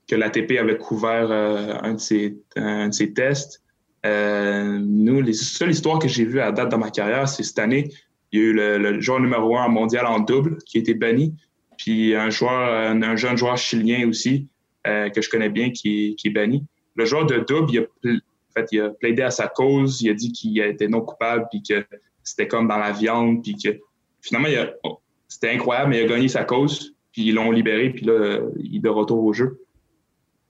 que 0.08 0.16
l'ATP 0.16 0.58
avait 0.60 0.78
couvert 0.78 1.32
euh, 1.32 1.76
un, 1.82 1.94
de 1.94 2.00
ses, 2.00 2.38
un, 2.56 2.90
de 2.90 2.94
ses, 2.94 3.14
tests. 3.14 3.62
Euh, 4.06 4.80
nous, 4.82 5.22
les 5.22 5.34
seules 5.34 5.72
histoires 5.72 6.00
que 6.00 6.08
j'ai 6.08 6.26
vues 6.26 6.42
à 6.42 6.52
date 6.52 6.70
dans 6.70 6.78
ma 6.78 6.90
carrière, 6.90 7.30
c'est 7.30 7.44
cette 7.44 7.60
année, 7.60 7.90
il 8.32 8.40
y 8.40 8.44
a 8.44 8.46
eu 8.46 8.54
le, 8.54 8.78
le 8.78 9.00
joueur 9.00 9.20
numéro 9.20 9.58
un 9.58 9.68
mondial 9.68 10.06
en 10.06 10.20
double 10.20 10.58
qui 10.66 10.78
a 10.78 10.82
été 10.82 10.94
banni. 10.94 11.36
Puis 11.78 12.16
un 12.16 12.30
joueur, 12.30 12.92
un 12.92 13.16
jeune 13.16 13.38
joueur 13.38 13.58
chilien 13.58 14.08
aussi, 14.08 14.48
euh, 14.88 15.10
que 15.10 15.22
je 15.22 15.30
connais 15.30 15.50
bien, 15.50 15.72
qui, 15.72 16.16
qui 16.18 16.28
est 16.28 16.32
banni. 16.32 16.66
Le 16.96 17.06
joueur 17.06 17.26
de 17.26 17.40
double, 17.40 17.72
il 17.72 17.80
a, 17.80 17.84
en 17.84 18.54
fait, 18.54 18.68
il 18.72 18.82
a 18.82 18.90
plaidé 18.90 19.22
à 19.22 19.32
sa 19.32 19.48
cause, 19.48 20.02
il 20.02 20.10
a 20.10 20.14
dit 20.14 20.32
qu'il 20.32 20.60
était 20.60 20.88
non 20.88 21.02
coupable, 21.02 21.48
puis 21.50 21.64
que 21.64 21.86
c'était 22.24 22.48
comme 22.48 22.68
dans 22.68 22.78
la 22.78 22.92
viande, 22.92 23.42
puis 23.42 23.56
que 23.56 23.80
finalement, 24.22 24.50
oh, 24.84 25.00
c'était 25.34 25.50
incroyable, 25.50 25.90
mais 25.90 26.00
il 26.00 26.04
a 26.04 26.08
gagné 26.08 26.28
sa 26.28 26.44
cause, 26.44 26.94
puis 27.12 27.24
ils 27.24 27.34
l'ont 27.34 27.50
libéré, 27.50 27.90
puis 27.90 28.06
là, 28.06 28.40
il 28.60 28.78
est 28.78 28.80
de 28.80 28.90
retour 28.90 29.24
au 29.24 29.34
jeu. 29.34 29.66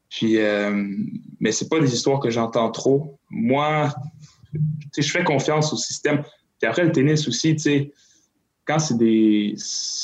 Puis, 0.09 0.37
euh, 0.39 0.71
mais 1.39 1.53
c'est 1.53 1.69
pas 1.69 1.79
des 1.79 1.93
histoires 1.93 2.19
que 2.19 2.29
j'entends 2.29 2.69
trop. 2.69 3.17
Moi, 3.29 3.93
je 4.97 5.09
fais 5.09 5.23
confiance 5.23 5.71
au 5.71 5.77
système. 5.77 6.21
Puis 6.59 6.67
après, 6.67 6.83
le 6.83 6.91
tennis 6.91 7.29
aussi, 7.29 7.55
tu 7.55 7.61
sais, 7.61 7.91
quand 8.65 8.79
c'est 8.79 8.97
des, 8.97 9.55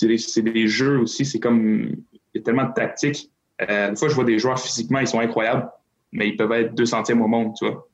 des, 0.01 0.67
jeux 0.67 0.99
aussi, 0.99 1.25
c'est 1.25 1.39
comme, 1.39 1.91
il 2.13 2.19
y 2.35 2.39
a 2.39 2.41
tellement 2.41 2.65
de 2.65 2.73
tactiques. 2.73 3.29
Euh, 3.69 3.89
une 3.89 3.97
fois, 3.97 4.07
je 4.07 4.15
vois 4.15 4.23
des 4.23 4.39
joueurs 4.39 4.59
physiquement, 4.61 4.99
ils 4.99 5.07
sont 5.07 5.19
incroyables, 5.19 5.69
mais 6.13 6.29
ils 6.29 6.37
peuvent 6.37 6.53
être 6.53 6.73
deux 6.73 6.85
centièmes 6.85 7.21
au 7.21 7.27
monde, 7.27 7.53
tu 7.57 7.65
vois. 7.65 7.85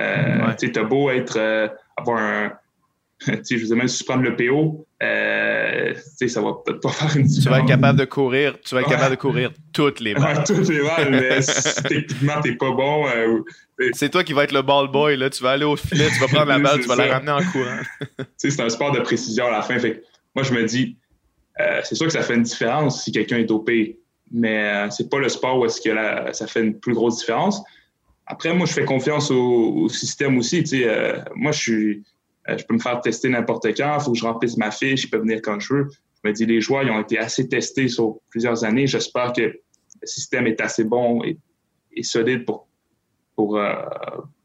Euh, 0.00 0.52
Tu 0.58 0.72
as 0.76 0.84
beau 0.84 1.08
être, 1.10 1.38
euh, 1.38 1.68
avoir 1.96 2.18
un, 2.18 2.52
tu 3.20 3.44
sais, 3.44 3.58
je 3.58 3.66
veux 3.66 3.76
même 3.76 3.88
si 3.88 3.98
tu 3.98 4.04
prends 4.04 4.16
le 4.16 4.34
PO, 4.36 4.86
euh, 5.72 6.28
ça 6.28 6.40
va 6.40 6.52
peut-être 6.64 6.80
pas 6.80 6.88
faire 6.92 7.16
une 7.16 7.26
différence. 7.26 7.44
Tu 7.44 7.50
vas 7.50 7.58
être 7.60 7.66
capable 7.66 7.98
de 7.98 8.04
courir, 8.04 8.58
tu 8.62 8.74
vas 8.74 8.82
être 8.82 8.88
capable 8.88 9.16
de 9.16 9.20
courir 9.20 9.50
toutes 9.72 10.00
les 10.00 10.14
balles. 10.14 10.38
Ouais, 10.38 10.44
toutes 10.44 10.68
les 10.68 10.82
balles, 10.82 11.10
mais 11.10 11.42
si 11.42 11.82
techniquement 11.82 12.40
t'es 12.42 12.56
pas 12.56 12.70
bon. 12.70 13.06
Euh, 13.08 13.40
c'est 13.92 14.10
toi 14.10 14.22
qui 14.24 14.32
vas 14.32 14.44
être 14.44 14.52
le 14.52 14.62
ball 14.62 14.88
boy, 14.88 15.16
là. 15.16 15.30
Tu 15.30 15.42
vas 15.42 15.50
aller 15.50 15.64
au 15.64 15.76
filet, 15.76 16.08
tu 16.10 16.20
vas 16.20 16.28
prendre 16.28 16.46
la 16.46 16.58
balle, 16.60 16.80
tu 16.80 16.88
vas 16.88 16.96
la 16.96 17.14
ramener 17.14 17.32
en 17.32 17.42
courant. 17.50 17.78
c'est 18.36 18.60
un 18.60 18.68
sport 18.68 18.92
de 18.92 19.00
précision 19.00 19.46
à 19.46 19.50
la 19.50 19.62
fin. 19.62 19.78
Fait 19.78 20.02
moi, 20.34 20.44
je 20.44 20.52
me 20.52 20.64
dis, 20.64 20.96
euh, 21.60 21.80
c'est 21.84 21.94
sûr 21.94 22.06
que 22.06 22.12
ça 22.12 22.22
fait 22.22 22.34
une 22.34 22.42
différence 22.42 23.04
si 23.04 23.12
quelqu'un 23.12 23.38
est 23.38 23.44
dopé, 23.44 23.98
mais 24.30 24.64
euh, 24.64 24.90
c'est 24.90 25.10
pas 25.10 25.18
le 25.18 25.28
sport 25.28 25.58
où 25.58 25.66
est-ce 25.66 25.80
que 25.80 26.32
ça 26.32 26.46
fait 26.46 26.62
une 26.62 26.78
plus 26.78 26.94
grosse 26.94 27.18
différence. 27.18 27.62
Après, 28.26 28.54
moi, 28.54 28.66
je 28.66 28.72
fais 28.72 28.84
confiance 28.84 29.30
au, 29.30 29.88
système 29.88 30.38
aussi. 30.38 30.64
Euh, 30.72 31.18
moi, 31.34 31.52
je 31.52 31.58
suis, 31.58 32.02
je 32.48 32.64
peux 32.64 32.74
me 32.74 32.80
faire 32.80 33.00
tester 33.00 33.28
n'importe 33.28 33.66
quand. 33.76 33.98
Il 33.98 34.04
faut 34.04 34.12
que 34.12 34.18
je 34.18 34.24
remplisse 34.24 34.56
ma 34.56 34.70
fiche. 34.70 35.02
Je 35.02 35.08
peux 35.08 35.18
venir 35.18 35.40
quand 35.42 35.60
je 35.60 35.74
veux. 35.74 35.88
Je 36.22 36.28
me 36.28 36.34
dis, 36.34 36.46
les 36.46 36.60
joueurs, 36.60 36.82
ils 36.82 36.90
ont 36.90 37.00
été 37.00 37.18
assez 37.18 37.48
testés 37.48 37.88
sur 37.88 38.18
plusieurs 38.30 38.64
années. 38.64 38.86
J'espère 38.86 39.32
que 39.32 39.42
le 39.42 39.60
système 40.04 40.46
est 40.46 40.60
assez 40.60 40.84
bon 40.84 41.22
et, 41.24 41.38
solide 42.02 42.44
pour, 42.44 42.66
pour, 43.36 43.60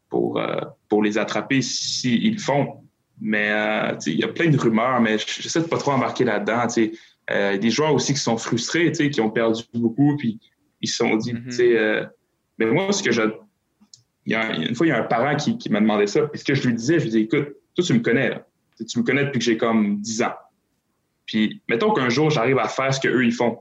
pour, 0.08 0.40
pour 0.88 1.02
les 1.02 1.18
attraper 1.18 1.62
s'ils 1.62 2.34
le 2.34 2.38
font. 2.38 2.82
Mais 3.20 3.50
euh, 3.50 3.96
il 4.06 4.18
y 4.18 4.24
a 4.24 4.28
plein 4.28 4.48
de 4.48 4.58
rumeurs, 4.58 5.00
mais 5.00 5.18
j'essaie 5.18 5.60
de 5.60 5.66
pas 5.66 5.78
trop 5.78 5.92
embarquer 5.92 6.24
là-dedans. 6.24 6.66
Euh, 7.30 7.58
des 7.58 7.70
joueurs 7.70 7.92
aussi 7.92 8.14
qui 8.14 8.20
sont 8.20 8.36
frustrés, 8.36 8.92
qui 8.92 9.20
ont 9.20 9.30
perdu 9.30 9.62
beaucoup, 9.74 10.16
puis 10.16 10.38
ils 10.80 10.88
se 10.88 10.96
sont 10.96 11.16
dit, 11.16 11.34
mm-hmm. 11.34 11.76
euh, 11.76 12.06
mais 12.58 12.66
moi, 12.66 12.92
ce 12.92 13.02
que 13.02 13.10
je. 13.10 13.22
Il 14.24 14.32
y 14.32 14.34
a, 14.34 14.54
une 14.54 14.74
fois, 14.74 14.86
il 14.86 14.90
y 14.90 14.92
a 14.92 14.98
un 14.98 15.06
parent 15.06 15.36
qui, 15.36 15.58
m'a 15.70 15.80
demandé 15.80 16.06
ça, 16.06 16.22
puis 16.22 16.38
ce 16.38 16.44
que 16.44 16.54
je 16.54 16.66
lui 16.66 16.74
disais, 16.74 16.98
je 16.98 17.04
lui 17.04 17.10
disais, 17.10 17.22
écoute, 17.22 17.56
toi, 17.74 17.84
tu 17.84 17.94
me 17.94 18.00
connais, 18.00 18.30
là. 18.30 18.46
Tu 18.88 18.98
me 18.98 19.04
connais 19.04 19.24
depuis 19.24 19.38
que 19.38 19.44
j'ai 19.44 19.56
comme 19.56 20.00
10 20.00 20.22
ans. 20.22 20.34
Puis, 21.26 21.60
mettons 21.68 21.92
qu'un 21.92 22.08
jour, 22.08 22.30
j'arrive 22.30 22.58
à 22.58 22.68
faire 22.68 22.94
ce 22.94 23.00
qu'eux, 23.00 23.24
ils 23.24 23.32
font. 23.32 23.58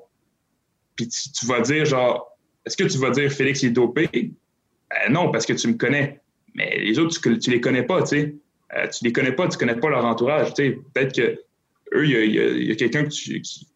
Puis, 0.96 1.08
tu, 1.08 1.46
vas 1.46 1.62
dire, 1.62 1.86
genre, 1.86 2.38
est-ce 2.66 2.78
que 2.78 2.84
tu 2.84 2.98
vas 2.98 3.10
dire 3.10 3.32
Félix 3.32 3.64
est 3.64 3.72
dopé? 3.72 4.10
Ben, 4.12 5.12
non, 5.12 5.32
parce 5.32 5.46
que 5.46 5.54
tu 5.54 5.68
me 5.68 5.74
connais. 5.74 6.22
Mais 6.54 6.78
les 6.80 6.98
autres, 7.00 7.20
tu, 7.20 7.40
tu 7.40 7.50
les 7.50 7.62
connais 7.62 7.84
pas, 7.84 8.02
tu 8.04 8.08
sais. 8.10 8.36
Euh, 8.76 8.88
tu 8.88 9.06
les 9.06 9.14
connais 9.14 9.32
pas, 9.32 9.48
tu 9.48 9.58
connais 9.58 9.76
pas 9.76 9.90
leur 9.90 10.06
entourage. 10.06 10.54
Peut-être 10.54 11.16
que 11.16 11.40
eux, 11.94 12.06
il 12.06 12.66
y 12.66 12.72
a, 12.72 12.76
quelqu'un 12.76 13.06
qui, 13.06 13.68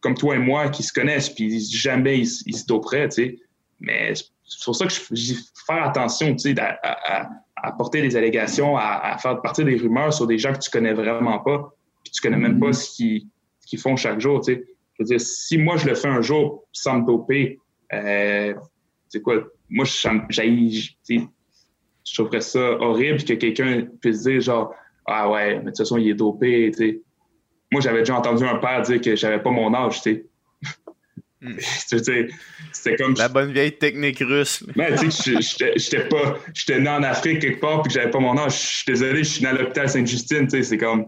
comme 0.00 0.14
toi 0.14 0.36
et 0.36 0.38
moi 0.38 0.68
qui 0.68 0.82
se 0.82 0.92
connaissent, 0.92 1.30
puis 1.30 1.60
jamais 1.60 2.20
ils, 2.20 2.28
ils 2.46 2.56
se 2.56 2.66
doperaient, 2.66 3.08
Mais 3.80 4.14
c'est 4.14 4.64
pour 4.64 4.76
ça 4.76 4.86
que 4.86 4.92
je, 4.92 5.34
faire 5.66 5.84
attention, 5.84 6.36
à, 6.58 7.22
à, 7.22 7.28
porter 7.76 8.02
des 8.02 8.16
allégations, 8.16 8.76
à, 8.76 9.16
faire 9.18 9.40
partir 9.40 9.64
des 9.64 9.76
rumeurs 9.76 10.12
sur 10.12 10.26
des 10.26 10.38
gens 10.38 10.52
que 10.52 10.58
tu 10.58 10.70
connais 10.70 10.92
vraiment 10.92 11.38
pas, 11.38 11.72
puis 12.04 12.12
tu 12.12 12.20
connais 12.20 12.36
même 12.36 12.60
pas 12.60 12.72
ce 12.72 12.94
qu'ils 12.96 13.78
font 13.78 13.96
chaque 13.96 14.20
jour, 14.20 14.42
Je 14.46 14.54
veux 14.98 15.04
dire, 15.04 15.20
si 15.20 15.58
moi 15.58 15.76
je 15.76 15.86
le 15.86 15.94
fais 15.94 16.08
un 16.08 16.22
jour 16.22 16.64
sans 16.72 17.00
me 17.00 17.06
doper, 17.06 17.58
euh, 17.92 18.54
c'est 19.08 19.22
quoi? 19.22 19.36
Moi, 19.68 19.84
j'ai 20.28 20.42
je 22.06 22.14
trouverais 22.14 22.40
ça 22.40 22.80
horrible 22.80 23.22
que 23.24 23.34
quelqu'un 23.34 23.88
puisse 24.00 24.22
dire 24.22 24.40
genre 24.40 24.72
Ah 25.06 25.30
ouais, 25.30 25.54
mais 25.54 25.60
de 25.60 25.66
toute 25.66 25.78
façon, 25.78 25.96
il 25.96 26.08
est 26.08 26.14
dopé. 26.14 26.72
sais. 26.72 27.02
Moi, 27.72 27.80
j'avais 27.80 28.00
déjà 28.00 28.16
entendu 28.16 28.44
un 28.44 28.58
père 28.58 28.82
dire 28.82 29.00
que 29.00 29.16
j'avais 29.16 29.42
pas 29.42 29.50
mon 29.50 29.74
âge, 29.74 30.00
tu 30.02 30.12
sais. 30.12 30.26
C'était 32.72 32.96
comme. 32.96 33.14
La 33.16 33.28
bonne 33.28 33.52
vieille 33.52 33.76
technique 33.76 34.18
russe. 34.20 34.64
Mais 34.74 34.94
tu 34.96 35.10
sais, 35.10 35.34
j'étais 35.76 36.08
pas. 36.08 36.38
J'étais 36.54 36.80
né 36.80 36.88
en 36.88 37.02
Afrique 37.02 37.40
quelque 37.40 37.60
part 37.60 37.82
puis 37.82 37.92
que 37.92 37.98
j'avais 37.98 38.10
pas 38.10 38.18
mon 38.18 38.36
âge. 38.38 38.52
Je 38.52 38.76
suis 38.76 38.84
désolé, 38.86 39.24
je 39.24 39.28
suis 39.30 39.42
né 39.42 39.50
à 39.50 39.52
l'hôpital 39.52 39.88
Sainte-Justine, 39.88 40.46
tu 40.46 40.50
sais, 40.50 40.62
c'est 40.62 40.78
comme. 40.78 41.06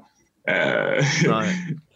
Euh... 0.49 1.01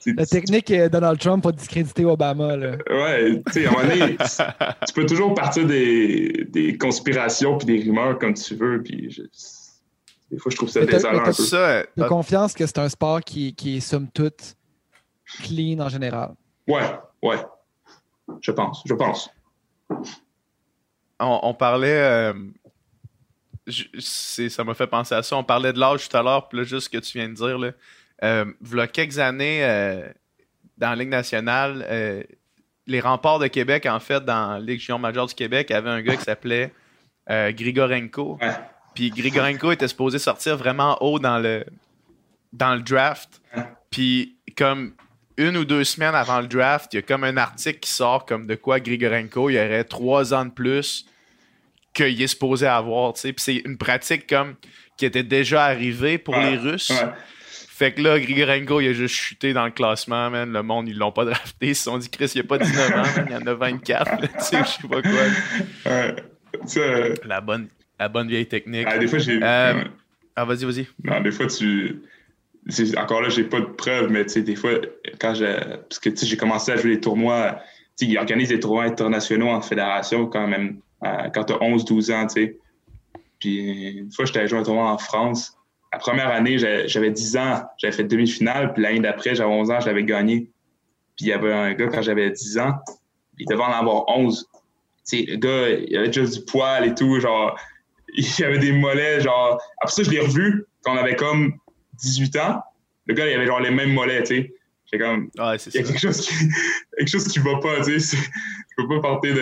La 0.05 0.27
technique 0.27 0.73
Donald 0.91 1.19
Trump 1.21 1.47
a 1.47 1.53
discrédité 1.53 2.05
Obama. 2.05 2.57
Là. 2.57 2.77
Ouais, 2.91 3.41
tu 3.47 3.53
sais, 3.53 3.67
à 3.67 3.69
un 3.69 3.73
moment 3.73 3.89
donné, 3.89 4.17
tu 4.87 4.93
peux 4.95 5.07
toujours 5.07 5.33
partir 5.33 5.65
des, 5.65 6.47
des 6.49 6.77
conspirations 6.77 7.57
puis 7.57 7.67
des 7.67 7.85
rumeurs 7.85 8.19
comme 8.19 8.35
tu 8.35 8.57
veux. 8.57 8.83
Puis 8.83 9.17
des 10.31 10.39
fois, 10.39 10.51
je 10.51 10.57
trouve 10.57 10.69
ça 10.69 10.85
désolant 10.85 11.21
un 11.21 11.25
peu. 11.25 11.33
Tu 11.33 12.03
as 12.03 12.09
confiance 12.09 12.55
que 12.55 12.67
c'est 12.67 12.79
un 12.79 12.89
sport 12.89 13.21
qui, 13.21 13.55
qui 13.55 13.77
est 13.77 13.81
somme 13.81 14.09
toute 14.13 14.57
clean 15.45 15.79
en 15.79 15.89
général? 15.89 16.35
Ouais, 16.67 16.91
ouais. 17.23 17.37
Je 18.41 18.53
pense, 18.53 18.83
je 18.87 18.95
pense. 18.95 19.31
On, 21.21 21.55
parlait. 21.55 21.89
Euh, 21.89 22.33
ça 23.99 24.65
m'a 24.65 24.75
fait 24.75 24.87
penser 24.87 25.15
à 25.15 25.23
ça. 25.23 25.37
On 25.37 25.45
parlait 25.45 25.73
de 25.73 25.79
l'âge 25.79 26.09
tout 26.09 26.17
à 26.17 26.23
l'heure, 26.23 26.49
puis 26.49 26.59
là, 26.59 26.65
juste 26.65 26.87
ce 26.87 26.91
que 26.91 26.99
tu 26.99 27.19
viens 27.19 27.29
de 27.29 27.35
dire. 27.35 27.59
Là, 27.59 27.71
euh, 28.25 28.53
il 28.61 28.77
y 28.77 28.81
a 28.81 28.87
quelques 28.87 29.19
années, 29.19 29.65
euh, 29.65 30.09
dans 30.79 30.91
la 30.91 30.97
Ligue 30.97 31.11
nationale, 31.11 32.27
les 32.87 33.01
remparts 33.01 33.39
de 33.39 33.47
Québec, 33.47 33.87
en 33.87 34.01
fait, 34.01 34.25
dans 34.25 34.55
la 34.55 34.61
Ligue 34.61 34.81
junior 34.81 34.99
majeure 34.99 35.27
du 35.27 35.35
Québec, 35.35 35.71
avait 35.71 35.91
un 35.91 36.03
gars 36.03 36.17
qui 36.17 36.25
s'appelait 36.25 36.73
Grigorenko. 37.29 38.39
Puis 38.95 39.11
Grigorenko 39.11 39.73
était 39.73 39.89
supposé 39.89 40.19
sortir 40.19 40.57
vraiment 40.57 40.99
haut 41.01 41.19
dans 41.19 41.39
le, 41.39 41.65
dans 42.53 42.75
le 42.75 42.83
draft. 42.83 43.41
Puis 43.91 44.37
comme 44.57 44.95
une 45.37 45.57
ou 45.57 45.65
deux 45.65 45.85
semaines 45.85 46.15
avant 46.15 46.41
le 46.41 46.47
draft, 46.47 46.93
il 46.93 46.97
y 46.97 46.99
a 46.99 47.03
comme 47.03 47.25
un 47.25 47.37
article 47.37 47.81
qui 47.81 47.91
sort 47.91 48.27
comme 48.27 48.47
de 48.47 48.55
quoi 48.55 48.81
Grigorenko, 48.81 49.51
il 49.51 49.55
y 49.55 49.59
aurait 49.59 49.85
trois 49.85 50.35
ans 50.35 50.45
de 50.45 50.51
plus 50.51 51.07
qu'il 51.95 52.21
est 52.21 52.27
supposé 52.27 52.67
avoir. 52.67 53.13
Puis 53.15 53.35
c'est 53.37 53.57
une 53.57 53.77
pratique 53.77 54.27
comme 54.27 54.55
qui 54.97 55.07
était 55.07 55.23
déjà 55.23 55.65
arrivée 55.65 56.19
pour 56.19 56.37
les 56.37 56.57
Russes. 56.57 56.93
Fait 57.83 57.93
que 57.93 58.03
là, 58.03 58.21
Grigorenko, 58.21 58.81
il 58.81 58.89
a 58.89 58.93
juste 58.93 59.15
chuté 59.15 59.53
dans 59.53 59.65
le 59.65 59.71
classement, 59.71 60.31
man. 60.31 60.53
Le 60.53 60.63
monde, 60.63 60.89
ils 60.89 60.97
l'ont 60.97 61.11
pas 61.11 61.25
drafté. 61.25 61.69
Ils 61.69 61.75
se 61.75 61.85
sont 61.85 61.99
dit, 61.99 62.09
Chris, 62.09 62.31
il 62.35 62.41
n'y 62.41 62.47
a 62.47 62.49
pas 62.49 62.59
19 62.59 62.91
ans, 62.93 63.25
il 63.27 63.33
y 63.33 63.35
en 63.35 63.47
a 63.47 63.55
24. 63.55 64.21
Tu 64.21 64.29
sais, 64.39 64.59
je 64.59 64.69
sais 64.69 64.89
pas 64.89 65.03
quoi. 65.03 65.11
Ouais. 65.87 67.17
La, 67.25 67.41
bonne, 67.41 67.69
la 67.99 68.09
bonne 68.09 68.29
vieille 68.29 68.47
technique. 68.47 68.87
Ah, 68.89 68.99
des 68.99 69.09
fois, 69.09 69.19
j'ai. 69.19 69.41
Euh, 69.43 69.85
ah, 70.37 70.45
vas-y, 70.45 70.65
vas-y. 70.65 70.87
Non, 71.03 71.21
des 71.23 71.33
fois, 71.33 71.47
tu. 71.47 72.03
Encore 72.97 73.23
là, 73.23 73.29
j'ai 73.29 73.45
pas 73.45 73.61
de 73.61 73.67
preuves, 73.67 74.11
mais 74.11 74.25
tu 74.25 74.35
sais, 74.35 74.43
des 74.43 74.55
fois, 74.55 74.73
quand 75.21 75.35
j'ai. 75.35 75.55
Parce 75.89 75.99
que 75.99 76.11
tu 76.11 76.17
sais, 76.17 76.27
j'ai 76.27 76.37
commencé 76.37 76.71
à 76.73 76.77
jouer 76.77 76.91
les 76.91 77.01
tournois 77.01 77.61
ils 78.01 78.19
organisent 78.19 78.49
des 78.49 78.61
tournois 78.61 78.85
internationaux 78.85 79.49
en 79.49 79.61
fédération 79.61 80.27
quand 80.27 80.47
même, 80.47 80.81
quand 81.03 81.45
tu 81.45 81.53
as 81.53 81.59
11-12 81.59 82.13
ans, 82.13 82.27
tu 82.27 82.35
sais. 82.35 82.59
Puis 83.39 83.91
une 83.99 84.13
fois, 84.13 84.25
j'étais 84.25 84.47
joué 84.47 84.61
un 84.61 84.63
tournoi 84.63 84.91
en 84.91 84.99
France. 84.99 85.57
La 85.93 85.99
première 85.99 86.29
année, 86.29 86.59
j'avais 86.59 87.11
10 87.11 87.37
ans, 87.37 87.63
j'avais 87.77 87.93
fait 87.93 88.05
demi-finale, 88.05 88.73
puis 88.73 88.83
l'année 88.83 89.01
d'après, 89.01 89.35
j'avais 89.35 89.51
11 89.51 89.71
ans, 89.71 89.81
j'avais 89.81 90.05
gagné. 90.05 90.49
Puis 91.17 91.27
il 91.27 91.29
y 91.29 91.33
avait 91.33 91.53
un 91.53 91.75
gars 91.75 91.89
quand 91.89 92.03
j'avais 92.03 92.31
10 92.31 92.59
ans, 92.59 92.75
il 93.39 93.47
devait 93.47 93.63
en 93.63 93.73
avoir 93.73 94.05
11. 94.09 94.49
Tu 94.53 94.57
sais, 95.05 95.25
le 95.29 95.37
gars, 95.37 95.69
il 95.69 95.97
avait 95.97 96.13
juste 96.13 96.39
du 96.39 96.45
poil 96.45 96.87
et 96.87 96.95
tout, 96.95 97.21
genre, 97.21 97.59
il 98.15 98.45
avait 98.45 98.59
des 98.59 98.73
mollets, 98.73 99.21
genre. 99.21 99.61
Après 99.83 99.95
ça, 99.95 100.03
je 100.03 100.11
l'ai 100.11 100.21
revu 100.21 100.65
quand 100.83 100.95
on 100.95 100.99
avait 100.99 101.17
comme 101.17 101.55
18 102.03 102.37
ans. 102.37 102.63
Le 103.07 103.15
gars, 103.15 103.27
il 103.27 103.35
avait 103.35 103.47
genre 103.47 103.61
les 103.61 103.71
mêmes 103.71 103.93
mollets, 103.93 104.23
tu 104.23 104.37
sais. 104.37 104.55
J'ai 104.93 104.99
comme. 104.99 105.31
il 105.35 105.41
y 105.41 105.79
a 105.79 105.83
quelque 105.83 105.99
chose, 105.99 106.21
qui, 106.21 106.35
quelque 106.99 107.11
chose 107.11 107.29
qui 107.29 107.39
va 107.39 107.59
pas, 107.59 107.83
tu 107.83 107.99
sais. 107.99 108.17
Je 108.17 108.75
peux 108.77 108.89
pas 108.89 109.01
porter 109.01 109.33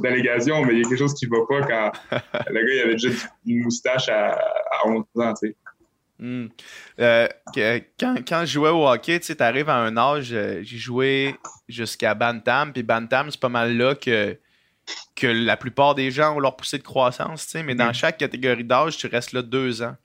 d'allégation, 0.00 0.64
mais 0.64 0.74
il 0.74 0.78
y 0.78 0.84
a 0.84 0.88
quelque 0.88 0.98
chose 0.98 1.14
qui 1.14 1.26
va 1.26 1.38
pas 1.48 1.62
quand 1.62 1.92
le 2.50 2.66
gars, 2.66 2.74
il 2.74 2.80
avait 2.80 2.98
juste 2.98 3.28
une 3.46 3.64
moustache 3.64 4.08
à, 4.08 4.38
11 4.84 5.04
ans, 5.16 5.34
tu 5.34 5.48
sais. 5.48 5.56
Hmm. 6.18 6.46
Euh, 7.00 7.26
quand, 7.98 8.14
quand, 8.26 8.40
je 8.44 8.52
jouais 8.52 8.70
au 8.70 8.86
hockey, 8.86 9.18
tu 9.18 9.34
arrives 9.40 9.68
à 9.68 9.76
un 9.76 9.96
âge, 9.96 10.28
euh, 10.32 10.60
j'ai 10.62 10.76
joué 10.76 11.34
jusqu'à 11.68 12.14
Bantam, 12.14 12.72
puis 12.72 12.84
Bantam, 12.84 13.28
c'est 13.28 13.40
pas 13.40 13.48
mal 13.48 13.76
là 13.76 13.96
que 13.96 14.38
que 15.14 15.26
la 15.26 15.56
plupart 15.56 15.94
des 15.94 16.10
gens 16.10 16.36
ont 16.36 16.40
leur 16.40 16.56
poussée 16.56 16.78
de 16.78 16.82
croissance, 16.82 17.44
tu 17.44 17.52
sais, 17.52 17.62
mais 17.62 17.74
dans 17.74 17.90
mm. 17.90 17.94
chaque 17.94 18.18
catégorie 18.18 18.64
d'âge, 18.64 18.96
tu 18.96 19.06
restes 19.06 19.32
là 19.32 19.42
deux 19.42 19.82
ans. 19.82 19.96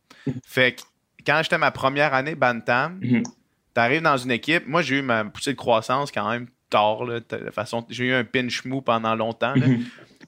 Fait 0.45 0.75
que 0.75 0.81
quand 1.27 1.41
j'étais 1.43 1.57
ma 1.57 1.71
première 1.71 2.13
année 2.13 2.35
Bantam, 2.35 2.99
mm-hmm. 3.01 3.23
tu 3.23 3.81
arrives 3.81 4.01
dans 4.01 4.17
une 4.17 4.31
équipe, 4.31 4.65
moi 4.65 4.81
j'ai 4.81 4.99
eu 4.99 5.01
ma 5.01 5.25
poussée 5.25 5.51
de 5.51 5.57
croissance 5.57 6.09
quand 6.11 6.29
même 6.29 6.47
tard, 6.69 7.03
là, 7.03 7.19
de 7.19 7.51
façon, 7.51 7.85
j'ai 7.89 8.05
eu 8.05 8.13
un 8.13 8.23
pinch 8.23 8.65
mou 8.65 8.81
pendant 8.81 9.13
longtemps. 9.13 9.53
Mm-hmm. 9.55 9.83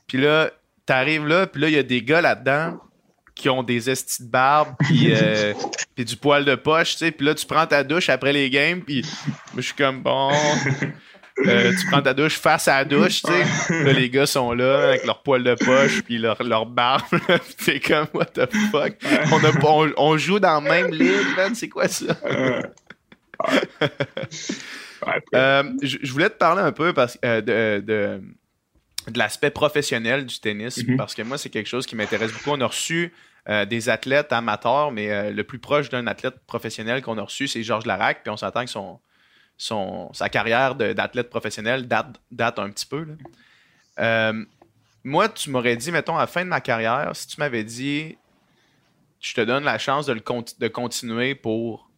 Puis 0.07 0.17
là, 0.17 0.51
tu 0.85 0.93
arrives 0.93 1.25
là, 1.25 1.47
puis 1.47 1.61
là, 1.61 1.69
il 1.69 1.75
y 1.75 1.77
a 1.77 1.83
des 1.83 2.01
gars 2.01 2.21
là-dedans 2.21 2.79
qui 3.35 3.47
ont 3.47 3.63
des 3.63 3.89
estis 3.89 4.23
de 4.23 4.29
barbe, 4.29 4.75
puis, 4.79 5.13
euh, 5.13 5.53
puis 5.95 6.03
du 6.03 6.17
poil 6.17 6.43
de 6.43 6.55
poche, 6.55 6.93
tu 6.93 6.97
sais, 6.97 7.11
puis 7.11 7.25
là, 7.25 7.33
tu 7.33 7.45
prends 7.45 7.65
ta 7.65 7.85
douche 7.85 8.09
après 8.09 8.33
les 8.33 8.49
games, 8.49 8.81
puis 8.81 9.05
je 9.55 9.61
suis 9.61 9.73
comme, 9.73 10.01
bon, 10.01 10.29
euh, 11.47 11.71
tu 11.71 11.85
prends 11.87 12.01
ta 12.01 12.13
douche 12.13 12.37
face 12.37 12.67
à 12.67 12.79
la 12.79 12.85
douche, 12.85 13.21
tu 13.23 13.31
sais. 13.31 13.83
Là, 13.83 13.93
les 13.93 14.09
gars 14.09 14.25
sont 14.25 14.51
là 14.53 14.89
avec 14.89 15.05
leur 15.05 15.21
poil 15.23 15.43
de 15.43 15.55
poche 15.55 16.01
puis 16.03 16.17
leur, 16.17 16.41
leur 16.43 16.65
barbe. 16.65 17.03
C'est 17.57 17.79
comme, 17.85 18.07
what 18.13 18.25
the 18.25 18.49
fuck? 18.71 18.93
On, 19.63 19.91
on, 19.97 20.17
joue 20.17 20.39
dans 20.39 20.61
le 20.61 20.69
même 20.69 20.91
ligue, 20.91 21.35
man. 21.35 21.55
C'est 21.55 21.69
quoi 21.69 21.87
ça? 21.87 22.15
Euh, 25.33 25.63
je, 25.81 26.11
voulais 26.11 26.29
te 26.29 26.35
parler 26.35 26.61
un 26.61 26.73
peu 26.73 26.91
parce, 26.91 27.17
euh, 27.23 27.39
de, 27.39 27.79
de, 27.79 28.21
de 29.09 29.17
l'aspect 29.17 29.49
professionnel 29.49 30.25
du 30.25 30.39
tennis 30.39 30.77
mm-hmm. 30.77 30.97
parce 30.97 31.15
que 31.15 31.21
moi, 31.21 31.37
c'est 31.37 31.49
quelque 31.49 31.69
chose 31.69 31.85
qui 31.85 31.95
m'intéresse 31.95 32.33
beaucoup. 32.33 32.51
On 32.51 32.61
a 32.61 32.67
reçu 32.67 33.13
des 33.67 33.89
athlètes 33.89 34.31
amateurs, 34.31 34.91
mais 34.91 35.31
le 35.31 35.43
plus 35.43 35.57
proche 35.57 35.89
d'un 35.89 36.05
athlète 36.05 36.35
professionnel 36.45 37.01
qu'on 37.01 37.17
a 37.17 37.23
reçu, 37.23 37.47
c'est 37.47 37.63
Georges 37.63 37.87
Larac. 37.87 38.21
Puis 38.21 38.29
on 38.29 38.37
s'entend 38.37 38.63
que 38.63 38.69
son, 38.69 38.99
son, 39.59 40.09
sa 40.13 40.29
carrière 40.29 40.73
d'athlète 40.73 41.29
professionnel 41.29 41.87
date, 41.87 42.19
date 42.31 42.57
un 42.57 42.69
petit 42.71 42.85
peu. 42.85 43.05
Euh, 43.99 44.45
moi, 45.03 45.27
tu 45.27 45.49
m'aurais 45.49 45.75
dit, 45.75 45.91
mettons, 45.91 46.15
à 46.15 46.21
la 46.21 46.27
fin 46.27 46.43
de 46.45 46.49
ma 46.49 46.61
carrière, 46.61 47.11
si 47.13 47.27
tu 47.27 47.39
m'avais 47.39 47.65
dit, 47.65 48.17
je 49.19 49.33
te 49.33 49.41
donne 49.41 49.65
la 49.65 49.77
chance 49.77 50.05
de, 50.05 50.13
le 50.13 50.21
de 50.59 50.67
continuer 50.69 51.35
pour 51.35 51.89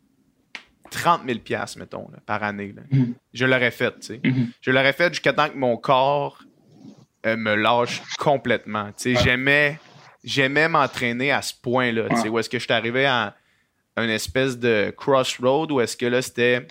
30 0.89 1.22
000 1.26 1.39
mettons, 1.78 2.09
par 2.26 2.41
année, 2.43 2.74
mm-hmm. 2.74 3.14
je 3.32 3.45
l'aurais 3.45 3.72
fait, 3.72 3.91
tu 3.99 4.07
sais. 4.07 4.18
Mm-hmm. 4.18 4.47
Je 4.59 4.72
l'aurais 4.72 4.93
fait 4.93 5.14
jusqu'à 5.14 5.32
temps 5.32 5.47
que 5.47 5.57
mon 5.57 5.78
corps 5.78 6.43
euh, 7.28 7.38
me 7.38 7.53
lâche 7.53 8.01
complètement. 8.18 8.91
Tu 8.97 9.16
sais, 9.16 9.24
j'aimais, 9.24 9.80
j'aimais 10.24 10.68
m'entraîner 10.68 11.32
à 11.32 11.43
ce 11.43 11.53
point-là, 11.53 12.09
tu 12.09 12.18
sais, 12.18 12.30
où 12.30 12.39
est-ce 12.39 12.49
que 12.49 12.57
je 12.57 12.64
suis 12.64 12.74
arrivé 12.74 13.05
à 13.05 13.36
une 13.97 14.09
espèce 14.09 14.57
de 14.57 14.91
crossroad, 14.97 15.72
où 15.72 15.80
est-ce 15.80 15.95
que 15.95 16.07
là, 16.07 16.24
c'était 16.24 16.68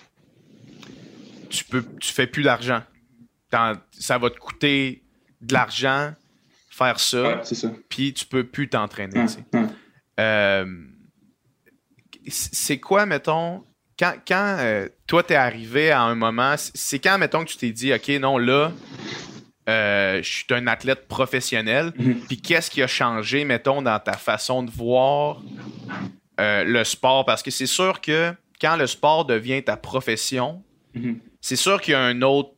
tu 1.51 1.63
peux 1.65 1.85
tu 1.99 2.11
fais 2.13 2.27
plus 2.27 2.43
d'argent. 2.43 2.81
Ça 3.91 4.17
va 4.17 4.29
te 4.29 4.37
coûter 4.37 5.03
de 5.41 5.53
l'argent 5.53 6.13
faire 6.71 6.99
ça. 6.99 7.41
Puis 7.89 8.13
tu 8.13 8.25
peux 8.25 8.43
plus 8.43 8.69
t'entraîner. 8.69 9.25
Euh, 10.19 10.65
c'est 12.27 12.79
quoi, 12.79 13.05
mettons, 13.05 13.63
quand, 13.99 14.13
quand 14.27 14.57
euh, 14.59 14.87
toi, 15.07 15.23
t'es 15.23 15.35
arrivé 15.35 15.91
à 15.91 16.01
un 16.01 16.15
moment, 16.15 16.55
c'est 16.57 16.99
quand, 16.99 17.17
mettons, 17.17 17.43
que 17.43 17.49
tu 17.49 17.57
t'es 17.57 17.71
dit, 17.71 17.93
OK, 17.93 18.09
non, 18.19 18.37
là, 18.37 18.71
euh, 19.69 20.21
je 20.23 20.29
suis 20.29 20.45
un 20.51 20.67
athlète 20.67 21.07
professionnel. 21.07 21.93
Mm-hmm. 21.97 22.27
Puis 22.27 22.41
qu'est-ce 22.41 22.71
qui 22.71 22.81
a 22.81 22.87
changé, 22.87 23.43
mettons, 23.45 23.81
dans 23.81 23.99
ta 23.99 24.13
façon 24.13 24.63
de 24.63 24.71
voir 24.71 25.41
le 26.39 26.83
sport? 26.83 27.25
Parce 27.25 27.43
que 27.43 27.51
c'est 27.51 27.67
sûr 27.67 28.01
que 28.01 28.33
quand 28.59 28.75
le 28.75 28.87
sport 28.87 29.25
devient 29.25 29.63
ta 29.63 29.77
profession, 29.77 30.63
mm-hmm 30.95 31.19
c'est 31.41 31.55
sûr 31.55 31.81
qu'il 31.81 31.93
y 31.93 31.95
a 31.95 32.01
un 32.01 32.21
autre. 32.21 32.51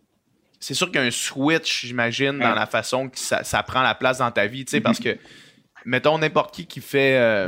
C'est 0.59 0.73
sûr 0.73 0.87
qu'il 0.87 1.01
y 1.01 1.03
a 1.03 1.07
un 1.07 1.11
switch, 1.11 1.85
j'imagine, 1.85 2.39
dans 2.39 2.53
la 2.53 2.65
façon 2.65 3.09
que 3.09 3.17
ça, 3.17 3.63
prend 3.63 3.81
la 3.81 3.95
place 3.95 4.19
dans 4.19 4.31
ta 4.31 4.45
vie, 4.47 4.63
tu 4.63 4.71
sais, 4.71 4.81
parce 4.81 4.99
que, 4.99 5.17
mettons, 5.85 6.17
n'importe 6.17 6.53
qui 6.53 6.67
qui 6.67 6.79
fait. 6.79 7.17
Euh, 7.17 7.47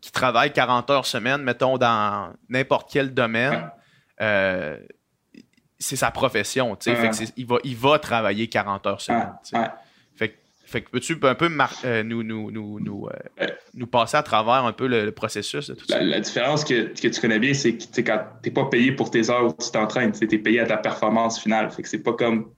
qui 0.00 0.12
travaille 0.12 0.52
40 0.52 0.88
heures 0.90 1.06
semaine, 1.06 1.42
mettons, 1.42 1.78
dans 1.78 2.32
n'importe 2.48 2.88
quel 2.92 3.12
domaine, 3.12 3.68
euh, 4.20 4.78
c'est 5.80 5.96
sa 5.96 6.12
profession, 6.12 6.76
tu 6.76 6.94
sais. 6.94 7.32
il, 7.36 7.44
va, 7.44 7.56
il 7.64 7.76
va 7.76 7.98
travailler 7.98 8.48
40 8.48 8.86
heures 8.86 9.00
semaine, 9.00 9.32
fait 10.66 10.82
que 10.82 10.90
peux-tu 10.90 11.16
un 11.22 11.34
peu 11.36 11.48
euh, 11.84 12.02
nous, 12.02 12.24
nous, 12.24 12.50
nous, 12.50 12.80
nous, 12.80 13.06
euh, 13.06 13.46
nous, 13.74 13.86
passer 13.86 14.16
à 14.16 14.24
travers 14.24 14.64
un 14.64 14.72
peu 14.72 14.88
le, 14.88 15.12
processus 15.12 15.70
de 15.70 15.74
tout 15.74 15.86
ça? 15.86 16.02
La, 16.02 16.18
différence 16.18 16.64
que, 16.64 16.92
que, 16.92 17.06
tu 17.08 17.20
connais 17.20 17.38
bien, 17.38 17.54
c'est 17.54 17.76
que 17.76 18.00
quand 18.00 18.24
tu 18.42 18.48
n'es 18.48 18.52
pas 18.52 18.64
payé 18.64 18.90
pour 18.90 19.12
tes 19.12 19.30
heures 19.30 19.46
où 19.46 19.52
tu 19.52 19.70
t'entraînes, 19.70 20.10
tu 20.10 20.24
es 20.24 20.38
payé 20.38 20.58
à 20.58 20.66
ta 20.66 20.76
performance 20.76 21.40
finale. 21.40 21.70
Fait 21.70 21.82
que 21.82 21.88
c'est 21.88 22.02
pas 22.02 22.14
comme. 22.14 22.50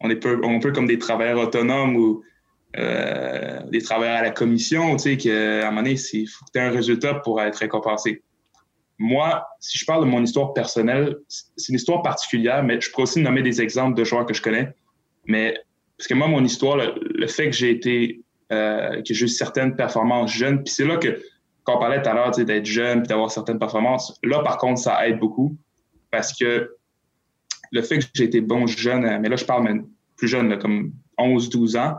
On 0.00 0.10
est 0.10 0.16
peu, 0.16 0.40
on 0.44 0.60
peut 0.60 0.72
comme 0.72 0.86
des 0.86 0.98
travailleurs 0.98 1.38
autonomes 1.38 1.96
ou 1.96 2.22
euh, 2.76 3.60
des 3.70 3.80
travailleurs 3.80 4.18
à 4.18 4.22
la 4.22 4.30
commission, 4.30 4.96
tu 4.96 5.02
sais, 5.02 5.16
qu'à 5.16 5.66
un 5.66 5.70
moment 5.70 5.82
donné, 5.82 5.96
il 6.12 6.26
faut 6.26 6.44
que 6.44 6.50
tu 6.52 6.58
aies 6.58 6.62
un 6.62 6.70
résultat 6.70 7.14
pour 7.14 7.40
être 7.40 7.56
récompensé. 7.56 8.22
Moi, 8.98 9.44
si 9.58 9.78
je 9.78 9.86
parle 9.86 10.04
de 10.04 10.10
mon 10.10 10.22
histoire 10.22 10.52
personnelle, 10.52 11.16
c'est 11.28 11.70
une 11.70 11.76
histoire 11.76 12.02
particulière, 12.02 12.62
mais 12.62 12.80
je 12.80 12.90
pourrais 12.90 13.04
aussi 13.04 13.20
nommer 13.20 13.42
des 13.42 13.62
exemples 13.62 13.96
de 13.96 14.04
joueurs 14.04 14.26
que 14.26 14.34
je 14.34 14.42
connais. 14.42 14.68
Mais 15.26 15.56
parce 15.96 16.08
que 16.08 16.14
moi, 16.14 16.26
mon 16.26 16.44
histoire, 16.44 16.76
le, 16.76 17.26
fait 17.26 17.46
que 17.46 17.52
j'ai 17.52 17.70
été, 17.70 18.22
euh, 18.52 19.02
que 19.02 19.14
j'ai 19.14 19.26
eu 19.26 19.28
certaines 19.28 19.76
performances 19.76 20.32
jeunes, 20.32 20.62
puis 20.62 20.72
c'est 20.72 20.84
là 20.84 20.96
que, 20.96 21.20
quand 21.62 21.76
on 21.76 21.80
parlait 21.80 22.02
tout 22.02 22.08
à 22.08 22.14
l'heure 22.14 22.30
d'être 22.30 22.66
jeune 22.66 23.00
puis 23.00 23.08
d'avoir 23.08 23.30
certaines 23.30 23.58
performances, 23.58 24.18
là, 24.22 24.40
par 24.40 24.58
contre, 24.58 24.80
ça 24.80 25.06
aide 25.08 25.18
beaucoup. 25.18 25.56
Parce 26.10 26.36
que 26.36 26.76
le 27.72 27.82
fait 27.82 27.98
que 27.98 28.04
j'ai 28.12 28.24
été 28.24 28.40
bon 28.40 28.66
jeune, 28.66 29.18
mais 29.20 29.28
là, 29.28 29.36
je 29.36 29.44
parle 29.44 29.64
même 29.64 29.86
plus 30.16 30.28
jeune, 30.28 30.58
comme 30.58 30.92
11-12 31.18 31.78
ans, 31.78 31.96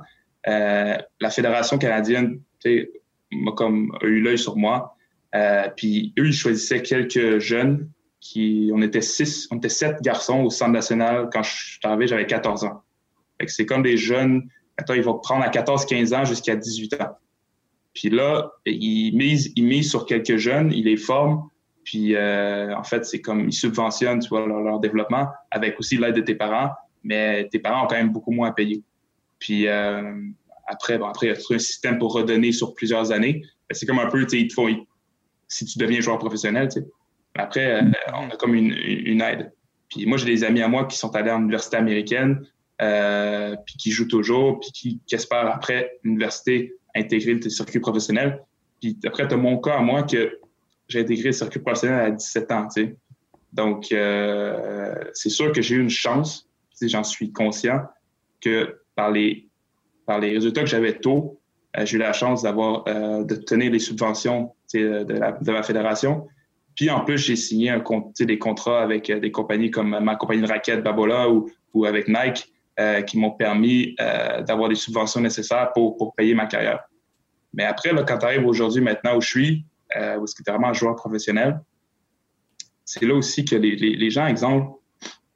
euh, 0.48 0.98
la 1.20 1.30
Fédération 1.32 1.78
canadienne 1.78 2.42
m'a 3.32 3.52
comme 3.54 3.98
a 4.02 4.06
eu 4.06 4.22
l'œil 4.22 4.38
sur 4.38 4.56
moi. 4.56 4.96
Euh, 5.34 5.68
puis 5.76 6.14
eux, 6.20 6.28
ils 6.28 6.34
choisissaient 6.34 6.82
quelques 6.82 7.40
jeunes 7.40 7.90
qui, 8.20 8.72
on 8.74 8.82
était 8.82 9.02
six, 9.02 9.48
on 9.52 9.58
était 9.58 9.70
sept 9.70 10.02
garçons 10.02 10.42
au 10.42 10.50
centre 10.50 10.72
national 10.72 11.30
quand 11.32 11.44
je 11.44 11.52
suis 11.52 11.80
arrivé, 11.84 12.08
j'avais 12.08 12.26
14 12.26 12.64
ans 12.66 12.85
c'est 13.50 13.66
comme 13.66 13.84
des 13.84 13.98
jeunes, 13.98 14.50
attends, 14.78 14.94
ils 14.94 15.04
vont 15.04 15.20
prendre 15.20 15.44
à 15.44 15.50
14-15 15.50 16.16
ans 16.16 16.26
jusqu'à 16.26 16.56
18 16.56 17.02
ans. 17.02 17.18
Puis 17.94 18.10
là, 18.10 18.52
ils 18.66 19.16
misent, 19.16 19.54
ils 19.56 19.84
sur 19.84 20.06
quelques 20.06 20.38
jeunes, 20.38 20.72
ils 20.74 20.86
les 20.86 20.98
forment, 20.98 21.50
puis 21.86 22.16
euh, 22.16 22.76
en 22.76 22.84
fait, 22.84 23.06
c'est 23.06 23.22
comme 23.22 23.48
ils 23.48 23.54
subventionnent 23.54 24.20
tu 24.20 24.28
vois, 24.28 24.46
leur, 24.46 24.80
développement 24.80 25.30
avec 25.52 25.80
aussi 25.80 25.98
l'aide 25.98 26.16
de 26.16 26.22
tes 26.22 26.36
parents, 26.36 26.72
mais 27.04 27.48
tes 27.50 27.60
parents 27.60 27.86
ont 27.86 27.88
quand 27.88 27.96
même 27.96 28.12
beaucoup 28.12 28.32
moins 28.32 28.50
à 28.50 28.52
payer. 28.52 28.84
Puis 29.40 29.68
euh, 29.68 30.14
après, 30.68 30.98
bon, 30.98 31.06
après, 31.06 31.28
il 31.28 31.30
y 31.30 31.34
a 31.34 31.56
un 31.56 31.60
système 31.60 32.00
pour 32.00 32.14
redonner 32.14 32.52
sur 32.52 32.74
plusieurs 32.74 33.12
années. 33.12 33.44
C'est 33.72 33.86
comme 33.86 34.00
un 34.00 34.10
peu, 34.10 34.24
tu 34.24 34.30
sais, 34.30 34.42
ils 34.42 34.48
te 34.48 34.54
font, 34.54 34.68
si 35.48 35.66
tu 35.66 35.78
deviens 35.78 36.02
joueur 36.02 36.18
professionnel, 36.18 36.70
tu 36.70 36.82
sais. 36.82 36.88
Après, 37.36 37.82
euh, 37.82 37.92
on 38.14 38.30
a 38.30 38.36
comme 38.38 38.56
une, 38.56 38.72
une 38.72 39.22
aide. 39.22 39.52
Puis 39.90 40.06
moi, 40.06 40.18
j'ai 40.18 40.26
des 40.26 40.44
amis 40.44 40.62
à 40.62 40.68
moi 40.68 40.86
qui 40.86 40.98
sont 40.98 41.16
allés 41.16 41.30
à 41.30 41.38
l'université 41.38 41.78
américaine, 41.78 42.46
euh, 42.82 43.56
puis 43.66 43.78
qui 43.78 43.92
joue 43.92 44.06
toujours, 44.06 44.60
puis 44.60 44.72
qui, 44.72 45.02
qui 45.06 45.16
espère 45.16 45.48
après 45.48 45.98
l'université 46.04 46.74
intégrer 46.94 47.36
le 47.36 47.50
circuit 47.50 47.80
professionnel. 47.80 48.44
Puis 48.82 48.98
après, 49.06 49.28
tu 49.28 49.34
as 49.34 49.38
mon 49.38 49.58
cas 49.60 49.78
à 49.78 49.80
moi 49.80 50.04
que 50.04 50.40
j'ai 50.90 51.00
intégré 51.00 51.28
le 51.28 51.32
circuit 51.32 51.60
professionnel 51.60 52.00
à 52.00 52.12
17 52.12 52.52
ans. 52.52 52.68
Donc, 53.54 53.92
euh, 53.92 54.94
c'est 55.14 55.30
sûr 55.30 55.54
que 55.54 55.62
j'ai 55.62 55.76
eu 55.76 55.82
une 55.82 55.90
chance, 55.90 56.50
j'en 56.82 57.04
suis 57.06 57.32
conscient, 57.32 57.82
que 58.42 58.82
par 58.96 59.10
les, 59.10 59.48
par 60.06 60.20
les 60.20 60.32
résultats 60.32 60.62
que 60.62 60.70
j'avais 60.70 61.00
tôt, 61.00 61.40
euh, 61.78 61.86
j'ai 61.86 61.96
eu 61.96 62.00
la 62.00 62.12
chance 62.12 62.44
d'avoir 62.44 62.84
de 62.84 63.36
tenir 63.36 63.72
les 63.72 63.80
subventions 63.80 64.54
de, 64.74 65.14
la, 65.14 65.32
de 65.32 65.52
ma 65.52 65.64
fédération. 65.64 66.28
Puis 66.76 66.90
en 66.90 67.06
plus, 67.06 67.20
j'ai 67.20 67.38
signé 67.38 67.70
un, 67.70 67.82
des 68.20 68.38
contrats 68.38 68.82
avec 68.82 69.10
des 69.10 69.32
compagnies 69.32 69.72
comme 69.72 69.98
ma 69.98 70.18
compagnie 70.18 70.42
de 70.42 70.48
raquettes 70.48 70.84
Babola 70.84 71.30
ou, 71.30 71.50
ou 71.74 71.86
avec 71.86 72.10
Nike 72.10 72.52
qui 73.08 73.18
m'ont 73.18 73.32
permis 73.32 73.96
d'avoir 74.48 74.68
les 74.68 74.76
subventions 74.76 75.22
nécessaires 75.22 75.72
pour, 75.74 75.96
pour 75.98 76.14
payer 76.14 76.34
ma 76.34 76.46
carrière. 76.46 76.82
Mais 77.54 77.64
après, 77.64 77.94
là, 77.94 78.04
quand 78.04 78.18
tu 78.18 78.26
arrives 78.26 78.46
aujourd'hui, 78.46 78.82
maintenant 78.82 79.16
où 79.16 79.22
je 79.22 79.28
suis, 79.28 79.66
où 79.96 80.24
est-ce 80.24 80.36
que 80.36 80.44
tu 80.44 80.50
es 80.50 80.52
vraiment 80.52 80.70
un 80.70 80.74
joueur 80.74 80.96
professionnel, 80.96 81.62
c'est 82.84 83.06
là 83.06 83.16
aussi 83.16 83.46
que 83.46 83.56
les, 83.56 83.76
les, 83.76 83.96
les 83.96 84.10
gens, 84.10 84.28
exemple, 84.28 84.76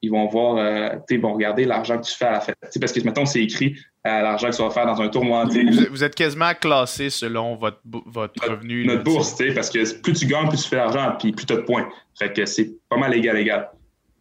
ils 0.02 0.12
vont 0.12 0.28
voir, 0.28 0.58
euh, 0.58 0.98
ils 1.10 1.20
vont 1.20 1.34
regarder 1.34 1.66
l'argent 1.66 1.98
que 1.98 2.06
tu 2.06 2.16
fais 2.16 2.26
à 2.26 2.32
la 2.32 2.42
fête. 2.42 2.58
parce 2.80 2.94
que, 2.94 3.02
mettons, 3.02 3.26
c'est 3.26 3.42
écrit 3.42 3.76
euh, 4.08 4.22
l'argent 4.22 4.50
que 4.50 4.56
tu 4.56 4.62
vas 4.62 4.70
faire 4.70 4.86
dans 4.86 5.02
un 5.02 5.10
tournoi. 5.10 5.46
Vous, 5.92 6.04
êtes 6.04 6.16
quasiment 6.16 6.54
classé 6.54 7.10
selon 7.10 7.56
votre, 7.56 7.82
votre 7.84 8.50
revenu. 8.50 8.86
Notre 8.86 9.04
bourse, 9.04 9.36
parce 9.54 9.70
que 9.70 10.00
plus 10.02 10.14
tu 10.14 10.26
gagnes, 10.26 10.48
plus 10.48 10.64
tu 10.64 10.70
fais 10.70 10.78
d'argent, 10.78 11.16
puis 11.20 11.32
plus 11.34 11.46
tu 11.46 11.54
as 11.54 11.58
de 11.58 11.62
points. 11.62 11.90
Fait 12.18 12.32
que 12.32 12.46
c'est 12.46 12.72
pas 12.88 12.98
mal 12.98 13.14
égal, 13.14 13.38
égal. 13.38 13.70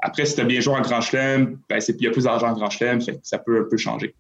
Après, 0.00 0.24
si 0.24 0.34
tu 0.34 0.40
as 0.40 0.44
bien 0.44 0.60
joué 0.60 0.74
en 0.74 0.80
Grand 0.80 1.00
Chelem, 1.00 1.58
ben, 1.68 1.80
il 1.86 2.02
y 2.02 2.06
a 2.06 2.10
plus 2.10 2.24
d'argent 2.24 2.48
en 2.48 2.54
Grand 2.54 2.70
Chelem, 2.70 3.00
ça 3.22 3.38
peut 3.38 3.60
un 3.60 3.68
peu 3.68 3.76
changer. 3.76 4.14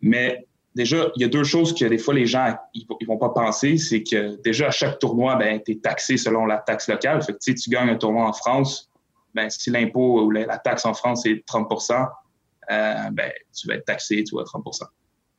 Mais 0.00 0.46
déjà, 0.74 1.10
il 1.16 1.22
y 1.22 1.24
a 1.24 1.28
deux 1.28 1.44
choses 1.44 1.74
que 1.74 1.84
des 1.84 1.98
fois 1.98 2.14
les 2.14 2.26
gens 2.26 2.56
ils, 2.74 2.86
vont 3.06 3.18
pas 3.18 3.30
penser, 3.30 3.76
c'est 3.76 4.02
que 4.02 4.40
déjà 4.42 4.68
à 4.68 4.70
chaque 4.70 4.98
tournoi, 4.98 5.36
ben, 5.36 5.60
tu 5.64 5.72
es 5.72 5.76
taxé 5.76 6.16
selon 6.16 6.46
la 6.46 6.58
taxe 6.58 6.88
locale. 6.88 7.22
Fait 7.22 7.32
que 7.32 7.38
tu 7.38 7.70
gagnes 7.70 7.90
un 7.90 7.96
tournoi 7.96 8.26
en 8.26 8.32
France, 8.32 8.90
ben, 9.34 9.48
si 9.50 9.70
l'impôt 9.70 10.22
ou 10.22 10.30
la, 10.30 10.58
taxe 10.58 10.84
en 10.84 10.94
France 10.94 11.26
est 11.26 11.46
30% 11.46 12.08
euh, 12.70 13.10
ben, 13.12 13.32
tu 13.54 13.66
vas 13.68 13.74
être 13.74 13.84
taxé, 13.84 14.22
tu 14.24 14.34
vois, 14.34 14.44
30 14.44 14.64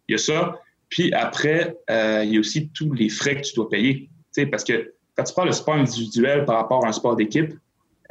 Il 0.07 0.14
y 0.14 0.15
a 0.15 0.18
ça. 0.18 0.60
Puis 0.89 1.11
après, 1.14 1.76
euh, 1.89 2.23
il 2.23 2.34
y 2.34 2.38
a 2.38 2.39
aussi 2.39 2.69
tous 2.69 2.93
les 2.93 3.10
frais 3.10 3.35
que 3.38 3.41
tu 3.41 3.55
dois 3.55 3.69
payer. 3.69 4.10
Parce 4.51 4.64
que 4.64 4.93
quand 5.15 5.23
tu 5.23 5.34
parles 5.34 5.49
de 5.49 5.53
sport 5.53 5.76
individuel 5.76 6.45
par 6.45 6.57
rapport 6.57 6.85
à 6.85 6.89
un 6.89 6.91
sport 6.91 7.15
d'équipe, 7.15 7.53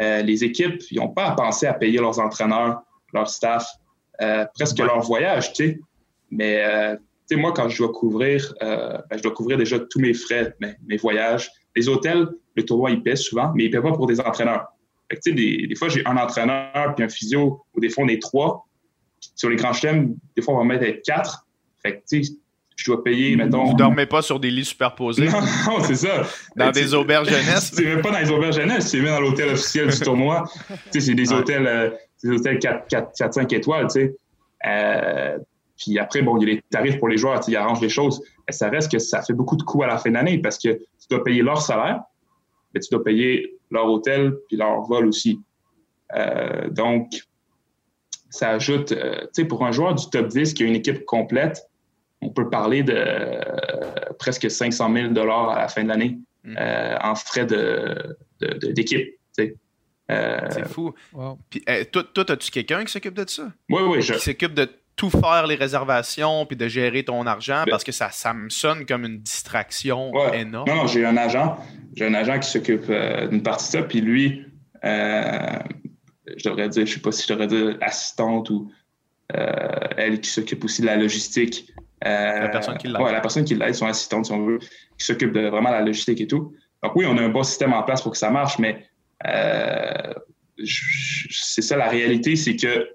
euh, 0.01 0.23
les 0.23 0.45
équipes, 0.45 0.83
ils 0.91 0.99
n'ont 0.99 1.11
pas 1.11 1.27
à 1.27 1.35
penser 1.35 1.67
à 1.67 1.75
payer 1.75 1.99
leurs 1.99 2.19
entraîneurs, 2.19 2.83
leur 3.13 3.29
staff, 3.29 3.67
presque 4.55 4.79
leur 4.79 5.01
voyage, 5.01 5.53
tu 5.53 5.65
sais. 5.65 5.81
Mais 6.31 6.65
moi, 7.33 7.53
quand 7.53 7.69
je 7.69 7.79
dois 7.79 7.93
couvrir, 7.93 8.55
ben, 8.61 9.03
je 9.17 9.23
dois 9.23 9.33
couvrir 9.33 9.59
déjà 9.59 9.79
tous 9.79 9.99
mes 9.99 10.15
frais, 10.15 10.55
mes, 10.61 10.75
mes 10.87 10.97
voyages. 10.97 11.51
Les 11.75 11.89
hôtels, 11.89 12.29
le 12.55 12.65
tournoi, 12.65 12.91
ils 12.91 13.03
paient 13.03 13.17
souvent, 13.17 13.53
mais 13.55 13.65
ils 13.65 13.67
ne 13.69 13.73
paient 13.73 13.83
pas 13.83 13.93
pour 13.93 14.07
des 14.07 14.21
entraîneurs 14.21 14.67
des, 15.27 15.75
fois, 15.77 15.89
j'ai 15.89 16.05
un 16.07 16.17
entraîneur 16.17 16.95
puis 16.95 17.05
un 17.05 17.09
physio, 17.09 17.65
ou 17.75 17.81
des 17.81 17.89
fois, 17.89 18.05
on 18.05 18.09
est 18.09 18.21
trois. 18.21 18.67
Sur 19.35 19.51
les 19.51 19.57
grands 19.57 19.73
chelems, 19.73 20.17
des 20.37 20.43
fois, 20.43 20.55
on 20.55 20.59
va 20.59 20.65
mettre 20.65 20.85
être 20.85 21.03
quatre. 21.05 21.47
Fait 21.83 21.99
que, 21.99 22.03
tu 22.09 22.25
sais, 22.25 22.33
je 22.83 22.91
dois 22.91 23.05
payer, 23.05 23.37
mettons. 23.37 23.65
Vous 23.65 23.77
dormez 23.77 24.07
pas 24.07 24.23
sur 24.23 24.41
des 24.41 24.51
lits 24.51 24.65
superposés? 24.65 25.29
Non, 25.29 25.81
c'est 25.83 25.95
ça. 25.95 26.23
Dans 26.57 26.71
des 26.71 26.95
auberges 26.95 27.29
jeunesse? 27.31 27.71
c'est 27.75 27.85
même 27.85 28.03
pas 28.03 28.11
dans 28.11 28.19
les 28.19 28.31
auberges 28.31 28.57
jeunesse, 28.57 28.89
c'est 28.89 28.99
même 28.99 29.15
dans 29.15 29.21
l'hôtel 29.21 29.51
officiel 29.51 29.89
du 29.89 30.01
tournoi. 30.01 30.45
tu 30.69 30.75
sais, 30.93 31.01
c'est 31.01 31.15
des 31.15 31.33
hôtels, 31.33 31.67
euh, 31.67 31.91
des 32.23 32.31
hôtels 32.31 32.59
4, 32.59 32.89
4, 32.89 33.13
4, 33.17 33.35
5 33.35 33.53
étoiles, 33.53 33.87
tu 33.87 34.01
sais. 34.01 34.17
Euh, 34.67 35.39
puis 35.79 35.99
après, 35.99 36.23
bon, 36.23 36.37
il 36.39 36.49
y 36.49 36.51
a 36.51 36.55
les 36.55 36.63
tarifs 36.71 36.99
pour 36.99 37.09
les 37.09 37.17
joueurs, 37.17 37.41
ils 37.47 37.57
arrangent 37.57 37.81
les 37.81 37.89
choses. 37.89 38.23
Mais 38.47 38.53
ça 38.53 38.69
reste 38.69 38.91
que 38.91 38.99
ça 38.99 39.23
fait 39.23 39.33
beaucoup 39.33 39.57
de 39.57 39.63
coûts 39.63 39.83
à 39.83 39.87
la 39.87 39.99
fin 39.99 40.11
d'année 40.11 40.39
parce 40.39 40.59
que 40.59 40.69
tu 40.71 41.07
dois 41.11 41.23
payer 41.23 41.43
leur 41.43 41.61
salaire, 41.63 42.03
mais 42.75 42.81
tu 42.81 42.89
dois 42.91 43.03
payer 43.03 43.57
leur 43.71 43.87
hôtel 43.87 44.35
puis 44.49 44.57
leur 44.57 44.83
vol 44.83 45.07
aussi. 45.07 45.41
Euh, 46.17 46.69
donc, 46.69 47.13
ça 48.31 48.51
ajoute, 48.51 48.89
tu 48.89 48.97
sais, 49.33 49.45
pour 49.45 49.65
un 49.65 49.73
joueur 49.73 49.95
du 49.95 50.09
top 50.11 50.29
10 50.29 50.55
qui 50.55 50.63
a 50.65 50.67
une 50.67 50.77
équipe 50.77 51.05
complète, 51.05 51.69
on 52.23 52.31
peut 52.31 52.49
parler 52.49 52.83
de 52.83 52.95
euh, 52.97 53.41
presque 54.19 54.51
500 54.51 54.93
000 54.95 55.09
dollars 55.09 55.51
à 55.51 55.59
la 55.61 55.69
fin 55.69 55.83
de 55.83 55.89
l'année 55.89 56.19
mm. 56.45 56.57
en 57.03 57.15
frais 57.15 57.47
d'équipe. 57.47 59.19
De, 59.39 59.57
c'est 60.51 60.69
fou. 60.69 60.95
Puis, 61.51 61.65
toi, 61.91 62.05
toi 62.15 62.31
as-tu 62.31 62.51
quelqu'un 62.51 62.85
qui 62.85 62.93
s'occupe 62.93 63.15
de 63.15 63.29
ça? 63.29 63.51
Oui, 63.71 63.83
oui. 63.83 64.01
Qui 64.01 64.19
s'occupe 64.19 64.55
de 64.55 64.69
tout 64.97 65.11
faire 65.11 65.47
les 65.47 65.55
réservations 65.55 66.47
puis 66.47 66.57
de 66.57 66.69
gérer 66.69 67.05
ton 67.05 67.27
argent? 67.27 67.65
Ben 67.65 67.71
parce 67.71 67.85
que 67.85 67.93
ça, 67.93 68.11
ça 68.11 68.35
me 68.35 68.49
sonne 68.51 68.87
comme 68.87 69.05
une 69.05 69.19
distraction 69.21 70.13
énorme. 70.33 70.69
Non, 70.69 70.77
non, 70.77 70.87
j'ai 70.87 71.05
un 71.05 71.17
agent. 71.17 71.57
J'ai 71.97 72.07
un 72.07 72.15
agent 72.15 72.39
qui 72.41 72.51
s'occupe 72.51 72.85
euh, 72.89 73.27
d'une 73.29 73.43
partie 73.43 73.67
de 73.67 73.71
ça. 73.71 73.83
Puis 73.83 74.01
lui, 74.01 74.45
euh, 74.85 75.59
je 76.37 76.49
devrais 76.49 76.69
dire, 76.69 76.87
je 76.87 76.95
sais 76.95 77.01
pas 77.01 77.13
si 77.13 77.27
je 77.27 77.33
devrais 77.33 77.47
dire 77.47 77.77
assistante 77.81 78.51
ou 78.51 78.71
euh, 79.35 79.89
elle 79.97 80.21
qui 80.21 80.31
s'occupe 80.31 80.65
aussi 80.65 80.83
de 80.83 80.87
la 80.87 80.97
logistique. 80.97 81.73
La 82.05 82.49
personne 82.49 82.79
qui 82.79 82.89
l'aide. 82.89 82.97
Oui, 83.01 83.13
la 83.13 83.21
personne 83.21 83.45
qui 83.45 83.55
l'aide, 83.55 83.75
son 83.75 83.87
assistante, 83.87 84.27
si 84.27 84.33
on 84.33 84.45
veut, 84.45 84.59
qui 84.99 85.05
s'occupe 85.05 85.33
de 85.33 85.49
vraiment 85.49 85.71
la 85.71 85.81
logistique 85.81 86.21
et 86.21 86.27
tout. 86.27 86.55
Donc 86.83 86.97
oui, 86.97 87.07
on 87.07 87.17
a 87.17 87.23
un 87.23 87.29
bon 87.29 87.43
système 87.43 87.73
en 87.73 87.83
place 87.83 88.03
pour 88.03 88.13
que 88.13 88.19
ça 88.19 88.31
marche, 88.31 88.59
mais 88.59 88.87
c'est 90.65 91.63
ça 91.63 91.77
la 91.77 91.89
réalité, 91.89 92.37
c'est 92.37 92.57
que 92.57 92.89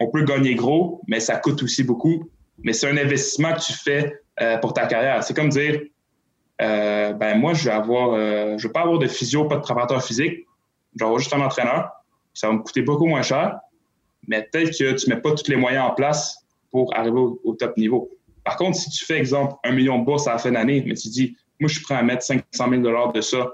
on 0.00 0.08
peut 0.08 0.24
gagner 0.24 0.54
gros, 0.54 1.02
mais 1.06 1.20
ça 1.20 1.36
coûte 1.36 1.62
aussi 1.62 1.84
beaucoup. 1.84 2.30
Mais 2.62 2.72
c'est 2.72 2.88
un 2.88 2.96
investissement 2.96 3.52
que 3.52 3.60
tu 3.60 3.72
fais 3.72 4.20
euh, 4.40 4.56
pour 4.58 4.72
ta 4.72 4.86
carrière. 4.86 5.22
C'est 5.22 5.34
comme 5.34 5.50
dire, 5.50 5.80
euh, 6.60 7.12
ben 7.12 7.38
moi, 7.38 7.54
je 7.54 7.64
vais 7.64 7.70
avoir, 7.70 8.14
euh, 8.14 8.56
je 8.58 8.66
vais 8.66 8.72
pas 8.72 8.80
avoir 8.80 8.98
de 8.98 9.06
physio, 9.06 9.44
pas 9.44 9.56
de 9.56 9.60
préparateur 9.60 10.02
physique. 10.02 10.46
Je 10.94 10.98
vais 10.98 11.04
avoir 11.04 11.18
juste 11.18 11.32
un 11.34 11.40
entraîneur. 11.40 11.90
Ça 12.32 12.48
va 12.48 12.54
me 12.54 12.60
coûter 12.60 12.82
beaucoup 12.82 13.06
moins 13.06 13.22
cher. 13.22 13.58
Mais 14.26 14.48
peut-être 14.50 14.70
que 14.70 14.92
tu 14.92 15.10
mets 15.10 15.20
pas 15.20 15.32
tous 15.32 15.48
les 15.48 15.56
moyens 15.56 15.84
en 15.90 15.94
place 15.94 16.46
pour 16.70 16.94
arriver 16.96 17.18
au, 17.18 17.54
top 17.54 17.76
niveau. 17.76 18.10
Par 18.44 18.56
contre, 18.56 18.76
si 18.76 18.90
tu 18.90 19.04
fais, 19.04 19.18
exemple, 19.18 19.54
un 19.64 19.72
million 19.72 19.98
de 19.98 20.04
bourses 20.04 20.26
à 20.26 20.32
la 20.32 20.38
fin 20.38 20.52
d'année, 20.52 20.82
mais 20.86 20.94
tu 20.94 21.08
dis, 21.08 21.36
moi, 21.58 21.68
je 21.68 21.74
suis 21.74 21.82
prêt 21.82 21.94
à 21.94 22.02
mettre 22.02 22.22
500 22.22 22.42
000 22.70 23.12
de 23.12 23.20
ça 23.20 23.52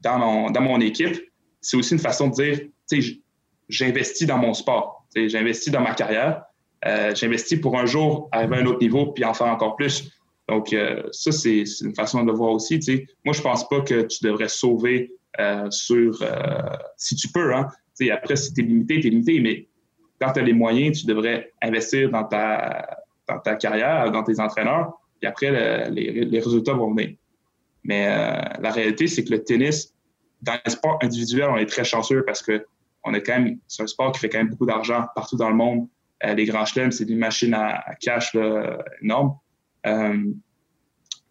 dans, 0.00 0.18
mon, 0.18 0.50
dans 0.50 0.60
mon 0.60 0.80
équipe, 0.80 1.16
c'est 1.60 1.76
aussi 1.76 1.94
une 1.94 2.00
façon 2.00 2.28
de 2.28 2.34
dire, 2.34 2.58
tu 2.88 3.02
sais, 3.02 3.20
j'investis 3.68 4.26
dans 4.26 4.38
mon 4.38 4.54
sport, 4.54 5.06
j'investis 5.14 5.72
dans 5.72 5.80
ma 5.80 5.94
carrière, 5.94 6.44
euh, 6.86 7.14
j'investis 7.14 7.60
pour 7.60 7.78
un 7.78 7.86
jour 7.86 8.28
arriver 8.32 8.56
à 8.56 8.60
un 8.60 8.66
autre 8.66 8.80
niveau 8.80 9.12
puis 9.12 9.24
en 9.24 9.34
faire 9.34 9.48
encore 9.48 9.76
plus. 9.76 10.10
Donc, 10.48 10.72
euh, 10.72 11.02
ça, 11.12 11.30
c'est 11.30 11.62
une 11.82 11.94
façon 11.94 12.22
de 12.22 12.30
le 12.30 12.36
voir 12.36 12.52
aussi. 12.52 12.82
sais. 12.82 13.06
Moi, 13.24 13.34
je 13.34 13.42
pense 13.42 13.68
pas 13.68 13.82
que 13.82 14.02
tu 14.02 14.24
devrais 14.24 14.48
sauver 14.48 15.12
euh, 15.38 15.70
sur... 15.70 16.24
si 16.96 17.14
tu 17.14 17.28
peux, 17.28 17.54
hein. 17.54 17.68
après, 18.12 18.36
si 18.36 18.52
tu 18.52 18.62
es 18.62 18.64
limité, 18.64 19.00
tu 19.00 19.06
es 19.06 19.10
limité, 19.10 19.40
mais 19.40 19.68
quand 20.20 20.32
tu 20.32 20.40
as 20.40 20.42
les 20.42 20.52
moyens, 20.52 21.00
tu 21.00 21.06
devrais 21.06 21.52
investir 21.62 22.10
dans 22.10 22.24
ta, 22.24 22.98
carrière, 23.58 24.10
dans 24.10 24.22
tes 24.22 24.40
entraîneurs, 24.40 24.92
puis 25.18 25.28
après, 25.28 25.90
les, 25.90 26.40
résultats 26.40 26.74
vont 26.74 26.90
venir. 26.90 27.16
Mais 27.84 28.06
la 28.06 28.70
réalité, 28.70 29.06
c'est 29.06 29.24
que 29.24 29.30
le 29.30 29.42
tennis, 29.42 29.94
dans 30.42 30.58
les 30.64 30.70
sports 30.70 30.98
individuels, 31.02 31.48
on 31.50 31.56
est 31.56 31.66
très 31.66 31.84
chanceux 31.84 32.24
parce 32.24 32.42
que 32.42 32.64
est 33.12 33.22
quand 33.22 33.56
c'est 33.66 33.82
un 33.82 33.86
sport 33.86 34.12
qui 34.12 34.20
fait 34.20 34.28
quand 34.28 34.38
même 34.38 34.50
beaucoup 34.50 34.66
d'argent 34.66 35.06
partout 35.14 35.36
dans 35.36 35.48
le 35.48 35.56
monde. 35.56 35.88
Euh, 36.24 36.34
les 36.34 36.44
grands 36.44 36.66
chelems, 36.66 36.92
c'est 36.92 37.06
des 37.06 37.14
machines 37.14 37.54
à, 37.54 37.82
cash 38.00 38.36
énormes. 39.02 39.36
Euh, 39.86 40.32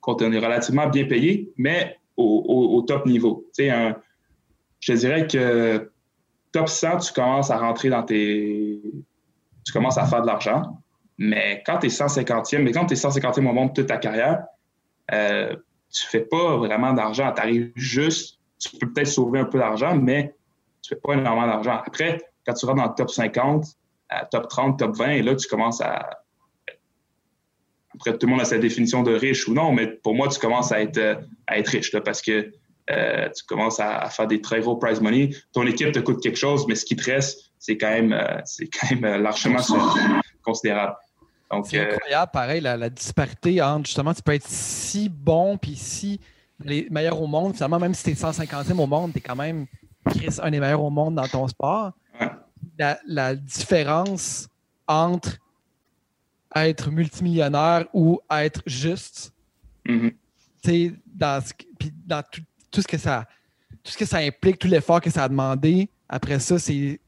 on 0.08 0.32
est 0.32 0.40
relativement 0.40 0.88
bien 0.88 1.06
payé, 1.06 1.52
mais 1.58 1.96
au, 2.18 2.84
top 2.88 3.06
niveau. 3.06 3.48
Je 3.58 4.94
dirais 4.94 5.28
que 5.28 5.92
top 6.52 6.68
100, 6.68 6.98
tu 6.98 7.14
commences 7.14 7.52
à 7.52 7.58
rentrer 7.58 7.90
dans 7.90 8.04
tes. 8.04 8.82
Tu 9.66 9.74
commences 9.74 9.98
à 9.98 10.06
faire 10.06 10.22
de 10.22 10.28
l'argent. 10.28 10.82
Mais 11.18 11.62
quand 11.66 11.80
tu 11.80 11.88
es 11.88 11.90
150e, 11.90 12.60
mais 12.60 12.72
quand 12.72 12.86
tu 12.86 12.94
es 12.94 12.98
150e 12.98 13.48
au 13.48 13.54
monde 13.54 13.76
toute 13.76 13.88
ta 13.88 13.98
carrière, 13.98 14.46
euh, 15.12 15.56
tu 15.92 16.08
fais 16.08 16.22
pas 16.22 16.58
vraiment 16.58 16.94
d'argent. 16.94 17.32
Tu 17.34 17.42
arrives 17.42 17.72
juste, 17.76 18.40
tu 18.58 18.78
peux 18.78 18.92
peut-être 18.92 19.08
sauver 19.08 19.40
un 19.40 19.46
peu 19.46 19.60
d'argent, 19.60 19.96
mais 19.96 20.36
tu 20.82 20.90
fais 20.90 21.00
pas 21.00 21.14
énormément 21.14 21.48
d'argent. 21.48 21.82
Après, 21.86 22.22
quand 22.46 22.54
tu 22.54 22.66
rentres 22.66 22.82
dans 22.82 22.88
le 22.88 22.96
top 22.96 23.10
50, 23.10 23.66
top 24.32 24.48
30, 24.48 24.80
top 24.80 24.96
20, 24.96 25.10
et 25.10 25.22
là, 25.22 25.36
tu 25.36 25.48
commences 25.48 25.82
à. 25.82 26.10
Après, 27.96 28.18
tout 28.18 28.28
le 28.28 28.32
monde 28.32 28.42
a 28.42 28.46
sa 28.46 28.58
définition 28.58 29.04
de 29.04 29.14
riche 29.14 29.48
ou 29.48 29.54
non, 29.54 29.74
mais 29.74 29.88
pour 29.88 30.16
moi, 30.16 30.30
tu 30.30 30.40
commences 30.40 30.72
à 30.72 30.82
être, 30.82 31.22
à 31.48 31.60
être 31.60 31.68
riche 31.68 31.92
parce 32.00 32.22
que 32.22 32.54
euh, 32.92 33.30
tu 33.30 33.44
commences 33.46 33.80
à, 33.80 34.10
faire 34.10 34.28
des 34.28 34.42
très 34.42 34.62
gros 34.62 34.76
prize 34.76 35.00
money. 35.02 35.30
Ton 35.54 35.66
équipe 35.68 35.92
te 35.92 36.00
coûte 36.00 36.22
quelque 36.22 36.38
chose, 36.38 36.66
mais 36.68 36.76
ce 36.76 36.86
qui 36.86 36.96
te 36.96 37.12
reste, 37.12 37.52
c'est 37.60 37.78
quand 37.78 37.90
même, 37.90 38.14
euh, 38.14 38.40
c'est 38.46 38.68
quand 38.68 38.90
même 38.92 39.06
euh, 39.06 39.18
largement 39.18 39.60
considérable. 40.44 40.96
C'est 41.64 41.80
incroyable, 41.80 42.32
pareil, 42.32 42.62
la, 42.62 42.90
disparité 42.90 43.60
entre 43.62 43.88
justement, 43.88 44.14
tu 44.14 44.22
peux 44.22 44.34
être 44.34 44.48
si 44.48 45.10
bon 45.10 45.58
puis 45.58 45.76
si 45.76 46.20
les 46.64 46.88
meilleurs 46.92 47.20
au 47.20 47.26
monde. 47.26 47.56
Finalement, 47.56 47.80
même 47.80 47.96
si 47.96 48.04
tu 48.04 48.10
es 48.12 48.14
150e 48.14 48.80
au 48.80 48.86
monde, 48.86 49.14
tu 49.14 49.18
es 49.18 49.22
quand 49.22 49.36
même 49.36 49.66
Chris, 50.06 50.38
un 50.42 50.52
des 50.52 50.60
meilleurs 50.60 50.84
au 50.84 50.92
monde 50.92 51.16
dans 51.16 51.28
ton 51.28 51.48
sport, 51.48 51.94
la, 53.08 53.36
différence 53.36 54.48
entre 54.88 55.38
être 56.56 56.92
multimillionnaire 56.92 57.86
ou 57.94 58.20
être 58.32 58.62
juste, 58.68 59.34
mm-hmm. 59.86 60.96
dans, 61.16 61.44
dans 62.06 62.24
tout, 62.32 62.42
ce 62.76 62.88
que 62.88 62.98
ça, 62.98 63.26
tout 63.84 63.92
ce 63.92 63.98
que 63.98 64.06
ça 64.06 64.18
implique, 64.18 64.60
tout 64.60 64.68
l'effort 64.68 65.02
que 65.02 65.10
ça 65.10 65.24
a 65.24 65.30
demandé, 65.30 65.90
après 66.08 66.40
ça, 66.40 66.60
c'est 66.60 67.00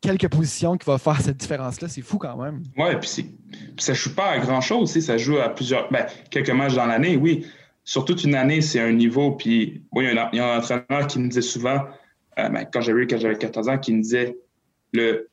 quelques 0.00 0.28
positions 0.28 0.76
qui 0.76 0.86
va 0.86 0.98
faire 0.98 1.20
cette 1.20 1.38
différence-là. 1.38 1.88
C'est 1.88 2.02
fou 2.02 2.18
quand 2.18 2.36
même. 2.36 2.62
Oui, 2.76 2.90
puis 3.00 3.26
ça 3.78 3.92
ne 3.92 3.96
joue 3.96 4.14
pas 4.14 4.30
à 4.30 4.38
grand-chose. 4.38 4.96
Ça 4.98 5.16
joue 5.16 5.38
à 5.38 5.48
plusieurs. 5.48 5.90
Ben, 5.90 6.06
quelques 6.30 6.50
matchs 6.50 6.74
dans 6.74 6.86
l'année, 6.86 7.16
oui 7.16 7.44
sur 7.86 8.04
toute 8.04 8.24
une 8.24 8.34
année, 8.34 8.60
c'est 8.60 8.80
un 8.80 8.92
niveau. 8.92 9.30
Puis, 9.30 9.82
il 9.94 10.02
y, 10.02 10.18
a 10.40 10.54
un, 10.54 10.58
entraîneur 10.58 11.06
qui 11.06 11.20
me 11.20 11.28
disait 11.28 11.40
souvent, 11.40 11.84
euh, 12.38 12.48
ben, 12.48 12.66
quand 12.70 12.82
j'avais 12.82 13.06
quand 13.06 13.16
j'avais 13.16 13.38
14 13.38 13.68
ans, 13.68 13.78
qui 13.78 13.94
me 13.94 14.02
disait 14.02 14.36
le, 14.92 15.30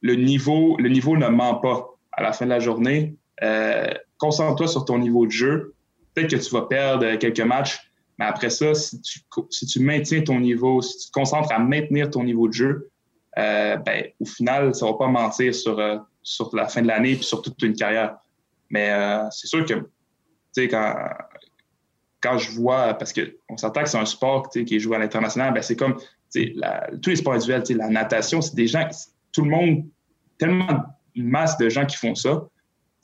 le, 0.00 0.14
niveau, 0.14 0.76
le 0.78 0.88
niveau 0.88 1.16
ne 1.16 1.26
ment 1.26 1.56
pas. 1.56 1.90
À 2.12 2.22
la 2.22 2.32
fin 2.32 2.46
de 2.46 2.50
la 2.50 2.60
journée, 2.60 3.14
euh, 3.42 3.92
concentre-toi 4.16 4.68
sur 4.68 4.84
ton 4.86 4.98
niveau 4.98 5.26
de 5.26 5.32
jeu. 5.32 5.74
Peut-être 6.14 6.30
que 6.30 6.36
tu 6.36 6.50
vas 6.50 6.62
perdre 6.62 7.16
quelques 7.16 7.40
matchs, 7.40 7.85
mais 8.18 8.24
après 8.24 8.50
ça, 8.50 8.74
si 8.74 9.00
tu, 9.00 9.20
si 9.50 9.66
tu 9.66 9.80
maintiens 9.80 10.22
ton 10.22 10.40
niveau, 10.40 10.80
si 10.80 10.98
tu 10.98 11.06
te 11.08 11.12
concentres 11.12 11.52
à 11.52 11.58
maintenir 11.58 12.10
ton 12.10 12.24
niveau 12.24 12.48
de 12.48 12.52
jeu, 12.52 12.90
euh, 13.38 13.76
ben, 13.76 14.06
au 14.20 14.24
final, 14.24 14.74
ça 14.74 14.86
va 14.86 14.94
pas 14.94 15.08
mentir 15.08 15.54
sur, 15.54 15.78
euh, 15.78 15.98
sur 16.22 16.54
la 16.56 16.68
fin 16.68 16.82
de 16.82 16.86
l'année 16.86 17.12
et 17.12 17.22
sur 17.22 17.42
toute 17.42 17.60
une 17.62 17.74
carrière. 17.74 18.16
Mais 18.70 18.90
euh, 18.90 19.28
c'est 19.30 19.46
sûr 19.46 19.64
que, 19.66 19.74
tu 19.74 19.82
sais, 20.52 20.68
quand, 20.68 20.94
quand 22.22 22.38
je 22.38 22.50
vois, 22.52 22.94
parce 22.94 23.12
qu'on 23.12 23.56
s'entend 23.58 23.82
que 23.82 23.88
c'est 23.90 23.98
un 23.98 24.06
sport 24.06 24.48
qui 24.48 24.60
est 24.60 24.78
joué 24.78 24.96
à 24.96 24.98
l'international, 24.98 25.52
ben, 25.52 25.62
c'est 25.62 25.76
comme 25.76 25.96
tous 26.32 27.10
les 27.10 27.16
sports 27.16 27.34
individuels, 27.34 27.62
la 27.76 27.88
natation, 27.88 28.40
c'est 28.40 28.54
des 28.54 28.66
gens, 28.66 28.88
tout 29.32 29.42
le 29.42 29.50
monde, 29.50 29.84
tellement 30.38 30.84
une 31.14 31.28
masse 31.28 31.56
de 31.58 31.68
gens 31.68 31.86
qui 31.86 31.96
font 31.96 32.14
ça. 32.14 32.46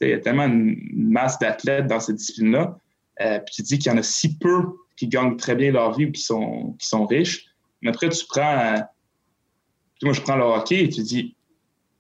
Il 0.01 0.09
y 0.09 0.12
a 0.12 0.18
tellement 0.18 0.47
une 0.47 0.76
masse 0.93 1.39
d'athlètes 1.39 1.86
dans 1.86 2.01
cette 2.01 2.16
discipline-là. 2.16 2.76
puis 3.18 3.55
tu 3.55 3.62
dis 3.62 3.78
qu'il 3.78 3.93
y 3.93 3.94
en 3.94 3.98
a 3.98 4.02
si 4.02 4.36
peu 4.36 4.74
qui 4.97 5.09
gagnent 5.09 5.36
très 5.36 5.55
bien 5.55 5.73
leur 5.73 5.97
vie 5.97 6.06
ou 6.06 6.12
qui 6.12 6.23
sont, 6.23 6.74
qui 6.78 6.86
sont 6.86 7.06
riches. 7.06 7.47
Mais 7.81 7.90
après, 7.90 8.09
tu 8.09 8.24
prends. 8.28 8.74
moi, 10.02 10.12
je 10.12 10.20
prends 10.20 10.36
le 10.36 10.44
hockey 10.44 10.85
et 10.85 10.89
tu 10.89 11.02
dis, 11.02 11.36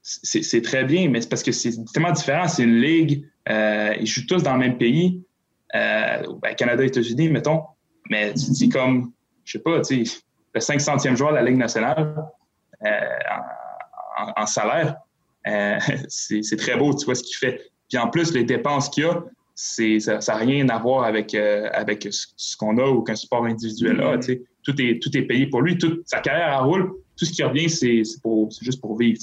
c'est 0.02 0.62
très 0.62 0.84
bien, 0.84 1.08
mais 1.08 1.20
c'est 1.20 1.28
parce 1.28 1.42
que 1.42 1.52
c'est 1.52 1.72
tellement 1.92 2.12
différent. 2.12 2.48
C'est 2.48 2.64
une 2.64 2.80
ligue, 2.80 3.24
euh, 3.48 3.94
ils 4.00 4.06
jouent 4.06 4.26
tous 4.26 4.42
dans 4.42 4.54
le 4.54 4.58
même 4.58 4.78
pays, 4.78 5.22
euh, 5.74 6.22
ben, 6.40 6.54
Canada, 6.54 6.84
États-Unis, 6.84 7.28
mettons. 7.28 7.62
Mais 8.10 8.34
tu 8.34 8.50
dis 8.50 8.68
comme, 8.68 9.12
je 9.44 9.52
sais 9.52 9.58
pas, 9.62 9.80
tu 9.80 10.04
le 10.54 10.60
500e 10.60 11.16
joueur 11.16 11.30
de 11.30 11.36
la 11.36 11.42
Ligue 11.42 11.56
nationale 11.56 12.14
euh, 12.84 13.00
en, 14.36 14.46
salaire, 14.46 14.96
euh, 15.46 15.78
c'est 16.08 16.56
très 16.56 16.76
beau, 16.76 16.94
tu 16.94 17.04
vois 17.04 17.14
ce 17.14 17.22
qu'il 17.22 17.36
fait. 17.36 17.70
Puis 17.88 17.98
en 17.98 18.08
plus, 18.08 18.32
les 18.34 18.44
dépenses 18.44 18.88
qu'il 18.88 19.04
y 19.04 19.06
a, 19.06 19.22
ça 19.54 20.18
n'a 20.26 20.36
rien 20.36 20.68
à 20.68 20.78
voir 20.78 21.04
avec, 21.04 21.34
euh, 21.34 21.68
avec 21.72 22.08
ce, 22.10 22.56
qu'on 22.56 22.78
a 22.78 22.88
ou 22.88 23.02
qu'un 23.02 23.16
sport 23.16 23.44
individuel 23.44 24.00
a. 24.00 24.16
Mm-hmm. 24.16 24.42
Tout, 24.62 24.80
est, 24.80 25.02
tout 25.02 25.16
est 25.16 25.22
payé 25.22 25.46
pour 25.46 25.62
lui. 25.62 25.76
Toute 25.76 26.02
sa 26.08 26.20
carrière 26.20 26.52
à 26.52 26.62
roule, 26.62 26.92
tout 27.16 27.24
ce 27.24 27.32
qui 27.32 27.42
revient, 27.42 27.68
c'est 27.68 28.02
juste 28.62 28.80
pour 28.80 28.98
vivre. 28.98 29.18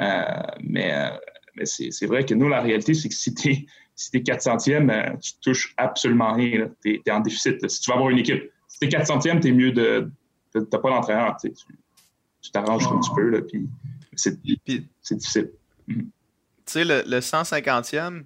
Euh, 0.00 0.24
mais 0.62 0.92
euh, 0.92 1.10
mais 1.56 1.66
c'est 1.66 2.06
vrai 2.06 2.24
que 2.24 2.34
nous, 2.34 2.48
la 2.48 2.60
réalité, 2.60 2.94
c'est 2.94 3.08
que 3.08 3.14
si 3.14 3.32
tu 3.32 3.50
es, 3.50 3.66
si 3.94 4.10
es 4.14 4.20
400e, 4.20 5.18
tu 5.20 5.32
touches 5.40 5.72
absolument 5.76 6.32
rien. 6.32 6.68
Tu 6.82 7.00
es, 7.04 7.10
en 7.10 7.20
déficit. 7.20 7.68
Si 7.70 7.80
tu 7.80 7.90
vas 7.90 7.96
avoir 7.96 8.10
une 8.10 8.18
équipe, 8.18 8.50
si 8.66 8.78
tu 8.80 8.86
es 8.86 8.88
400e, 8.88 9.40
tu 9.40 9.48
es 9.48 9.52
mieux 9.52 9.72
de. 9.72 10.10
Tu 10.52 10.60
n'as 10.60 10.78
pas 10.78 10.90
d'entraîneur. 10.90 11.36
Tu 11.40 12.50
t'arranges 12.50 12.88
comme 12.88 13.00
tu 13.00 13.10
peux. 13.14 13.28
Là, 13.30 13.42
puis 13.42 13.68
c'est 14.16 14.40
difficile. 14.42 15.52
Mm-hmm. 15.88 16.06
Tu 16.66 16.72
sais, 16.72 16.84
le, 16.84 17.04
le 17.06 17.18
150e, 17.20 18.24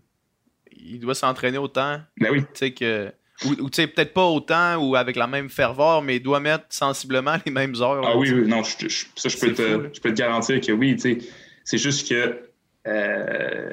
il 0.78 1.00
doit 1.00 1.14
s'entraîner 1.14 1.59
autant. 1.59 1.98
Ben 2.18 2.30
oui. 2.30 2.42
Tu 2.42 2.48
sais 2.55 2.70
que. 2.72 3.12
Ou, 3.44 3.55
tu 3.55 3.64
sais, 3.72 3.86
peut-être 3.86 4.12
pas 4.12 4.26
autant 4.26 4.76
ou 4.78 4.96
avec 4.96 5.14
la 5.14 5.28
même 5.28 5.48
ferveur, 5.48 6.02
mais 6.02 6.16
il 6.16 6.22
doit 6.22 6.40
mettre 6.40 6.64
sensiblement 6.70 7.36
les 7.46 7.52
mêmes 7.52 7.74
heures. 7.80 8.02
Ah 8.05 8.16
oui, 8.16 8.32
oui, 8.32 8.48
non, 8.48 8.64
ça, 8.64 8.78
je 8.88 9.38
peux, 9.38 9.52
te, 9.52 9.90
je 9.92 10.00
peux 10.00 10.12
te 10.12 10.18
garantir 10.18 10.60
que 10.60 10.72
oui, 10.72 10.96
tu 10.96 11.20
sais. 11.20 11.28
C'est 11.62 11.78
juste 11.78 12.09
que, 12.09 12.40
euh, 12.88 13.70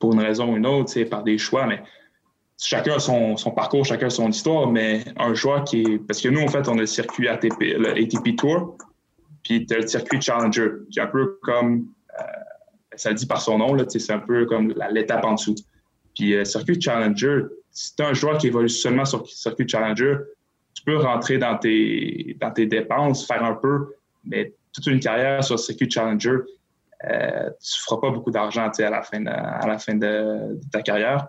pour 0.00 0.14
une 0.14 0.20
raison 0.20 0.52
ou 0.52 0.56
une 0.56 0.66
autre, 0.66 0.86
tu 0.86 0.94
sais, 0.94 1.04
par 1.04 1.22
des 1.22 1.38
choix, 1.38 1.66
mais 1.66 1.80
chacun 2.60 2.94
a 2.94 2.98
son, 2.98 3.36
son, 3.36 3.52
parcours, 3.52 3.84
chacun 3.84 4.06
a 4.06 4.10
son 4.10 4.30
histoire, 4.30 4.68
mais 4.68 5.04
un 5.16 5.32
joueur 5.32 5.62
qui 5.62 5.82
est. 5.82 5.98
Parce 5.98 6.20
que 6.20 6.28
nous, 6.28 6.40
en 6.40 6.48
fait, 6.48 6.66
on 6.66 6.74
a 6.74 6.80
le 6.80 6.86
circuit 6.86 7.28
ATP, 7.28 7.60
le 7.60 7.90
ATP 7.90 8.34
Tour, 8.36 8.76
puis 9.44 9.64
tu 9.64 9.74
as 9.74 9.78
le 9.78 9.86
circuit 9.86 10.20
Challenger, 10.20 10.70
qui 10.90 10.98
est 10.98 11.02
un 11.02 11.06
peu 11.06 11.38
comme. 11.42 11.86
Euh, 12.18 12.24
ça 12.96 13.10
le 13.10 13.16
dit 13.16 13.26
par 13.26 13.40
son 13.40 13.58
nom, 13.58 13.76
c'est 13.88 14.12
un 14.12 14.20
peu 14.20 14.46
comme 14.46 14.74
l'étape 14.90 15.24
en 15.24 15.34
dessous. 15.34 15.54
Puis 16.14 16.34
euh, 16.34 16.44
Circuit 16.44 16.80
Challenger, 16.80 17.42
si 17.70 17.96
tu 17.96 18.02
un 18.02 18.14
joueur 18.14 18.38
qui 18.38 18.46
évolue 18.46 18.68
seulement 18.68 19.04
sur 19.04 19.26
Circuit 19.26 19.68
Challenger, 19.68 20.16
tu 20.74 20.82
peux 20.84 20.96
rentrer 20.96 21.38
dans 21.38 21.56
tes, 21.58 22.36
dans 22.40 22.50
tes 22.50 22.66
dépenses, 22.66 23.26
faire 23.26 23.44
un 23.44 23.54
peu, 23.54 23.94
mais 24.24 24.52
toute 24.72 24.86
une 24.86 25.00
carrière 25.00 25.42
sur 25.42 25.58
Circuit 25.58 25.90
Challenger, 25.90 26.38
euh, 27.10 27.50
tu 27.62 27.80
feras 27.82 28.00
pas 28.00 28.10
beaucoup 28.10 28.30
d'argent 28.30 28.70
à 28.70 28.90
la 28.90 29.02
fin 29.02 29.20
de, 29.20 29.28
à 29.28 29.66
la 29.66 29.78
fin 29.78 29.94
de, 29.94 30.58
ta 30.72 30.82
carrière. 30.82 31.26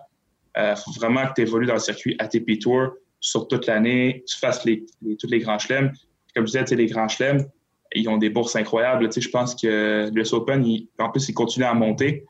Il 0.55 0.61
euh, 0.61 0.75
faut 0.75 0.91
vraiment 0.91 1.25
que 1.27 1.33
tu 1.35 1.41
évolues 1.41 1.65
dans 1.65 1.73
le 1.73 1.79
circuit 1.79 2.15
ATP 2.17 2.59
Tour 2.59 2.93
sur 3.19 3.47
toute 3.47 3.65
l'année, 3.65 4.23
tu 4.27 4.37
fasses 4.37 4.63
les, 4.65 4.85
tous 5.19 5.27
les 5.27 5.39
grands 5.39 5.59
chelems. 5.59 5.91
Comme 6.35 6.47
je 6.47 6.59
disais, 6.59 6.75
les 6.75 6.85
grands 6.85 7.07
chelems, 7.07 7.45
ils 7.93 8.07
ont 8.07 8.17
des 8.17 8.29
bourses 8.29 8.55
incroyables. 8.55 9.09
Je 9.11 9.29
pense 9.29 9.55
que 9.55 10.09
l'US 10.13 10.33
Open, 10.33 10.65
en 10.99 11.09
plus, 11.09 11.27
ils 11.29 11.33
continuent 11.33 11.65
à 11.65 11.73
monter 11.73 12.25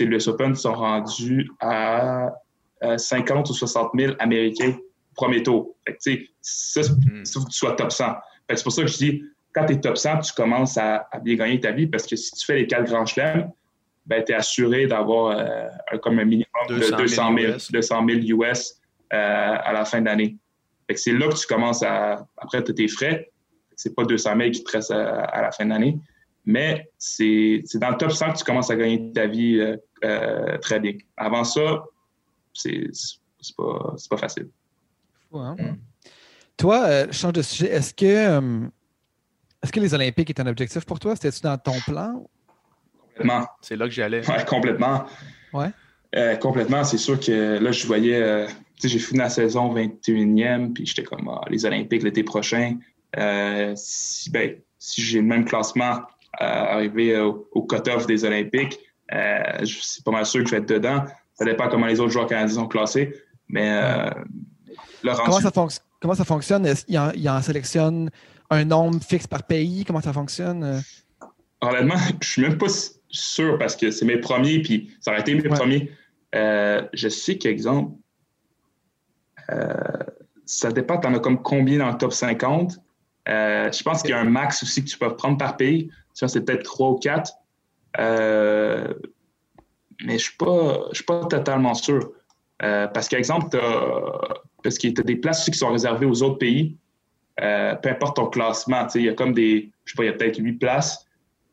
les 0.00 0.28
Open 0.28 0.54
sont 0.54 0.74
rendus 0.74 1.50
à 1.60 2.32
50 2.96 3.48
ou 3.50 3.54
60 3.54 3.90
000 3.96 4.14
Américains 4.18 4.76
premier 5.14 5.42
tour. 5.42 5.74
Fait 5.86 5.96
que, 5.96 6.24
ça, 6.40 6.80
hmm. 6.80 7.24
faut 7.32 7.40
que 7.40 7.50
tu 7.50 7.56
sois 7.56 7.72
top 7.72 7.92
100. 7.92 8.14
C'est 8.50 8.62
pour 8.62 8.72
ça 8.72 8.82
que 8.82 8.88
je 8.88 8.96
dis, 8.96 9.24
quand 9.54 9.64
tu 9.66 9.74
es 9.74 9.80
top 9.80 9.96
100, 9.96 10.20
tu 10.20 10.32
commences 10.32 10.76
à, 10.76 11.08
bien 11.22 11.36
gagner 11.36 11.60
ta 11.60 11.72
vie 11.72 11.86
parce 11.86 12.06
que 12.06 12.16
si 12.16 12.32
tu 12.32 12.44
fais 12.44 12.56
les 12.56 12.66
quatre 12.66 12.90
grands 12.90 13.06
chelems, 13.06 13.50
ben, 14.06 14.22
tu 14.22 14.32
es 14.32 14.34
assuré 14.34 14.86
d'avoir 14.86 15.38
euh, 15.38 15.98
comme 16.02 16.18
un 16.18 16.24
minimum 16.24 16.46
de 16.68 16.96
200 16.96 17.36
000, 17.38 17.52
200 17.70 18.06
000 18.06 18.42
US 18.42 18.80
à 19.10 19.72
la 19.72 19.84
fin 19.84 20.00
de 20.00 20.06
l'année. 20.06 20.36
C'est 20.94 21.12
là 21.12 21.28
que 21.28 21.36
tu 21.36 21.46
commences 21.46 21.82
à. 21.82 22.26
Après, 22.36 22.62
tu 22.62 22.72
as 22.72 22.74
tes 22.74 22.88
frais. 22.88 23.30
C'est 23.74 23.94
pas 23.94 24.04
200 24.04 24.36
000 24.36 24.50
qui 24.50 24.62
te 24.62 24.70
restent 24.72 24.90
à 24.90 25.40
la 25.40 25.50
fin 25.50 25.64
de 25.64 25.70
l'année. 25.70 25.98
Mais 26.46 26.90
c'est 26.98 27.62
dans 27.74 27.90
le 27.90 27.96
top 27.96 28.12
100 28.12 28.32
que 28.32 28.38
tu 28.38 28.44
commences 28.44 28.70
à 28.70 28.76
gagner 28.76 29.12
ta 29.12 29.26
vie 29.26 29.58
euh, 29.58 29.76
euh, 30.04 30.58
très 30.58 30.78
bien. 30.78 30.92
Avant 31.16 31.44
ça, 31.44 31.84
c'est 32.52 32.90
pas, 33.56 33.94
pas 34.10 34.16
facile. 34.16 34.48
Hein? 35.32 35.56
Mm. 35.58 35.76
Toi, 36.56 36.84
euh, 36.84 37.06
je 37.10 37.16
change 37.16 37.32
de 37.32 37.42
sujet. 37.42 37.70
Est-ce 37.70 37.94
que, 37.94 38.60
est-ce 39.62 39.72
que 39.72 39.80
les 39.80 39.94
Olympiques 39.94 40.30
est 40.30 40.40
un 40.40 40.46
objectif 40.46 40.84
pour 40.84 41.00
toi? 41.00 41.16
C'était-tu 41.16 41.40
dans 41.40 41.56
ton 41.56 41.80
plan? 41.80 42.28
Complètement. 43.08 43.46
C'est 43.62 43.76
là 43.76 43.86
que 43.86 43.92
j'allais. 43.92 44.20
Oui, 44.28 44.44
complètement. 44.46 45.06
Ouais. 45.52 45.70
complètement. 46.40 46.84
C'est 46.84 46.98
sûr 46.98 47.18
que 47.18 47.58
là, 47.58 47.72
je 47.72 47.86
voyais. 47.86 48.46
j'ai 48.82 48.98
fini 48.98 49.20
la 49.20 49.30
saison 49.30 49.74
21e, 49.74 50.74
puis 50.74 50.84
j'étais 50.84 51.04
comme 51.04 51.28
ah, 51.28 51.40
les 51.48 51.64
Olympiques 51.64 52.02
l'été 52.02 52.22
prochain. 52.22 52.76
si, 53.76 54.30
ben, 54.30 54.56
si 54.78 55.00
j'ai 55.00 55.20
le 55.20 55.26
même 55.26 55.46
classement 55.46 56.02
arriver 56.38 57.18
au, 57.20 57.48
au 57.52 57.62
cut-off 57.62 58.06
des 58.06 58.24
Olympiques, 58.24 58.78
euh, 59.12 59.58
je 59.60 59.64
suis 59.64 60.02
pas 60.02 60.10
mal 60.10 60.26
sûr 60.26 60.42
que 60.42 60.48
je 60.48 60.54
vais 60.54 60.62
être 60.62 60.68
dedans. 60.68 61.04
Ça 61.34 61.44
dépend 61.44 61.68
comment 61.68 61.86
les 61.86 62.00
autres 62.00 62.12
joueurs 62.12 62.26
canadiens 62.26 62.54
sont 62.54 62.68
classés. 62.68 63.14
Mais 63.48 63.70
euh, 63.70 64.10
comment, 65.02 65.40
ça 65.40 65.50
comment, 66.00 66.14
ça 66.14 66.24
fonctionne? 66.24 66.72
Il 66.88 66.98
en, 66.98 67.10
il 67.12 67.28
en, 67.28 67.42
sélectionne 67.42 68.10
un 68.50 68.64
nombre 68.64 69.02
fixe 69.02 69.26
par 69.26 69.42
pays? 69.42 69.84
Comment 69.84 70.00
ça 70.00 70.12
fonctionne? 70.12 70.82
Honnêtement, 71.60 71.96
je 72.20 72.28
suis 72.28 72.42
même 72.42 72.58
pas 72.58 72.66
sûr 73.08 73.58
parce 73.58 73.76
que 73.76 73.90
c'est 73.90 74.04
mes 74.04 74.18
premiers, 74.18 74.60
puis 74.62 74.96
ça 75.00 75.10
aurait 75.10 75.20
été 75.20 75.34
mes 75.34 75.42
premiers. 75.42 75.90
Euh, 76.34 76.82
je 76.92 77.08
sais 77.08 77.36
qu'exemple, 77.38 77.92
ça 80.46 80.72
dépend, 80.72 80.98
tu 80.98 81.06
en 81.06 81.14
as 81.14 81.20
comme 81.20 81.42
combien 81.42 81.78
dans 81.78 81.90
le 81.90 81.98
top 81.98 82.12
50. 82.12 82.78
je 83.26 83.82
pense 83.82 84.02
qu'il 84.02 84.10
y 84.10 84.14
a 84.14 84.20
un 84.20 84.24
max 84.24 84.62
aussi 84.62 84.82
que 84.82 84.88
tu 84.88 84.98
peux 84.98 85.14
prendre 85.14 85.36
par 85.36 85.56
pays. 85.56 85.90
C'est 86.14 86.44
peut-être 86.44 86.62
3 86.62 86.90
ou 86.90 86.94
4. 86.96 87.32
Euh, 88.00 88.94
mais 90.02 90.18
je 90.18 90.30
ne 90.40 90.92
suis, 90.92 91.04
pas, 91.04 91.24
totalement 91.26 91.74
sûr. 91.74 92.12
Euh, 92.62 92.86
parce 92.88 93.08
qu'exemple, 93.08 93.58
parce 94.62 94.78
qu'il 94.78 94.96
y 94.96 95.00
a 95.00 95.02
des 95.02 95.16
places 95.16 95.44
qui 95.44 95.56
sont 95.56 95.70
réservées 95.70 96.06
aux 96.06 96.22
autres 96.22 96.38
pays, 96.38 96.76
euh, 97.40 97.74
peu 97.74 97.90
importe 97.90 98.16
ton 98.16 98.26
classement. 98.26 98.86
Il 98.94 99.02
y 99.02 99.08
a 99.08 99.14
comme 99.14 99.32
des, 99.32 99.70
je 99.84 99.92
sais 99.92 99.96
pas, 99.96 100.04
il 100.04 100.06
y 100.06 100.10
a 100.10 100.12
peut-être 100.12 100.38
huit 100.38 100.54
places. 100.54 101.06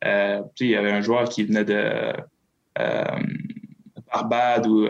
il 0.03 0.67
y 0.67 0.75
avait 0.75 0.91
un 0.91 1.01
joueur 1.01 1.27
qui 1.27 1.43
venait 1.43 1.65
de 1.65 2.13
Barbade 4.11 4.67
ou, 4.67 4.87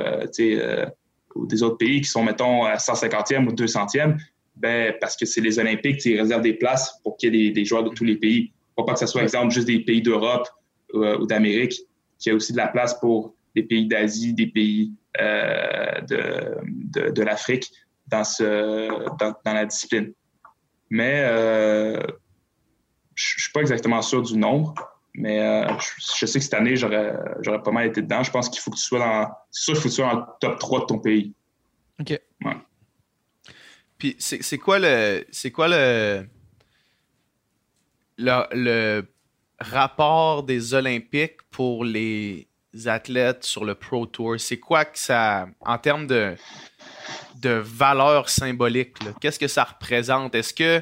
ou, 1.36 1.46
des 1.46 1.64
autres 1.64 1.78
pays 1.78 2.02
qui 2.02 2.10
sont, 2.10 2.24
mettons, 2.24 2.66
à 2.66 2.76
150e 2.76 3.48
ou 3.48 3.54
200e. 3.54 4.18
Ben, 4.62 4.94
parce 5.00 5.16
que 5.16 5.26
c'est 5.26 5.42
les 5.42 5.58
Olympiques, 5.58 6.06
ils 6.06 6.20
réservent 6.20 6.44
des 6.44 6.54
places 6.54 7.00
pour 7.04 7.18
qu'il 7.18 7.34
y 7.34 7.48
ait 7.48 7.52
des, 7.52 7.66
joueurs 7.66 7.84
de 7.84 7.90
tous 7.90 8.04
les 8.04 8.16
pays. 8.16 8.52
Pas 8.86 8.94
que 8.94 9.00
ce 9.00 9.06
soit, 9.06 9.24
exemple, 9.24 9.54
juste 9.54 9.68
des 9.68 9.80
pays 9.80 10.02
d'Europe 10.02 10.48
euh, 10.94 11.18
ou, 11.20 11.26
d'Amérique, 11.26 11.76
qu'il 12.20 12.32
y 12.32 12.34
a 12.34 12.36
aussi 12.36 12.52
de 12.52 12.58
la 12.58 12.68
place 12.68 13.00
pour 13.00 13.36
des 13.56 13.64
pays 13.64 13.88
d'Asie, 13.88 14.34
des 14.34 14.48
pays 14.48 14.94
euh, 15.20 16.02
de, 16.02 17.10
de, 17.12 17.24
l'Afrique 17.24 17.70
dans, 18.08 18.24
ce, 18.24 18.88
dans, 19.18 19.54
la 19.54 19.66
discipline. 19.66 20.14
Mais 20.90 21.24
euh, 21.26 22.00
je 23.16 23.36
ne 23.38 23.42
suis 23.42 23.52
pas 23.54 23.62
exactement 23.62 24.02
sûr 24.02 24.22
du 24.22 24.38
nombre, 24.38 24.74
mais 25.14 25.66
je, 26.18 26.26
sais 26.26 26.40
que 26.40 26.44
cette 26.44 26.54
année, 26.54 26.76
j'aurais, 26.76 27.14
j'aurais 27.42 27.62
pas 27.62 27.72
mal 27.72 27.88
été 27.88 28.02
dedans. 28.02 28.24
Je 28.24 28.32
pense 28.32 28.50
qu'il 28.50 28.62
faut 28.62 28.72
que 28.72 28.78
tu 28.78 28.84
sois 28.84 29.00
dans. 29.00 29.30
C'est 29.52 29.64
sûr 29.64 29.74
qu'il 29.74 29.82
faut 29.82 29.90
que 29.90 29.94
tu 29.94 29.96
sois 29.96 30.14
dans 30.14 30.20
le 30.20 30.26
top 30.40 30.60
3 30.60 30.80
de 30.82 30.86
ton 30.86 31.00
pays. 31.00 31.34
OK. 32.00 32.20
Puis 34.02 34.16
c'est, 34.18 34.58
quoi 34.58 34.80
le. 34.80 35.24
C'est 35.30 35.52
quoi 35.52 35.68
le. 35.68 36.26
Le, 38.22 38.46
le 38.54 39.06
rapport 39.60 40.44
des 40.44 40.74
Olympiques 40.74 41.38
pour 41.50 41.84
les 41.84 42.48
athlètes 42.86 43.44
sur 43.44 43.66
le 43.66 43.76
Pro 43.76 44.06
Tour? 44.06 44.40
C'est 44.40 44.60
quoi 44.60 44.86
que 44.86 44.98
ça, 44.98 45.48
en 45.60 45.78
termes 45.78 46.08
de, 46.08 46.36
de 47.42 47.62
valeur 47.64 48.30
symbolique, 48.30 48.96
qu'est-ce 49.20 49.40
que 49.40 49.48
ça 49.48 49.64
représente? 49.64 50.36
Est-ce 50.36 50.54
que, 50.54 50.82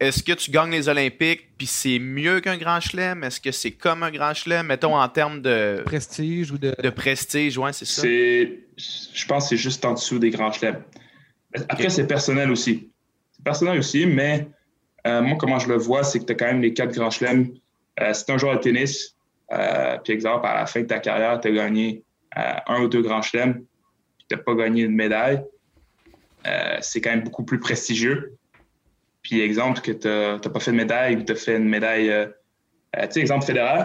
est 0.00 0.24
que 0.24 0.32
tu 0.32 0.50
gagnes 0.50 0.72
les 0.72 0.88
Olympiques 0.88 1.56
puis 1.56 1.66
c'est 1.66 1.98
mieux 1.98 2.40
qu'un 2.40 2.56
grand 2.56 2.80
chelem? 2.80 3.24
Est-ce 3.24 3.40
que 3.40 3.52
c'est 3.52 3.72
comme 3.72 4.02
un 4.02 4.10
grand 4.10 4.34
chelem, 4.34 4.66
mettons 4.66 4.96
en 4.96 5.08
termes 5.08 5.40
de 5.40 5.82
prestige 5.84 6.50
ou 6.50 6.58
de, 6.58 6.74
de 6.80 6.90
prestige? 6.90 7.58
Ouais, 7.58 7.72
c'est 7.72 7.84
ça. 7.84 8.02
Je 8.06 9.26
pense 9.26 9.44
que 9.44 9.48
c'est 9.50 9.62
juste 9.62 9.84
en 9.84 9.94
dessous 9.94 10.18
des 10.18 10.30
grands 10.30 10.52
chelems. 10.52 10.82
Après, 11.68 11.88
c'est 11.88 12.06
personnel 12.06 12.50
aussi. 12.50 12.90
C'est 13.32 13.44
personnel 13.44 13.78
aussi, 13.78 14.06
mais 14.06 14.48
euh, 15.06 15.22
moi, 15.22 15.36
comment 15.38 15.58
je 15.58 15.68
le 15.68 15.76
vois, 15.76 16.02
c'est 16.02 16.18
que 16.18 16.24
tu 16.24 16.32
as 16.32 16.34
quand 16.34 16.46
même 16.46 16.62
les 16.62 16.72
quatre 16.72 16.94
grands 16.94 17.10
chelems. 17.10 17.48
Euh, 18.00 18.12
tu 18.12 18.32
un 18.32 18.38
joueur 18.38 18.56
de 18.56 18.60
tennis, 18.60 19.16
euh, 19.52 19.98
puis 20.02 20.12
exemple, 20.12 20.46
à 20.46 20.54
la 20.54 20.66
fin 20.66 20.80
de 20.80 20.86
ta 20.86 20.98
carrière, 20.98 21.40
tu 21.40 21.48
as 21.48 21.52
gagné 21.52 22.02
un 22.36 22.82
ou 22.82 22.88
deux 22.88 23.02
grands 23.02 23.22
chelems, 23.22 23.54
puis 24.18 24.26
tu 24.28 24.34
n'as 24.34 24.42
pas 24.42 24.54
gagné 24.54 24.82
une 24.82 24.96
médaille, 24.96 25.40
c'est 26.80 27.00
quand 27.00 27.10
même 27.10 27.22
beaucoup 27.22 27.44
plus 27.44 27.60
prestigieux. 27.60 28.34
Puis 29.22 29.40
exemple, 29.40 29.80
que 29.80 29.92
tu 29.92 30.08
n'as 30.08 30.38
pas 30.38 30.58
fait 30.58 30.72
de 30.72 30.76
médaille 30.76 31.16
ou 31.16 31.22
tu 31.22 31.32
as 31.32 31.36
fait 31.36 31.56
une 31.56 31.68
médaille. 31.68 32.12
tu 32.92 33.06
sais, 33.10 33.20
exemple, 33.20 33.44
Federer, 33.44 33.84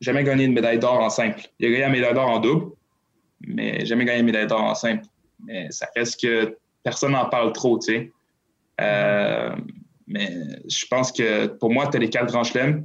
jamais 0.00 0.24
gagné 0.24 0.44
une 0.44 0.54
médaille 0.54 0.78
d'or 0.78 1.00
en 1.00 1.10
simple. 1.10 1.42
Il 1.58 1.66
a 1.66 1.70
gagné 1.70 1.84
une 1.84 1.92
médaille 1.92 2.14
d'or 2.14 2.30
en 2.30 2.38
double, 2.38 2.72
mais 3.40 3.84
jamais 3.84 4.06
gagné 4.06 4.20
une 4.20 4.26
médaille 4.26 4.46
d'or 4.46 4.62
en 4.62 4.74
simple. 4.74 5.04
Mais 5.44 5.70
ça 5.70 5.86
reste 5.94 6.22
que 6.22 6.56
personne 6.82 7.12
n'en 7.12 7.28
parle 7.28 7.52
trop, 7.52 7.78
tu 7.78 7.92
sais. 7.92 8.12
Euh, 8.80 9.54
mais 10.06 10.30
je 10.68 10.86
pense 10.86 11.12
que 11.12 11.46
pour 11.46 11.72
moi, 11.72 11.88
tu 11.88 11.96
as 11.96 12.00
les 12.00 12.10
quatre 12.10 12.26
grands 12.26 12.44
chelems. 12.44 12.84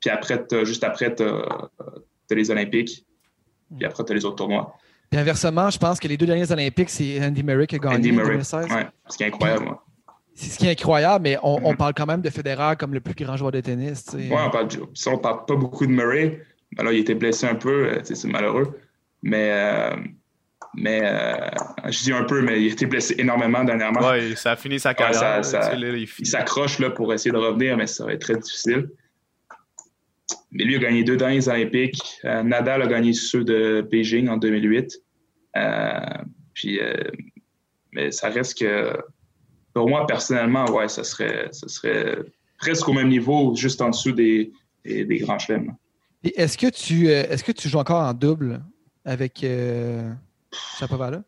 Puis 0.00 0.10
après, 0.10 0.44
juste 0.64 0.84
après, 0.84 1.14
tu 1.14 1.22
as, 1.22 1.70
les 2.30 2.50
Olympiques. 2.50 3.04
Puis 3.76 3.84
après, 3.84 4.04
tu 4.04 4.12
as 4.12 4.14
les 4.14 4.24
autres 4.24 4.36
tournois. 4.36 4.76
Puis 5.10 5.20
inversement, 5.20 5.70
je 5.70 5.78
pense 5.78 5.98
que 5.98 6.08
les 6.08 6.16
deux 6.16 6.26
derniers 6.26 6.50
Olympiques, 6.50 6.90
c'est 6.90 7.24
Andy 7.24 7.42
Murray 7.42 7.66
qui 7.66 7.76
a 7.76 7.78
gagné 7.78 8.12
en 8.12 8.24
2016. 8.24 8.66
Ouais, 8.70 8.86
ce 9.08 9.16
qui 9.16 9.22
est 9.22 9.26
incroyable. 9.26 9.76
C'est 10.34 10.50
ce 10.50 10.58
qui 10.58 10.66
est 10.66 10.72
incroyable, 10.72 11.22
mais 11.22 11.38
on, 11.42 11.60
mm-hmm. 11.60 11.76
parle 11.76 11.94
quand 11.94 12.06
même 12.06 12.20
de 12.20 12.30
Federer 12.30 12.74
comme 12.76 12.92
le 12.92 13.00
plus 13.00 13.14
grand 13.14 13.36
joueur 13.36 13.52
de 13.52 13.60
tennis. 13.60 14.06
Oui, 14.14 14.30
on 14.32 14.50
parle, 14.50 14.68
on 15.06 15.18
parle 15.18 15.44
pas 15.46 15.54
beaucoup 15.54 15.86
de 15.86 15.92
Murray. 15.92 16.42
Alors, 16.76 16.92
il 16.92 16.98
était 17.00 17.14
blessé 17.14 17.46
un 17.46 17.54
peu, 17.54 17.86
euh, 17.86 18.00
c'est 18.02 18.24
malheureux. 18.24 18.80
Mais 19.22 19.50
euh, 19.52 19.96
mais 20.76 21.00
euh, 21.04 21.36
je 21.88 22.02
dis 22.02 22.12
un 22.12 22.24
peu, 22.24 22.42
mais 22.42 22.60
il 22.60 22.70
a 22.70 22.72
été 22.72 22.86
blessé 22.86 23.14
énormément 23.18 23.64
dernièrement. 23.64 24.00
Oui, 24.10 24.36
ça 24.36 24.52
a 24.52 24.56
fini 24.56 24.80
sa 24.80 24.94
carrière. 24.94 25.42
il 25.76 26.26
s'accroche 26.26 26.80
pour 26.94 27.12
essayer 27.12 27.32
de 27.32 27.36
revenir, 27.36 27.76
mais 27.76 27.86
ça 27.86 28.04
va 28.04 28.12
être 28.12 28.22
très 28.22 28.36
difficile. 28.36 28.90
Mais 30.52 30.64
lui 30.64 30.76
a 30.76 30.78
gagné 30.78 31.04
deux 31.04 31.16
derniers 31.16 31.48
Olympiques. 31.48 32.00
Euh, 32.24 32.42
Nadal 32.42 32.82
a 32.82 32.86
gagné 32.86 33.12
ceux 33.12 33.44
de 33.44 33.86
Beijing 33.88 34.28
en 34.28 34.36
2008. 34.36 35.00
Euh, 35.56 36.00
puis, 36.54 36.80
mais 37.92 38.10
ça 38.10 38.28
reste 38.28 38.58
que, 38.58 38.96
pour 39.72 39.88
moi, 39.88 40.06
personnellement, 40.06 40.64
ouais, 40.70 40.88
ça 40.88 41.04
serait, 41.04 41.48
ça 41.52 41.68
serait 41.68 42.18
presque 42.58 42.88
au 42.88 42.92
même 42.92 43.08
niveau, 43.08 43.54
juste 43.54 43.80
en 43.82 43.90
dessous 43.90 44.12
des, 44.12 44.52
des, 44.84 45.18
grands 45.18 45.38
chelems. 45.38 45.74
Est-ce 46.22 46.56
que, 46.56 46.68
tu, 46.68 47.08
est-ce 47.08 47.44
que 47.44 47.52
tu 47.52 47.68
joues 47.68 47.78
encore 47.78 48.02
en 48.02 48.14
double 48.14 48.62
avec 49.04 49.44
là 51.10 51.22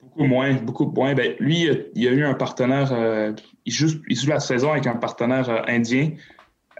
Beaucoup 0.00 0.24
moins, 0.24 0.54
beaucoup 0.54 0.86
moins. 0.86 1.14
Ben, 1.14 1.34
lui, 1.40 1.68
il 1.94 2.08
a 2.08 2.10
eu 2.12 2.24
un 2.24 2.34
partenaire, 2.34 2.92
euh, 2.92 3.32
il, 3.64 3.72
joue, 3.72 3.88
la 4.28 4.38
saison 4.38 4.70
avec 4.70 4.86
un 4.86 4.94
partenaire 4.94 5.50
euh, 5.50 5.62
indien, 5.66 6.12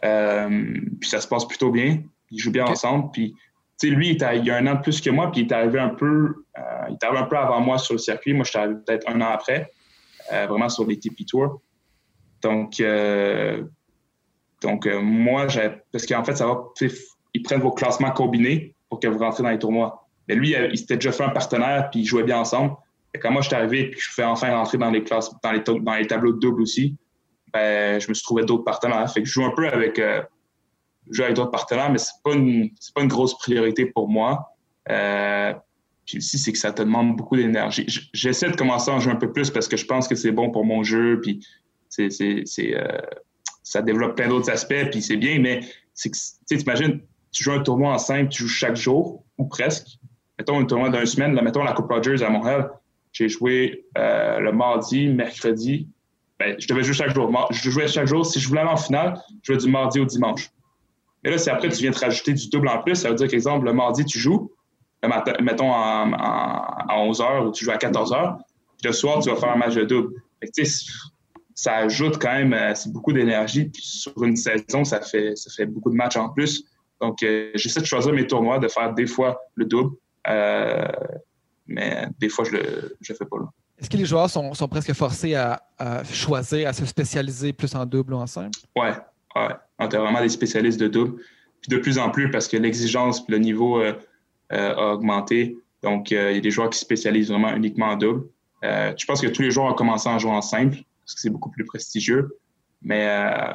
euh, 0.05 0.49
puis 1.01 1.11
ça 1.11 1.21
se 1.21 1.27
passe 1.27 1.45
plutôt 1.45 1.73
bien. 1.73 2.03
Ils 2.31 2.39
jouent 2.39 2.53
bien 2.53 2.67
ensemble. 2.67 3.11
Puis, 3.13 3.35
lui, 3.83 4.11
il, 4.11 4.23
a, 4.25 4.29
a 4.29 4.59
un 4.59 4.67
an 4.69 4.75
de 4.77 4.83
plus 4.83 5.01
que 5.01 5.11
moi, 5.11 5.33
puis 5.33 5.41
il 5.41 5.47
est 5.49 5.53
arrivé 5.53 5.81
un 5.81 5.89
peu, 5.89 6.45
il 6.89 6.95
est 6.95 7.05
arrivé 7.05 7.21
un 7.21 7.27
peu 7.27 7.37
avant 7.37 7.61
moi 7.61 7.79
sur 7.79 7.95
le 7.95 7.99
circuit. 7.99 8.35
Moi, 8.35 8.45
je 8.45 8.51
suis 8.51 8.59
arrivé 8.59 8.77
peut-être 8.87 9.09
un 9.09 9.21
an 9.21 9.31
après, 9.33 9.73
vraiment 10.31 10.69
sur 10.69 10.87
les 10.87 10.99
TP 10.99 11.25
Tours. 11.27 11.61
Donc, 12.43 12.83
donc 14.61 14.87
moi, 14.87 15.47
parce 15.91 16.07
qu'en 16.07 16.25
fait, 16.25 16.37
ça 16.37 16.47
va, 16.47 16.65
ils 17.35 17.43
prennent 17.43 17.61
vos 17.61 17.73
classements 17.73 18.11
combinés 18.11 18.75
pour 18.89 19.01
que 19.01 19.09
vous 19.09 19.19
rentrez 19.19 19.43
dans 19.43 19.51
les 19.51 19.59
tournois. 19.59 20.08
Mais 20.29 20.35
lui, 20.35 20.55
il 20.71 20.79
s'était 20.79 20.97
déjà 20.97 21.13
fait 21.13 21.25
un 21.25 21.31
partenaire, 21.31 21.89
puis 21.91 22.01
ils 22.01 22.05
jouaient 22.05 22.25
bien 22.25 22.39
ensemble. 22.39 22.75
Et 23.15 23.19
quand 23.19 23.31
moi, 23.31 23.41
je 23.41 23.49
suis 23.49 23.57
arrivé, 23.57 23.91
puis 23.91 24.01
je 24.01 24.11
fais 24.13 24.25
enfin 24.25 24.55
rentrer 24.55 24.79
dans 24.79 24.91
les 24.91 25.03
classes, 25.03 25.31
dans 25.43 25.53
les, 25.53 25.61
dans 25.61 25.95
les 25.95 26.07
tableaux 26.07 26.33
de 26.33 26.39
double 26.39 26.63
aussi, 26.63 26.97
ben, 27.53 27.99
je 28.01 28.09
me 28.09 28.15
suis 28.15 28.23
trouvé 28.23 28.45
d'autres 28.45 28.65
partenaires. 28.65 29.11
Fait 29.11 29.23
que 29.23 29.29
je 29.29 29.33
joue 29.33 29.45
un 29.45 29.53
peu 29.53 29.67
avec, 29.69 29.99
euh, 29.99 30.23
avec 31.19 31.35
d'autres 31.35 31.51
partenaires, 31.51 31.91
mais 31.91 31.99
c'est 31.99 32.13
pas 32.23 32.33
pas 32.33 33.03
une 33.03 33.09
grosse 33.09 33.39
priorité 33.39 33.87
pour 33.87 34.09
moi. 34.09 34.55
Euh, 34.91 35.55
puis 36.05 36.19
aussi, 36.19 36.39
c'est 36.39 36.53
que 36.53 36.59
ça 36.59 36.73
te 36.73 36.83
demande 36.83 37.17
beaucoup 37.17 37.37
d'énergie. 37.37 37.87
J'essaie 38.13 38.51
de 38.51 38.57
commencer 38.57 38.91
à 38.91 38.95
en 38.95 39.01
jouer 39.01 39.13
un 39.13 39.17
peu 39.17 39.33
plus 39.33 39.51
parce 39.51 39.69
que 39.69 39.77
je 39.77 39.85
pense 39.85 40.09
que 40.09 40.15
c'est 40.15 40.33
bon 40.33 40.51
pour 40.51 40.65
mon 40.65 40.83
jeu, 40.83 41.21
puis 41.21 41.47
euh, 41.99 42.99
ça 43.63 43.83
développe 43.83 44.17
plein 44.17 44.29
d'autres 44.29 44.51
aspects, 44.51 44.91
puis 44.91 45.03
c'est 45.03 45.17
bien, 45.17 45.39
mais 45.39 45.61
c'est 45.95 46.11
que, 46.11 46.17
tu 46.49 46.59
imagines, 46.59 47.01
tu 47.31 47.45
joues 47.45 47.53
un 47.53 47.63
tournoi 47.63 47.93
en 47.93 47.99
simple, 47.99 48.31
tu 48.31 48.43
joues 48.43 48.49
chaque 48.49 48.77
jour, 48.77 49.25
ou 49.37 49.45
presque 49.47 49.99
mettons, 50.39 50.61
un 50.61 50.65
tournoi 50.65 50.91
d'une 50.91 51.07
semaine, 51.07 51.39
mettons 51.43 51.63
la 51.63 51.73
Coupe 51.73 51.91
Rogers 51.91 52.23
à 52.23 52.31
Montréal, 52.31 52.71
j'ai 53.13 53.29
joué 53.29 53.85
euh, 53.97 54.39
le 54.39 54.53
mardi, 54.53 55.09
mercredi. 55.09 55.89
Ben, 56.39 56.55
je 56.59 56.69
devais 56.69 56.85
jouer 56.85 56.95
chaque 56.95 57.15
jour. 57.15 57.49
Je 57.51 57.71
jouais 57.71 57.89
chaque 57.89 58.07
jour. 58.07 58.25
Si 58.25 58.39
je 58.39 58.49
voulais 58.49 58.61
aller 58.61 58.71
en 58.71 58.77
finale, 58.77 59.21
je 59.43 59.53
jouais 59.53 59.61
du 59.61 59.71
mardi 59.71 59.99
au 59.99 60.05
dimanche. 60.05 60.51
Mais 61.25 61.31
là, 61.31 61.39
si 61.39 61.51
après 61.51 61.69
tu 61.69 61.83
viens 61.83 61.91
te 61.91 61.99
rajouter 61.99 62.33
du 62.33 62.49
double 62.49 62.69
en 62.69 62.83
plus, 62.83 62.95
ça 62.95 63.09
veut 63.09 63.17
dire 63.17 63.29
qu'exemple, 63.29 63.67
le 63.67 63.73
mardi, 63.73 64.05
tu 64.05 64.19
joues, 64.19 64.53
mettons 65.03 65.73
à 65.73 66.87
11 66.97 67.21
h 67.21 67.47
ou 67.47 67.53
tu 67.53 67.65
joues 67.65 67.73
à 67.73 67.77
14 67.77 68.13
h, 68.13 68.37
puis 68.37 68.87
le 68.87 68.93
soir, 68.93 69.21
tu 69.21 69.31
vas 69.31 69.37
faire 69.37 69.51
un 69.51 69.57
match 69.57 69.75
de 69.75 69.85
double. 69.85 70.15
ça 71.55 71.77
ajoute 71.77 72.19
quand 72.19 72.33
même 72.33 72.53
euh, 72.53 72.73
beaucoup 72.87 73.13
d'énergie. 73.13 73.65
Puis 73.65 73.83
sur 73.83 74.23
une 74.23 74.37
saison, 74.37 74.85
ça 74.85 75.01
fait, 75.01 75.35
beaucoup 75.67 75.91
de 75.91 75.97
matchs 75.97 76.17
en 76.17 76.29
plus. 76.29 76.65
Donc, 77.01 77.23
euh, 77.23 77.51
j'essaie 77.55 77.81
de 77.81 77.87
choisir 77.87 78.13
mes 78.13 78.27
tournois, 78.27 78.59
de 78.59 78.69
faire 78.69 78.95
des 78.95 79.07
fois 79.07 79.41
le 79.55 79.65
double, 79.65 79.97
mais 81.67 82.09
des 82.19 82.29
fois, 82.29 82.45
je 82.45 82.57
ne 82.57 82.59
le 82.61 83.15
fais 83.15 83.25
pas. 83.25 83.37
Est-ce 83.79 83.89
que 83.89 83.97
les 83.97 84.07
joueurs 84.07 84.29
sont, 84.29 84.69
presque 84.69 84.93
forcés 84.93 85.35
à, 85.35 85.63
choisir, 86.11 86.69
à 86.69 86.73
se 86.73 86.85
spécialiser 86.85 87.53
plus 87.53 87.75
en 87.75 87.87
double 87.87 88.15
ou 88.15 88.17
en 88.17 88.27
simple? 88.27 88.59
Oui, 88.77 88.89
ouais. 89.37 89.55
On 89.79 89.87
a 89.87 89.99
vraiment 89.99 90.21
des 90.21 90.29
spécialistes 90.29 90.81
de 90.81 90.89
double. 90.89 91.23
Puis 91.61 91.71
de 91.71 91.79
plus 91.79 91.99
en 91.99 92.11
plus, 92.11 92.31
parce 92.31 92.49
que 92.49 92.57
l'exigence 92.57 93.25
le 93.29 93.39
niveau 93.39 93.81
euh, 93.81 93.93
euh, 94.53 94.75
a 94.75 94.93
augmenté. 94.95 95.57
Donc, 95.83 96.11
il 96.11 96.17
y 96.17 96.39
a 96.39 96.41
des 96.41 96.51
joueurs 96.51 96.71
qui 96.71 96.79
se 96.79 96.85
spécialisent 96.85 97.31
vraiment 97.31 97.55
uniquement 97.55 97.87
en 97.87 97.97
double. 97.97 98.25
je 98.63 99.07
pense 99.07 99.21
que 99.21 99.29
tous 99.29 99.43
les 99.43 99.53
joueurs 99.53 99.67
ont 99.67 99.75
commencé 99.75 100.09
à 100.09 100.19
jouer 100.19 100.33
en 100.33 100.43
simple, 100.43 100.79
parce 101.05 101.15
que 101.15 101.21
c'est 101.21 101.31
beaucoup 101.31 101.51
plus 101.51 101.65
prestigieux. 101.65 102.37
Mais 102.83 103.07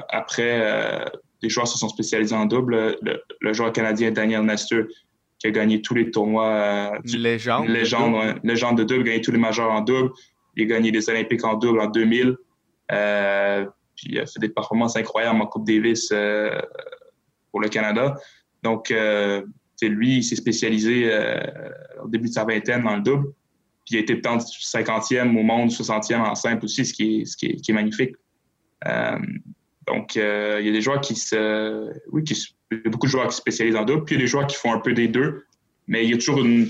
après, 0.10 1.06
les 1.42 1.50
joueurs 1.50 1.68
se 1.68 1.78
sont 1.78 1.90
spécialisés 1.90 2.36
en 2.36 2.46
double. 2.46 2.98
Le, 3.02 3.22
le 3.42 3.54
joueur 3.54 3.74
canadien 3.74 4.12
Daniel 4.12 4.44
Nestor 4.44 4.84
qui 5.44 5.48
a 5.48 5.52
gagné 5.52 5.82
tous 5.82 5.94
les 5.94 6.10
tournois. 6.10 6.48
Euh, 6.48 7.00
légende. 7.04 7.68
Légende, 7.68 8.14
ouais, 8.16 8.36
légende 8.46 8.78
de 8.78 8.86
double, 8.86 9.04
gagné 9.04 9.20
tous 9.20 9.34
les 9.34 9.38
majeurs 9.38 9.70
en 9.72 9.82
double. 9.82 10.12
Il 10.56 10.64
a 10.64 10.66
gagné 10.68 10.90
les 10.90 11.10
Olympiques 11.10 11.44
en 11.44 11.56
double 11.56 11.82
en 11.82 11.88
2000. 11.88 12.38
Euh, 12.94 13.66
puis 13.96 14.08
il 14.12 14.20
a 14.20 14.26
fait 14.26 14.40
des 14.40 14.48
performances 14.48 14.96
incroyables 14.96 15.42
en 15.42 15.46
Coupe 15.46 15.68
Davis 15.68 16.10
euh, 16.14 16.62
pour 17.52 17.60
le 17.60 17.68
Canada. 17.68 18.16
Donc, 18.64 18.90
euh, 18.90 19.46
lui, 19.82 20.20
il 20.20 20.24
s'est 20.24 20.38
spécialisé 20.38 21.12
au 22.02 22.08
début 22.08 22.30
de 22.30 22.34
sa 22.34 22.46
vingtaine 22.46 22.84
dans 22.84 22.96
le 22.96 23.02
double. 23.02 23.34
Puis 23.86 23.96
il 23.96 23.98
a 23.98 24.00
été 24.00 24.16
peut-être 24.16 24.46
50e 24.46 25.38
au 25.38 25.44
monde, 25.44 25.72
60e 25.72 26.22
en 26.22 26.36
simple 26.36 26.64
aussi, 26.64 26.86
ce 26.86 26.94
qui 26.94 27.20
est, 27.20 27.26
ce 27.26 27.36
qui 27.36 27.48
est, 27.48 27.56
qui 27.58 27.72
est 27.72 27.74
magnifique. 27.74 28.16
donc, 29.86 30.16
il 30.16 30.22
y 30.22 30.70
a 30.70 30.72
des 30.72 30.82
joueurs 30.82 31.02
qui 31.02 31.18
se, 31.18 31.92
oui, 32.14 32.24
qui, 32.24 32.34
il 32.80 32.82
y 32.84 32.88
a 32.88 32.90
beaucoup 32.90 33.08
de 33.08 33.12
joueurs 33.12 33.28
qui 33.28 33.36
se 33.36 33.42
spécialisent 33.42 33.76
en 33.76 33.86
double, 33.86 34.06
puis 34.06 34.16
il 34.16 34.20
y 34.20 34.22
a 34.22 34.26
des 34.26 34.30
joueurs 34.30 34.48
qui 34.48 34.56
font 34.56 34.74
un 34.74 34.80
peu 34.80 34.94
des 34.94 35.08
deux, 35.08 35.46
mais 35.88 36.04
il 36.04 36.12
y 36.12 36.14
a 36.14 36.18
toujours 36.18 36.40
une, 36.44 36.70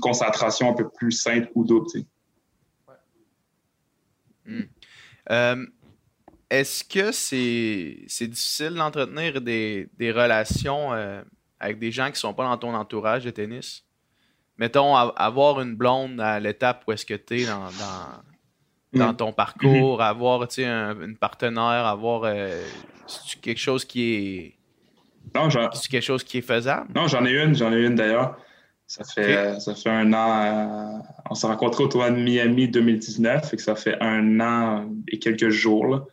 concentration 0.00 0.70
un 0.70 0.74
peu 0.74 0.88
plus 0.88 1.12
simple 1.12 1.48
ou 1.54 1.64
double. 1.64 1.86
Hmm. 4.44 4.62
Euh, 5.30 5.66
est-ce 6.50 6.84
que 6.84 7.12
c'est 7.12 8.26
difficile 8.26 8.74
d'entretenir 8.74 9.40
des, 9.40 9.88
relations 10.00 10.92
euh, 10.92 11.22
avec 11.58 11.78
des 11.78 11.90
gens 11.90 12.06
qui 12.06 12.12
ne 12.12 12.16
sont 12.16 12.34
pas 12.34 12.44
dans 12.44 12.56
ton 12.56 12.74
entourage 12.74 13.24
de 13.24 13.30
tennis? 13.30 13.84
Mettons, 14.58 14.96
avoir 14.96 15.60
une 15.60 15.74
blonde 15.74 16.20
à 16.20 16.40
l'étape 16.40 16.84
où 16.86 16.92
est-ce 16.92 17.04
que 17.04 17.14
tu 17.14 17.42
es 17.42 17.46
dans, 17.46 17.68
dans, 18.92 19.14
ton 19.14 19.32
parcours, 19.32 20.00
mm-hmm. 20.00 20.08
avoir 20.08 20.48
une 20.58 21.16
partenaire, 21.16 21.84
avoir 21.84 22.22
euh, 22.24 22.64
quelque 23.42 23.60
chose 23.60 23.84
qui 23.84 24.14
est 24.14 24.55
non, 25.34 25.48
C'est 25.50 25.90
quelque 25.90 26.02
chose 26.02 26.24
qui 26.24 26.38
est 26.38 26.42
faisable? 26.42 26.88
Non, 26.94 27.08
j'en 27.08 27.24
ai 27.24 27.32
une, 27.32 27.54
j'en 27.54 27.72
ai 27.72 27.84
une 27.84 27.94
d'ailleurs. 27.94 28.38
Ça 28.86 29.02
fait, 29.02 29.58
ça 29.58 29.74
fait 29.74 29.90
un 29.90 30.12
an. 30.12 30.42
Euh, 30.44 30.98
on 31.28 31.34
s'est 31.34 31.48
rencontrés 31.48 31.84
au 31.84 31.88
tournoi 31.88 32.10
de 32.10 32.16
Miami 32.16 32.68
2019, 32.68 33.52
et 33.52 33.56
que 33.56 33.62
ça 33.62 33.74
fait 33.74 33.96
un 34.00 34.40
an 34.40 34.88
et 35.08 35.18
quelques 35.18 35.48
jours. 35.48 36.06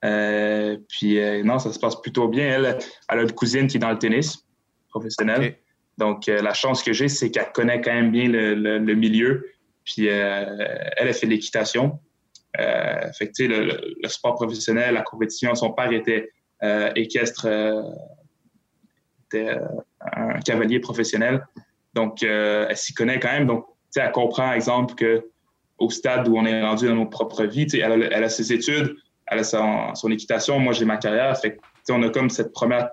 puis 0.00 1.18
non, 1.44 1.58
ça 1.58 1.72
se 1.72 1.78
passe 1.78 2.00
plutôt 2.00 2.28
bien. 2.28 2.46
Elle, 2.46 2.78
elle 3.08 3.18
a 3.18 3.22
une 3.22 3.32
cousine 3.32 3.66
qui 3.66 3.76
est 3.76 3.80
dans 3.80 3.90
le 3.90 3.98
tennis 3.98 4.46
professionnel. 4.88 5.56
Donc, 5.98 6.26
la 6.26 6.54
chance 6.54 6.82
que 6.82 6.94
j'ai, 6.94 7.08
c'est 7.08 7.30
qu'elle 7.30 7.52
connaît 7.52 7.82
quand 7.82 7.92
même 7.92 8.10
bien 8.10 8.28
le, 8.28 8.94
milieu. 8.94 9.46
Puis, 9.84 10.06
elle, 10.06 11.08
a 11.08 11.12
fait 11.12 11.26
l'équitation. 11.26 12.00
fait 12.56 13.30
que, 13.30 13.42
le, 13.42 13.94
le, 14.02 14.08
sport 14.08 14.36
professionnel, 14.36 14.94
la 14.94 15.02
compétition, 15.02 15.54
son 15.54 15.72
père 15.72 15.92
était 15.92 16.30
équestre, 16.96 17.46
était 19.32 19.56
un 20.00 20.40
cavalier 20.40 20.80
professionnel. 20.80 21.46
Donc, 21.94 22.22
elle 22.22 22.76
s'y 22.76 22.94
connaît 22.94 23.18
quand 23.18 23.32
même. 23.32 23.46
Donc, 23.46 23.66
elle 23.96 24.10
comprend, 24.12 24.44
par 24.44 24.52
exemple, 24.54 24.94
que 24.94 25.24
au 25.78 25.90
stade 25.90 26.28
où 26.28 26.36
on 26.36 26.44
est 26.44 26.62
rendu 26.62 26.86
dans 26.86 26.94
notre 26.94 27.10
propre 27.10 27.44
vie, 27.44 27.66
elle 27.72 27.92
a, 27.92 27.96
elle 27.96 28.24
a 28.24 28.28
ses 28.28 28.52
études, 28.52 28.96
elle 29.26 29.38
a 29.38 29.44
son, 29.44 30.10
équitation, 30.10 30.58
moi 30.58 30.72
j'ai 30.74 30.84
ma 30.84 30.98
carrière. 30.98 31.36
Fait 31.38 31.58
on 31.88 32.02
a 32.02 32.10
comme 32.10 32.30
cette 32.30 32.52
première 32.52 32.90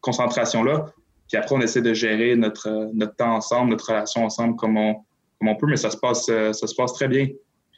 concentration-là. 0.00 0.86
Puis 1.28 1.38
après, 1.38 1.54
on 1.54 1.60
essaie 1.60 1.80
de 1.80 1.94
gérer 1.94 2.36
notre, 2.36 2.90
notre 2.92 3.14
temps 3.14 3.36
ensemble, 3.36 3.70
notre 3.70 3.88
relation 3.88 4.24
ensemble 4.24 4.56
comme 4.56 4.76
on, 4.76 4.94
comme 5.38 5.48
on 5.48 5.54
peut, 5.54 5.66
mais 5.66 5.76
ça 5.76 5.90
se 5.90 5.96
passe, 5.96 6.26
ça 6.26 6.52
se 6.52 6.74
passe 6.74 6.92
très 6.94 7.08
bien. 7.08 7.28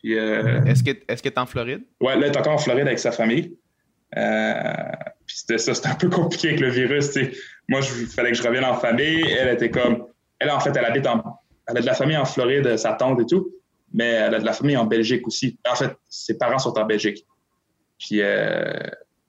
Euh, 0.07 0.65
est-ce 0.65 0.83
qu'elle 0.83 1.03
est, 1.09 1.27
est 1.27 1.39
en 1.39 1.47
Floride? 1.47 1.83
Oui, 2.01 2.09
là, 2.09 2.15
elle 2.15 2.25
est 2.25 2.37
encore 2.37 2.55
en 2.55 2.59
Floride 2.59 2.87
avec 2.87 2.99
sa 2.99 3.13
famille. 3.13 3.57
Euh, 4.17 4.63
puis 5.31 5.39
c'était 5.39 5.59
ça, 5.59 5.75
c'était 5.75 5.89
un 5.91 5.95
peu 5.95 6.09
compliqué 6.09 6.49
avec 6.49 6.61
le 6.61 6.71
virus. 6.71 7.17
Moi, 7.69 7.83
il 8.01 8.07
fallait 8.09 8.33
que 8.33 8.37
je 8.37 8.43
revienne 8.43 8.65
en 8.65 8.75
famille. 8.75 9.23
Elle 9.31 9.55
était 9.55 9.71
comme. 9.71 10.07
Elle, 10.41 10.51
en 10.51 10.59
fait, 10.59 10.77
elle 10.77 10.85
habite 10.85 11.07
en, 11.07 11.23
elle 11.69 11.79
a 11.79 11.81
de 11.81 11.87
la 11.87 11.95
famille 11.95 12.17
en 12.17 12.25
Floride, 12.25 12.77
sa 12.77 12.95
tante 12.95 13.21
et 13.21 13.27
tout, 13.27 13.49
mais 13.95 14.07
elle 14.07 14.35
a 14.35 14.41
de 14.41 14.45
la 14.45 14.53
famille 14.53 14.77
en 14.77 14.87
Belgique 14.87 15.25
aussi. 15.29 15.57
En 15.71 15.77
fait, 15.77 15.93
ses 16.09 16.37
parents 16.37 16.59
sont 16.59 16.77
en 16.77 16.85
Belgique. 16.85 17.25
Puis 17.97 18.23
euh, 18.23 18.73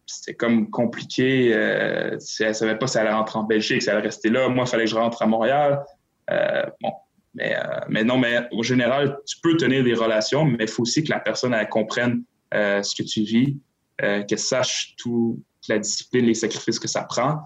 c'était 0.07 0.33
comme 0.33 0.71
compliqué. 0.71 1.53
Euh, 1.53 2.17
elle 2.39 2.47
ne 2.47 2.53
savait 2.53 2.79
pas 2.79 2.87
si 2.87 2.97
elle 2.97 3.05
allait 3.05 3.15
rentrer 3.15 3.37
en 3.37 3.43
Belgique, 3.43 3.83
si 3.83 3.89
elle 3.89 3.97
allait 3.97 4.07
rester 4.07 4.29
là. 4.29 4.49
Moi, 4.49 4.63
il 4.65 4.69
fallait 4.71 4.85
que 4.85 4.89
je 4.89 4.95
rentre 4.95 5.21
à 5.21 5.27
Montréal. 5.27 5.83
Euh, 6.31 6.63
bon, 6.81 6.93
mais, 7.35 7.55
mais 7.89 8.03
non, 8.03 8.17
mais 8.17 8.39
au 8.51 8.63
général, 8.63 9.19
tu 9.27 9.37
peux 9.39 9.55
tenir 9.55 9.83
des 9.83 9.93
relations, 9.93 10.45
mais 10.45 10.63
il 10.63 10.67
faut 10.67 10.81
aussi 10.81 11.03
que 11.03 11.11
la 11.11 11.19
personne 11.19 11.53
elle 11.53 11.69
comprenne 11.69 12.23
ce 12.51 12.95
que 12.95 13.07
tu 13.07 13.21
vis, 13.21 13.59
qu'elle 13.99 14.39
sache 14.39 14.95
toute 14.97 15.37
la 15.73 15.80
discipline, 15.80 16.26
les 16.26 16.34
sacrifices 16.34 16.80
que 16.80 16.88
ça 16.88 17.03
prend, 17.03 17.43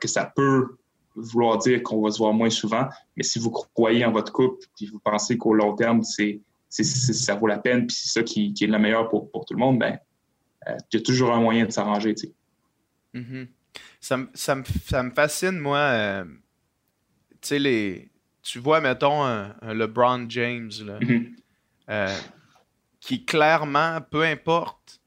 que 0.00 0.08
ça 0.08 0.32
peut 0.34 0.76
vouloir 1.16 1.58
dire 1.58 1.82
qu'on 1.82 2.02
va 2.02 2.10
se 2.10 2.18
voir 2.18 2.32
moins 2.32 2.50
souvent. 2.50 2.88
Mais 3.16 3.22
si 3.22 3.38
vous 3.38 3.50
croyez 3.50 4.04
en 4.04 4.12
votre 4.12 4.32
couple 4.32 4.66
et 4.80 4.86
vous 4.86 4.98
pensez 4.98 5.38
qu'au 5.38 5.54
long 5.54 5.74
terme, 5.74 6.02
c'est, 6.02 6.40
ça 6.68 7.34
vaut 7.34 7.46
la 7.46 7.58
peine 7.58 7.86
puis 7.86 7.96
c'est 7.96 8.08
ça 8.08 8.22
qui, 8.22 8.54
est 8.60 8.66
le 8.66 8.78
meilleur 8.78 9.08
pour, 9.08 9.30
tout 9.46 9.54
le 9.54 9.58
monde, 9.58 9.78
ben, 9.78 9.98
euh, 10.68 10.76
il 10.92 10.98
y 10.98 11.00
a 11.00 11.04
toujours 11.04 11.32
un 11.32 11.40
moyen 11.40 11.64
de 11.64 11.72
s'arranger. 11.72 12.14
Mm-hmm. 13.14 13.46
ça, 14.00 15.02
me 15.02 15.10
fascine, 15.10 15.58
moi. 15.58 15.78
Euh, 15.78 16.24
les. 17.50 18.10
Tu 18.42 18.58
vois, 18.60 18.80
mettons, 18.80 19.24
un, 19.24 19.54
LeBron 19.62 20.26
James, 20.28 20.70
là, 20.84 20.98
mm-hmm. 21.00 21.32
euh, 21.90 22.16
qui 23.00 23.24
clairement, 23.24 24.00
peu 24.08 24.22
importe 24.22 25.00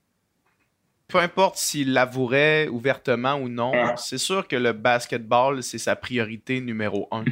peu 1.09 1.17
importe 1.17 1.57
s'il 1.57 1.91
l'avouerait 1.91 2.67
ouvertement 2.67 3.33
ou 3.33 3.49
non, 3.49 3.71
ah. 3.73 3.95
c'est 3.97 4.19
sûr 4.19 4.47
que 4.47 4.55
le 4.55 4.71
basketball, 4.71 5.63
c'est 5.63 5.79
sa 5.79 5.95
priorité 5.95 6.61
numéro 6.61 7.07
un. 7.11 7.25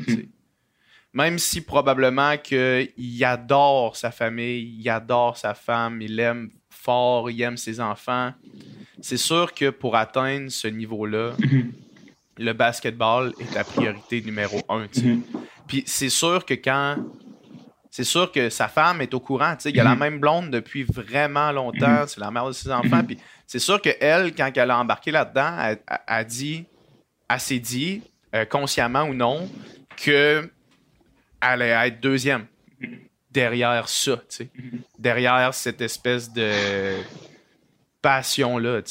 Même 1.13 1.39
si 1.39 1.61
probablement 1.61 2.37
qu'il 2.37 3.23
adore 3.23 3.95
sa 3.95 4.11
famille, 4.11 4.75
il 4.79 4.89
adore 4.89 5.37
sa 5.37 5.53
femme, 5.53 6.01
il 6.01 6.19
aime 6.19 6.49
fort, 6.69 7.29
il 7.31 7.41
aime 7.41 7.57
ses 7.57 7.79
enfants, 7.79 8.33
c'est 9.01 9.17
sûr 9.17 9.53
que 9.53 9.69
pour 9.69 9.95
atteindre 9.95 10.49
ce 10.49 10.67
niveau-là, 10.67 11.33
le 12.37 12.53
basketball 12.53 13.33
est 13.39 13.53
la 13.53 13.63
priorité 13.63 14.21
numéro 14.21 14.59
un. 14.69 14.87
Puis 15.67 15.83
c'est 15.85 16.09
sûr 16.09 16.45
que 16.45 16.55
quand 16.55 16.97
c'est 17.97 18.03
sûr 18.03 18.31
que 18.31 18.51
sa 18.51 18.67
femme 18.67 19.01
est 19.01 19.11
au 19.15 19.19
courant. 19.19 19.55
Il 19.65 19.79
a 19.79 19.83
la 19.83 19.95
même 19.95 20.19
blonde 20.19 20.51
depuis 20.51 20.83
vraiment 20.83 21.51
longtemps. 21.51 22.05
C'est 22.05 22.19
la 22.19 22.29
mère 22.29 22.45
de 22.45 22.51
ses 22.51 22.71
enfants. 22.71 23.03
Puis 23.03 23.17
c'est 23.47 23.57
sûr 23.57 23.81
qu'elle, 23.81 24.35
quand 24.35 24.51
elle 24.55 24.69
a 24.69 24.77
embarqué 24.77 25.09
là-dedans, 25.09 25.57
elle, 25.59 25.79
a 26.05 26.23
dit, 26.23 26.65
elle 27.27 27.39
s'est 27.39 27.57
dit, 27.57 28.03
euh, 28.35 28.45
consciemment 28.45 29.05
ou 29.05 29.15
non, 29.15 29.49
qu'elle 29.95 30.51
allait 31.41 31.69
être 31.69 31.99
deuxième 31.99 32.45
derrière 33.31 33.89
ça, 33.89 34.21
derrière 34.99 35.55
cette 35.55 35.81
espèce 35.81 36.31
de 36.31 36.51
passion-là, 38.03 38.83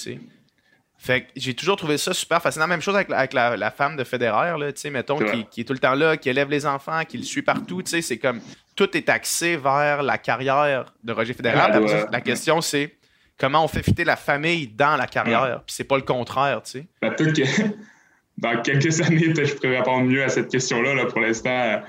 Fait 1.06 1.20
que 1.20 1.26
j'ai 1.36 1.54
toujours 1.54 1.76
trouvé 1.76 1.98
ça 1.98 2.12
super 2.12 2.42
fascinant. 2.42 2.66
Même 2.66 2.80
chose 2.80 2.96
avec, 2.96 3.32
la, 3.32 3.70
femme 3.70 3.96
de 3.96 4.02
Federer, 4.02 4.58
là, 4.58 4.72
mettons, 4.90 5.18
qui, 5.50 5.60
est 5.60 5.64
tout 5.64 5.72
le 5.72 5.78
temps 5.78 5.94
là, 5.94 6.16
qui 6.16 6.28
élève 6.28 6.50
les 6.50 6.66
enfants, 6.66 7.04
qui 7.08 7.16
le 7.16 7.22
suit 7.22 7.42
partout. 7.42 7.80
C'est 7.84 8.18
comme 8.18 8.40
tout 8.74 8.96
est 8.96 9.08
axé 9.08 9.56
vers 9.56 10.02
la 10.02 10.18
carrière 10.18 10.92
de 11.04 11.12
Roger 11.12 11.32
Federer. 11.32 11.70
la 12.10 12.20
question, 12.20 12.60
c'est 12.60 12.96
comment 13.38 13.62
on 13.62 13.68
fait 13.68 13.84
fitter 13.84 14.02
la 14.02 14.16
famille 14.16 14.66
dans 14.66 14.96
la 14.96 15.06
carrière. 15.06 15.62
Puis 15.64 15.76
c'est 15.76 15.84
pas 15.84 15.96
le 15.96 16.02
contraire, 16.02 16.60
tu 16.64 16.72
sais. 16.72 16.86
Ben, 17.00 17.12
peut-être 17.12 17.36
que 17.36 17.62
dans 18.38 18.60
quelques 18.62 19.00
années, 19.00 19.32
peut-être 19.32 19.48
je 19.48 19.54
pourrais 19.54 19.78
répondre 19.78 20.06
mieux 20.06 20.24
à 20.24 20.28
cette 20.28 20.50
question-là. 20.50 20.92
Là, 20.94 21.06
pour 21.06 21.20
l'instant, 21.20 21.82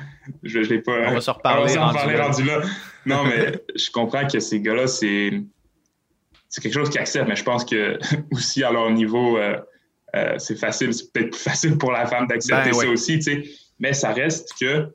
je, 0.43 0.61
je 0.61 0.69
l'ai 0.69 0.79
pas. 0.79 0.91
On 1.07 1.13
va 1.15 1.21
se 1.21 1.31
reparler. 1.31 1.75
On 1.75 1.87
va 1.87 2.03
rendu, 2.03 2.15
rendu, 2.15 2.43
là. 2.43 2.61
Non, 3.07 3.23
mais 3.23 3.63
je 3.75 3.89
comprends 3.89 4.27
que 4.27 4.39
ces 4.39 4.59
gars-là, 4.59 4.85
c'est 4.85 5.41
c'est 6.49 6.61
quelque 6.61 6.73
chose 6.73 6.89
qu'ils 6.89 7.01
acceptent, 7.01 7.27
mais 7.27 7.35
je 7.35 7.43
pense 7.43 7.65
que 7.65 7.99
aussi 8.31 8.63
à 8.63 8.71
leur 8.71 8.89
niveau, 8.91 9.37
euh, 9.37 9.57
euh, 10.15 10.35
c'est 10.37 10.55
facile, 10.55 10.93
c'est 10.93 11.11
peut-être 11.11 11.31
plus 11.31 11.41
facile 11.41 11.77
pour 11.77 11.91
la 11.91 12.05
femme 12.05 12.27
d'accepter 12.27 12.71
ben 12.71 12.73
ça 12.73 12.87
aussi, 12.87 13.19
tu 13.19 13.21
sais. 13.23 13.43
Mais 13.79 13.93
ça 13.93 14.11
reste 14.11 14.53
que 14.59 14.87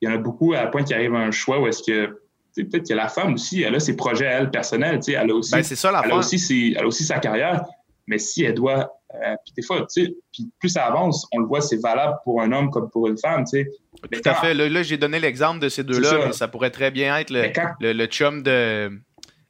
il 0.00 0.08
y 0.08 0.12
en 0.12 0.14
a 0.14 0.18
beaucoup 0.18 0.54
à 0.54 0.62
la 0.62 0.66
point 0.68 0.82
qu'il 0.82 0.96
arrive 0.96 1.14
à 1.14 1.18
un 1.18 1.30
choix 1.30 1.60
où 1.60 1.66
est-ce 1.66 1.82
que 1.82 2.20
peut-être 2.56 2.88
que 2.88 2.94
la 2.94 3.08
femme 3.08 3.34
aussi, 3.34 3.62
elle 3.62 3.74
a 3.74 3.80
ses 3.80 3.96
projets 3.96 4.26
à 4.26 4.32
elle 4.38 4.50
personnels, 4.50 5.00
elle 5.06 5.30
a 5.30 5.34
aussi, 5.34 5.52
ben, 5.52 5.62
ça, 5.62 5.92
la 5.92 6.02
elle, 6.04 6.12
a 6.12 6.16
aussi 6.16 6.74
elle 6.76 6.84
a 6.84 6.86
aussi 6.86 7.04
sa 7.04 7.18
carrière, 7.18 7.64
mais 8.06 8.18
si 8.18 8.42
elle 8.42 8.54
doit, 8.54 8.90
euh, 9.14 9.34
puis 9.44 9.54
des 9.56 9.62
fois, 9.62 9.86
tu 9.92 10.04
sais, 10.04 10.14
puis 10.32 10.50
plus 10.58 10.70
ça 10.70 10.86
avance, 10.86 11.26
on 11.32 11.38
le 11.38 11.46
voit, 11.46 11.60
c'est 11.60 11.80
valable 11.80 12.16
pour 12.24 12.40
un 12.40 12.52
homme 12.52 12.70
comme 12.70 12.90
pour 12.90 13.06
une 13.06 13.18
femme, 13.18 13.44
tu 13.44 13.62
sais. 13.62 13.70
Tout 14.10 14.20
à 14.24 14.34
fait. 14.34 14.54
Là, 14.54 14.82
j'ai 14.82 14.96
donné 14.96 15.20
l'exemple 15.20 15.60
de 15.60 15.68
ces 15.68 15.84
deux-là, 15.84 16.26
mais 16.26 16.32
ça 16.32 16.48
pourrait 16.48 16.70
très 16.70 16.90
bien 16.90 17.18
être 17.18 17.30
le, 17.30 17.92
le, 17.92 18.06
chum 18.06 18.42
de 18.42 18.90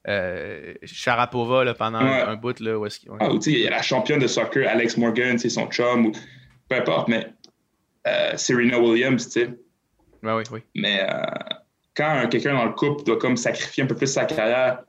euh, 0.09 0.75
Sharapova 0.85 1.65
là, 1.65 1.75
pendant 1.75 1.99
un, 1.99 2.37
bout. 2.37 2.59
Là, 2.61 2.79
où 2.79 2.87
est-ce 2.87 3.01
ah, 3.21 3.29
il 3.47 3.59
y 3.59 3.67
a 3.67 3.71
la 3.71 3.83
championne 3.83 4.21
de 4.21 4.27
soccer, 4.27 4.67
Alex 4.69 4.97
Morgan, 4.97 5.39
son 5.39 5.67
chum, 5.67 6.07
ou 6.07 6.13
peu 6.69 6.77
importe, 6.77 7.09
mais 7.09 7.27
euh, 8.07 8.37
Serena 8.37 8.79
Williams, 8.79 9.29
tu 9.29 9.41
sais. 9.41 9.51
oui, 10.23 10.43
oui. 10.51 10.61
Mais 10.75 11.03
euh, 11.03 11.23
quand 11.95 12.29
quelqu'un 12.31 12.55
dans 12.55 12.65
le 12.65 12.73
couple 12.73 13.05
doit 13.05 13.19
comme 13.19 13.37
sacrifier 13.37 13.85
un 13.85 13.87
peu 13.87 13.95
plus 13.95 14.07
sa 14.07 14.25
carrière 14.25 14.83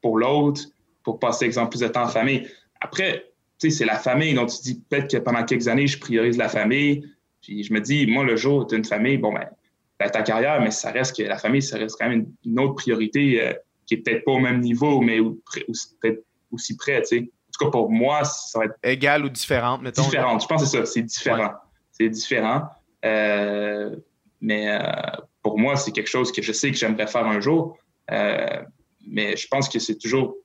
pour 0.00 0.18
l'autre, 0.18 0.62
pour 1.02 1.18
passer, 1.18 1.44
exemple, 1.44 1.70
plus 1.70 1.80
de 1.80 1.88
temps 1.88 2.04
en 2.04 2.08
famille. 2.08 2.48
Après, 2.80 3.32
tu 3.58 3.70
sais, 3.70 3.78
c'est 3.78 3.84
la 3.84 3.98
famille. 3.98 4.34
Donc, 4.34 4.50
tu 4.50 4.62
dis 4.62 4.80
peut-être 4.88 5.10
que 5.10 5.16
pendant 5.16 5.44
quelques 5.44 5.66
années, 5.66 5.88
je 5.88 5.98
priorise 5.98 6.38
la 6.38 6.48
famille. 6.48 7.04
Puis 7.40 7.64
je 7.64 7.72
me 7.72 7.80
dis, 7.80 8.06
moi, 8.06 8.22
le 8.22 8.36
jour 8.36 8.58
où 8.58 8.64
tu 8.64 8.74
as 8.74 8.78
une 8.78 8.84
famille, 8.84 9.16
bon, 9.18 9.32
ben, 9.32 9.48
ben, 9.98 10.10
ta 10.10 10.22
carrière, 10.22 10.60
mais 10.60 10.70
ça 10.70 10.92
reste 10.92 11.16
que 11.16 11.22
la 11.24 11.38
famille, 11.38 11.62
ça 11.62 11.78
reste 11.78 11.96
quand 11.98 12.08
même 12.08 12.26
une, 12.44 12.60
autre 12.60 12.74
priorité 12.74 13.54
qui 13.92 14.00
est 14.00 14.02
peut-être 14.02 14.24
pas 14.24 14.32
au 14.32 14.38
même 14.38 14.60
niveau, 14.60 15.00
mais 15.00 15.18
peut-être 16.00 16.24
aussi 16.50 16.76
près, 16.76 17.02
tu 17.02 17.08
sais. 17.08 17.18
En 17.18 17.52
tout 17.52 17.64
cas, 17.66 17.70
pour 17.70 17.90
moi, 17.90 18.24
ça 18.24 18.60
va 18.60 18.64
être. 18.66 18.76
Égal 18.82 19.24
ou 19.24 19.28
différente, 19.28 19.82
mettons. 19.82 20.02
Différente. 20.02 20.42
Je 20.42 20.46
pense 20.46 20.62
que 20.62 20.68
c'est 20.68 20.78
ça. 20.78 20.86
C'est 20.86 21.02
différent. 21.02 21.50
C'est 21.90 22.08
différent. 22.08 22.62
Euh, 23.04 23.94
mais 24.40 24.70
euh, 24.70 24.80
pour 25.42 25.58
moi, 25.58 25.76
c'est 25.76 25.92
quelque 25.92 26.08
chose 26.08 26.32
que 26.32 26.40
je 26.40 26.52
sais 26.52 26.70
que 26.70 26.76
j'aimerais 26.76 27.06
faire 27.06 27.26
un 27.26 27.40
jour. 27.40 27.76
Euh, 28.10 28.62
mais 29.06 29.36
je 29.36 29.46
pense 29.48 29.68
que 29.68 29.78
c'est 29.78 29.98
toujours, 29.98 30.36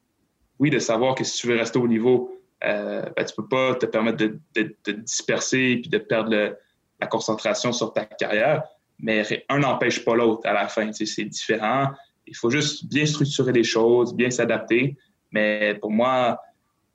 oui, 0.59 0.69
de 0.69 0.79
savoir 0.79 1.15
que 1.15 1.23
si 1.23 1.37
tu 1.37 1.47
veux 1.47 1.57
rester 1.57 1.79
au 1.79 1.87
niveau, 1.87 2.37
euh, 2.65 3.03
ben, 3.15 3.25
tu 3.25 3.33
ne 3.37 3.43
peux 3.43 3.47
pas 3.47 3.75
te 3.75 3.85
permettre 3.85 4.17
de, 4.17 4.39
te 4.53 4.91
disperser 4.91 5.81
et 5.85 5.89
de 5.89 5.97
perdre 5.97 6.57
la 6.99 7.07
concentration 7.07 7.71
sur 7.71 7.93
ta 7.93 8.03
carrière. 8.03 8.63
Mais 8.99 9.45
un 9.47 9.59
n'empêche 9.59 10.03
pas 10.03 10.15
l'autre 10.15 10.47
à 10.47 10.53
la 10.53 10.67
fin. 10.67 10.91
c'est 10.91 11.23
différent. 11.23 11.91
Il 12.27 12.35
faut 12.35 12.49
juste 12.49 12.85
bien 12.87 13.05
structurer 13.05 13.53
les 13.53 13.63
choses, 13.63 14.13
bien 14.13 14.29
s'adapter. 14.29 14.95
Mais 15.31 15.75
pour 15.81 15.91
moi, 15.91 16.39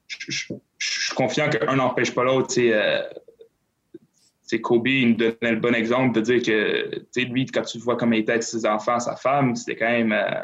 je, 0.07 0.31
suis 0.79 1.15
confiant 1.15 1.49
qu'un 1.49 1.77
n'empêche 1.77 2.15
pas 2.15 2.25
l'autre. 2.25 2.55
Euh, 2.59 3.03
Kobe, 4.59 4.89
il 4.89 5.11
nous 5.11 5.17
donnait 5.17 5.53
le 5.53 5.61
bon 5.61 5.75
exemple 5.75 6.15
de 6.15 6.21
dire 6.21 6.43
que, 6.43 7.23
lui, 7.23 7.47
quand 7.47 7.63
tu 7.63 7.79
vois 7.79 7.97
comment 7.97 8.13
il 8.13 8.21
était 8.21 8.33
avec 8.33 8.43
ses 8.43 8.67
enfants, 8.67 8.99
sa 8.99 9.17
femme, 9.17 9.55
c'était 9.57 9.77
quand 9.77 9.91
même, 9.91 10.13
euh, 10.13 10.41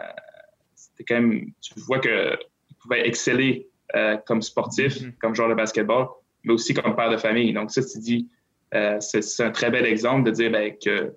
c'était 0.74 1.04
quand 1.04 1.20
même, 1.20 1.52
tu 1.60 1.78
vois 1.80 1.98
qu'il 1.98 2.38
pouvait 2.80 3.06
exceller 3.06 3.68
euh, 3.94 4.16
comme 4.26 4.42
sportif, 4.42 5.00
mm-hmm. 5.00 5.18
comme 5.20 5.34
joueur 5.34 5.48
de 5.48 5.54
basketball, 5.54 6.08
mais 6.44 6.54
aussi 6.54 6.74
comme 6.74 6.94
père 6.96 7.10
de 7.10 7.16
famille. 7.16 7.52
Donc 7.52 7.70
ça, 7.70 7.82
tu 7.82 7.98
dis, 7.98 8.28
euh, 8.74 8.98
c'est 9.00 9.42
un 9.42 9.50
très 9.50 9.70
bel 9.70 9.86
exemple 9.86 10.24
de 10.24 10.30
dire 10.30 10.50
ben, 10.50 10.74
que 10.82 11.14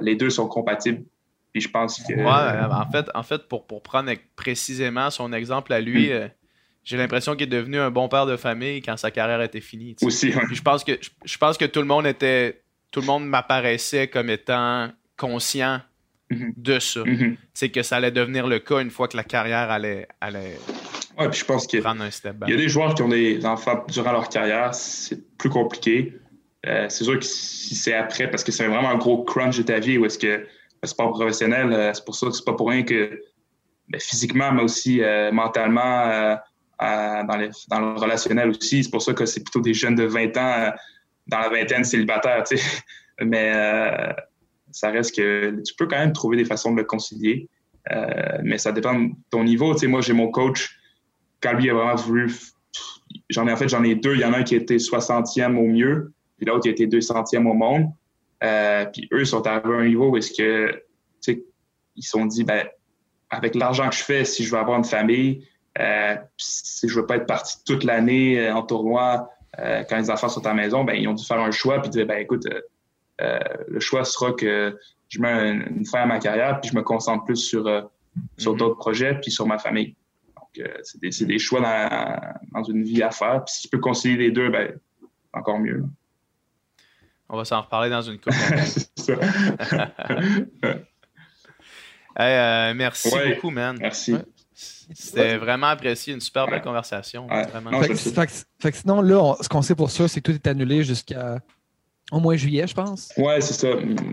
les 0.00 0.16
deux 0.16 0.30
sont 0.30 0.48
compatibles. 0.48 1.04
Puis 1.52 1.60
je 1.62 1.70
pense 1.70 2.02
que. 2.02 2.14
Ouais, 2.14 2.74
en 2.74 2.90
fait, 2.90 3.06
en 3.14 3.22
fait 3.22 3.46
pour, 3.48 3.66
pour 3.66 3.82
prendre 3.82 4.10
précisément 4.36 5.10
son 5.10 5.32
exemple 5.32 5.72
à 5.72 5.80
lui, 5.80 6.10
mm 6.12 6.30
j'ai 6.84 6.96
l'impression 6.96 7.34
qu'il 7.36 7.44
est 7.44 7.46
devenu 7.46 7.78
un 7.78 7.92
bon 7.92 8.08
père 8.08 8.26
de 8.26 8.36
famille 8.36 8.82
quand 8.82 8.96
sa 8.96 9.12
carrière 9.12 9.40
était 9.40 9.60
finie. 9.60 9.94
tu 9.94 10.00
sais. 10.00 10.06
Aussi. 10.06 10.30
Puis 10.46 10.56
je 10.56 10.62
pense 10.62 10.82
que 10.82 10.98
je, 11.00 11.10
je 11.24 11.38
pense 11.38 11.56
que 11.56 11.64
tout 11.64 11.78
le 11.78 11.86
monde 11.86 12.08
était 12.08 12.60
tout 12.90 13.00
le 13.00 13.06
monde 13.06 13.24
m'apparaissait 13.24 14.08
comme 14.08 14.28
étant 14.30 14.90
conscient 15.16 15.80
Mhm. 16.30 16.54
de 16.56 16.78
ça. 16.78 17.04
Mhm. 17.04 17.36
C'est 17.54 17.68
que 17.68 17.82
ça 17.82 17.96
allait 17.96 18.10
devenir 18.10 18.46
le 18.46 18.58
cas 18.58 18.80
une 18.80 18.90
fois 18.90 19.06
que 19.06 19.16
la 19.16 19.22
carrière 19.22 19.70
allait, 19.70 20.08
allait 20.20 20.56
Ouais, 21.18 21.28
puis 21.28 21.38
je 21.40 21.44
pense 21.44 21.66
que 21.66 21.76
prendre 21.78 22.02
un 22.02 22.10
step 22.10 22.36
back. 22.36 22.48
Il 22.48 22.52
y 22.52 22.54
a 22.54 22.60
des 22.60 22.68
joueurs 22.70 22.94
qui 22.94 23.02
ont 23.02 23.08
des 23.08 23.44
enfants 23.44 23.84
durant 23.88 24.12
leur 24.12 24.28
carrière, 24.28 24.74
c'est 24.74 25.20
plus 25.36 25.50
compliqué. 25.50 26.14
Euh, 26.66 26.86
c'est 26.88 27.04
sûr 27.04 27.18
que 27.18 27.24
si 27.24 27.74
c'est 27.74 27.94
après, 27.94 28.30
parce 28.30 28.42
que 28.44 28.50
c'est 28.50 28.66
vraiment 28.66 28.88
un 28.90 28.96
gros 28.96 29.22
crunch 29.24 29.58
de 29.58 29.62
ta 29.62 29.78
vie, 29.78 29.98
où 29.98 30.06
est-ce 30.06 30.18
que 30.18 30.46
le 30.82 30.88
sport 30.88 31.12
professionnel, 31.12 31.72
euh, 31.72 31.94
c'est 31.94 32.04
pour 32.04 32.14
ça 32.14 32.26
que 32.26 32.32
c'est 32.32 32.44
pas 32.44 32.54
pour 32.54 32.68
rien 32.68 32.82
que 32.82 33.20
ben, 33.88 34.00
physiquement, 34.00 34.52
mais 34.52 34.62
aussi 34.62 35.02
euh, 35.02 35.30
mentalement, 35.32 35.80
euh, 35.80 36.34
dans, 36.80 37.50
dans 37.68 37.80
le 37.80 37.98
relationnel 37.98 38.50
aussi, 38.50 38.82
c'est 38.82 38.90
pour 38.90 39.02
ça 39.02 39.12
que 39.12 39.24
c'est 39.24 39.42
plutôt 39.42 39.60
des 39.60 39.74
jeunes 39.74 39.94
de 39.94 40.04
20 40.04 40.36
ans, 40.36 40.72
dans 41.28 41.38
la 41.38 41.48
vingtaine, 41.48 41.84
célibataires, 41.84 42.42
tu 42.44 42.56
sais. 42.56 42.82
Mais 43.24 43.52
ça 44.72 44.90
reste 44.90 45.14
que 45.14 45.62
tu 45.62 45.74
peux 45.76 45.86
quand 45.86 45.98
même 45.98 46.12
trouver 46.12 46.36
des 46.38 46.44
façons 46.44 46.72
de 46.72 46.78
le 46.78 46.84
concilier. 46.84 47.48
Mais 48.42 48.58
ça 48.58 48.72
dépend 48.72 48.98
de 48.98 49.10
ton 49.30 49.44
niveau. 49.44 49.74
Tu 49.74 49.80
sais, 49.80 49.86
moi, 49.86 50.00
j'ai 50.00 50.14
mon 50.14 50.28
coach, 50.28 50.76
quand 51.40 51.52
lui 51.52 51.70
a 51.70 51.74
vraiment 51.74 51.94
voulu 51.94 52.32
j'en 53.28 53.46
ai 53.46 53.52
en 53.52 53.56
fait 53.56 53.68
j'en 53.68 53.84
ai 53.84 53.94
deux. 53.94 54.14
Il 54.14 54.20
y 54.20 54.24
en 54.24 54.32
a 54.32 54.38
un 54.38 54.42
qui 54.42 54.54
été 54.56 54.76
60e 54.76 55.56
au 55.56 55.66
mieux, 55.66 56.12
puis 56.36 56.46
l'autre 56.46 56.62
qui 56.62 56.68
été 56.70 56.86
200e 56.86 57.46
au 57.46 57.54
monde. 57.54 57.92
Euh, 58.42 58.84
puis 58.86 59.08
eux 59.12 59.24
sont 59.24 59.46
arrivés 59.46 59.74
à 59.74 59.78
un 59.78 59.86
niveau 59.86 60.08
où 60.10 60.16
est-ce 60.16 60.32
que 60.32 60.72
tu 60.72 61.34
sais, 61.34 61.44
ils 61.96 62.02
se 62.02 62.10
sont 62.10 62.26
dit 62.26 62.44
ben 62.44 62.66
avec 63.30 63.54
l'argent 63.54 63.88
que 63.88 63.94
je 63.94 64.02
fais, 64.02 64.24
si 64.24 64.44
je 64.44 64.50
veux 64.52 64.58
avoir 64.58 64.78
une 64.78 64.84
famille, 64.84 65.46
euh, 65.78 66.16
si 66.36 66.88
je 66.88 66.94
veux 67.00 67.06
pas 67.06 67.16
être 67.16 67.26
parti 67.26 67.62
toute 67.64 67.84
l'année 67.84 68.38
euh, 68.40 68.54
en 68.54 68.62
tournoi 68.62 69.30
euh, 69.58 69.84
quand 69.88 69.96
les 69.98 70.10
enfants 70.10 70.28
sont 70.28 70.44
à 70.46 70.50
la 70.50 70.54
maison, 70.54 70.84
ben 70.84 70.94
ils 70.94 71.06
ont 71.08 71.14
dû 71.14 71.24
faire 71.24 71.40
un 71.40 71.50
choix 71.50 71.80
puis 71.80 71.90
dire 71.90 72.06
ben 72.06 72.18
écoute, 72.18 72.46
euh, 73.20 73.38
le 73.68 73.80
choix 73.80 74.04
sera 74.04 74.32
que 74.32 74.76
je 75.08 75.20
mets 75.20 75.50
une, 75.50 75.78
une 75.78 75.86
fin 75.86 76.00
à 76.00 76.06
ma 76.06 76.18
carrière 76.18 76.60
puis 76.60 76.70
je 76.70 76.76
me 76.76 76.82
concentre 76.82 77.24
plus 77.24 77.36
sur 77.36 77.66
euh, 77.66 77.82
sur 78.36 78.52
Mhm. 78.52 78.58
d'autres 78.58 78.76
projets 78.76 79.18
puis 79.20 79.30
sur 79.30 79.46
ma 79.46 79.58
famille. 79.58 79.96
Donc, 80.36 80.66
euh, 80.66 80.70
c'est 80.82 81.00
des, 81.00 81.12
c'est 81.12 81.24
des 81.24 81.38
choix 81.38 81.60
dans, 81.60 82.20
dans 82.52 82.62
une 82.62 82.82
vie 82.82 83.02
à 83.02 83.10
faire. 83.10 83.42
Puis 83.44 83.54
si 83.54 83.62
tu 83.62 83.68
peux 83.68 83.78
concilier 83.78 84.16
les 84.16 84.30
deux, 84.30 84.50
ben, 84.50 84.78
encore 85.32 85.58
mieux. 85.58 85.78
là. 85.78 85.84
On 87.32 87.36
va 87.38 87.44
s'en 87.46 87.62
reparler 87.62 87.88
dans 87.90 88.02
une 88.02 88.18
couple. 88.18 88.36
Hey, 92.14 92.36
euh, 92.36 92.74
merci 92.74 93.08
Ouais. 93.08 93.34
beaucoup, 93.34 93.48
man. 93.50 93.78
Merci. 93.80 94.12
Ouais. 94.12 94.20
C'était 94.94 95.38
vraiment 95.38 95.68
apprécié, 95.68 96.12
une 96.12 96.20
super 96.20 96.46
belle 96.46 96.60
conversation. 96.60 97.26
Ouais. 97.26 97.46
Non, 97.64 97.80
Fait 97.82 97.94
fait 97.94 98.26
que- 98.26 98.32
fait 98.60 98.70
que 98.72 98.76
sinon, 98.76 99.00
là, 99.00 99.18
on- 99.18 99.42
ce 99.42 99.48
qu'on 99.48 99.62
sait 99.62 99.74
pour 99.74 99.90
ça, 99.90 100.06
c'est 100.08 100.20
que 100.20 100.30
tout 100.30 100.36
est 100.36 100.46
annulé 100.46 100.84
jusqu'à 100.84 101.38
au 102.10 102.20
mois 102.20 102.34
de 102.34 102.38
juillet, 102.38 102.66
je 102.66 102.74
pense. 102.74 103.10
Ouais, 103.16 103.40
c'est 103.40 103.54
ça. 103.54 103.68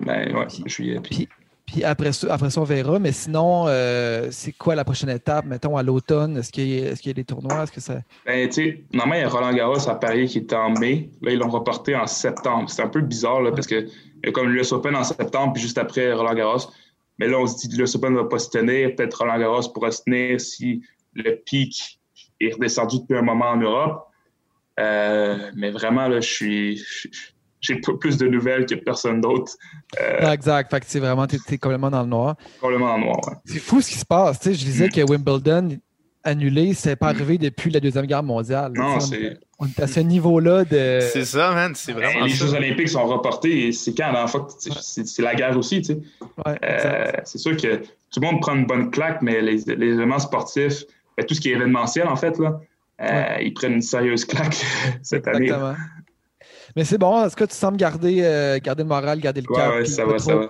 Ben, 0.05 0.33
ouais, 0.33 0.45
Puis- 0.47 0.63
juillet. 0.67 1.01
Puis, 1.01 1.27
Puis 1.27 1.38
après 1.83 2.11
ça, 2.13 2.33
après 2.33 2.49
ça, 2.49 2.61
on 2.61 2.63
verra. 2.63 2.99
Mais 2.99 3.11
sinon, 3.11 3.65
euh, 3.67 4.27
c'est 4.31 4.51
quoi 4.53 4.75
la 4.75 4.83
prochaine 4.83 5.09
étape, 5.09 5.45
mettons, 5.45 5.77
à 5.77 5.83
l'automne? 5.83 6.37
Est-ce 6.37 6.51
qu'il 6.51 6.67
y, 6.69 7.09
a- 7.09 7.13
des 7.13 7.23
tournois? 7.23 7.63
Est-ce 7.63 7.71
que 7.71 7.81
ça. 7.81 8.01
ben, 8.25 8.47
tu 8.49 8.53
sais, 8.53 8.83
normalement, 8.93 9.15
il 9.15 9.21
y 9.21 9.25
a 9.25 9.29
Roland 9.29 9.53
Garros 9.53 9.89
à 9.89 9.95
Paris 9.99 10.27
qui 10.27 10.39
était 10.39 10.55
en 10.55 10.71
mai. 10.71 11.09
Là, 11.21 11.31
ils 11.31 11.39
l'ont 11.39 11.49
reporté 11.49 11.95
en 11.95 12.07
septembre. 12.07 12.69
C'est 12.69 12.81
un 12.81 12.87
peu 12.87 13.01
bizarre, 13.01 13.41
là, 13.41 13.51
parce 13.51 13.67
que 13.67 13.85
il 14.21 14.25
y 14.25 14.29
a 14.29 14.31
comme 14.31 14.49
l'US 14.49 14.71
Open 14.73 14.95
en 14.95 15.03
septembre, 15.03 15.53
puis 15.53 15.61
juste 15.61 15.77
après 15.77 16.11
Roland 16.13 16.33
Garros. 16.33 16.71
Mais 17.17 17.27
là, 17.27 17.37
on 17.39 17.47
se 17.47 17.57
dit 17.57 17.69
que 17.69 17.81
l'US 17.81 17.95
Open 17.95 18.13
ne 18.13 18.19
va 18.19 18.25
pas 18.25 18.39
se 18.39 18.49
tenir. 18.49 18.95
Peut-être 18.95 19.13
Roland 19.19 19.39
Garros 19.39 19.69
pourra 19.73 19.91
se 19.91 20.03
tenir 20.03 20.39
si 20.41 20.81
le 21.13 21.35
pic 21.45 21.99
est 22.39 22.53
redescendu 22.53 22.99
depuis 22.99 23.17
un 23.17 23.21
moment 23.21 23.49
en 23.49 23.57
Europe. 23.57 24.05
Euh, 24.79 25.51
mais 25.55 25.71
vraiment, 25.71 26.07
là, 26.07 26.21
je 26.21 26.29
suis. 26.29 26.83
J'ai 27.61 27.75
plus 27.99 28.17
de 28.17 28.27
nouvelles 28.27 28.65
que 28.65 28.75
personne 28.75 29.19
d'autre. 29.21 29.51
Euh, 29.99 30.21
Non, 30.21 30.31
exact. 30.31 30.71
Fait 30.71 30.79
que 30.79 30.85
c'est 30.87 30.99
vraiment, 30.99 31.27
t'es, 31.27 31.37
t'es 31.45 31.57
complètement 31.57 31.89
dans 31.91 32.01
le 32.03 32.07
noir. 32.07 32.35
Complètement 32.61 32.93
en 32.93 32.99
noir. 32.99 33.19
ouais. 33.27 33.33
C'est 33.45 33.59
fou 33.59 33.81
ce 33.81 33.89
qui 33.89 33.97
se 33.97 34.05
passe. 34.05 34.39
Tu 34.39 34.49
sais, 34.49 34.53
je 34.55 34.63
disais 34.63 34.87
Mm. 34.87 34.91
que 34.91 35.01
Wimbledon 35.11 35.77
annulé, 36.23 36.73
c'est 36.73 36.95
pas 36.95 37.07
arrivé 37.07 37.37
depuis 37.37 37.69
la 37.71 37.79
Deuxième 37.79 38.05
Guerre 38.05 38.23
mondiale. 38.23 38.71
Non, 38.75 38.97
Tu 38.99 39.07
c'est. 39.07 39.37
on, 39.57 39.65
est 39.65 39.79
à 39.79 39.87
ce 39.87 39.99
niveau-là 40.01 40.63
de. 40.65 40.99
C'est 41.11 41.25
ça, 41.25 41.51
man. 41.53 41.73
C'est 41.75 41.93
Ben, 41.93 41.99
vraiment 42.03 42.25
les 42.25 42.31
ça. 42.33 42.45
Jeux 42.45 42.53
Olympiques 42.55 42.89
sont 42.89 43.05
reportés 43.05 43.67
et 43.67 43.71
c'est 43.71 43.93
quand 43.93 44.07
la 44.07 44.11
dernière 44.13 44.29
fois 44.29 44.47
tu 44.61 44.69
c'est 44.81 45.21
la 45.21 45.35
guerre 45.35 45.57
aussi, 45.57 45.81
tu 45.81 45.93
sais. 45.93 45.99
Ouais, 46.45 46.57
Euh, 46.63 47.11
c'est 47.23 47.37
sûr 47.37 47.55
que 47.57 47.77
tout 47.77 48.19
le 48.21 48.25
monde 48.25 48.41
prend 48.41 48.55
une 48.55 48.65
bonne 48.65 48.89
claque, 48.91 49.21
mais 49.21 49.41
les, 49.41 49.57
les 49.75 49.87
événements 49.93 50.19
sportifs, 50.19 50.83
ben, 51.17 51.25
tout 51.25 51.33
ce 51.35 51.41
qui 51.41 51.49
est 51.51 51.55
événementiel, 51.55 52.07
en 52.07 52.15
fait, 52.15 52.37
là, 52.37 52.59
euh, 53.01 53.37
ils 53.41 53.53
prennent 53.53 53.73
une 53.73 53.81
sérieuse 53.81 54.25
claque 54.25 54.57
cette 55.01 55.27
année. 55.27 55.51
Mais 56.75 56.83
c'est 56.85 56.97
bon. 56.97 57.23
Est-ce 57.25 57.35
que 57.35 57.45
tu 57.45 57.55
sembles 57.55 57.77
garder, 57.77 58.21
euh, 58.21 58.59
garder 58.61 58.83
le 58.83 58.89
moral, 58.89 59.19
garder 59.19 59.41
le 59.41 59.49
Ouais, 59.51 59.57
cap? 59.57 59.73
ouais, 59.73 59.83
puis 59.83 59.91
ça 59.91 60.03
pas 60.05 60.11
va, 60.11 60.17
trop, 60.17 60.29
ça 60.29 60.35
va. 60.35 60.49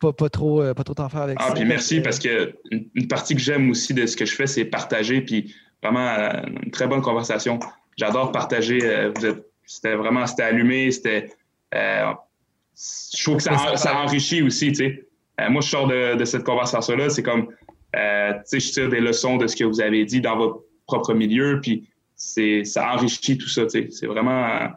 Pas, 0.00 0.12
pas 0.12 0.28
trop, 0.30 0.62
euh, 0.62 0.74
pas 0.74 0.82
trop 0.82 0.94
t'en 0.94 1.08
faire 1.08 1.22
avec 1.22 1.36
Ah, 1.40 1.48
ça. 1.48 1.54
puis 1.54 1.64
merci 1.64 2.00
parce 2.00 2.18
que 2.18 2.54
une, 2.70 3.06
partie 3.06 3.34
que 3.34 3.40
j'aime 3.40 3.70
aussi 3.70 3.92
de 3.92 4.06
ce 4.06 4.16
que 4.16 4.24
je 4.24 4.34
fais, 4.34 4.46
c'est 4.46 4.64
partager, 4.64 5.20
puis 5.20 5.54
vraiment 5.82 6.06
euh, 6.08 6.42
une 6.64 6.70
très 6.70 6.86
bonne 6.86 7.02
conversation. 7.02 7.58
J'adore 7.96 8.32
partager. 8.32 8.80
c'était 9.66 9.94
vraiment, 9.94 10.26
c'était 10.26 10.44
allumé, 10.44 10.90
c'était. 10.90 11.30
je 11.72 13.22
trouve 13.22 13.36
que 13.36 13.42
ça, 13.42 13.76
ça 13.76 13.96
enrichit 13.96 14.42
aussi, 14.42 14.68
tu 14.68 14.74
sais. 14.74 15.06
Moi, 15.50 15.60
je 15.62 15.68
sors 15.68 15.86
de, 15.86 16.16
de 16.16 16.24
cette 16.24 16.44
conversation-là, 16.44 17.08
c'est 17.10 17.22
comme, 17.22 17.48
tu 17.48 17.98
sais, 18.44 18.60
je 18.60 18.72
tire 18.72 18.88
des 18.88 19.00
leçons 19.00 19.36
de 19.36 19.46
ce 19.46 19.56
que 19.56 19.64
vous 19.64 19.80
avez 19.80 20.04
dit 20.04 20.20
dans 20.22 20.36
votre 20.36 20.60
propre 20.86 21.12
milieu, 21.14 21.60
puis 21.62 21.88
c'est, 22.14 22.64
ça 22.64 22.92
enrichit 22.94 23.36
tout 23.38 23.48
ça, 23.48 23.62
tu 23.62 23.70
sais. 23.70 23.88
C'est 23.90 24.06
vraiment, 24.06 24.68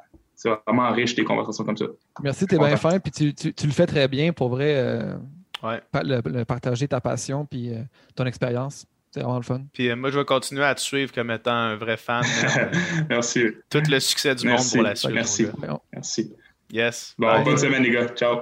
c'est 0.43 0.49
vraiment 0.67 0.91
riche 0.91 1.15
des 1.15 1.23
conversations 1.23 1.63
comme 1.63 1.77
ça. 1.77 1.85
Merci, 2.21 2.45
t'es 2.45 2.57
bien 2.57 2.75
fin, 2.77 2.99
puis 2.99 3.11
tu, 3.11 3.33
tu- 3.33 3.53
tu 3.53 3.65
le 3.65 3.71
fais 3.73 3.85
très 3.85 4.07
bien 4.07 4.33
pour 4.33 4.49
vrai. 4.49 4.75
euh, 4.77 5.15
Ouais. 5.63 5.81
pa- 5.93 6.03
le- 6.03 6.21
le 6.25 6.43
partager 6.43 6.89
ta 6.89 6.99
passion 6.99 7.45
puis 7.45 7.73
euh, 7.73 7.81
ton 8.15 8.25
expérience. 8.25 8.85
C'est 9.11 9.21
vraiment 9.21 9.37
le 9.37 9.43
fun. 9.43 9.61
Puis 9.71 9.89
euh, 9.89 9.95
moi, 9.95 10.09
je 10.11 10.19
vais 10.19 10.25
continuer 10.25 10.63
à 10.65 10.75
te 10.75 10.81
suivre 10.81 11.13
comme 11.13 11.31
étant 11.31 11.53
un 11.53 11.75
vrai 11.77 11.95
fan. 11.95 12.23
Merci. 13.09 13.45
Tout 13.69 13.81
le 13.87 13.99
succès 13.99 14.35
du 14.35 14.45
Merci. 14.47 14.75
monde 14.75 14.83
pour 14.83 14.89
la 14.89 14.95
suite. 14.95 15.11
Merci. 15.13 15.47
Merci. 15.93 16.33
Yes. 16.71 17.15
Bon, 17.17 17.27
Bye. 17.27 17.43
bonne 17.45 17.57
semaine, 17.57 17.83
les 17.83 17.91
gars. 17.91 18.07
Ciao. 18.09 18.41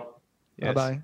Yes. 0.58 0.74
Bye 0.74 0.74
bye. 0.74 1.02